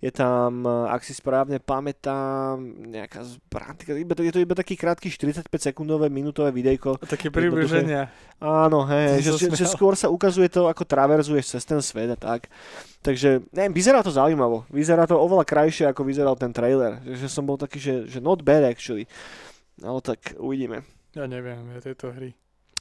Je 0.00 0.08
tam, 0.08 0.64
uh, 0.64 0.88
ak 0.88 1.04
si 1.04 1.12
správne 1.12 1.60
pamätám, 1.60 2.56
nejaká 2.88 3.20
zbran, 3.20 3.76
je 4.16 4.32
to 4.32 4.40
iba 4.40 4.56
taký 4.56 4.80
krátky 4.80 5.12
45 5.12 5.44
sekundové, 5.60 6.08
minútové 6.08 6.48
videjko. 6.48 6.96
Také 7.04 7.28
približenia. 7.28 8.08
Áno, 8.44 8.84
hej, 8.88 9.24
že, 9.24 9.48
že, 9.48 9.48
že 9.52 9.66
skôr 9.68 9.92
sa 9.92 10.12
ukazuje 10.12 10.48
to, 10.48 10.72
ako 10.72 10.88
traverzuješ 10.88 11.56
cez 11.56 11.64
ten 11.64 11.80
svet 11.84 12.12
a 12.12 12.18
tak. 12.20 12.48
Takže, 13.00 13.44
neviem, 13.52 13.72
vyzerá 13.72 14.00
to 14.00 14.12
zaujímavo. 14.12 14.53
Vyzerá 14.70 15.10
to 15.10 15.18
oveľa 15.18 15.42
krajšie, 15.42 15.90
ako 15.90 16.06
vyzeral 16.06 16.38
ten 16.38 16.54
trailer. 16.54 17.02
Že 17.02 17.26
som 17.26 17.42
bol 17.42 17.58
taký, 17.58 17.82
že, 17.82 17.94
že 18.06 18.22
not 18.22 18.46
bad 18.46 18.62
actually. 18.62 19.10
Ale 19.82 19.98
tak 19.98 20.38
uvidíme. 20.38 20.86
Ja 21.18 21.26
neviem, 21.26 21.66
ja 21.74 21.82
tieto 21.82 22.14
hry. 22.14 22.34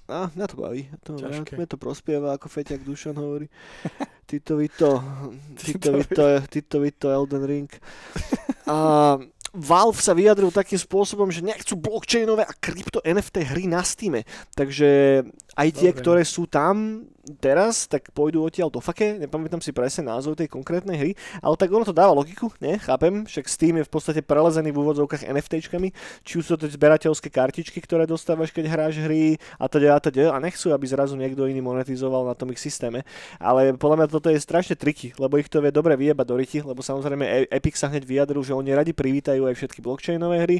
A, 0.05 0.27
mňa 0.35 0.45
to 0.51 0.55
baví. 0.59 0.91
To, 1.07 1.15
mňa 1.15 1.67
to 1.69 1.79
prospieva, 1.79 2.35
ako 2.35 2.51
Feťak 2.51 2.83
Dušan 2.83 3.15
hovorí. 3.15 3.47
Tito 4.29 4.59
Vito, 4.59 4.99
Tito 5.55 5.89
Vito, 5.95 6.25
Tito 6.51 6.77
Vito, 6.83 7.07
Elden 7.07 7.45
Ring. 7.47 7.69
A 8.67 9.15
Valve 9.53 10.01
sa 10.01 10.17
vyjadril 10.17 10.49
takým 10.49 10.81
spôsobom, 10.81 11.29
že 11.29 11.45
nechcú 11.45 11.77
blockchainové 11.77 12.41
a 12.41 12.57
krypto 12.57 13.05
NFT 13.05 13.53
hry 13.53 13.69
na 13.69 13.85
Steam. 13.85 14.17
Takže 14.57 15.21
aj 15.53 15.69
tie, 15.77 15.93
Dobre. 15.93 15.99
ktoré 16.01 16.23
sú 16.25 16.49
tam 16.49 17.05
teraz, 17.39 17.87
tak 17.87 18.11
pôjdu 18.11 18.43
odtiaľ 18.43 18.67
do 18.67 18.83
fake, 18.83 19.23
nepamätám 19.23 19.63
si 19.63 19.71
presne 19.71 20.11
názov 20.11 20.35
tej 20.35 20.51
konkrétnej 20.51 20.97
hry, 20.99 21.11
ale 21.39 21.55
tak 21.55 21.71
ono 21.71 21.87
to 21.87 21.95
dáva 21.95 22.11
logiku, 22.11 22.51
ne? 22.59 22.75
Chápem, 22.75 23.23
však 23.23 23.45
Steam 23.47 23.79
je 23.79 23.87
v 23.87 23.91
podstate 23.91 24.19
prelezený 24.19 24.75
v 24.75 24.81
úvodzovkách 24.83 25.31
NFTčkami, 25.31 25.89
či 26.27 26.33
už 26.39 26.43
sú 26.43 26.55
to 26.59 26.67
zberateľské 26.67 27.31
kartičky, 27.31 27.79
ktoré 27.79 28.03
dostávaš, 28.03 28.51
keď 28.51 28.65
hráš 28.67 28.99
hry 28.99 29.39
a 29.55 29.65
teda 29.71 29.95
a 29.95 29.99
teda 30.03 30.35
a 30.35 30.37
nechcú, 30.43 30.75
aby 30.75 30.85
zrazu 30.87 31.15
niekto 31.15 31.47
iný 31.47 31.63
monetizoval 31.63 32.27
na 32.27 32.35
tom 32.35 32.51
ich 32.51 32.59
systéme. 32.59 33.07
Ale 33.39 33.71
podľa 33.79 34.03
mňa 34.03 34.07
toto 34.11 34.27
je 34.27 34.43
strašne 34.43 34.75
triky, 34.75 35.15
lebo 35.15 35.39
ich 35.39 35.47
to 35.47 35.63
vie 35.63 35.71
dobre 35.71 35.95
vyjebať 35.95 36.25
do 36.27 36.35
ryti, 36.35 36.59
lebo 36.59 36.83
samozrejme 36.83 37.23
e- 37.23 37.49
Epic 37.53 37.79
sa 37.79 37.87
hneď 37.87 38.03
vyjadril, 38.03 38.43
že 38.43 38.51
oni 38.51 38.75
radi 38.75 38.91
privítajú 38.91 39.47
aj 39.47 39.55
všetky 39.55 39.79
blockchainové 39.79 40.43
hry 40.43 40.57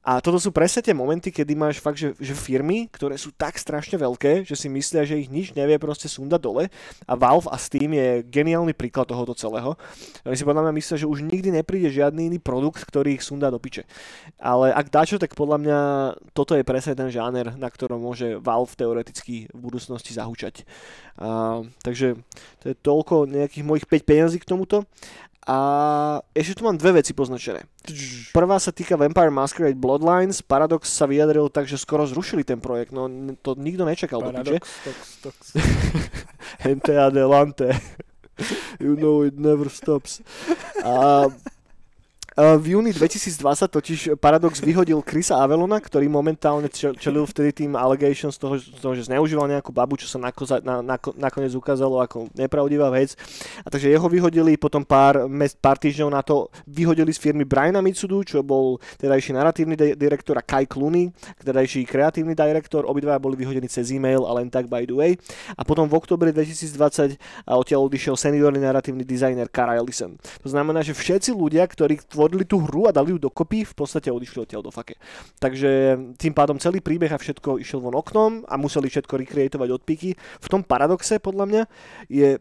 A 0.00 0.16
toto 0.24 0.40
sú 0.40 0.48
presne 0.48 0.80
tie 0.80 0.96
momenty, 0.96 1.28
kedy 1.28 1.52
máš 1.52 1.76
fakt, 1.76 2.00
že, 2.00 2.16
že 2.16 2.32
firmy, 2.32 2.88
ktoré 2.88 3.20
sú 3.20 3.36
tak 3.36 3.60
strašne 3.60 4.00
veľké, 4.00 4.48
že 4.48 4.56
si 4.56 4.72
myslia, 4.72 5.04
že 5.04 5.20
ich 5.20 5.28
nič 5.28 5.52
nevie 5.52 5.76
proste 5.76 6.08
sundať 6.08 6.40
dole. 6.40 6.64
A 7.04 7.12
Valve 7.20 7.52
a 7.52 7.60
Steam 7.60 7.92
je 7.92 8.24
geniálny 8.24 8.72
príklad 8.72 9.12
tohoto 9.12 9.36
celého. 9.36 9.76
Oni 10.24 10.40
si 10.40 10.48
podľa 10.48 10.64
mňa 10.64 10.72
myslia, 10.80 10.96
že 11.04 11.10
už 11.10 11.20
nikdy 11.28 11.52
nepríde 11.52 11.92
žiadny 11.92 12.32
iný 12.32 12.40
produkt, 12.40 12.80
ktorý 12.80 13.20
ich 13.20 13.26
sundá 13.28 13.52
do 13.52 13.60
piče. 13.60 13.84
Ale 14.40 14.72
ak 14.72 14.88
dačo, 14.88 15.20
tak 15.20 15.36
podľa 15.36 15.58
mňa 15.60 15.78
toto 16.32 16.56
je 16.56 16.64
presne 16.64 16.96
ten 16.96 17.12
žáner, 17.12 17.52
na 17.60 17.68
ktorom 17.68 18.00
môže 18.00 18.40
Valve 18.40 18.72
teoreticky 18.80 19.52
v 19.52 19.58
budúcnosti 19.60 20.16
zahúčať. 20.16 20.64
Uh, 21.20 21.68
takže 21.84 22.16
to 22.64 22.72
je 22.72 22.74
toľko 22.80 23.28
nejakých 23.28 23.68
mojich 23.68 23.84
5 23.84 24.08
peniazí 24.08 24.40
k 24.40 24.48
tomuto. 24.48 24.88
A 25.48 25.56
ešte 26.36 26.60
tu 26.60 26.68
mám 26.68 26.76
dve 26.76 27.00
veci 27.00 27.16
poznačené. 27.16 27.64
Prvá 28.36 28.60
sa 28.60 28.76
týka 28.76 29.00
Vampire 29.00 29.32
Masquerade 29.32 29.78
Bloodlines. 29.78 30.44
Paradox 30.44 30.92
sa 30.92 31.08
vyjadril 31.08 31.48
tak, 31.48 31.64
že 31.64 31.80
skoro 31.80 32.04
zrušili 32.04 32.44
ten 32.44 32.60
projekt. 32.60 32.92
No 32.92 33.08
to 33.40 33.56
nikto 33.56 33.88
nečakal. 33.88 34.20
Paradox, 34.20 34.60
tox, 34.84 34.98
tox. 35.24 35.38
Hente 36.64 36.92
adelante. 36.92 37.72
you 38.84 38.96
know 39.00 39.24
it 39.24 39.40
never 39.40 39.72
stops. 39.72 40.20
A 40.84 41.28
v 42.38 42.78
júni 42.78 42.94
2020 42.94 43.66
totiž 43.66 44.00
Paradox 44.22 44.62
vyhodil 44.62 45.02
Krisa 45.02 45.42
Avelona, 45.42 45.82
ktorý 45.82 46.06
momentálne 46.06 46.70
čelil 46.70 47.26
vtedy 47.26 47.66
tým 47.66 47.74
allegations 47.74 48.38
toho, 48.38 48.54
toho 48.60 48.94
že 48.94 49.10
zneužíval 49.10 49.50
nejakú 49.50 49.74
babu, 49.74 49.98
čo 49.98 50.06
sa 50.06 50.22
nakoza, 50.22 50.62
na, 50.62 50.78
na, 50.78 50.94
nakoniec 51.18 51.50
ukázalo 51.58 51.98
ako 51.98 52.30
nepravdivá 52.38 52.86
vec. 52.94 53.18
A 53.66 53.68
takže 53.68 53.90
jeho 53.90 54.06
vyhodili, 54.06 54.54
potom 54.54 54.86
pár, 54.86 55.26
pár 55.58 55.76
týždňov 55.82 56.10
na 56.14 56.22
to 56.22 56.46
vyhodili 56.70 57.10
z 57.10 57.18
firmy 57.18 57.42
Briana 57.42 57.82
Mitsudu, 57.82 58.22
čo 58.22 58.46
bol 58.46 58.78
tedajší 59.02 59.34
narratívny 59.34 59.74
de- 59.74 59.96
direktor 59.98 60.38
a 60.38 60.44
Kai 60.46 60.70
Clooney, 60.70 61.10
tedajší 61.42 61.82
kreatívny 61.82 62.38
direktor. 62.38 62.86
Obidva 62.86 63.18
boli 63.18 63.34
vyhodení 63.34 63.66
cez 63.66 63.90
e-mail 63.90 64.22
a 64.22 64.32
len 64.38 64.46
tak 64.46 64.70
by 64.70 64.86
the 64.86 64.94
way. 64.94 65.18
A 65.58 65.66
potom 65.66 65.90
v 65.90 65.98
oktobri 65.98 66.30
2020 66.30 67.18
odtiaľ 67.50 67.90
odišiel 67.90 68.14
seniorný 68.14 68.62
narratívny 68.62 69.02
dizajner 69.02 69.50
Cara 69.50 69.74
Ellison. 69.74 70.14
To 70.46 70.48
znamená, 70.48 70.86
že 70.86 70.94
všetci 70.94 71.34
ľudia, 71.34 71.66
ktorí 71.66 71.98
tvorili 72.20 72.44
tú 72.44 72.60
hru 72.60 72.84
a 72.84 72.92
dali 72.92 73.16
ju 73.16 73.18
dokopy, 73.18 73.64
v 73.64 73.72
podstate 73.72 74.12
odišli 74.12 74.44
odtiaľ 74.44 74.68
do 74.68 74.68
fake. 74.68 75.00
Takže 75.40 75.96
tým 76.20 76.36
pádom 76.36 76.60
celý 76.60 76.84
príbeh 76.84 77.08
a 77.08 77.16
všetko 77.16 77.56
išiel 77.56 77.80
von 77.80 77.96
oknom 77.96 78.44
a 78.44 78.60
museli 78.60 78.92
všetko 78.92 79.24
recreatovať 79.24 79.68
od 79.72 79.82
píky. 79.88 80.12
V 80.20 80.46
tom 80.52 80.60
paradoxe, 80.60 81.16
podľa 81.16 81.44
mňa, 81.48 81.62
je 82.12 82.36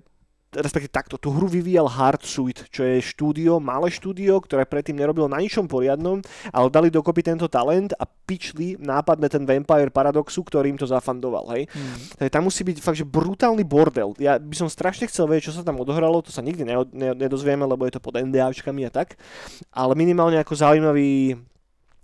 respektíve 0.49 0.89
takto, 0.89 1.21
tú 1.21 1.29
hru 1.29 1.45
vyvíjal 1.45 1.85
Hardsuit, 1.85 2.65
čo 2.73 2.81
je 2.81 2.97
štúdio, 3.05 3.61
malé 3.61 3.93
štúdio, 3.93 4.41
ktoré 4.41 4.65
predtým 4.65 4.97
nerobilo 4.97 5.29
na 5.29 5.37
ničom 5.37 5.69
poriadnom, 5.69 6.25
ale 6.49 6.67
dali 6.73 6.89
dokopy 6.89 7.21
tento 7.21 7.45
talent 7.45 7.93
a 7.93 8.09
pičli 8.09 8.73
nápad 8.81 9.21
na 9.21 9.29
ten 9.29 9.45
Vampire 9.45 9.93
Paradoxu, 9.93 10.41
ktorým 10.41 10.73
to 10.77 10.89
zafandoval, 10.89 11.45
hej. 11.53 11.69
Mm. 11.69 11.97
Takže 12.17 12.31
tam 12.33 12.43
musí 12.49 12.61
byť 12.65 12.77
fakt, 12.81 12.97
že 12.97 13.05
brutálny 13.05 13.61
bordel. 13.61 14.17
Ja 14.17 14.41
by 14.41 14.55
som 14.57 14.69
strašne 14.69 15.05
chcel 15.05 15.29
vedieť, 15.29 15.53
čo 15.53 15.61
sa 15.61 15.65
tam 15.65 15.77
odohralo, 15.77 16.25
to 16.25 16.33
sa 16.33 16.41
nikdy 16.41 16.65
nedozvieme, 16.93 17.61
lebo 17.65 17.85
je 17.85 17.93
to 17.97 18.01
pod 18.01 18.17
NDAčkami 18.17 18.89
a 18.89 18.91
tak, 18.91 19.21
ale 19.69 19.93
minimálne 19.93 20.41
ako 20.41 20.57
zaujímavý 20.57 21.37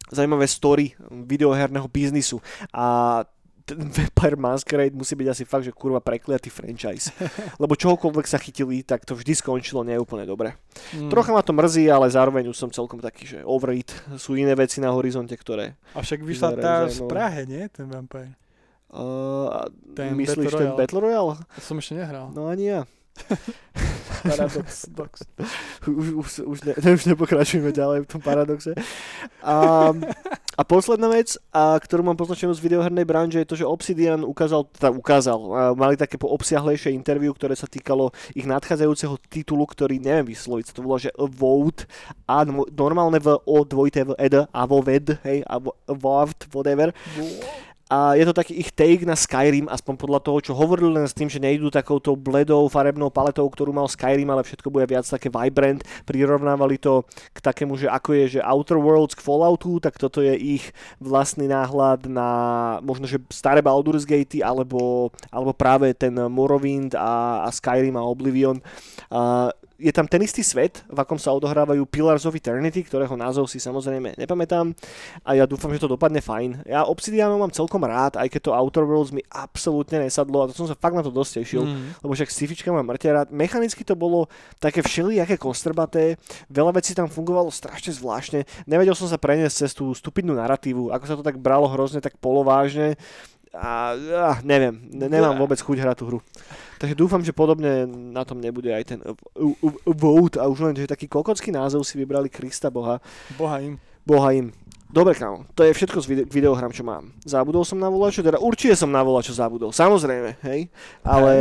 zaujímavé 0.06 0.46
story 0.46 0.93
videoherného 1.10 1.89
biznisu 1.89 2.38
a 2.70 3.26
ten 3.66 3.89
Vampire 3.89 4.38
Masquerade 4.38 4.93
musí 4.93 5.18
byť 5.18 5.28
asi 5.34 5.43
fakt, 5.43 5.66
že 5.66 5.74
kurva 5.74 5.97
prekliatý 5.97 6.53
franchise. 6.53 7.09
Lebo 7.61 7.74
čohokoľvek 7.74 8.26
sa 8.30 8.38
chytili, 8.38 8.86
tak 8.86 9.09
to 9.09 9.18
vždy 9.18 9.34
skončilo 9.34 9.82
neúplne 9.82 10.30
dobre. 10.30 10.53
Mm. 10.93 11.09
Trocha 11.09 11.34
ma 11.34 11.41
to 11.41 11.49
mrzí, 11.49 11.89
ale 11.89 12.05
zároveň 12.13 12.45
už 12.53 12.57
som 12.57 12.70
celkom 12.70 13.01
taký, 13.01 13.26
že 13.26 13.39
over 13.41 13.74
it. 13.74 13.89
Sú 14.22 14.38
iné 14.38 14.53
veci 14.53 14.78
na 14.78 14.93
horizonte, 14.93 15.34
ktoré... 15.34 15.74
A 15.97 16.05
však 16.05 16.22
vyšla 16.22 16.49
tá 16.61 16.74
v 16.86 17.09
Prahe, 17.09 17.49
nie? 17.49 17.66
Ten 17.74 17.89
Vampire. 17.89 18.38
Uh, 18.93 19.66
ten 19.97 20.13
myslíš 20.13 20.53
Battle 20.53 20.61
ten 20.61 20.72
Battle 20.78 21.01
Royale? 21.01 21.36
Som 21.57 21.82
ešte 21.82 21.97
nehral. 21.97 22.30
No 22.32 22.47
ani 22.47 22.70
ja. 22.70 22.82
Paradox. 24.26 24.68
Dox. 24.98 25.14
Už, 25.86 26.08
už, 26.18 26.28
už, 26.42 26.58
ne, 26.66 26.74
už 26.74 27.04
nepokračujeme 27.14 27.70
ďalej 27.70 28.04
v 28.04 28.10
tom 28.10 28.22
paradoxe. 28.22 28.74
A, 29.46 29.56
a 30.58 30.62
posledná 30.66 31.08
vec, 31.14 31.38
a, 31.54 31.78
ktorú 31.78 32.02
mám 32.02 32.18
poznačenú 32.18 32.52
z 32.58 32.64
videohernej 32.66 33.06
branže, 33.06 33.46
je 33.46 33.50
to, 33.50 33.56
že 33.62 33.70
Obsidian 33.70 34.26
ukázal, 34.26 34.66
teda 34.74 34.90
ukázal, 34.90 35.40
a 35.54 35.62
mali 35.78 35.96
také 35.96 36.18
po 36.18 36.34
obsiahlejšie 36.34 36.92
interview, 36.92 37.30
ktoré 37.32 37.54
sa 37.54 37.70
týkalo 37.70 38.10
ich 38.34 38.50
nadchádzajúceho 38.50 39.22
titulu, 39.30 39.70
ktorý 39.70 40.02
neviem 40.02 40.34
vysloviť, 40.34 40.74
to 40.74 40.82
bolo, 40.82 40.98
že 40.98 41.14
Vote 41.16 41.86
a 42.26 42.42
normálne 42.74 43.22
v 43.22 43.38
O 43.46 43.62
dvojité 43.62 44.04
v 44.08 44.18
ed 44.18 44.36
a 44.50 44.62
vo 44.66 44.82
ved, 44.82 45.22
hej, 45.22 45.46
a 45.46 45.62
Vote, 45.94 46.50
whatever. 46.50 46.90
A 47.86 48.18
je 48.18 48.26
to 48.26 48.34
taký 48.34 48.58
ich 48.58 48.74
take 48.74 49.06
na 49.06 49.14
Skyrim, 49.14 49.70
aspoň 49.70 49.94
podľa 49.94 50.20
toho, 50.26 50.42
čo 50.42 50.58
hovorili 50.58 50.98
len 50.98 51.06
s 51.06 51.14
tým, 51.14 51.30
že 51.30 51.38
nejdú 51.38 51.70
takouto 51.70 52.18
bledou 52.18 52.66
farebnou 52.66 53.14
paletou, 53.14 53.46
ktorú 53.46 53.70
mal 53.70 53.86
Skyrim, 53.86 54.26
ale 54.34 54.42
všetko 54.42 54.74
bude 54.74 54.90
viac 54.90 55.06
také 55.06 55.30
vibrant. 55.30 55.86
Prirovnávali 56.02 56.82
to 56.82 57.06
k 57.30 57.40
takému, 57.46 57.78
že 57.78 57.86
ako 57.86 58.10
je, 58.18 58.26
že 58.38 58.42
Outer 58.42 58.82
Worlds 58.82 59.14
k 59.14 59.22
Falloutu, 59.22 59.78
tak 59.78 60.02
toto 60.02 60.26
je 60.26 60.34
ich 60.34 60.74
vlastný 60.98 61.46
náhľad 61.46 62.10
na 62.10 62.30
možno, 62.82 63.06
že 63.06 63.22
staré 63.30 63.62
Baldur's 63.62 64.10
Gate 64.10 64.42
alebo, 64.42 65.14
alebo 65.30 65.54
práve 65.54 65.94
ten 65.94 66.18
Morrowind 66.18 66.98
a, 66.98 67.46
a 67.46 67.54
Skyrim 67.54 68.02
a 68.02 68.08
Oblivion. 68.10 68.58
A 69.14 69.54
je 69.76 69.92
tam 69.92 70.08
ten 70.08 70.24
istý 70.24 70.40
svet, 70.40 70.88
v 70.88 70.98
akom 71.04 71.20
sa 71.20 71.36
odohrávajú 71.36 71.84
Pillars 71.84 72.24
of 72.24 72.36
Eternity, 72.36 72.88
ktorého 72.88 73.12
názov 73.20 73.52
si 73.52 73.60
samozrejme 73.60 74.16
nepamätám 74.16 74.72
a 75.28 75.36
ja 75.36 75.44
dúfam, 75.44 75.68
že 75.76 75.84
to 75.84 75.92
dopadne 75.92 76.24
fajn. 76.24 76.64
Ja 76.64 76.88
Obsidianov 76.88 77.44
mám 77.44 77.52
celkom 77.52 77.84
rád, 77.84 78.16
aj 78.16 78.32
keď 78.32 78.42
to 78.48 78.56
Outer 78.56 78.88
Worlds 78.88 79.12
mi 79.12 79.20
absolútne 79.28 80.00
nesadlo 80.08 80.44
a 80.44 80.48
to 80.48 80.56
som 80.56 80.68
sa 80.68 80.80
fakt 80.80 80.96
na 80.96 81.04
to 81.04 81.12
dosť 81.12 81.44
tešil, 81.44 81.68
mm. 81.68 82.08
lebo 82.08 82.12
však 82.16 82.32
scifička 82.32 82.72
mám 82.72 82.88
mŕte 82.88 83.12
rád. 83.12 83.28
Mechanicky 83.36 83.84
to 83.84 84.00
bolo 84.00 84.32
také 84.64 84.80
všelijaké 84.80 85.36
kostrbaté, 85.36 86.16
veľa 86.48 86.72
vecí 86.80 86.96
tam 86.96 87.12
fungovalo 87.12 87.52
strašne 87.52 87.92
zvláštne, 87.92 88.48
nevedel 88.72 88.96
som 88.96 89.12
sa 89.12 89.20
preniesť 89.20 89.68
cez 89.68 89.72
tú 89.76 89.92
stupidnú 89.92 90.40
narratívu, 90.40 90.96
ako 90.96 91.04
sa 91.04 91.16
to 91.20 91.24
tak 91.26 91.36
bralo 91.36 91.68
hrozne 91.68 92.00
tak 92.00 92.16
polovážne 92.24 92.96
a, 93.56 93.95
a 93.95 94.32
neviem, 94.43 94.76
ne, 94.91 95.08
nemám 95.08 95.39
vôbec 95.39 95.58
chuť 95.58 95.78
hrať 95.80 95.95
tú 95.97 96.06
hru. 96.12 96.20
Takže 96.76 96.95
dúfam, 96.95 97.24
že 97.24 97.32
podobne 97.32 97.88
na 97.88 98.28
tom 98.28 98.43
nebude 98.43 98.68
aj 98.68 98.84
ten 98.84 98.99
Vote 99.88 100.38
a 100.38 100.45
už 100.51 100.60
len, 100.60 100.76
že 100.76 100.91
taký 100.91 101.08
kokocký 101.08 101.56
názov 101.56 101.88
si 101.88 101.95
vybrali 101.95 102.28
Krista 102.28 102.68
Boha. 102.68 102.99
Boha 103.39 103.64
im. 103.64 103.80
Boha 104.03 104.36
im. 104.36 104.51
Dobre, 104.86 105.18
kámo, 105.18 105.43
to 105.58 105.66
je 105.66 105.74
všetko 105.74 105.97
z 105.99 106.08
video- 106.08 106.30
videohram, 106.30 106.72
čo 106.72 106.86
mám. 106.86 107.12
Zabudol 107.26 107.66
som 107.66 107.82
na 107.82 107.89
volačo, 107.89 108.24
teda 108.24 108.38
určite 108.39 108.78
som 108.78 108.88
na 108.88 109.03
volačo 109.03 109.34
zabudol, 109.34 109.74
samozrejme, 109.74 110.39
hej, 110.45 110.72
ale 111.03 111.32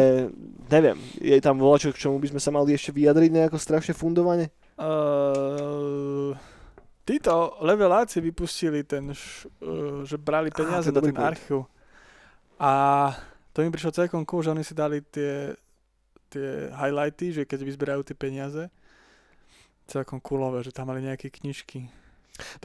neviem, 0.66 0.98
je 1.20 1.38
tam 1.38 1.60
volačo, 1.60 1.94
k 1.94 2.02
čomu 2.02 2.18
by 2.18 2.34
sme 2.34 2.40
sa 2.40 2.50
mali 2.50 2.74
ešte 2.74 2.90
vyjadriť 2.90 3.30
nejako 3.30 3.60
strašne 3.60 3.94
fundovane? 3.94 4.50
Uh, 4.74 6.34
títo 7.06 7.60
leveláci 7.62 8.18
vypustili 8.18 8.82
ten, 8.82 9.14
š, 9.14 9.46
uh, 9.62 10.02
že 10.02 10.18
brali 10.18 10.50
peniaze 10.50 10.90
ah, 10.90 10.94
do 10.96 11.04
ten 11.04 11.14
archív. 11.14 11.68
A 12.64 12.72
to 13.52 13.60
mi 13.60 13.68
prišlo 13.68 13.92
celkom 13.92 14.24
cool, 14.24 14.40
že 14.40 14.56
oni 14.56 14.64
si 14.64 14.72
dali 14.72 15.04
tie, 15.04 15.52
tie 16.32 16.72
highlighty, 16.72 17.36
že 17.36 17.42
keď 17.44 17.60
vyzberajú 17.60 18.00
tie 18.08 18.16
peniaze, 18.16 18.72
celkom 19.84 20.16
coolové, 20.16 20.64
že 20.64 20.72
tam 20.72 20.88
mali 20.88 21.04
nejaké 21.04 21.28
knižky. 21.28 21.92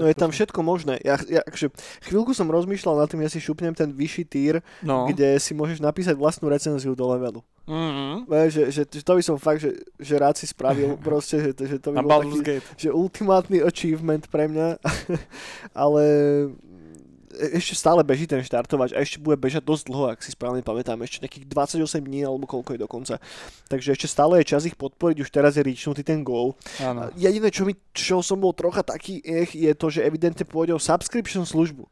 No 0.02 0.10
je 0.10 0.18
tam 0.18 0.34
všetko 0.34 0.66
možné. 0.66 0.98
Ja, 1.06 1.20
ja 1.30 1.46
akže, 1.46 1.70
chvíľku 2.02 2.34
som 2.34 2.50
rozmýšľal 2.50 3.06
nad 3.06 3.08
tým, 3.12 3.22
ja 3.22 3.30
si 3.30 3.38
šupnem 3.38 3.76
ten 3.78 3.94
vyšší 3.94 4.24
týr, 4.26 4.56
no. 4.82 5.06
kde 5.06 5.38
si 5.38 5.54
môžeš 5.54 5.78
napísať 5.78 6.18
vlastnú 6.18 6.50
recenziu 6.50 6.98
do 6.98 7.06
levelu. 7.06 7.46
Mm-hmm. 7.70 8.26
Že, 8.50 8.64
že, 8.74 8.82
že, 8.90 9.02
to 9.06 9.14
by 9.14 9.22
som 9.22 9.38
fakt, 9.38 9.62
že, 9.62 9.78
že 10.02 10.18
rád 10.18 10.42
si 10.42 10.50
spravil 10.50 10.98
proste, 11.06 11.38
že, 11.38 11.52
že 11.54 11.78
to 11.78 11.94
by 11.94 12.02
bol 12.02 12.26
taký, 12.42 12.66
že 12.82 12.90
ultimátny 12.90 13.62
achievement 13.62 14.26
pre 14.34 14.50
mňa, 14.50 14.82
ale 15.86 16.04
ešte 17.30 17.78
stále 17.78 18.02
beží 18.02 18.26
ten 18.26 18.42
štartovač 18.42 18.94
a 18.94 19.02
ešte 19.06 19.22
bude 19.22 19.38
bežať 19.38 19.62
dosť 19.62 19.84
dlho, 19.86 20.06
ak 20.10 20.26
si 20.26 20.34
správne 20.34 20.66
pamätám, 20.66 20.98
ešte 21.06 21.22
nejakých 21.22 21.46
28 21.46 22.02
dní 22.02 22.26
alebo 22.26 22.50
koľko 22.50 22.74
je 22.76 22.80
dokonca. 22.82 23.16
Takže 23.70 23.94
ešte 23.94 24.08
stále 24.10 24.42
je 24.42 24.50
čas 24.50 24.66
ich 24.66 24.74
podporiť, 24.74 25.22
už 25.22 25.30
teraz 25.30 25.54
je 25.56 25.64
ričnutý 25.64 26.02
ten 26.02 26.26
gól. 26.26 26.58
Jediné, 27.14 27.54
čo, 27.54 27.70
mi, 27.70 27.78
čo 27.94 28.26
som 28.26 28.42
bol 28.42 28.52
trocha 28.58 28.82
taký 28.82 29.22
ech, 29.22 29.54
je 29.54 29.72
to, 29.78 29.88
že 29.94 30.06
evidentne 30.06 30.46
pôjde 30.46 30.74
o 30.74 30.82
subscription 30.82 31.46
službu. 31.46 31.86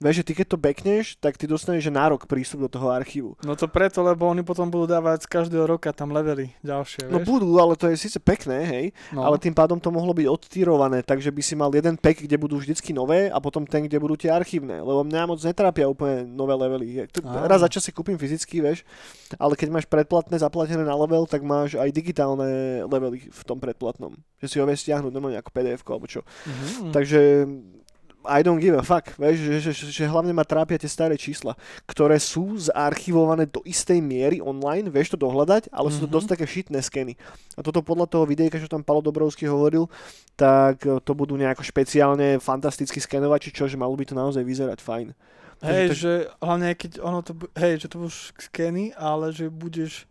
Vieš, 0.00 0.24
že 0.24 0.24
ty 0.24 0.32
keď 0.32 0.46
to 0.48 0.56
bekneš, 0.56 1.06
tak 1.20 1.36
ty 1.36 1.44
dostaneš 1.44 1.84
že 1.84 1.92
nárok 1.92 2.24
prístup 2.24 2.64
do 2.64 2.72
toho 2.72 2.88
archívu. 2.88 3.36
No 3.44 3.52
to 3.52 3.68
preto, 3.68 4.00
lebo 4.00 4.24
oni 4.32 4.40
potom 4.40 4.72
budú 4.72 4.88
dávať 4.88 5.28
z 5.28 5.28
každého 5.28 5.68
roka 5.68 5.92
tam 5.92 6.08
levely 6.16 6.56
ďalšie, 6.64 7.04
no 7.04 7.20
vieš? 7.20 7.28
No 7.28 7.28
budú, 7.28 7.48
ale 7.60 7.76
to 7.76 7.84
je 7.92 8.00
síce 8.00 8.16
pekné, 8.16 8.64
hej, 8.64 8.84
no. 9.12 9.28
ale 9.28 9.36
tým 9.36 9.52
pádom 9.52 9.76
to 9.76 9.92
mohlo 9.92 10.16
byť 10.16 10.24
odtýrované, 10.24 11.04
takže 11.04 11.28
by 11.28 11.42
si 11.44 11.52
mal 11.52 11.68
jeden 11.76 12.00
pack, 12.00 12.24
kde 12.24 12.32
budú 12.40 12.56
vždycky 12.56 12.96
nové 12.96 13.28
a 13.28 13.36
potom 13.44 13.68
ten, 13.68 13.84
kde 13.84 14.00
budú 14.00 14.16
tie 14.16 14.32
archívne, 14.32 14.80
lebo 14.80 15.04
mňa 15.04 15.28
moc 15.28 15.40
netrápia 15.44 15.84
úplne 15.84 16.24
nové 16.24 16.56
levely. 16.56 17.04
Raz 17.20 17.60
za 17.60 17.68
čas 17.68 17.84
si 17.84 17.92
kúpim 17.92 18.16
fyzicky, 18.16 18.64
vieš, 18.64 18.88
ale 19.36 19.52
keď 19.52 19.68
máš 19.68 19.84
predplatné 19.84 20.40
zaplatené 20.40 20.80
na 20.80 20.96
level, 20.96 21.28
tak 21.28 21.44
máš 21.44 21.76
aj 21.76 21.92
digitálne 21.92 22.88
levely 22.88 23.28
v 23.28 23.42
tom 23.44 23.60
predplatnom, 23.60 24.16
že 24.40 24.48
si 24.48 24.56
ho 24.56 24.64
vieš 24.64 24.88
stiahnuť 24.88 25.12
normálne 25.12 25.36
ako 25.36 25.52
pdf 25.52 25.84
alebo 25.84 26.08
čo. 26.08 26.24
Mm-hmm. 26.24 26.88
Takže 26.88 27.20
I 28.20 28.44
don't 28.44 28.60
give 28.60 28.76
a 28.76 28.82
fuck, 28.82 29.16
vieš, 29.16 29.40
že, 29.40 29.54
že, 29.60 29.70
že, 29.72 29.84
že 29.90 30.04
hlavne 30.04 30.30
ma 30.30 30.44
trápia 30.44 30.76
tie 30.76 30.86
staré 30.86 31.16
čísla, 31.16 31.56
ktoré 31.84 32.20
sú 32.20 32.52
zarchivované 32.60 33.48
do 33.48 33.64
istej 33.64 33.96
miery 33.98 34.38
online, 34.38 34.86
vieš 34.86 35.16
to 35.16 35.18
dohľadať, 35.18 35.72
ale 35.72 35.88
sú 35.88 36.04
to 36.04 36.08
Mhm. 36.08 36.14
dosť 36.14 36.28
také 36.28 36.44
šitné 36.44 36.78
skeny. 36.78 37.16
A 37.56 37.64
toto 37.64 37.80
podľa 37.80 38.04
toho 38.06 38.28
videjka, 38.28 38.60
čo 38.60 38.68
tam 38.68 38.84
Palo 38.84 39.00
Dobrovský 39.00 39.48
hovoril, 39.48 39.88
tak 40.36 40.84
e, 40.84 41.00
to 41.00 41.16
budú 41.16 41.32
nejako 41.34 41.64
špeciálne 41.64 42.36
fantasticky 42.36 43.00
skenovať, 43.00 43.40
či 43.40 43.50
čo, 43.56 43.64
že 43.64 43.80
malo 43.80 43.96
by 43.96 44.04
to 44.04 44.12
naozaj 44.12 44.44
vyzerať 44.44 44.78
fajn. 44.78 45.08
Hej, 45.60 45.86
Takže- 45.88 45.96
že 45.96 46.12
hlavne 46.40 46.68
keď 46.76 46.92
ono 47.00 47.20
to, 47.20 47.32
hej, 47.56 47.80
že 47.80 47.88
to 47.88 47.96
budeš 48.00 48.32
skeny, 48.38 48.92
ale 48.96 49.32
že 49.32 49.48
budeš 49.48 50.04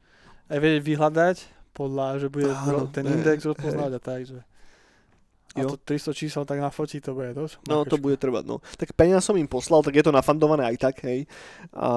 aj 0.50 0.58
vedieť 0.58 0.82
vyhľadať 0.84 1.38
podľa, 1.74 2.08
že 2.20 2.28
bude 2.28 2.50
Áno, 2.50 2.90
ten 2.90 3.06
hej, 3.06 3.14
index 3.16 3.46
rozpoznať 3.46 3.92
a 3.94 4.02
tak, 4.02 4.26
že 4.26 4.42
a 5.58 5.66
Jo. 5.66 5.74
to 5.74 5.82
300 5.82 6.14
čísel 6.14 6.46
tak 6.46 6.62
na 6.62 6.70
fotí 6.70 7.02
to 7.02 7.18
bude 7.18 7.34
dosť. 7.34 7.66
No 7.66 7.82
to 7.82 7.98
bude 7.98 8.22
trvať, 8.22 8.46
no. 8.46 8.62
Tak 8.78 8.94
peniaz 8.94 9.26
som 9.26 9.34
im 9.34 9.50
poslal, 9.50 9.82
tak 9.82 9.98
je 9.98 10.06
to 10.06 10.14
nafandované 10.14 10.62
aj 10.70 10.78
tak, 10.78 10.96
hej. 11.10 11.26
A, 11.74 11.90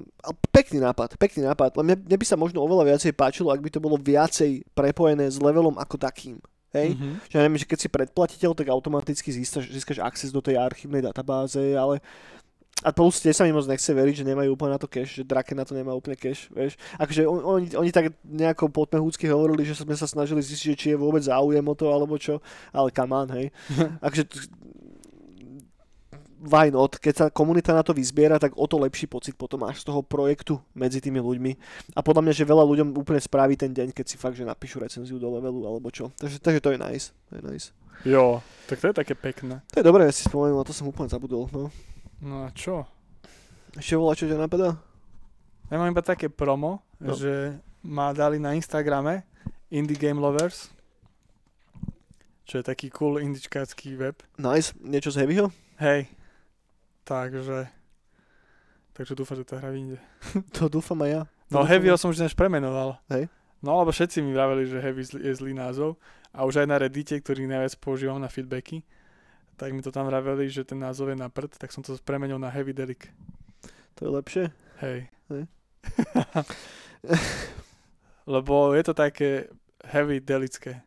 a 0.00 0.30
pekný 0.48 0.80
nápad, 0.80 1.20
pekný 1.20 1.44
nápad. 1.44 1.76
Len 1.76 1.84
mne, 1.84 1.96
mne 2.08 2.16
by 2.16 2.24
sa 2.24 2.40
možno 2.40 2.64
oveľa 2.64 2.96
viacej 2.96 3.12
páčilo, 3.12 3.52
ak 3.52 3.60
by 3.60 3.68
to 3.68 3.80
bolo 3.84 4.00
viacej 4.00 4.64
prepojené 4.72 5.28
s 5.28 5.36
levelom 5.36 5.76
ako 5.76 6.00
takým. 6.00 6.40
Hej? 6.72 6.96
Mhm. 6.96 7.28
Že 7.28 7.34
ja 7.36 7.42
neviem, 7.44 7.60
že 7.60 7.68
keď 7.68 7.78
si 7.80 7.88
predplatiteľ, 7.88 8.50
tak 8.52 8.68
automaticky 8.72 9.28
získaš, 9.32 9.68
získaš 9.68 9.98
access 10.00 10.32
do 10.32 10.40
tej 10.40 10.60
archívnej 10.60 11.00
databáze, 11.04 11.60
ale 11.76 12.00
a 12.78 12.94
plus 12.94 13.18
tiež 13.18 13.34
sa 13.34 13.42
mi 13.42 13.50
moc 13.50 13.66
nechce 13.66 13.90
veriť, 13.90 14.22
že 14.22 14.28
nemajú 14.28 14.54
úplne 14.54 14.78
na 14.78 14.80
to 14.80 14.86
cash, 14.86 15.18
že 15.18 15.26
Drake 15.26 15.50
na 15.50 15.66
to 15.66 15.74
nemá 15.74 15.90
úplne 15.90 16.14
cash, 16.14 16.46
vieš. 16.54 16.78
Akože 16.94 17.26
on, 17.26 17.42
oni, 17.42 17.66
oni 17.74 17.90
tak 17.90 18.14
nejako 18.22 18.70
potmehúcky 18.70 19.26
hovorili, 19.26 19.66
že 19.66 19.74
sme 19.74 19.98
sa 19.98 20.06
snažili 20.06 20.38
zistiť, 20.38 20.74
či 20.78 20.86
je 20.94 20.98
vôbec 20.98 21.26
záujem 21.26 21.64
o 21.66 21.74
to, 21.74 21.90
alebo 21.90 22.14
čo, 22.14 22.38
ale 22.70 22.94
on, 22.94 23.28
hej. 23.34 23.50
Akože 24.06 24.30
why 26.38 26.70
not? 26.70 27.02
Keď 27.02 27.14
sa 27.14 27.26
komunita 27.34 27.74
na 27.74 27.82
to 27.82 27.90
vyzbiera, 27.90 28.38
tak 28.38 28.54
o 28.54 28.66
to 28.70 28.78
lepší 28.78 29.10
pocit 29.10 29.34
potom 29.34 29.66
máš 29.66 29.82
z 29.82 29.90
toho 29.90 30.00
projektu 30.06 30.62
medzi 30.70 31.02
tými 31.02 31.18
ľuďmi. 31.18 31.52
A 31.98 32.00
podľa 32.00 32.30
mňa, 32.30 32.34
že 32.34 32.46
veľa 32.46 32.62
ľuďom 32.62 32.94
úplne 32.94 33.18
spraví 33.18 33.58
ten 33.58 33.74
deň, 33.74 33.90
keď 33.90 34.06
si 34.06 34.16
fakt, 34.16 34.38
že 34.38 34.46
napíšu 34.46 34.78
recenziu 34.78 35.18
do 35.18 35.28
levelu 35.34 35.66
alebo 35.66 35.90
čo. 35.90 36.14
Takže, 36.14 36.38
takže 36.38 36.62
to 36.62 36.70
je 36.74 36.78
nice. 36.78 37.10
To 37.30 37.32
je 37.38 37.42
nice. 37.42 37.74
Jo, 38.06 38.38
tak 38.70 38.78
to 38.78 38.86
je 38.90 38.94
také 38.94 39.18
pekné. 39.18 39.58
To 39.74 39.82
je 39.82 39.84
dobré, 39.84 40.06
ja 40.06 40.14
si 40.14 40.22
spomenul, 40.22 40.62
a 40.62 40.68
to 40.68 40.70
som 40.70 40.86
úplne 40.86 41.10
zabudol. 41.10 41.50
No. 41.50 41.74
No 42.20 42.44
a 42.44 42.50
čo? 42.50 42.82
Ešte 43.74 43.94
volá, 43.94 44.12
čo 44.12 44.26
ťa 44.26 44.38
napadá? 44.38 44.74
Ja 45.68 45.76
mám 45.76 45.88
iba 45.88 46.02
také 46.02 46.26
promo, 46.26 46.82
No. 46.98 47.14
že 47.14 47.54
ma 47.86 48.10
dali 48.10 48.42
na 48.42 48.58
Instagrame 48.58 49.22
Indie 49.70 49.94
Game 49.94 50.18
Lovers, 50.18 50.72
čo 52.42 52.58
je 52.58 52.64
taký 52.64 52.88
cool 52.90 53.20
indičkácky 53.20 53.94
web. 53.94 54.18
Nice, 54.34 54.72
niečo 54.80 55.12
z 55.14 55.22
Heavyho? 55.22 55.52
Hej, 55.78 56.08
takže, 57.04 57.68
takže 58.96 59.12
dúfam, 59.14 59.36
že 59.36 59.46
to 59.46 59.60
hra 59.60 59.70
vyjde. 59.70 60.00
To 60.58 60.66
dúfam 60.66 60.98
aj 61.04 61.10
ja. 61.12 61.22
No 61.52 61.62
dúfam. 61.62 61.94
som 61.96 62.10
už 62.10 62.18
dnes 62.18 62.34
premenoval. 62.34 62.98
Hej. 63.12 63.28
No 63.60 63.78
lebo 63.78 63.90
všetci 63.90 64.18
mi 64.22 64.32
vraveli, 64.32 64.66
že 64.66 64.82
Heavy 64.82 65.02
je 65.22 65.32
zlý 65.34 65.52
názov 65.54 65.98
a 66.34 66.42
už 66.42 66.62
aj 66.62 66.66
na 66.66 66.76
Reddite, 66.78 67.18
ktorý 67.20 67.46
najviac 67.46 67.74
používam 67.78 68.18
na 68.18 68.26
feedbacky, 68.26 68.82
tak 69.58 69.74
mi 69.74 69.82
to 69.82 69.90
tam 69.90 70.06
vraveli, 70.06 70.46
že 70.46 70.62
ten 70.62 70.78
názov 70.78 71.10
je 71.10 71.18
na 71.18 71.26
prd, 71.26 71.58
tak 71.58 71.74
som 71.74 71.82
to 71.82 71.98
premenil 72.06 72.38
na 72.38 72.46
Heavy 72.48 72.70
Delic. 72.70 73.10
To 73.98 74.06
je 74.06 74.10
lepšie? 74.14 74.44
Hej. 74.78 75.10
Hej. 75.34 75.42
lebo 78.34 78.74
je 78.78 78.82
to 78.86 78.94
také 78.94 79.50
heavy 79.82 80.22
delické. 80.22 80.78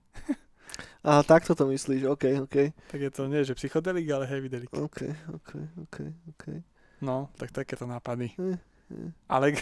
Aha, 1.08 1.24
takto 1.28 1.52
to 1.52 1.68
myslíš, 1.68 2.08
OK, 2.08 2.24
OK. 2.48 2.56
Tak 2.88 3.00
je 3.02 3.12
to 3.12 3.28
nie, 3.28 3.44
že 3.44 3.58
psychodelik, 3.60 4.08
ale 4.14 4.30
heavy 4.30 4.48
delic. 4.48 4.72
OK, 4.72 5.12
OK, 5.36 5.52
OK, 5.84 5.98
OK. 6.32 6.46
No, 7.02 7.28
tak 7.36 7.52
takéto 7.52 7.84
nápady. 7.90 8.32
Eh, 8.40 8.56
eh. 8.96 9.10
Ale, 9.28 9.52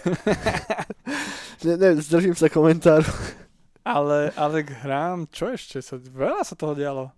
Ne, 1.64 1.76
ne, 1.76 1.96
zdržím 2.00 2.36
sa 2.36 2.48
komentáru. 2.48 3.12
ale, 3.84 4.32
ale 4.40 4.64
hrám, 4.64 5.28
čo 5.28 5.52
ešte? 5.52 5.84
Sa, 5.84 6.00
veľa 6.00 6.48
sa 6.48 6.56
toho 6.56 6.72
dialo. 6.72 7.12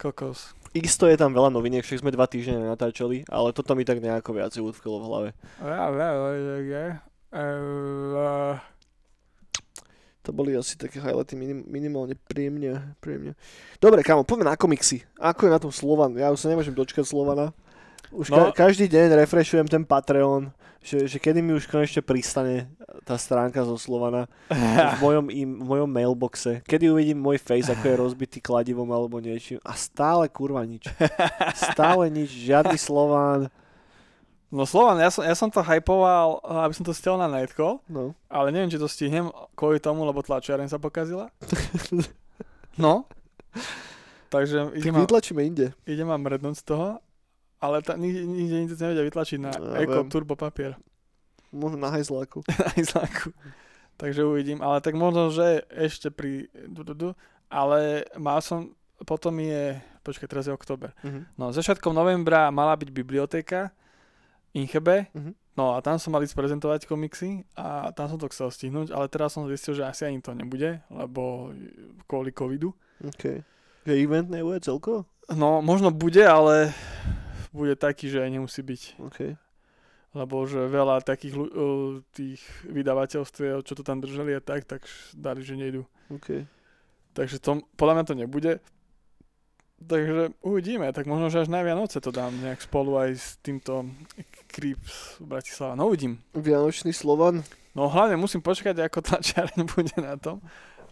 Kokos. 0.00 0.56
Isto 0.72 1.04
je 1.04 1.20
tam 1.20 1.36
veľa 1.36 1.52
noviniek, 1.52 1.84
však 1.84 2.00
sme 2.00 2.16
dva 2.16 2.24
týždne 2.24 2.64
natáčali, 2.64 3.28
ale 3.28 3.52
toto 3.52 3.76
mi 3.76 3.84
tak 3.84 4.00
nejako 4.00 4.32
viac 4.32 4.56
utkvelo 4.56 5.04
v 5.04 5.06
hlave. 5.08 5.28
To 10.22 10.30
boli 10.30 10.54
asi 10.54 10.78
také 10.78 11.02
highlighty 11.02 11.34
minim, 11.34 11.66
minimálne 11.66 12.14
príjemne, 12.14 12.94
príjemne. 13.02 13.34
Dobre, 13.82 14.06
kamo, 14.06 14.22
poďme 14.22 14.48
na 14.48 14.56
komiksy. 14.56 15.02
Ako 15.18 15.50
je 15.50 15.52
na 15.52 15.58
tom 15.58 15.74
Slovan? 15.74 16.14
Ja 16.14 16.30
už 16.30 16.40
sa 16.40 16.48
nemôžem 16.48 16.72
dočkať 16.72 17.04
Slovana. 17.04 17.50
Už 18.12 18.28
No. 18.28 18.36
ka- 18.46 18.68
každý 18.68 18.86
deň 18.86 19.16
refreshujem 19.16 19.64
ten 19.64 19.82
Patreon, 19.82 20.52
že, 20.78 21.06
že 21.06 21.16
kedy 21.16 21.38
mi 21.38 21.52
už 21.52 21.64
konečne 21.64 22.00
pristane 22.00 22.68
tá 23.02 23.16
stránka 23.16 23.62
zo 23.62 23.74
Slovana 23.74 24.28
v 24.48 24.58
mojom, 25.00 25.26
im, 25.28 25.50
v 25.56 25.66
mojom 25.66 25.88
mailboxe. 25.88 26.60
Kedy 26.62 26.88
uvidím 26.88 27.18
môj 27.18 27.36
face, 27.36 27.66
ako 27.66 27.82
je 27.82 27.96
rozbitý 27.98 28.38
kladivom 28.38 28.86
alebo 28.86 29.16
niečím. 29.16 29.58
A 29.60 29.72
stále 29.72 30.28
kurva 30.28 30.60
nič. 30.62 30.84
Stále 31.54 32.06
nič, 32.08 32.28
žiadny 32.30 32.76
Slovan. 32.76 33.48
No 34.48 34.62
Slovan, 34.62 34.98
ja 34.98 35.08
som, 35.08 35.22
ja 35.22 35.32
som 35.32 35.48
to 35.48 35.60
hypoval, 35.60 36.36
aby 36.60 36.74
som 36.74 36.84
to 36.84 36.92
stiel 36.92 37.16
na 37.16 37.24
Nightcall, 37.24 37.80
No. 37.86 38.12
ale 38.26 38.52
neviem, 38.52 38.68
či 38.68 38.76
to 38.76 38.84
stihnem 38.84 39.26
kvôli 39.54 39.78
tomu, 39.78 40.04
lebo 40.04 40.20
tlačiareň 40.20 40.66
sa 40.66 40.76
pokazila. 40.76 41.32
No. 42.74 43.04
Takže 44.28 44.64
Tak 44.66 44.76
idem 44.76 44.92
ma, 44.94 45.00
vytlačíme 45.02 45.40
inde. 45.42 45.76
idem 45.84 46.04
ma 46.04 46.16
mrednúť 46.16 46.56
z 46.56 46.64
toho, 46.64 46.86
ale 47.62 47.78
ta, 47.80 47.94
nikde, 47.94 48.26
nikde 48.26 48.74
nevedia 48.74 49.06
vytlačiť 49.06 49.38
na 49.38 49.50
No, 49.54 49.78
Eco 49.78 50.02
viem. 50.02 50.10
Turbo 50.10 50.34
papier. 50.34 50.74
Možno 51.48 51.78
na 51.78 51.88
hajzláku. 51.88 52.42
na 52.66 52.74
Islanku. 52.74 53.30
Takže 53.94 54.24
uvidím, 54.24 54.58
ale 54.58 54.82
tak 54.82 54.98
možno, 54.98 55.30
že 55.30 55.62
ešte 55.70 56.10
pri... 56.10 56.50
Du, 56.66 56.82
du, 56.82 56.92
du, 56.92 57.08
ale 57.46 58.02
mal 58.18 58.42
som... 58.42 58.74
Potom 59.02 59.38
je... 59.38 59.78
Počkaj, 60.02 60.26
teraz 60.26 60.44
je 60.44 60.52
október. 60.52 60.90
Mhm. 61.06 61.38
No, 61.38 61.54
začiatkom 61.54 61.94
novembra 61.94 62.50
mala 62.50 62.74
byť 62.74 62.90
biblioteka 62.90 63.70
Inchebe, 64.52 65.06
Mhm. 65.14 65.32
no 65.56 65.72
a 65.72 65.80
tam 65.80 65.96
som 65.96 66.12
mal 66.12 66.20
ísť 66.20 66.34
prezentovať 66.34 66.84
komiksy 66.84 67.40
a 67.56 67.88
tam 67.94 68.04
som 68.04 68.18
to 68.18 68.28
chcel 68.28 68.52
stihnúť, 68.52 68.92
ale 68.92 69.08
teraz 69.08 69.32
som 69.32 69.48
zistil, 69.48 69.72
že 69.72 69.86
asi 69.86 70.04
ani 70.04 70.20
to 70.20 70.34
nebude, 70.34 70.82
lebo 70.90 71.54
kvôli 72.04 72.34
covidu. 72.36 72.74
OK. 73.00 73.40
Že 73.88 73.92
event 73.96 74.28
nebude 74.28 74.60
celkovo? 74.60 75.08
No, 75.30 75.62
možno 75.62 75.88
bude, 75.88 76.20
ale 76.20 76.74
bude 77.52 77.76
taký, 77.76 78.08
že 78.08 78.24
nemusí 78.26 78.64
byť. 78.64 78.82
OK. 78.98 79.18
Lebo 80.12 80.44
že 80.44 80.68
veľa 80.68 81.00
takých 81.04 81.36
tých 82.12 82.40
vydavateľstiev, 82.68 83.64
čo 83.64 83.72
to 83.72 83.84
tam 83.84 84.04
držali 84.04 84.36
a 84.36 84.44
tak, 84.44 84.68
tak 84.68 84.84
dali, 85.16 85.40
že 85.40 85.56
nejdu. 85.56 85.88
OK. 86.12 86.44
Takže 87.12 87.40
to, 87.40 87.64
podľa 87.76 87.94
mňa 87.96 88.04
to 88.08 88.14
nebude. 88.16 88.52
Takže 89.82 90.38
uvidíme, 90.46 90.92
tak 90.94 91.10
možno, 91.10 91.28
že 91.28 91.42
až 91.42 91.48
na 91.50 91.64
Vianoce 91.64 91.98
to 91.98 92.14
dám 92.14 92.30
nejak 92.38 92.62
spolu 92.62 93.02
aj 93.02 93.10
s 93.18 93.28
týmto 93.42 93.88
Creeps 94.46 95.18
Bratislava. 95.18 95.74
No 95.74 95.90
uvidím. 95.90 96.22
Vianočný 96.36 96.94
Slovan. 96.94 97.42
No 97.72 97.88
hlavne 97.88 98.20
musím 98.20 98.44
počkať, 98.44 98.78
ako 98.78 99.00
tlačiareň 99.00 99.60
bude 99.74 99.96
na 99.98 100.14
tom. 100.20 100.38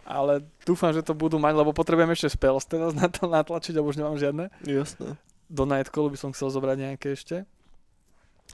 Ale 0.03 0.43
dúfam, 0.67 0.91
že 0.91 1.07
to 1.07 1.15
budú 1.15 1.39
mať, 1.39 1.55
lebo 1.55 1.71
potrebujem 1.71 2.11
ešte 2.17 2.35
spells 2.35 2.67
teraz 2.67 2.97
na 2.97 3.07
to 3.07 3.31
natlačiť, 3.31 3.79
lebo 3.79 3.93
už 3.95 4.01
nemám 4.01 4.19
žiadne. 4.19 4.51
Jasné. 4.67 5.15
Do 5.51 5.67
Nightcallu 5.67 6.15
by 6.15 6.19
som 6.19 6.31
chcel 6.31 6.49
zobrať 6.49 6.77
nejaké 6.79 7.11
ešte. 7.11 7.43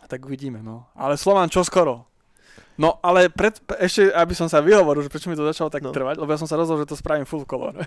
Tak 0.09 0.24
uvidíme, 0.24 0.64
no. 0.64 0.88
Ale 0.97 1.20
Slovan 1.20 1.53
čo 1.53 1.61
skoro? 1.61 2.09
No, 2.76 3.01
ale 3.01 3.28
pred, 3.32 3.57
ešte, 3.80 4.12
aby 4.12 4.32
som 4.36 4.49
sa 4.49 4.61
vyhovoril, 4.61 5.05
že 5.05 5.12
prečo 5.12 5.28
mi 5.28 5.36
to 5.36 5.44
začalo 5.44 5.68
tak 5.68 5.84
No. 5.84 5.92
no. 5.92 5.97
trvať, 5.97 6.16
lebo 6.20 6.28
ja 6.28 6.40
som 6.40 6.49
sa 6.49 6.57
rozhodol, 6.57 6.84
že 6.84 6.92
to 6.92 6.97
spravím 6.97 7.28
full 7.28 7.44
color. 7.49 7.84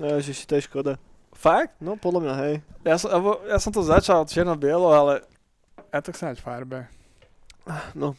Ježiš, 0.00 0.44
to 0.48 0.56
je 0.56 0.64
škoda. 0.68 0.96
Fakt? 1.32 1.76
No, 1.80 1.96
podľa 1.96 2.20
mňa, 2.24 2.34
hej. 2.44 2.54
Ja 2.84 2.96
som, 3.00 3.08
ja 3.48 3.56
som 3.60 3.72
to 3.72 3.80
začal 3.84 4.24
čierno-bielo, 4.28 4.88
ale 4.88 5.24
ja 5.88 6.00
to 6.04 6.12
chcem 6.12 6.32
mať 6.32 6.40
farbe. 6.40 6.88
No. 7.96 8.16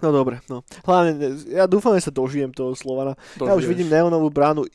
No 0.00 0.12
dobre, 0.16 0.40
no. 0.48 0.64
Hlavne, 0.88 1.12
ja 1.52 1.68
dúfam, 1.68 1.92
že 1.92 2.08
sa 2.08 2.12
dožijem 2.12 2.48
toho 2.48 2.72
Slovana. 2.72 3.12
Ja 3.36 3.52
už 3.52 3.64
Dožiješ. 3.64 3.68
vidím 3.68 3.88
Neonovú 3.92 4.32
bránu 4.32 4.64
e, 4.64 4.70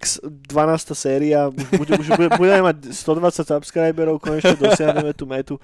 X 0.00 0.16
12. 0.24 0.96
séria, 0.96 1.52
už, 1.52 1.68
bude, 1.76 1.92
už 2.00 2.08
bude, 2.16 2.28
budeme 2.40 2.72
mať 2.72 2.88
120 2.96 3.44
subscriberov, 3.52 4.16
konečne 4.16 4.56
dosiahneme 4.56 5.12
tú 5.12 5.28
metu. 5.28 5.60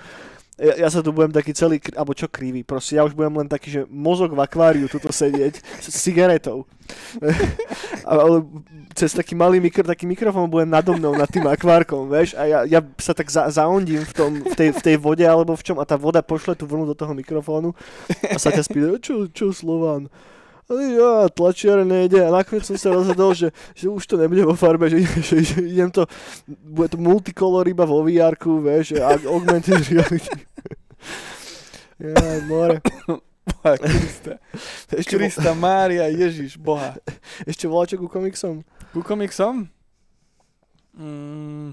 Ja, 0.58 0.74
ja 0.74 0.88
sa 0.90 1.06
tu 1.06 1.14
budem 1.14 1.30
taký 1.30 1.54
celý, 1.54 1.78
alebo 1.94 2.10
čo 2.18 2.26
krivý, 2.26 2.66
proste 2.66 2.98
ja 2.98 3.06
už 3.06 3.14
budem 3.14 3.30
len 3.30 3.46
taký, 3.46 3.70
že 3.70 3.82
mozog 3.86 4.34
v 4.34 4.42
akváriu 4.42 4.90
tuto 4.90 5.06
sedieť 5.06 5.62
s, 5.62 5.86
cigaretou. 5.94 6.66
Ale 8.02 8.42
cez 8.98 9.14
taký 9.14 9.38
malý 9.38 9.62
mikro, 9.62 9.86
taký 9.86 10.02
mikrofón 10.02 10.50
budem 10.50 10.66
nado 10.66 10.90
mnou 10.98 11.14
nad 11.14 11.30
tým 11.30 11.46
akvárkom, 11.46 12.10
vieš, 12.10 12.34
a 12.34 12.42
ja, 12.50 12.58
ja 12.66 12.80
sa 12.98 13.14
tak 13.14 13.30
za, 13.30 13.46
zaondím 13.54 14.02
v, 14.02 14.12
tom, 14.18 14.30
v, 14.42 14.54
tej, 14.58 14.68
v 14.74 14.80
tej 14.82 14.96
vode 14.98 15.22
alebo 15.22 15.54
v 15.54 15.62
čom 15.62 15.78
a 15.78 15.86
tá 15.86 15.94
voda 15.94 16.26
pošle 16.26 16.58
tú 16.58 16.66
vlnu 16.66 16.90
do 16.90 16.98
toho 16.98 17.14
mikrofónu 17.14 17.70
a 18.26 18.36
sa 18.42 18.50
ťa 18.50 18.66
spýta, 18.66 18.98
čo, 18.98 19.30
čo 19.30 19.54
Slován? 19.54 20.10
Ja, 20.76 21.28
tlačiare 21.32 21.84
nejde 21.88 22.20
a 22.20 22.28
nakoniec 22.28 22.68
som 22.68 22.76
sa 22.76 22.92
rozhodol, 22.92 23.32
že, 23.32 23.48
že 23.72 23.88
už 23.88 24.04
to 24.04 24.20
nebude 24.20 24.44
vo 24.44 24.52
farbe, 24.52 24.92
že, 24.92 25.00
že, 25.24 25.40
že 25.40 25.58
idem 25.64 25.88
to, 25.88 26.04
bude 26.44 26.92
to 26.92 26.98
multicolor 27.00 27.64
iba 27.64 27.88
vo 27.88 28.04
vr 28.04 28.36
vieš, 28.36 28.92
že 28.92 28.96
augmented 29.24 29.80
reality. 29.88 30.32
Ja, 31.98 32.14
more. 32.46 32.78
Boha 33.48 33.74
Krista. 33.80 34.38
Ešte, 34.92 35.16
Krista, 35.16 35.50
Mária, 35.56 36.06
Ježiš, 36.12 36.60
Boha. 36.60 36.94
ešte 37.48 37.64
voláčo 37.64 37.96
ku 37.96 38.06
komiksom? 38.06 38.62
Ku 38.92 39.00
komiksom? 39.00 39.66
Mm, 40.94 41.72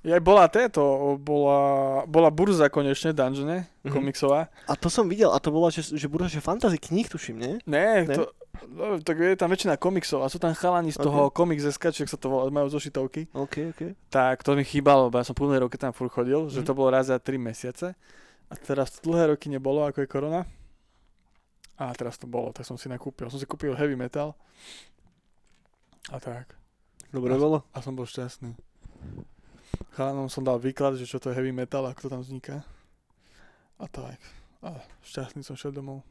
aj 0.00 0.20
bola 0.20 0.46
této, 0.46 0.80
bola, 1.16 1.60
bola 2.04 2.30
burza 2.30 2.66
konečne, 2.66 3.10
Dungeone, 3.10 3.66
Mhm. 3.82 3.90
komiksová. 3.90 4.46
A 4.64 4.72
to 4.74 4.86
som 4.86 5.04
videl, 5.04 5.28
a 5.28 5.38
to 5.38 5.48
bola, 5.48 5.68
že, 5.68 5.82
že 5.88 6.06
budú 6.06 6.24
že 6.24 6.38
fantasy 6.38 6.76
kníh, 6.76 7.04
tuším, 7.04 7.36
nie? 7.36 7.54
Ne, 7.64 8.04
Ne? 8.04 8.14
to, 8.14 8.22
no, 8.64 8.98
tak 8.98 9.16
je 9.16 9.34
tam 9.34 9.48
väčšina 9.48 9.74
komiksov 9.74 10.22
a 10.22 10.26
sú 10.26 10.36
tam 10.36 10.52
chalani 10.52 10.88
z 10.88 10.98
toho 10.98 11.28
Comics 11.28 11.66
SK, 11.66 11.90
čiže 11.90 12.08
sa 12.08 12.16
to 12.16 12.28
volá, 12.28 12.46
majú 12.46 12.68
zošitovky. 12.68 13.26
OK, 13.32 13.54
OK. 13.70 13.80
Tak 14.08 14.40
to 14.40 14.54
mi 14.54 14.62
chýbalo, 14.62 15.06
lebo 15.06 15.16
ja 15.16 15.24
som 15.24 15.32
pôlne 15.32 15.58
roky 15.58 15.74
tam 15.74 15.90
furt 15.90 16.10
chodil, 16.10 16.46
že 16.46 16.60
Mhm. 16.60 16.66
to 16.66 16.72
bolo 16.72 16.88
raz 16.90 17.06
za 17.06 17.18
3 17.18 17.36
mesiace. 17.36 17.98
A 18.48 18.54
teraz 18.54 18.94
to 18.94 19.04
dlhé 19.04 19.28
roky 19.28 19.46
nebolo, 19.46 19.82
ako 19.82 20.00
je 20.00 20.08
korona. 20.08 20.40
A 21.76 21.92
teraz 21.92 22.16
to 22.16 22.24
bolo, 22.24 22.50
tak 22.50 22.64
som 22.64 22.74
si 22.74 22.88
nakúpil. 22.88 23.28
Som 23.28 23.38
si 23.38 23.44
kúpil 23.44 23.70
heavy 23.72 23.94
metal. 23.94 24.34
A 26.08 26.18
tak. 26.18 26.56
Dobre 27.08 27.36
bolo? 27.36 27.62
A 27.70 27.78
som 27.78 27.92
bol 27.92 28.02
šťastný. 28.02 28.56
Chalanom 29.94 30.30
som 30.30 30.46
dal 30.46 30.62
výklad, 30.62 30.94
že 30.94 31.08
čo 31.08 31.18
to 31.18 31.30
je 31.30 31.36
heavy 31.36 31.50
metal, 31.50 31.82
ako 31.86 32.06
to 32.06 32.12
tam 32.12 32.22
vzniká. 32.22 32.62
A 33.78 33.86
tak. 33.86 34.18
A 34.62 34.78
šťastný 35.06 35.42
som 35.42 35.54
šiel 35.54 35.74
domov. 35.74 36.02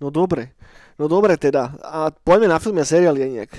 No 0.00 0.12
dobre. 0.12 0.52
No 1.00 1.08
dobre 1.08 1.36
teda. 1.40 1.72
A 1.80 2.12
poďme 2.12 2.52
na 2.52 2.60
filmy 2.60 2.84
a 2.84 2.88
seriály 2.88 3.24
nejak. 3.32 3.52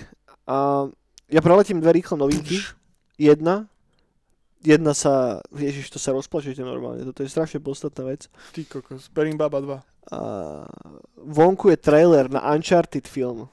A 0.45 0.88
ja 1.28 1.41
preletím 1.41 1.82
dve 1.82 1.97
rýchlo 1.97 2.18
novinky. 2.18 2.61
Jedna. 3.18 3.65
Jedna 4.61 4.93
sa... 4.93 5.41
Ježiš, 5.53 5.89
to 5.93 5.99
sa 6.01 6.13
rozplačete 6.13 6.61
normálne. 6.61 7.05
Toto 7.05 7.26
je 7.26 7.30
strašne 7.30 7.61
podstatná 7.61 8.13
vec. 8.13 8.30
Ty 8.53 8.61
kokos. 8.65 9.09
Perin 9.09 9.38
Baba 9.38 9.57
2. 9.61 10.13
A 10.13 10.20
vonku 11.18 11.74
je 11.74 11.78
trailer 11.78 12.32
na 12.32 12.45
Uncharted 12.53 13.09
film. 13.09 13.49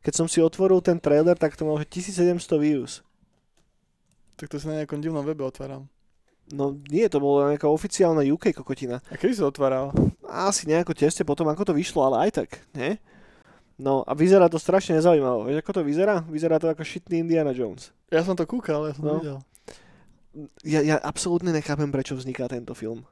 Keď 0.00 0.12
som 0.16 0.26
si 0.30 0.40
otvoril 0.40 0.80
ten 0.80 0.96
trailer, 0.96 1.36
tak 1.36 1.52
to 1.58 1.68
mal 1.68 1.76
že 1.76 1.84
1700 1.92 2.40
views. 2.56 3.04
Tak 4.40 4.48
to 4.48 4.56
sa 4.56 4.72
na 4.72 4.80
nejakom 4.80 5.04
divnom 5.04 5.20
webe 5.20 5.44
otváram. 5.44 5.84
No 6.50 6.74
nie, 6.88 7.04
to 7.06 7.20
bola 7.20 7.52
nejaká 7.52 7.68
oficiálna 7.68 8.24
UK 8.24 8.56
kokotina. 8.56 8.98
A 9.06 9.14
kedy 9.14 9.36
sa 9.36 9.46
otváral? 9.46 9.92
Asi 10.24 10.64
nejako 10.66 10.96
tesne 10.96 11.22
potom, 11.22 11.46
ako 11.46 11.70
to 11.70 11.76
vyšlo, 11.76 12.08
ale 12.08 12.26
aj 12.26 12.42
tak, 12.42 12.50
nie? 12.72 12.96
No 13.78 14.02
a 14.02 14.12
vyzerá 14.16 14.50
to 14.50 14.58
strašne 14.58 14.98
nezaujímavo. 14.98 15.46
Vieš, 15.46 15.62
ako 15.62 15.72
to 15.76 15.82
vyzerá? 15.84 16.24
Vyzerá 16.26 16.56
to 16.58 16.68
ako 16.68 16.82
šitný 16.82 17.22
Indiana 17.22 17.52
Jones. 17.54 17.92
Ja 18.10 18.20
som 18.20 18.34
to 18.34 18.44
kúkal, 18.44 18.88
ja 18.88 18.92
som 18.96 19.04
No. 19.04 19.08
to 19.08 19.16
videl. 19.20 19.38
Ja, 20.64 20.80
ja 20.82 20.96
absolútne 20.98 21.50
nechápem, 21.50 21.90
prečo 21.90 22.16
vzniká 22.16 22.48
tento 22.48 22.72
film. 22.74 23.04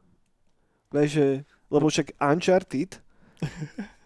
Vieš, 0.90 1.10
že, 1.12 1.26
lebo 1.68 1.86
však 1.86 2.16
Uncharted 2.18 2.98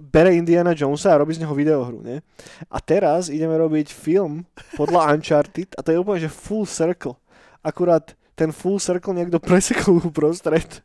bere 0.00 0.32
Indiana 0.32 0.72
Jonesa 0.72 1.12
a 1.12 1.20
robí 1.20 1.36
z 1.36 1.44
neho 1.44 1.52
videohru, 1.52 2.00
nie? 2.00 2.24
A 2.72 2.80
teraz 2.80 3.28
ideme 3.28 3.52
robiť 3.60 3.92
film 3.92 4.48
podľa 4.74 5.12
Uncharted 5.12 5.76
a 5.76 5.84
to 5.84 5.92
je 5.92 6.00
úplne, 6.00 6.24
že 6.24 6.32
full 6.32 6.64
circle. 6.64 7.20
Akurát 7.60 8.16
ten 8.32 8.56
full 8.56 8.80
circle 8.80 9.12
niekto 9.12 9.36
presekol 9.36 10.00
uprostred 10.00 10.80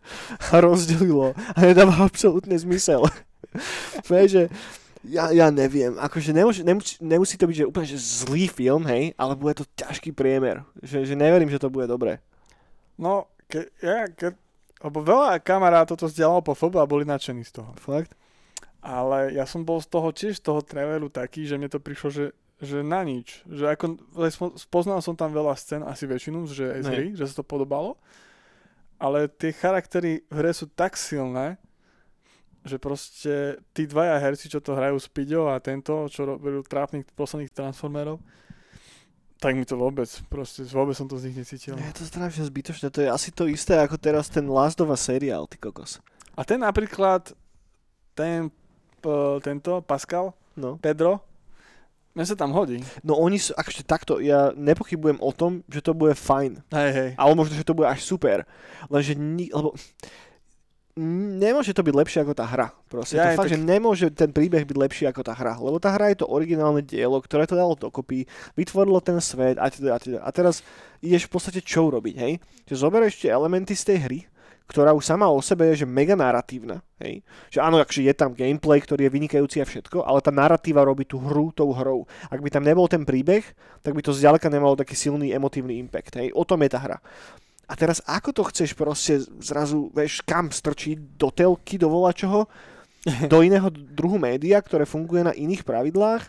a 0.52 0.60
rozdelilo 0.60 1.32
a 1.56 1.58
nedáva 1.64 2.04
absolútne 2.04 2.60
zmysel. 2.60 3.08
Vieš, 4.12 4.28
že 4.28 4.44
ja, 5.08 5.32
ja 5.32 5.48
neviem, 5.54 5.96
akože 5.96 6.34
nemôže, 6.34 6.62
nemusí, 6.66 7.00
nemusí 7.00 7.36
to 7.38 7.48
byť 7.48 7.56
že 7.56 7.70
úplne 7.70 7.88
že 7.88 8.00
zlý 8.02 8.50
film, 8.50 8.84
hej, 8.90 9.14
ale 9.16 9.38
bude 9.38 9.62
to 9.62 9.66
ťažký 9.78 10.12
priemer. 10.12 10.66
Že, 10.82 11.08
že 11.08 11.16
neverím, 11.16 11.48
že 11.48 11.62
to 11.62 11.72
bude 11.72 11.86
dobré. 11.88 12.20
No, 12.98 13.30
ke, 13.48 13.70
ja, 13.80 14.10
ke, 14.10 14.34
lebo 14.82 15.06
veľa 15.06 15.40
kamarátov 15.40 15.96
to 15.96 16.12
zdieľalo 16.12 16.42
po 16.42 16.58
FB 16.58 16.76
a 16.82 16.90
boli 16.90 17.06
nadšení 17.08 17.46
z 17.46 17.62
toho. 17.62 17.72
Fakt? 17.78 18.18
Ale 18.86 19.34
ja 19.34 19.50
som 19.50 19.66
bol 19.66 19.82
z 19.82 19.90
toho 19.90 20.14
tiež 20.14 20.38
z 20.38 20.46
toho 20.46 20.62
traileru 20.62 21.10
taký, 21.10 21.50
že 21.50 21.58
mne 21.58 21.74
to 21.74 21.82
prišlo, 21.82 22.14
že, 22.14 22.26
že 22.62 22.86
na 22.86 23.02
nič. 23.02 23.42
Že 23.50 23.66
ako, 23.74 23.86
spo- 24.30 24.56
spoznal 24.62 25.02
som 25.02 25.18
tam 25.18 25.34
veľa 25.34 25.58
scén, 25.58 25.82
asi 25.82 26.06
väčšinu, 26.06 26.46
že 26.46 26.86
z 26.86 26.88
hry, 26.94 27.08
že 27.18 27.26
sa 27.26 27.42
to 27.42 27.46
podobalo. 27.46 27.98
Ale 29.02 29.26
tie 29.26 29.50
charaktery 29.50 30.22
v 30.30 30.36
hre 30.38 30.54
sú 30.54 30.70
tak 30.70 30.94
silné, 31.02 31.58
že 32.66 32.78
proste 32.78 33.62
tí 33.74 33.86
dvaja 33.90 34.22
herci, 34.22 34.50
čo 34.50 34.62
to 34.62 34.78
hrajú 34.78 34.98
Spidio 35.02 35.50
a 35.50 35.62
tento, 35.62 36.06
čo 36.10 36.26
robili 36.26 36.62
trápnych 36.66 37.06
posledných 37.14 37.54
Transformerov, 37.54 38.18
tak 39.38 39.54
mi 39.54 39.66
to 39.68 39.78
vôbec, 39.78 40.10
proste 40.32 40.66
vôbec 40.74 40.98
som 40.98 41.06
to 41.06 41.22
z 41.22 41.30
nich 41.30 41.38
necítil. 41.38 41.78
Je 41.78 41.94
to 41.94 42.06
strašne 42.10 42.42
zbytočné. 42.42 42.90
To 42.90 43.00
je 43.06 43.10
asi 43.10 43.30
to 43.30 43.46
isté 43.46 43.78
ako 43.78 44.02
teraz 44.02 44.32
ten 44.32 44.50
Last 44.50 44.82
of 44.82 44.90
Us 44.90 45.06
seriál, 45.06 45.46
ty 45.46 45.62
kokos. 45.62 46.02
A 46.34 46.42
ten 46.42 46.66
napríklad, 46.66 47.38
ten, 48.18 48.50
tento, 49.40 49.82
Pascal, 49.82 50.34
No. 50.56 50.80
Pedro, 50.80 51.20
mne 52.12 52.24
sa 52.24 52.34
tam 52.34 52.56
hodí. 52.56 52.80
no 53.02 53.20
oni 53.20 53.36
sú, 53.36 53.52
akože 53.52 53.84
takto, 53.84 54.24
ja 54.24 54.56
nepochybujem 54.56 55.20
o 55.20 55.32
tom, 55.32 55.68
že 55.68 55.84
to 55.84 55.92
bude 55.92 56.16
fajn. 56.16 56.64
Hej, 56.72 56.92
hej. 56.92 57.10
Ale 57.16 57.32
možno, 57.34 57.54
že 57.54 57.68
to 57.68 57.76
bude 57.76 57.86
až 57.86 58.00
super. 58.02 58.48
Lenže, 58.88 59.14
ni, 59.14 59.52
lebo 59.52 59.76
nemôže 60.96 61.76
to 61.76 61.84
byť 61.84 61.92
lepšie 61.92 62.24
ako 62.24 62.32
tá 62.32 62.48
hra. 62.48 62.72
Proste 62.88 63.20
Ja, 63.20 63.36
to 63.36 63.44
fakt, 63.44 63.52
tak- 63.52 63.54
že 63.54 63.60
nemôže 63.60 64.08
ten 64.10 64.32
príbeh 64.32 64.64
byť 64.64 64.78
lepší 64.80 65.04
ako 65.12 65.28
tá 65.28 65.36
hra. 65.36 65.60
Lebo 65.60 65.76
tá 65.76 65.92
hra 65.92 66.08
je 66.08 66.24
to 66.24 66.32
originálne 66.32 66.80
dielo, 66.80 67.20
ktoré 67.20 67.44
to 67.44 67.60
dalo 67.60 67.76
dokopy, 67.76 68.24
vytvorilo 68.56 69.04
ten 69.04 69.20
svet 69.20 69.60
a, 69.60 69.68
teda, 69.68 69.92
a, 69.92 70.00
teda. 70.00 70.20
a 70.24 70.30
teraz 70.32 70.64
ideš 71.04 71.28
v 71.28 71.36
podstate 71.36 71.60
čo 71.60 71.92
urobiť, 71.92 72.16
hej? 72.16 72.34
Že 72.64 72.76
zoberieš 72.80 73.20
tie 73.20 73.36
elementy 73.36 73.76
z 73.76 73.92
tej 73.92 73.98
hry, 74.08 74.20
ktorá 74.66 74.98
už 74.98 75.06
sama 75.06 75.30
o 75.30 75.38
sebe 75.46 75.70
je 75.74 75.86
že 75.86 75.88
mega 75.88 76.18
narratívna, 76.18 76.82
hej? 76.98 77.22
Že 77.54 77.60
áno, 77.62 77.78
akže 77.78 78.02
je 78.02 78.14
tam 78.18 78.34
gameplay, 78.34 78.82
ktorý 78.82 79.06
je 79.06 79.14
vynikajúci 79.14 79.58
a 79.62 79.66
všetko, 79.66 80.02
ale 80.02 80.20
tá 80.26 80.34
narratíva 80.34 80.82
robí 80.82 81.06
tú 81.06 81.22
hru 81.22 81.54
tou 81.54 81.70
hrou. 81.70 82.10
Ak 82.34 82.42
by 82.42 82.50
tam 82.50 82.66
nebol 82.66 82.90
ten 82.90 83.06
príbeh, 83.06 83.46
tak 83.86 83.94
by 83.94 84.02
to 84.02 84.10
zďaleka 84.10 84.50
nemalo 84.50 84.74
taký 84.74 84.98
silný 84.98 85.30
emotívny 85.30 85.78
impact, 85.78 86.18
hej? 86.18 86.34
O 86.34 86.42
tom 86.42 86.66
je 86.66 86.74
tá 86.74 86.82
hra. 86.82 86.98
A 87.66 87.74
teraz 87.74 88.02
ako 88.06 88.30
to 88.34 88.44
chceš 88.50 88.78
proste 88.78 89.22
zrazu, 89.42 89.90
vieš, 89.94 90.22
kam 90.26 90.50
strčiť 90.50 91.18
do 91.18 91.30
telky, 91.30 91.78
do 91.78 91.90
volačoho, 91.90 92.50
do 93.32 93.38
iného 93.46 93.70
druhu 93.70 94.18
média, 94.18 94.58
ktoré 94.58 94.90
funguje 94.90 95.22
na 95.22 95.34
iných 95.34 95.62
pravidlách 95.62 96.26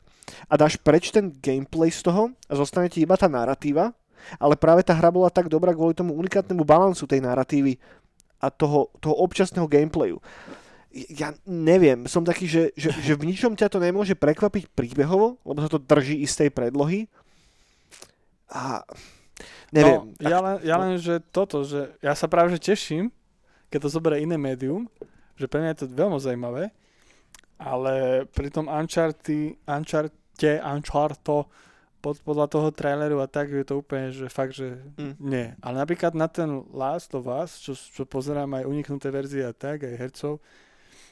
a 0.49 0.55
dáš 0.61 0.77
preč 0.77 1.09
ten 1.09 1.33
gameplay 1.41 1.89
z 1.89 2.05
toho 2.05 2.33
a 2.49 2.53
zostane 2.53 2.93
ti 2.93 3.01
iba 3.01 3.17
tá 3.17 3.29
narratíva, 3.33 3.97
ale 4.37 4.59
práve 4.59 4.83
tá 4.83 4.93
hra 4.93 5.09
bola 5.09 5.31
tak 5.31 5.47
dobrá 5.47 5.73
kvôli 5.73 5.95
tomu 5.95 6.13
unikátnemu 6.19 6.67
balansu 6.67 7.07
tej 7.07 7.23
narratívy 7.23 7.79
a 8.47 8.55
toho, 8.55 8.95
toho 9.03 9.15
občasného 9.27 9.67
gameplayu. 9.67 10.23
Ja 11.13 11.37
neviem, 11.45 12.09
som 12.09 12.25
taký, 12.25 12.49
že, 12.49 12.73
že, 12.73 12.95
že 12.95 13.13
v 13.19 13.29
ničom 13.29 13.53
ťa 13.53 13.69
to 13.69 13.83
nemôže 13.83 14.17
prekvapiť 14.17 14.73
príbehovo, 14.73 15.37
lebo 15.45 15.59
sa 15.61 15.69
to 15.69 15.83
drží 15.83 16.25
istej 16.25 16.49
predlohy. 16.55 17.11
A 18.49 18.87
neviem. 19.75 20.17
No, 20.17 20.25
ja, 20.25 20.39
len, 20.41 20.57
ja 20.65 20.77
len, 20.81 20.97
že 20.97 21.21
toto, 21.35 21.67
že 21.67 21.93
ja 22.01 22.17
sa 22.17 22.31
práve 22.31 22.55
že 22.57 22.73
teším, 22.73 23.13
keď 23.69 23.79
to 23.85 23.93
zoberie 23.93 24.25
iné 24.25 24.41
médium, 24.41 24.89
že 25.37 25.51
pre 25.51 25.61
mňa 25.61 25.77
je 25.77 25.81
to 25.85 25.93
veľmi 25.93 26.17
zaujímavé, 26.17 26.73
ale 27.61 28.25
pri 28.33 28.49
tom 28.49 28.71
Uncharted, 28.71 29.61
Uncharted, 29.69 30.17
Uncharted, 30.65 31.49
pod, 32.07 32.23
podľa 32.23 32.47
toho 32.47 32.69
traileru 32.71 33.19
a 33.19 33.27
tak 33.27 33.51
je 33.51 33.63
to 33.63 33.75
úplne, 33.77 34.09
že 34.09 34.27
fakt, 34.29 34.55
že 34.55 34.79
Mm. 34.95 35.15
nie. 35.19 35.47
Ale 35.59 35.75
napríklad 35.77 36.15
na 36.15 36.27
ten 36.27 36.47
Last 36.71 37.11
of 37.11 37.27
Us, 37.27 37.59
čo, 37.59 37.75
čo 37.75 38.03
pozerám 38.05 38.47
aj 38.53 38.63
uniknuté 38.63 39.11
verzie 39.11 39.43
a 39.43 39.51
tak, 39.51 39.83
aj 39.83 39.99
hercov, 39.99 40.39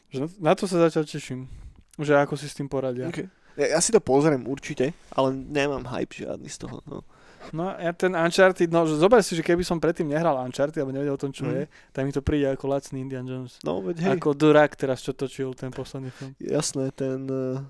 že 0.06 0.20
na, 0.20 0.26
na 0.40 0.52
to 0.52 0.64
sa 0.64 0.78
zatiaľ 0.80 1.02
teším. 1.04 1.50
Že 1.96 2.12
ako 2.20 2.34
si 2.34 2.46
s 2.46 2.54
tým 2.54 2.66
poradia. 2.66 3.06
Okay. 3.06 3.26
Ja, 3.54 3.74
ja 3.74 3.78
si 3.78 3.90
to 3.90 3.98
pozriem 3.98 4.42
určite, 4.44 4.94
ale 5.10 5.30
nemám 5.30 5.82
hype 5.84 6.14
žiadny 6.16 6.46
z 6.46 6.58
toho. 6.60 6.78
No. 6.84 7.02
No 7.52 7.70
ja 7.72 7.92
ten 7.92 8.10
Uncharted, 8.10 8.66
no 8.68 8.82
zober 8.84 9.20
si, 9.20 9.32
že 9.32 9.42
keby 9.42 9.60
som 9.60 9.76
predtým 9.76 10.06
nehral 10.06 10.32
Uncharted, 10.40 10.74
alebo 10.76 10.90
nevedel 10.92 11.12
o 11.12 11.20
tom, 11.20 11.28
čo 11.28 11.44
Mhm. 11.44 11.52
je, 11.52 11.62
tak 11.92 12.02
mi 12.02 12.10
to 12.10 12.18
príde 12.18 12.48
ako 12.48 12.64
lacný 12.66 12.98
Indian 13.00 13.22
Jones. 13.22 13.60
no 13.60 13.78
veď 13.78 13.96
hej, 14.00 14.10
Ako 14.16 14.32
Durak 14.32 14.72
teraz, 14.74 14.98
čo 14.98 15.12
točil 15.12 15.52
ten 15.52 15.68
posledný 15.68 16.08
film. 16.10 16.32
jasné, 16.40 16.88
ten... 16.90 17.26
Uh... 17.26 17.60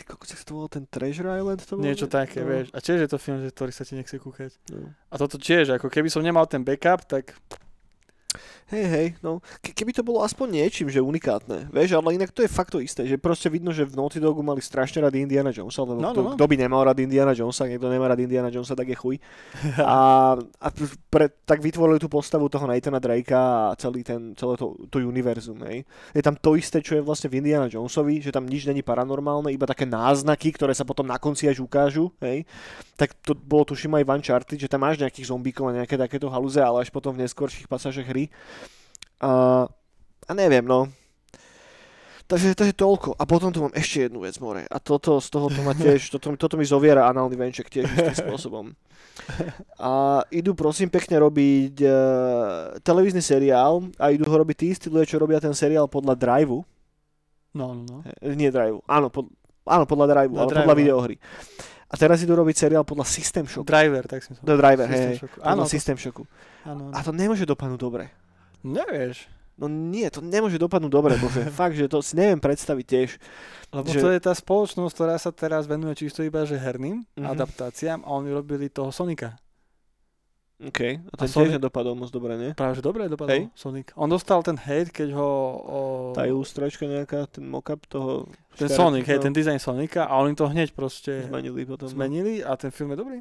Ty 0.00 0.16
kokos, 0.16 0.32
to 0.32 0.56
bolo 0.56 0.68
ten 0.72 0.88
Treasure 0.88 1.28
Island? 1.28 1.60
To 1.68 1.76
bolo, 1.76 1.84
Niečo 1.84 2.08
ne? 2.08 2.12
také, 2.16 2.40
no. 2.40 2.48
vieš. 2.48 2.72
A 2.72 2.80
tiež 2.80 3.04
je 3.04 3.10
to 3.12 3.20
film, 3.20 3.44
že 3.44 3.52
ktorý 3.52 3.68
sa 3.68 3.84
ti 3.84 3.92
nechce 4.00 4.16
kúkať. 4.16 4.56
No. 4.72 4.96
A 5.12 5.14
toto 5.20 5.36
tiež, 5.36 5.76
ako 5.76 5.92
keby 5.92 6.08
som 6.08 6.24
nemal 6.24 6.48
ten 6.48 6.64
backup, 6.64 7.04
tak 7.04 7.36
Hej, 8.70 8.84
hej, 8.86 9.06
no. 9.18 9.42
Ke- 9.58 9.74
keby 9.74 9.90
to 9.90 10.06
bolo 10.06 10.22
aspoň 10.22 10.62
niečím, 10.62 10.86
že 10.86 11.02
unikátne, 11.02 11.66
vieš, 11.68 11.98
ale 11.98 12.14
inak 12.14 12.30
to 12.30 12.40
je 12.40 12.48
fakt 12.48 12.70
to 12.70 12.78
isté, 12.78 13.02
že 13.02 13.18
proste 13.18 13.50
vidno, 13.50 13.74
že 13.74 13.82
v 13.82 13.98
Naughty 13.98 14.22
Dogu 14.22 14.38
mali 14.40 14.62
strašne 14.62 15.02
rád 15.02 15.18
Indiana 15.18 15.50
Jonesa, 15.50 15.82
lebo 15.82 15.98
No, 15.98 16.14
no, 16.14 16.22
no. 16.22 16.30
kto 16.38 16.44
by 16.46 16.54
nemal 16.54 16.86
rád 16.86 17.02
Indiana 17.02 17.34
Jonesa, 17.34 17.66
niekto 17.66 17.90
nemá 17.90 18.06
rád 18.06 18.22
Indiana 18.22 18.46
Jonesa, 18.46 18.78
tak 18.78 18.86
je 18.86 18.94
chuj. 18.94 19.18
A, 19.82 19.98
a 20.38 20.68
pre, 21.10 21.34
tak 21.42 21.58
vytvorili 21.58 21.98
tú 21.98 22.06
postavu 22.06 22.46
toho 22.46 22.70
Nathana 22.70 23.02
Drakea 23.02 23.72
a 23.72 23.76
celý 23.76 24.06
ten, 24.06 24.38
celé 24.38 24.54
to, 24.54 24.78
to 24.86 25.02
univerzum, 25.02 25.58
hej. 25.66 25.82
Je 26.14 26.22
tam 26.22 26.38
to 26.38 26.54
isté, 26.54 26.78
čo 26.78 26.94
je 26.94 27.02
vlastne 27.02 27.26
v 27.26 27.42
Indiana 27.42 27.66
Jonesovi, 27.66 28.22
že 28.22 28.30
tam 28.30 28.46
nič 28.46 28.70
není 28.70 28.86
paranormálne, 28.86 29.50
iba 29.50 29.66
také 29.66 29.82
náznaky, 29.82 30.54
ktoré 30.54 30.70
sa 30.70 30.86
potom 30.86 31.02
na 31.02 31.18
konci 31.18 31.50
až 31.50 31.58
ukážu, 31.58 32.12
hej. 32.22 32.46
Tak 32.94 33.16
to 33.24 33.32
bolo 33.32 33.64
tuším 33.66 33.96
aj 33.96 34.04
v 34.04 34.10
Uncharted, 34.12 34.58
že 34.60 34.68
tam 34.68 34.84
máš 34.84 35.00
nejakých 35.00 35.32
zombíkov 35.32 35.72
a 35.72 35.82
nejaké 35.82 35.96
takéto 35.96 36.28
halúze, 36.28 36.60
ale 36.60 36.84
až 36.84 36.92
potom 36.92 37.16
v 37.16 37.24
neskorších 37.24 37.64
pasážach 37.64 38.04
hry. 38.04 38.19
A, 39.20 39.64
a 40.26 40.32
neviem, 40.36 40.66
no. 40.66 40.90
Takže 42.30 42.54
to 42.54 42.62
je 42.62 42.74
toľko. 42.74 43.18
A 43.18 43.26
potom 43.26 43.50
tu 43.50 43.58
mám 43.58 43.74
ešte 43.74 44.06
jednu 44.06 44.22
vec, 44.22 44.38
more. 44.38 44.62
A 44.70 44.78
toto, 44.78 45.18
z 45.18 45.28
toho 45.34 45.50
to 45.50 45.66
ma 45.66 45.74
tiež, 45.74 46.14
toto, 46.14 46.30
toto 46.38 46.54
mi 46.54 46.62
zoviera 46.62 47.10
análny 47.10 47.34
venček 47.34 47.66
tiež 47.66 47.90
istým 47.90 48.16
spôsobom. 48.30 48.70
A 49.82 50.22
idú 50.30 50.54
prosím 50.54 50.88
pekne 50.94 51.18
robiť 51.18 51.76
uh, 51.82 52.78
televízny 52.86 53.18
seriál 53.18 53.82
a 53.98 54.14
idú 54.14 54.30
ho 54.30 54.36
robiť 54.46 54.56
tí 54.56 54.66
istí 54.70 54.86
ľudia, 54.86 55.10
čo 55.10 55.18
robia 55.18 55.42
ten 55.42 55.50
seriál 55.50 55.90
podľa 55.90 56.14
Driveu. 56.14 56.62
No, 57.50 57.74
no, 57.74 57.82
no. 57.82 57.96
Eh, 58.06 58.38
Nie 58.38 58.54
Driveu, 58.54 58.78
áno, 58.86 59.10
pod, 59.10 59.26
áno 59.66 59.82
podľa 59.82 60.06
Driveu, 60.14 60.38
ale 60.38 60.54
podľa 60.54 60.70
áno. 60.70 60.80
videohry. 60.86 61.16
A 61.90 61.94
teraz 61.96 62.22
idú 62.22 62.32
robiť 62.32 62.56
seriál 62.56 62.82
podľa 62.82 63.02
System 63.04 63.44
Shocku. 63.44 63.66
Driver, 63.66 64.06
tak 64.06 64.22
si 64.22 64.30
The 64.36 64.54
Driver, 64.54 64.86
System 64.86 65.10
hej. 65.10 65.18
Shocku. 65.18 65.38
Áno, 65.38 65.50
Áno, 65.50 65.60
to- 65.60 65.68
System 65.68 65.96
Shocku. 65.96 66.22
áno. 66.62 66.82
A 66.88 66.98
to 67.00 67.10
nemôže 67.10 67.42
dopadnúť 67.44 67.80
dobre. 67.80 68.04
Nevieš. 68.60 69.26
No 69.56 69.66
nie, 69.66 70.06
to 70.06 70.20
nemôže 70.20 70.56
dopadnúť 70.56 70.88
dobre, 70.88 71.12
bože. 71.16 71.44
Fakt, 71.52 71.74
že 71.74 71.84
to 71.84 71.98
si 71.98 72.14
neviem 72.14 72.38
predstaviť 72.38 72.86
tiež. 72.86 73.10
Lebo 73.70 73.86
Že- 73.86 74.00
to 74.00 74.08
je 74.08 74.20
tá 74.20 74.32
spoločnosť, 74.32 74.92
ktorá 74.92 75.16
sa 75.16 75.30
teraz 75.30 75.66
venuje 75.66 75.92
čisto 75.96 76.22
iba 76.22 76.42
že 76.42 76.56
herným 76.56 77.02
Mhm. 77.12 77.26
adaptáciám 77.26 78.00
a 78.00 78.10
oni 78.12 78.30
robili 78.30 78.66
toho 78.66 78.88
Sonika. 78.88 79.34
OK, 80.60 80.80
a 81.00 81.14
ten 81.16 81.24
A 81.24 81.24
tiež 81.24 81.32
Sonic- 81.32 81.56
nedopadol 81.56 81.96
moc 81.96 82.12
dobre, 82.12 82.36
nie? 82.36 82.50
Práve, 82.52 82.76
že 82.76 82.84
dobre 82.84 83.08
dopadol 83.08 83.48
Sonic. 83.56 83.96
On 83.96 84.04
dostal 84.04 84.44
ten 84.44 84.60
hate, 84.60 84.92
keď 84.92 85.16
ho... 85.16 85.28
O, 85.56 85.78
Tá 86.12 86.28
ilustračka 86.28 86.84
nejaká, 86.84 87.24
ten 87.32 87.48
mock-up 87.48 87.88
toho... 87.88 88.28
ten 88.60 88.68
Sonic, 88.68 89.08
hej, 89.08 89.24
ten 89.24 89.32
dizajn 89.32 89.56
Sonika 89.56 90.04
a 90.04 90.20
oni 90.20 90.36
to 90.36 90.44
hneď 90.44 90.76
proste 90.76 91.24
Zmenili 91.32 91.64
potom. 91.64 91.88
no. 91.88 91.92
zmenili 91.92 92.44
a 92.44 92.60
ten 92.60 92.68
film 92.68 92.92
je 92.92 92.98
dobrý. 93.00 93.18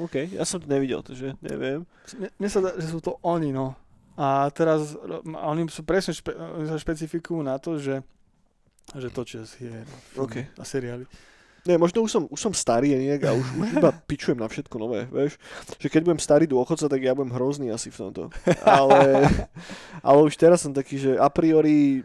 OK, 0.00 0.32
ja 0.32 0.48
som 0.48 0.56
to 0.56 0.72
nevidel, 0.72 1.04
takže 1.04 1.36
neviem. 1.44 1.84
Mne, 2.40 2.48
sa 2.48 2.64
dá, 2.64 2.72
že 2.80 2.88
sú 2.88 3.04
to 3.04 3.20
oni, 3.20 3.52
no. 3.52 3.76
A 4.16 4.48
teraz 4.48 4.96
oni 5.24 5.68
sú 5.68 5.84
presne 5.84 6.16
špe, 6.16 6.32
špecifikujú 6.80 7.44
na 7.44 7.60
to, 7.60 7.76
že 7.76 8.00
že 8.90 9.06
točia 9.06 9.44
si 9.46 9.68
hier 9.70 9.84
a, 9.84 9.96
OK. 10.18 10.34
a 10.50 10.64
seriály. 10.64 11.04
Nie, 11.68 11.76
možno 11.76 12.00
už 12.00 12.10
som, 12.10 12.22
už 12.28 12.40
som 12.40 12.52
starý 12.56 12.96
nejak 12.96 13.22
a 13.28 13.36
už, 13.36 13.46
už 13.60 13.68
iba 13.76 13.90
pičujem 13.92 14.38
na 14.40 14.48
všetko 14.48 14.76
nové, 14.80 15.04
vieš. 15.12 15.36
Že 15.76 15.88
keď 15.92 16.00
budem 16.08 16.20
starý 16.20 16.44
dôchodca, 16.48 16.88
tak 16.88 17.00
ja 17.04 17.12
budem 17.12 17.36
hrozný 17.36 17.68
asi 17.68 17.92
v 17.92 18.08
tomto. 18.08 18.32
Ale, 18.64 19.28
ale 20.08 20.18
už 20.24 20.34
teraz 20.40 20.64
som 20.64 20.72
taký, 20.72 20.96
že 20.96 21.12
a 21.20 21.28
priori 21.28 22.04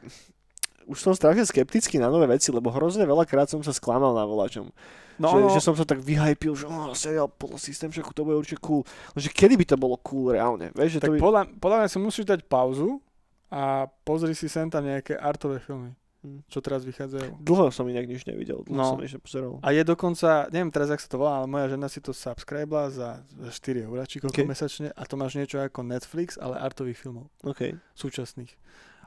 už 0.86 1.02
som 1.02 1.14
strašne 1.18 1.45
skeptický 1.45 1.98
na 1.98 2.14
nové 2.14 2.30
veci, 2.30 2.53
lebo 2.53 2.69
hrozne 2.69 3.10
veľakrát 3.10 3.49
som 3.49 3.61
sa 3.65 3.73
klamal 3.73 4.14
na 4.14 4.26
volačom. 4.26 4.69
No, 5.15 5.32
že, 5.32 5.40
no, 5.41 5.49
že 5.56 5.61
som 5.64 5.73
sa 5.73 5.88
tak 5.88 6.03
vyhypil, 6.03 6.53
že 6.60 6.68
oh, 6.68 6.91
seriál 6.91 7.32
podľa 7.32 7.60
systém 7.64 7.88
však 7.88 8.11
to 8.11 8.27
bude 8.27 8.36
určite 8.36 8.60
cool. 8.60 8.84
Lenže 9.15 9.32
kedy 9.32 9.56
by 9.56 9.65
to 9.65 9.76
bolo 9.80 9.95
cool 10.03 10.36
reálne? 10.36 10.76
Vieš, 10.76 10.99
že 10.99 11.02
tak 11.02 11.10
to 11.10 11.14
by... 11.15 11.19
podľa, 11.23 11.41
podľa 11.57 11.77
mňa 11.82 11.90
si 11.90 11.98
musíš 12.03 12.26
dať 12.27 12.40
pauzu 12.45 12.99
a 13.48 13.88
pozri 14.03 14.36
si 14.36 14.52
sem 14.52 14.68
tam 14.68 14.84
nejaké 14.84 15.15
artové 15.15 15.64
filmy. 15.64 15.95
Čo 16.45 16.60
teraz 16.60 16.84
vychádzajú. 16.84 17.39
Dlho 17.39 17.69
som 17.69 17.85
inak 17.85 18.06
nič 18.06 18.23
nevidel, 18.23 18.61
dlho 18.64 18.76
No. 18.76 18.93
som 18.93 19.02
nič 19.02 19.14
nepozeral. 19.15 19.57
A 19.61 19.69
je 19.72 19.81
dokonca, 19.81 20.45
neviem 20.49 20.69
teraz, 20.69 20.89
jak 20.89 21.02
sa 21.02 21.10
to 21.10 21.18
volá, 21.18 21.39
ale 21.39 21.47
moja 21.47 21.72
žena 21.72 21.88
si 21.88 21.99
to 21.99 22.11
subscribela 22.11 22.89
za, 22.89 23.10
za 23.27 23.52
4 23.52 23.85
eur, 23.85 23.97
či 24.06 24.19
koľko 24.19 24.41
Ok. 24.41 24.47
mesačne 24.47 24.88
a 24.89 25.02
to 25.03 25.15
máš 25.15 25.34
niečo 25.35 25.57
ako 25.60 25.81
Netflix, 25.81 26.35
ale 26.35 26.57
artových 26.57 26.97
filmov 26.97 27.30
OK. 27.41 27.73
súčasných. 27.93 28.52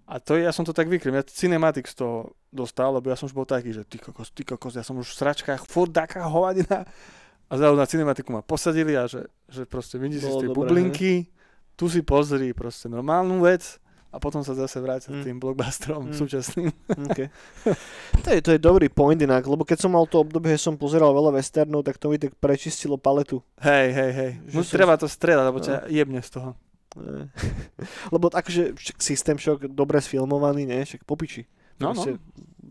A 0.09 0.17
to 0.19 0.41
ja 0.41 0.49
som 0.57 0.65
to 0.65 0.73
tak 0.73 0.89
vykrým, 0.89 1.13
ja 1.13 1.25
Cinematics 1.25 1.93
to 1.93 2.33
dostal, 2.49 2.97
lebo 2.97 3.13
ja 3.13 3.17
som 3.19 3.29
už 3.29 3.37
bol 3.37 3.45
taký, 3.45 3.77
že 3.77 3.85
ty 3.85 4.01
kokos, 4.01 4.33
ty 4.33 4.41
kokos, 4.41 4.73
ja 4.73 4.83
som 4.83 4.97
už 4.97 5.13
v 5.13 5.17
sračkách, 5.21 5.69
furt 5.69 5.93
taká 5.93 6.25
hovadina. 6.25 6.89
A 7.49 7.57
zrazu 7.57 7.77
na 7.77 7.89
cinematiku 7.89 8.29
ma 8.33 8.45
posadili 8.45 8.93
a 8.93 9.09
že, 9.09 9.25
že 9.49 9.65
proste 9.65 9.97
vidíš 9.97 10.21
si 10.21 10.29
z 10.29 10.37
tej 10.45 10.49
dobré, 10.53 10.69
bublinky, 10.69 11.13
tu 11.77 11.89
si 11.89 12.05
pozri 12.05 12.53
proste 12.53 12.89
normálnu 12.89 13.41
vec 13.41 13.81
a 14.09 14.17
potom 14.17 14.41
sa 14.41 14.53
zase 14.53 14.77
vráť 14.77 15.09
Mm. 15.09 15.13
mm. 15.13 15.23
tým 15.23 15.37
blockbusterom 15.37 16.03
Mm. 16.09 16.15
súčasným. 16.15 16.69
Okay. 17.09 17.29
to, 18.25 18.29
je, 18.31 18.41
to 18.41 18.51
je 18.53 18.61
dobrý 18.61 18.89
point 18.89 19.17
inak, 19.17 19.45
lebo 19.45 19.63
keď 19.63 19.79
som 19.81 19.91
mal 19.91 20.05
to 20.05 20.19
obdobie, 20.19 20.53
že 20.53 20.65
som 20.65 20.75
pozeral 20.75 21.11
veľa 21.11 21.35
westernov, 21.35 21.83
tak 21.83 21.97
to 21.97 22.09
mi 22.09 22.17
tak 22.17 22.33
prečistilo 22.35 22.97
paletu. 22.97 23.45
Hej, 23.59 23.87
hej, 23.91 24.11
hej. 24.11 24.31
Som- 24.51 24.65
treba 24.71 24.95
to 24.95 25.05
strieľať, 25.05 25.45
lebo 25.45 25.59
No. 25.59 25.65
ťa 25.65 25.75
jebne 25.87 26.21
z 26.21 26.31
toho. 26.31 26.51
Ne. 26.97 27.29
lebo 28.15 28.27
akože 28.29 28.73
System 28.97 29.37
Shock 29.37 29.69
dobre 29.69 30.01
sfilmovaný, 30.01 30.65
ne? 30.65 30.83
Však 30.83 31.05
popiči. 31.05 31.45
No, 31.77 31.93
no. 31.93 32.03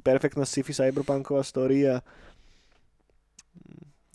Perfektná 0.02 0.44
sci-fi 0.44 0.74
cyberpunková 0.74 1.42
story 1.42 1.86
a 1.88 2.02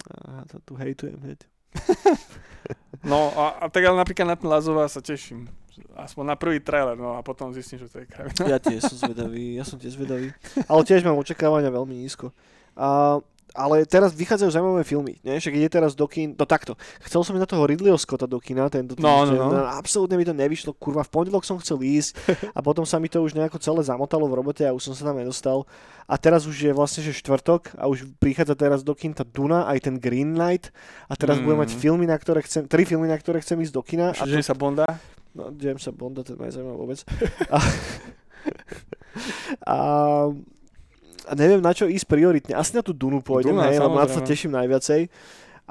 a 0.04 0.42
to 0.44 0.58
tu 0.60 0.74
hejtujem 0.74 1.18
hneď. 1.18 1.40
No 3.02 3.34
a, 3.34 3.58
a 3.58 3.66
tak 3.66 3.82
ale 3.82 3.98
napríklad 3.98 4.22
na 4.24 4.36
ten 4.36 4.46
Lazova 4.46 4.86
sa 4.86 5.02
teším. 5.02 5.50
Aspoň 5.96 6.24
na 6.24 6.36
prvý 6.36 6.60
trailer, 6.60 6.96
no 6.96 7.16
a 7.16 7.22
potom 7.22 7.52
zistím, 7.52 7.80
že 7.80 7.88
to 7.88 8.00
je 8.00 8.06
kravina. 8.06 8.44
Ja 8.46 8.58
tiež 8.60 8.84
som 8.92 8.96
zvedavý, 9.08 9.56
ja 9.56 9.64
som 9.64 9.80
tiež 9.80 9.96
zvedavý. 9.96 10.32
Ale 10.68 10.80
tiež 10.84 11.00
mám 11.02 11.16
očakávania 11.16 11.72
veľmi 11.72 11.96
nízko. 11.96 12.28
A, 12.72 13.20
ale 13.52 13.84
teraz 13.84 14.16
vychádzajú 14.16 14.48
zaujímavé 14.48 14.80
filmy, 14.80 15.20
nie? 15.20 15.36
Však 15.36 15.52
ide 15.52 15.68
teraz 15.68 15.92
do 15.92 16.08
kín, 16.08 16.32
to 16.32 16.48
takto. 16.48 16.72
Chcel 17.04 17.20
som 17.20 17.36
ísť 17.36 17.44
na 17.44 17.52
toho 17.52 17.68
Ridleyho 17.68 18.00
Scotta 18.00 18.24
do 18.24 18.40
kina 18.40 18.64
tento 18.72 18.96
No, 18.96 19.28
týždeň, 19.28 19.36
no, 19.36 19.52
no. 19.52 19.68
absolútne 19.76 20.16
mi 20.16 20.24
to 20.24 20.32
nevyšlo, 20.32 20.72
kurva, 20.72 21.04
v 21.04 21.12
pondelok 21.12 21.44
som 21.44 21.60
chcel 21.60 21.76
ísť 21.84 22.16
a 22.56 22.64
potom 22.64 22.88
sa 22.88 22.96
mi 22.96 23.12
to 23.12 23.20
už 23.20 23.36
nejako 23.36 23.60
celé 23.60 23.84
zamotalo 23.84 24.24
v 24.24 24.40
robote 24.40 24.64
a 24.64 24.72
už 24.72 24.88
som 24.88 24.94
sa 24.96 25.12
tam 25.12 25.20
nedostal. 25.20 25.68
A 26.08 26.16
teraz 26.16 26.48
už 26.48 26.56
je 26.64 26.72
vlastne, 26.72 27.04
že 27.04 27.12
štvrtok 27.12 27.76
a 27.76 27.92
už 27.92 28.08
prichádza 28.16 28.56
teraz 28.56 28.80
do 28.80 28.96
tá 28.96 29.24
Duna, 29.24 29.68
aj 29.68 29.84
ten 29.84 30.00
Green 30.00 30.32
Knight 30.32 30.72
a 31.08 31.14
teraz 31.16 31.36
Mm. 31.36 31.44
budem 31.44 31.60
mať 31.68 31.70
filmy, 31.76 32.04
na 32.08 32.16
ktoré 32.16 32.40
chcem, 32.40 32.64
tri 32.64 32.88
filmy, 32.88 33.04
na 33.04 33.20
ktoré 33.20 33.40
chcem 33.44 33.60
ísť 33.60 33.72
do 33.76 33.84
kina. 33.84 34.16
A 34.16 34.24
Čiže 34.24 34.48
sa 34.48 34.56
Bonda. 34.56 34.88
No, 35.32 35.48
Jamesa 35.56 35.92
Bonda, 35.92 36.20
ten 36.20 36.36
ma 36.36 36.48
nezaujíma 36.48 36.76
vôbec. 36.76 37.00
A, 37.48 37.58
a, 39.64 39.76
a 41.28 41.32
neviem, 41.32 41.64
na 41.64 41.72
čo 41.72 41.88
ísť 41.88 42.04
prioritne. 42.04 42.52
Asi 42.52 42.76
na 42.76 42.84
tú 42.84 42.92
Dunu 42.92 43.24
pôjdem, 43.24 43.56
Duna, 43.56 43.72
hej, 43.72 43.80
na 43.80 44.04
to 44.08 44.20
teším 44.20 44.52
najviacej. 44.52 45.08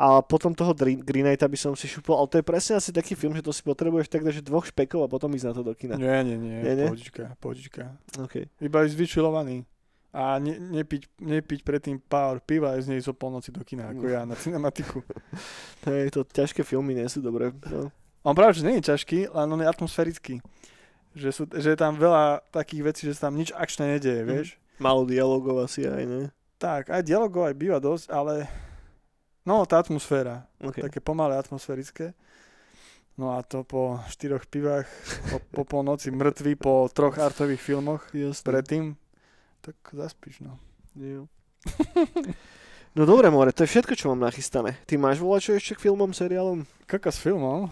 A 0.01 0.23
potom 0.23 0.55
toho 0.55 0.71
Green, 0.73 1.03
Knighta 1.03 1.45
by 1.45 1.57
som 1.59 1.75
si 1.75 1.85
šupol, 1.85 2.17
ale 2.17 2.31
to 2.31 2.39
je 2.39 2.45
presne 2.47 2.79
asi 2.79 2.89
taký 2.95 3.13
film, 3.13 3.35
že 3.37 3.43
to 3.43 3.53
si 3.53 3.61
potrebuješ 3.61 4.07
tak, 4.09 4.23
že 4.31 4.41
dvoch 4.41 4.65
špekov 4.65 5.05
a 5.05 5.11
potom 5.11 5.29
ísť 5.35 5.51
na 5.51 5.53
to 5.53 5.61
do 5.61 5.73
kina. 5.75 5.99
Nie, 5.99 6.23
nie, 6.23 6.39
nie, 6.39 6.63
Nie, 6.63 6.73
nie? 6.73 6.87
pohodička, 6.89 7.23
pohodička. 7.37 7.83
Okay. 8.17 8.47
Iba 8.63 8.87
ísť 8.87 8.97
vyčilovaný. 8.97 9.67
A 10.11 10.41
ne, 10.43 10.57
nepiť, 10.57 11.21
nepiť 11.23 11.59
predtým 11.63 11.95
pár 12.01 12.43
piva 12.43 12.75
a 12.75 12.81
z 12.83 12.91
nej 12.91 12.99
zo 12.99 13.15
polnoci 13.15 13.47
do 13.53 13.63
kina, 13.63 13.93
ako 13.93 14.03
No. 14.03 14.11
ja 14.15 14.21
na 14.25 14.35
cinematiku. 14.35 15.03
Hej, 15.85 16.15
to 16.15 16.23
ťažké 16.25 16.63
filmy 16.65 16.95
nie 16.95 17.07
sú 17.07 17.21
dobré. 17.23 17.51
No. 17.67 17.91
On 18.21 18.33
práve, 18.33 18.53
že 18.53 18.63
nie 18.63 18.77
je 18.77 18.87
ťažký, 18.87 19.29
len 19.29 19.47
on 19.49 19.59
je 19.59 19.67
atmosférický. 19.67 20.35
Že, 21.11 21.29
sú, 21.29 21.43
že 21.49 21.73
je 21.73 21.79
tam 21.79 21.95
veľa 21.95 22.45
takých 22.49 22.81
vecí, 22.83 23.01
že 23.03 23.13
sa 23.13 23.27
tam 23.27 23.35
nič 23.35 23.51
akčné 23.51 23.97
nedeje, 23.97 24.21
Mhm. 24.21 24.29
vieš. 24.29 24.47
Málo 24.77 25.05
dialogov 25.05 25.61
asi 25.61 25.83
aj, 25.83 26.03
ne? 26.03 26.21
Tak, 26.57 26.89
aj 26.89 27.01
dialogov 27.01 27.45
aj 27.45 27.55
býva 27.55 27.77
dosť, 27.77 28.09
ale 28.09 28.45
no, 29.43 29.65
tá 29.65 29.77
atmosféra. 29.77 30.45
Okay. 30.57 30.81
také 30.81 30.97
pomalé 30.97 31.35
atmosférické. 31.35 32.13
No 33.13 33.35
a 33.35 33.41
to 33.41 33.61
po 33.61 33.99
štyroch 34.07 34.45
pivách, 34.45 34.87
po, 35.29 35.37
po 35.51 35.61
polnoci 35.67 36.09
mŕtvy, 36.09 36.55
po 36.55 36.87
troch 36.87 37.17
artových 37.17 37.59
filmoch 37.59 38.01
Jasné. 38.09 38.45
predtým, 38.45 38.83
tak 39.59 39.75
zaspíš, 39.91 40.41
no. 40.41 40.57
Jo. 40.95 41.25
No 42.91 43.05
dobre, 43.05 43.29
More, 43.29 43.51
to 43.51 43.63
je 43.63 43.71
všetko, 43.71 43.93
čo 43.93 44.09
mám 44.09 44.19
nachystané. 44.21 44.75
Ty 44.83 44.97
máš 44.97 45.17
volať 45.17 45.41
čo 45.41 45.51
ešte 45.53 45.73
k 45.75 45.83
filmom, 45.85 46.11
seriálom? 46.11 46.65
Kokos 46.85 47.15
filmov. 47.15 47.71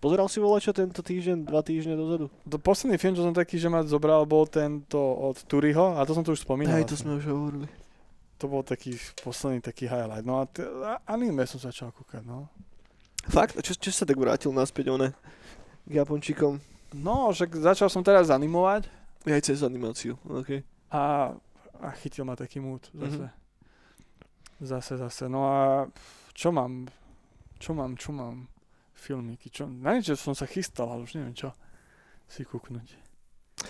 Pozeral 0.00 0.32
si 0.32 0.40
volať 0.40 0.60
čo 0.64 0.72
tento 0.72 1.00
týždeň, 1.04 1.44
dva 1.44 1.60
týždne 1.60 1.92
dozadu? 1.92 2.32
To 2.48 2.56
posledný 2.56 2.96
film, 2.96 3.12
čo 3.12 3.20
som 3.20 3.36
taký, 3.36 3.60
že 3.60 3.68
ma 3.68 3.84
zobral, 3.84 4.24
bol 4.24 4.48
tento 4.48 4.96
od 4.96 5.36
Turiho, 5.44 5.92
a 5.92 6.08
to 6.08 6.16
som 6.16 6.24
tu 6.24 6.32
už 6.32 6.40
spomínal. 6.40 6.80
Hej, 6.80 6.88
to 6.88 6.96
vlastne. 6.96 7.04
sme 7.04 7.12
už 7.20 7.26
hovorili. 7.28 7.68
to 8.40 8.48
bol 8.48 8.64
taký 8.64 8.96
posledný 9.20 9.60
taký 9.60 9.84
highlight. 9.84 10.24
No 10.24 10.40
a, 10.40 10.48
t- 10.48 10.64
a 10.64 11.04
anime 11.04 11.44
som 11.44 11.60
začal 11.60 11.92
kúkať, 11.92 12.24
no. 12.24 12.48
Fakt? 13.28 13.52
A 13.54 13.60
čo, 13.60 13.76
čo 13.76 13.92
sa 13.92 14.08
tak 14.08 14.16
vrátil 14.16 14.48
naspäť, 14.48 14.88
one? 14.88 15.12
K 15.84 15.92
Japončikom? 15.92 16.56
No, 16.96 17.28
však 17.28 17.60
začal 17.60 17.92
som 17.92 18.00
teraz 18.00 18.32
animovať 18.32 18.88
Aj 19.28 19.42
cez 19.44 19.60
animáciu, 19.60 20.16
ok. 20.24 20.64
a, 20.88 21.36
a 21.76 21.88
chytil 22.00 22.24
ma 22.24 22.32
taký 22.32 22.56
mood 22.58 22.88
zase. 22.96 23.28
Mhm. 23.28 23.36
Zase, 24.60 24.92
zase. 24.96 25.24
No 25.28 25.44
a 25.44 25.84
čo 26.32 26.48
mám? 26.48 26.88
Čo 27.60 27.76
mám, 27.76 27.96
čo 27.96 28.12
mám? 28.12 28.48
Filmiky, 29.00 29.48
čo? 29.48 29.64
Na 29.64 29.96
niečo 29.96 30.12
som 30.14 30.36
sa 30.36 30.44
chystal, 30.44 30.92
ale 30.92 31.08
už 31.08 31.16
neviem 31.16 31.32
čo. 31.32 31.56
si 32.28 32.44
kúknuť. 32.44 33.08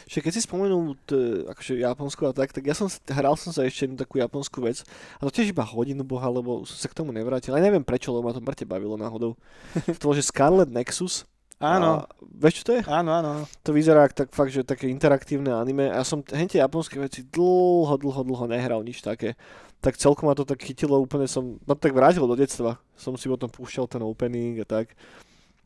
Že 0.07 0.19
keď 0.23 0.33
si 0.35 0.43
spomenul 0.47 0.95
t- 1.03 1.47
akože 1.51 1.79
Japonsko 1.79 2.31
a 2.31 2.35
tak, 2.35 2.51
tak 2.55 2.63
ja 2.63 2.75
som, 2.75 2.87
hral 3.11 3.35
som 3.35 3.51
sa 3.51 3.67
ešte 3.67 3.87
jednu 3.87 3.99
takú 3.99 4.19
japonskú 4.23 4.63
vec. 4.63 4.83
A 5.19 5.27
to 5.27 5.35
tiež 5.35 5.51
iba 5.51 5.67
hodinu 5.67 6.07
boha, 6.07 6.31
lebo 6.31 6.63
som 6.63 6.77
sa 6.79 6.87
k 6.87 6.95
tomu 6.95 7.11
nevrátil. 7.11 7.51
Ale 7.55 7.63
neviem 7.67 7.83
prečo, 7.83 8.11
lebo 8.15 8.27
ma 8.27 8.35
to 8.35 8.43
mŕte 8.43 8.67
bavilo 8.67 8.95
náhodou. 8.95 9.35
to 9.99 10.03
bolo, 10.03 10.15
že 10.15 10.27
Scarlet 10.27 10.71
Nexus. 10.71 11.27
Áno, 11.61 12.07
A, 12.07 12.09
vieš, 12.25 12.63
čo 12.63 12.73
to 12.73 12.73
je? 12.79 12.83
áno, 12.89 13.11
áno. 13.13 13.45
To 13.67 13.77
vyzerá 13.77 14.09
ak 14.09 14.17
tak 14.17 14.29
fakt, 14.33 14.49
že 14.49 14.65
také 14.65 14.89
interaktívne 14.89 15.53
anime. 15.53 15.93
A 15.93 16.01
ja 16.01 16.05
som 16.09 16.25
hente 16.25 16.57
japonské 16.57 16.97
veci 16.97 17.21
dlho, 17.27 18.01
dlho, 18.01 18.23
dlho 18.25 18.45
nehral 18.49 18.81
nič 18.81 19.05
také. 19.05 19.37
Tak 19.81 19.97
celkom 19.97 20.29
ma 20.29 20.37
to 20.37 20.45
tak 20.45 20.61
chytilo, 20.61 21.01
úplne 21.01 21.25
som, 21.25 21.57
ma 21.65 21.73
to 21.73 21.89
tak 21.89 21.97
vrátilo 21.97 22.29
do 22.29 22.37
detstva. 22.37 22.77
Som 23.01 23.17
si 23.17 23.33
potom 23.33 23.49
púšťal 23.49 23.89
ten 23.89 24.05
opening 24.05 24.61
a 24.61 24.67
tak. 24.69 24.93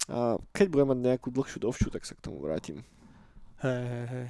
A 0.07 0.39
keď 0.55 0.66
budem 0.70 0.89
mať 0.95 0.99
nejakú 1.03 1.28
dlhšiu 1.35 1.59
dovšu, 1.66 1.91
tak 1.91 2.07
sa 2.07 2.15
k 2.15 2.23
tomu 2.23 2.39
vrátim. 2.39 2.86
Hej, 3.59 3.82
hej, 3.82 4.07
hej. 4.07 4.28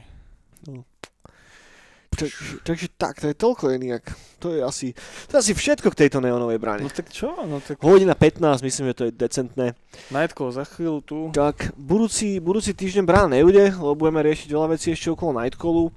Takže, 2.14 2.62
takže 2.62 2.86
tak, 2.94 3.18
to 3.18 3.26
je 3.26 3.34
toľko 3.34 3.74
inak. 3.74 4.06
To 4.38 4.54
je 4.54 4.62
asi, 4.62 4.94
to 5.26 5.34
je 5.34 5.40
asi 5.42 5.52
všetko 5.52 5.90
k 5.90 6.06
tejto 6.06 6.22
neonovej 6.22 6.62
bráne. 6.62 6.86
No 6.86 6.94
tak 6.94 7.10
čo? 7.10 7.34
No 7.42 7.58
tak 7.58 7.82
Hodina 7.82 8.14
15, 8.14 8.62
myslím, 8.62 8.94
že 8.94 8.94
to 8.94 9.04
je 9.10 9.12
decentné. 9.12 9.66
Nightcall 10.14 10.54
za 10.54 10.62
chvíľu 10.62 11.02
tu. 11.02 11.18
Tak, 11.34 11.74
budúci, 11.74 12.38
budúci 12.38 12.70
týždeň 12.70 13.02
brána 13.02 13.34
nebude, 13.34 13.66
lebo 13.66 13.98
budeme 13.98 14.22
riešiť 14.30 14.46
veľa 14.46 14.78
vecí 14.78 14.94
ešte 14.94 15.10
okolo 15.10 15.42
Nightcallu. 15.42 15.90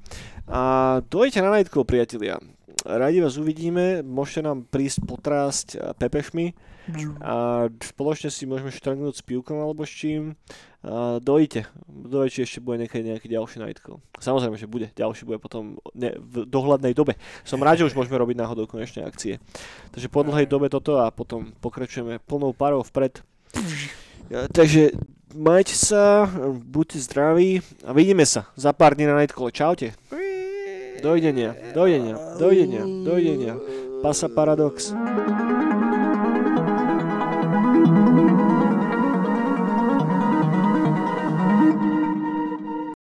A 0.50 0.62
dojďte 1.06 1.46
na 1.46 1.54
Nightcall, 1.54 1.86
priatelia. 1.86 2.42
Radi 2.88 3.20
vás 3.20 3.36
uvidíme, 3.36 4.00
môžete 4.00 4.48
nám 4.48 4.64
prísť 4.64 5.04
potrásť 5.04 5.68
eh, 5.76 5.92
pepešmi 5.92 6.56
a 7.20 7.68
spoločne 7.84 8.32
si 8.32 8.48
môžeme 8.48 8.72
štrngnúť 8.72 9.20
s 9.20 9.26
pivkom 9.28 9.60
alebo 9.60 9.84
s 9.84 9.92
čím. 9.92 10.40
A 10.88 11.20
dojte, 11.20 11.68
či 12.32 12.48
ešte 12.48 12.64
bude 12.64 12.80
niekedy 12.80 13.12
nejaký 13.12 13.28
ďalší 13.28 13.60
Nightcall. 13.60 14.00
Samozrejme, 14.24 14.56
že 14.56 14.72
bude, 14.72 14.88
ďalší 14.96 15.28
bude 15.28 15.36
potom 15.36 15.84
ne, 15.92 16.16
v 16.16 16.48
dohľadnej 16.48 16.96
dobe. 16.96 17.20
Som 17.44 17.60
rád, 17.60 17.84
že 17.84 17.92
už 17.92 17.98
môžeme 17.98 18.16
robiť 18.16 18.40
náhodou 18.40 18.72
konečne 18.72 19.04
akcie. 19.04 19.44
Takže 19.92 20.08
po 20.08 20.24
dlhej 20.24 20.48
dobe 20.48 20.72
toto 20.72 21.04
a 21.04 21.12
potom 21.12 21.52
pokračujeme 21.60 22.24
plnou 22.24 22.56
parou 22.56 22.88
vpred. 22.88 23.20
Takže 24.32 24.96
majte 25.36 25.76
sa, 25.76 26.24
buďte 26.56 27.04
zdraví 27.04 27.60
a 27.84 27.92
vidíme 27.92 28.24
sa 28.24 28.48
za 28.56 28.72
pár 28.72 28.96
dní 28.96 29.12
na 29.12 29.20
Nightcall. 29.20 29.52
Čaute. 29.52 29.92
Dovidenia, 31.02 31.56
dovidenia, 31.74 32.16
dovidenia, 32.40 32.84
dovidenia. 33.06 33.54
Pasa 34.02 34.30
Paradox. 34.30 34.94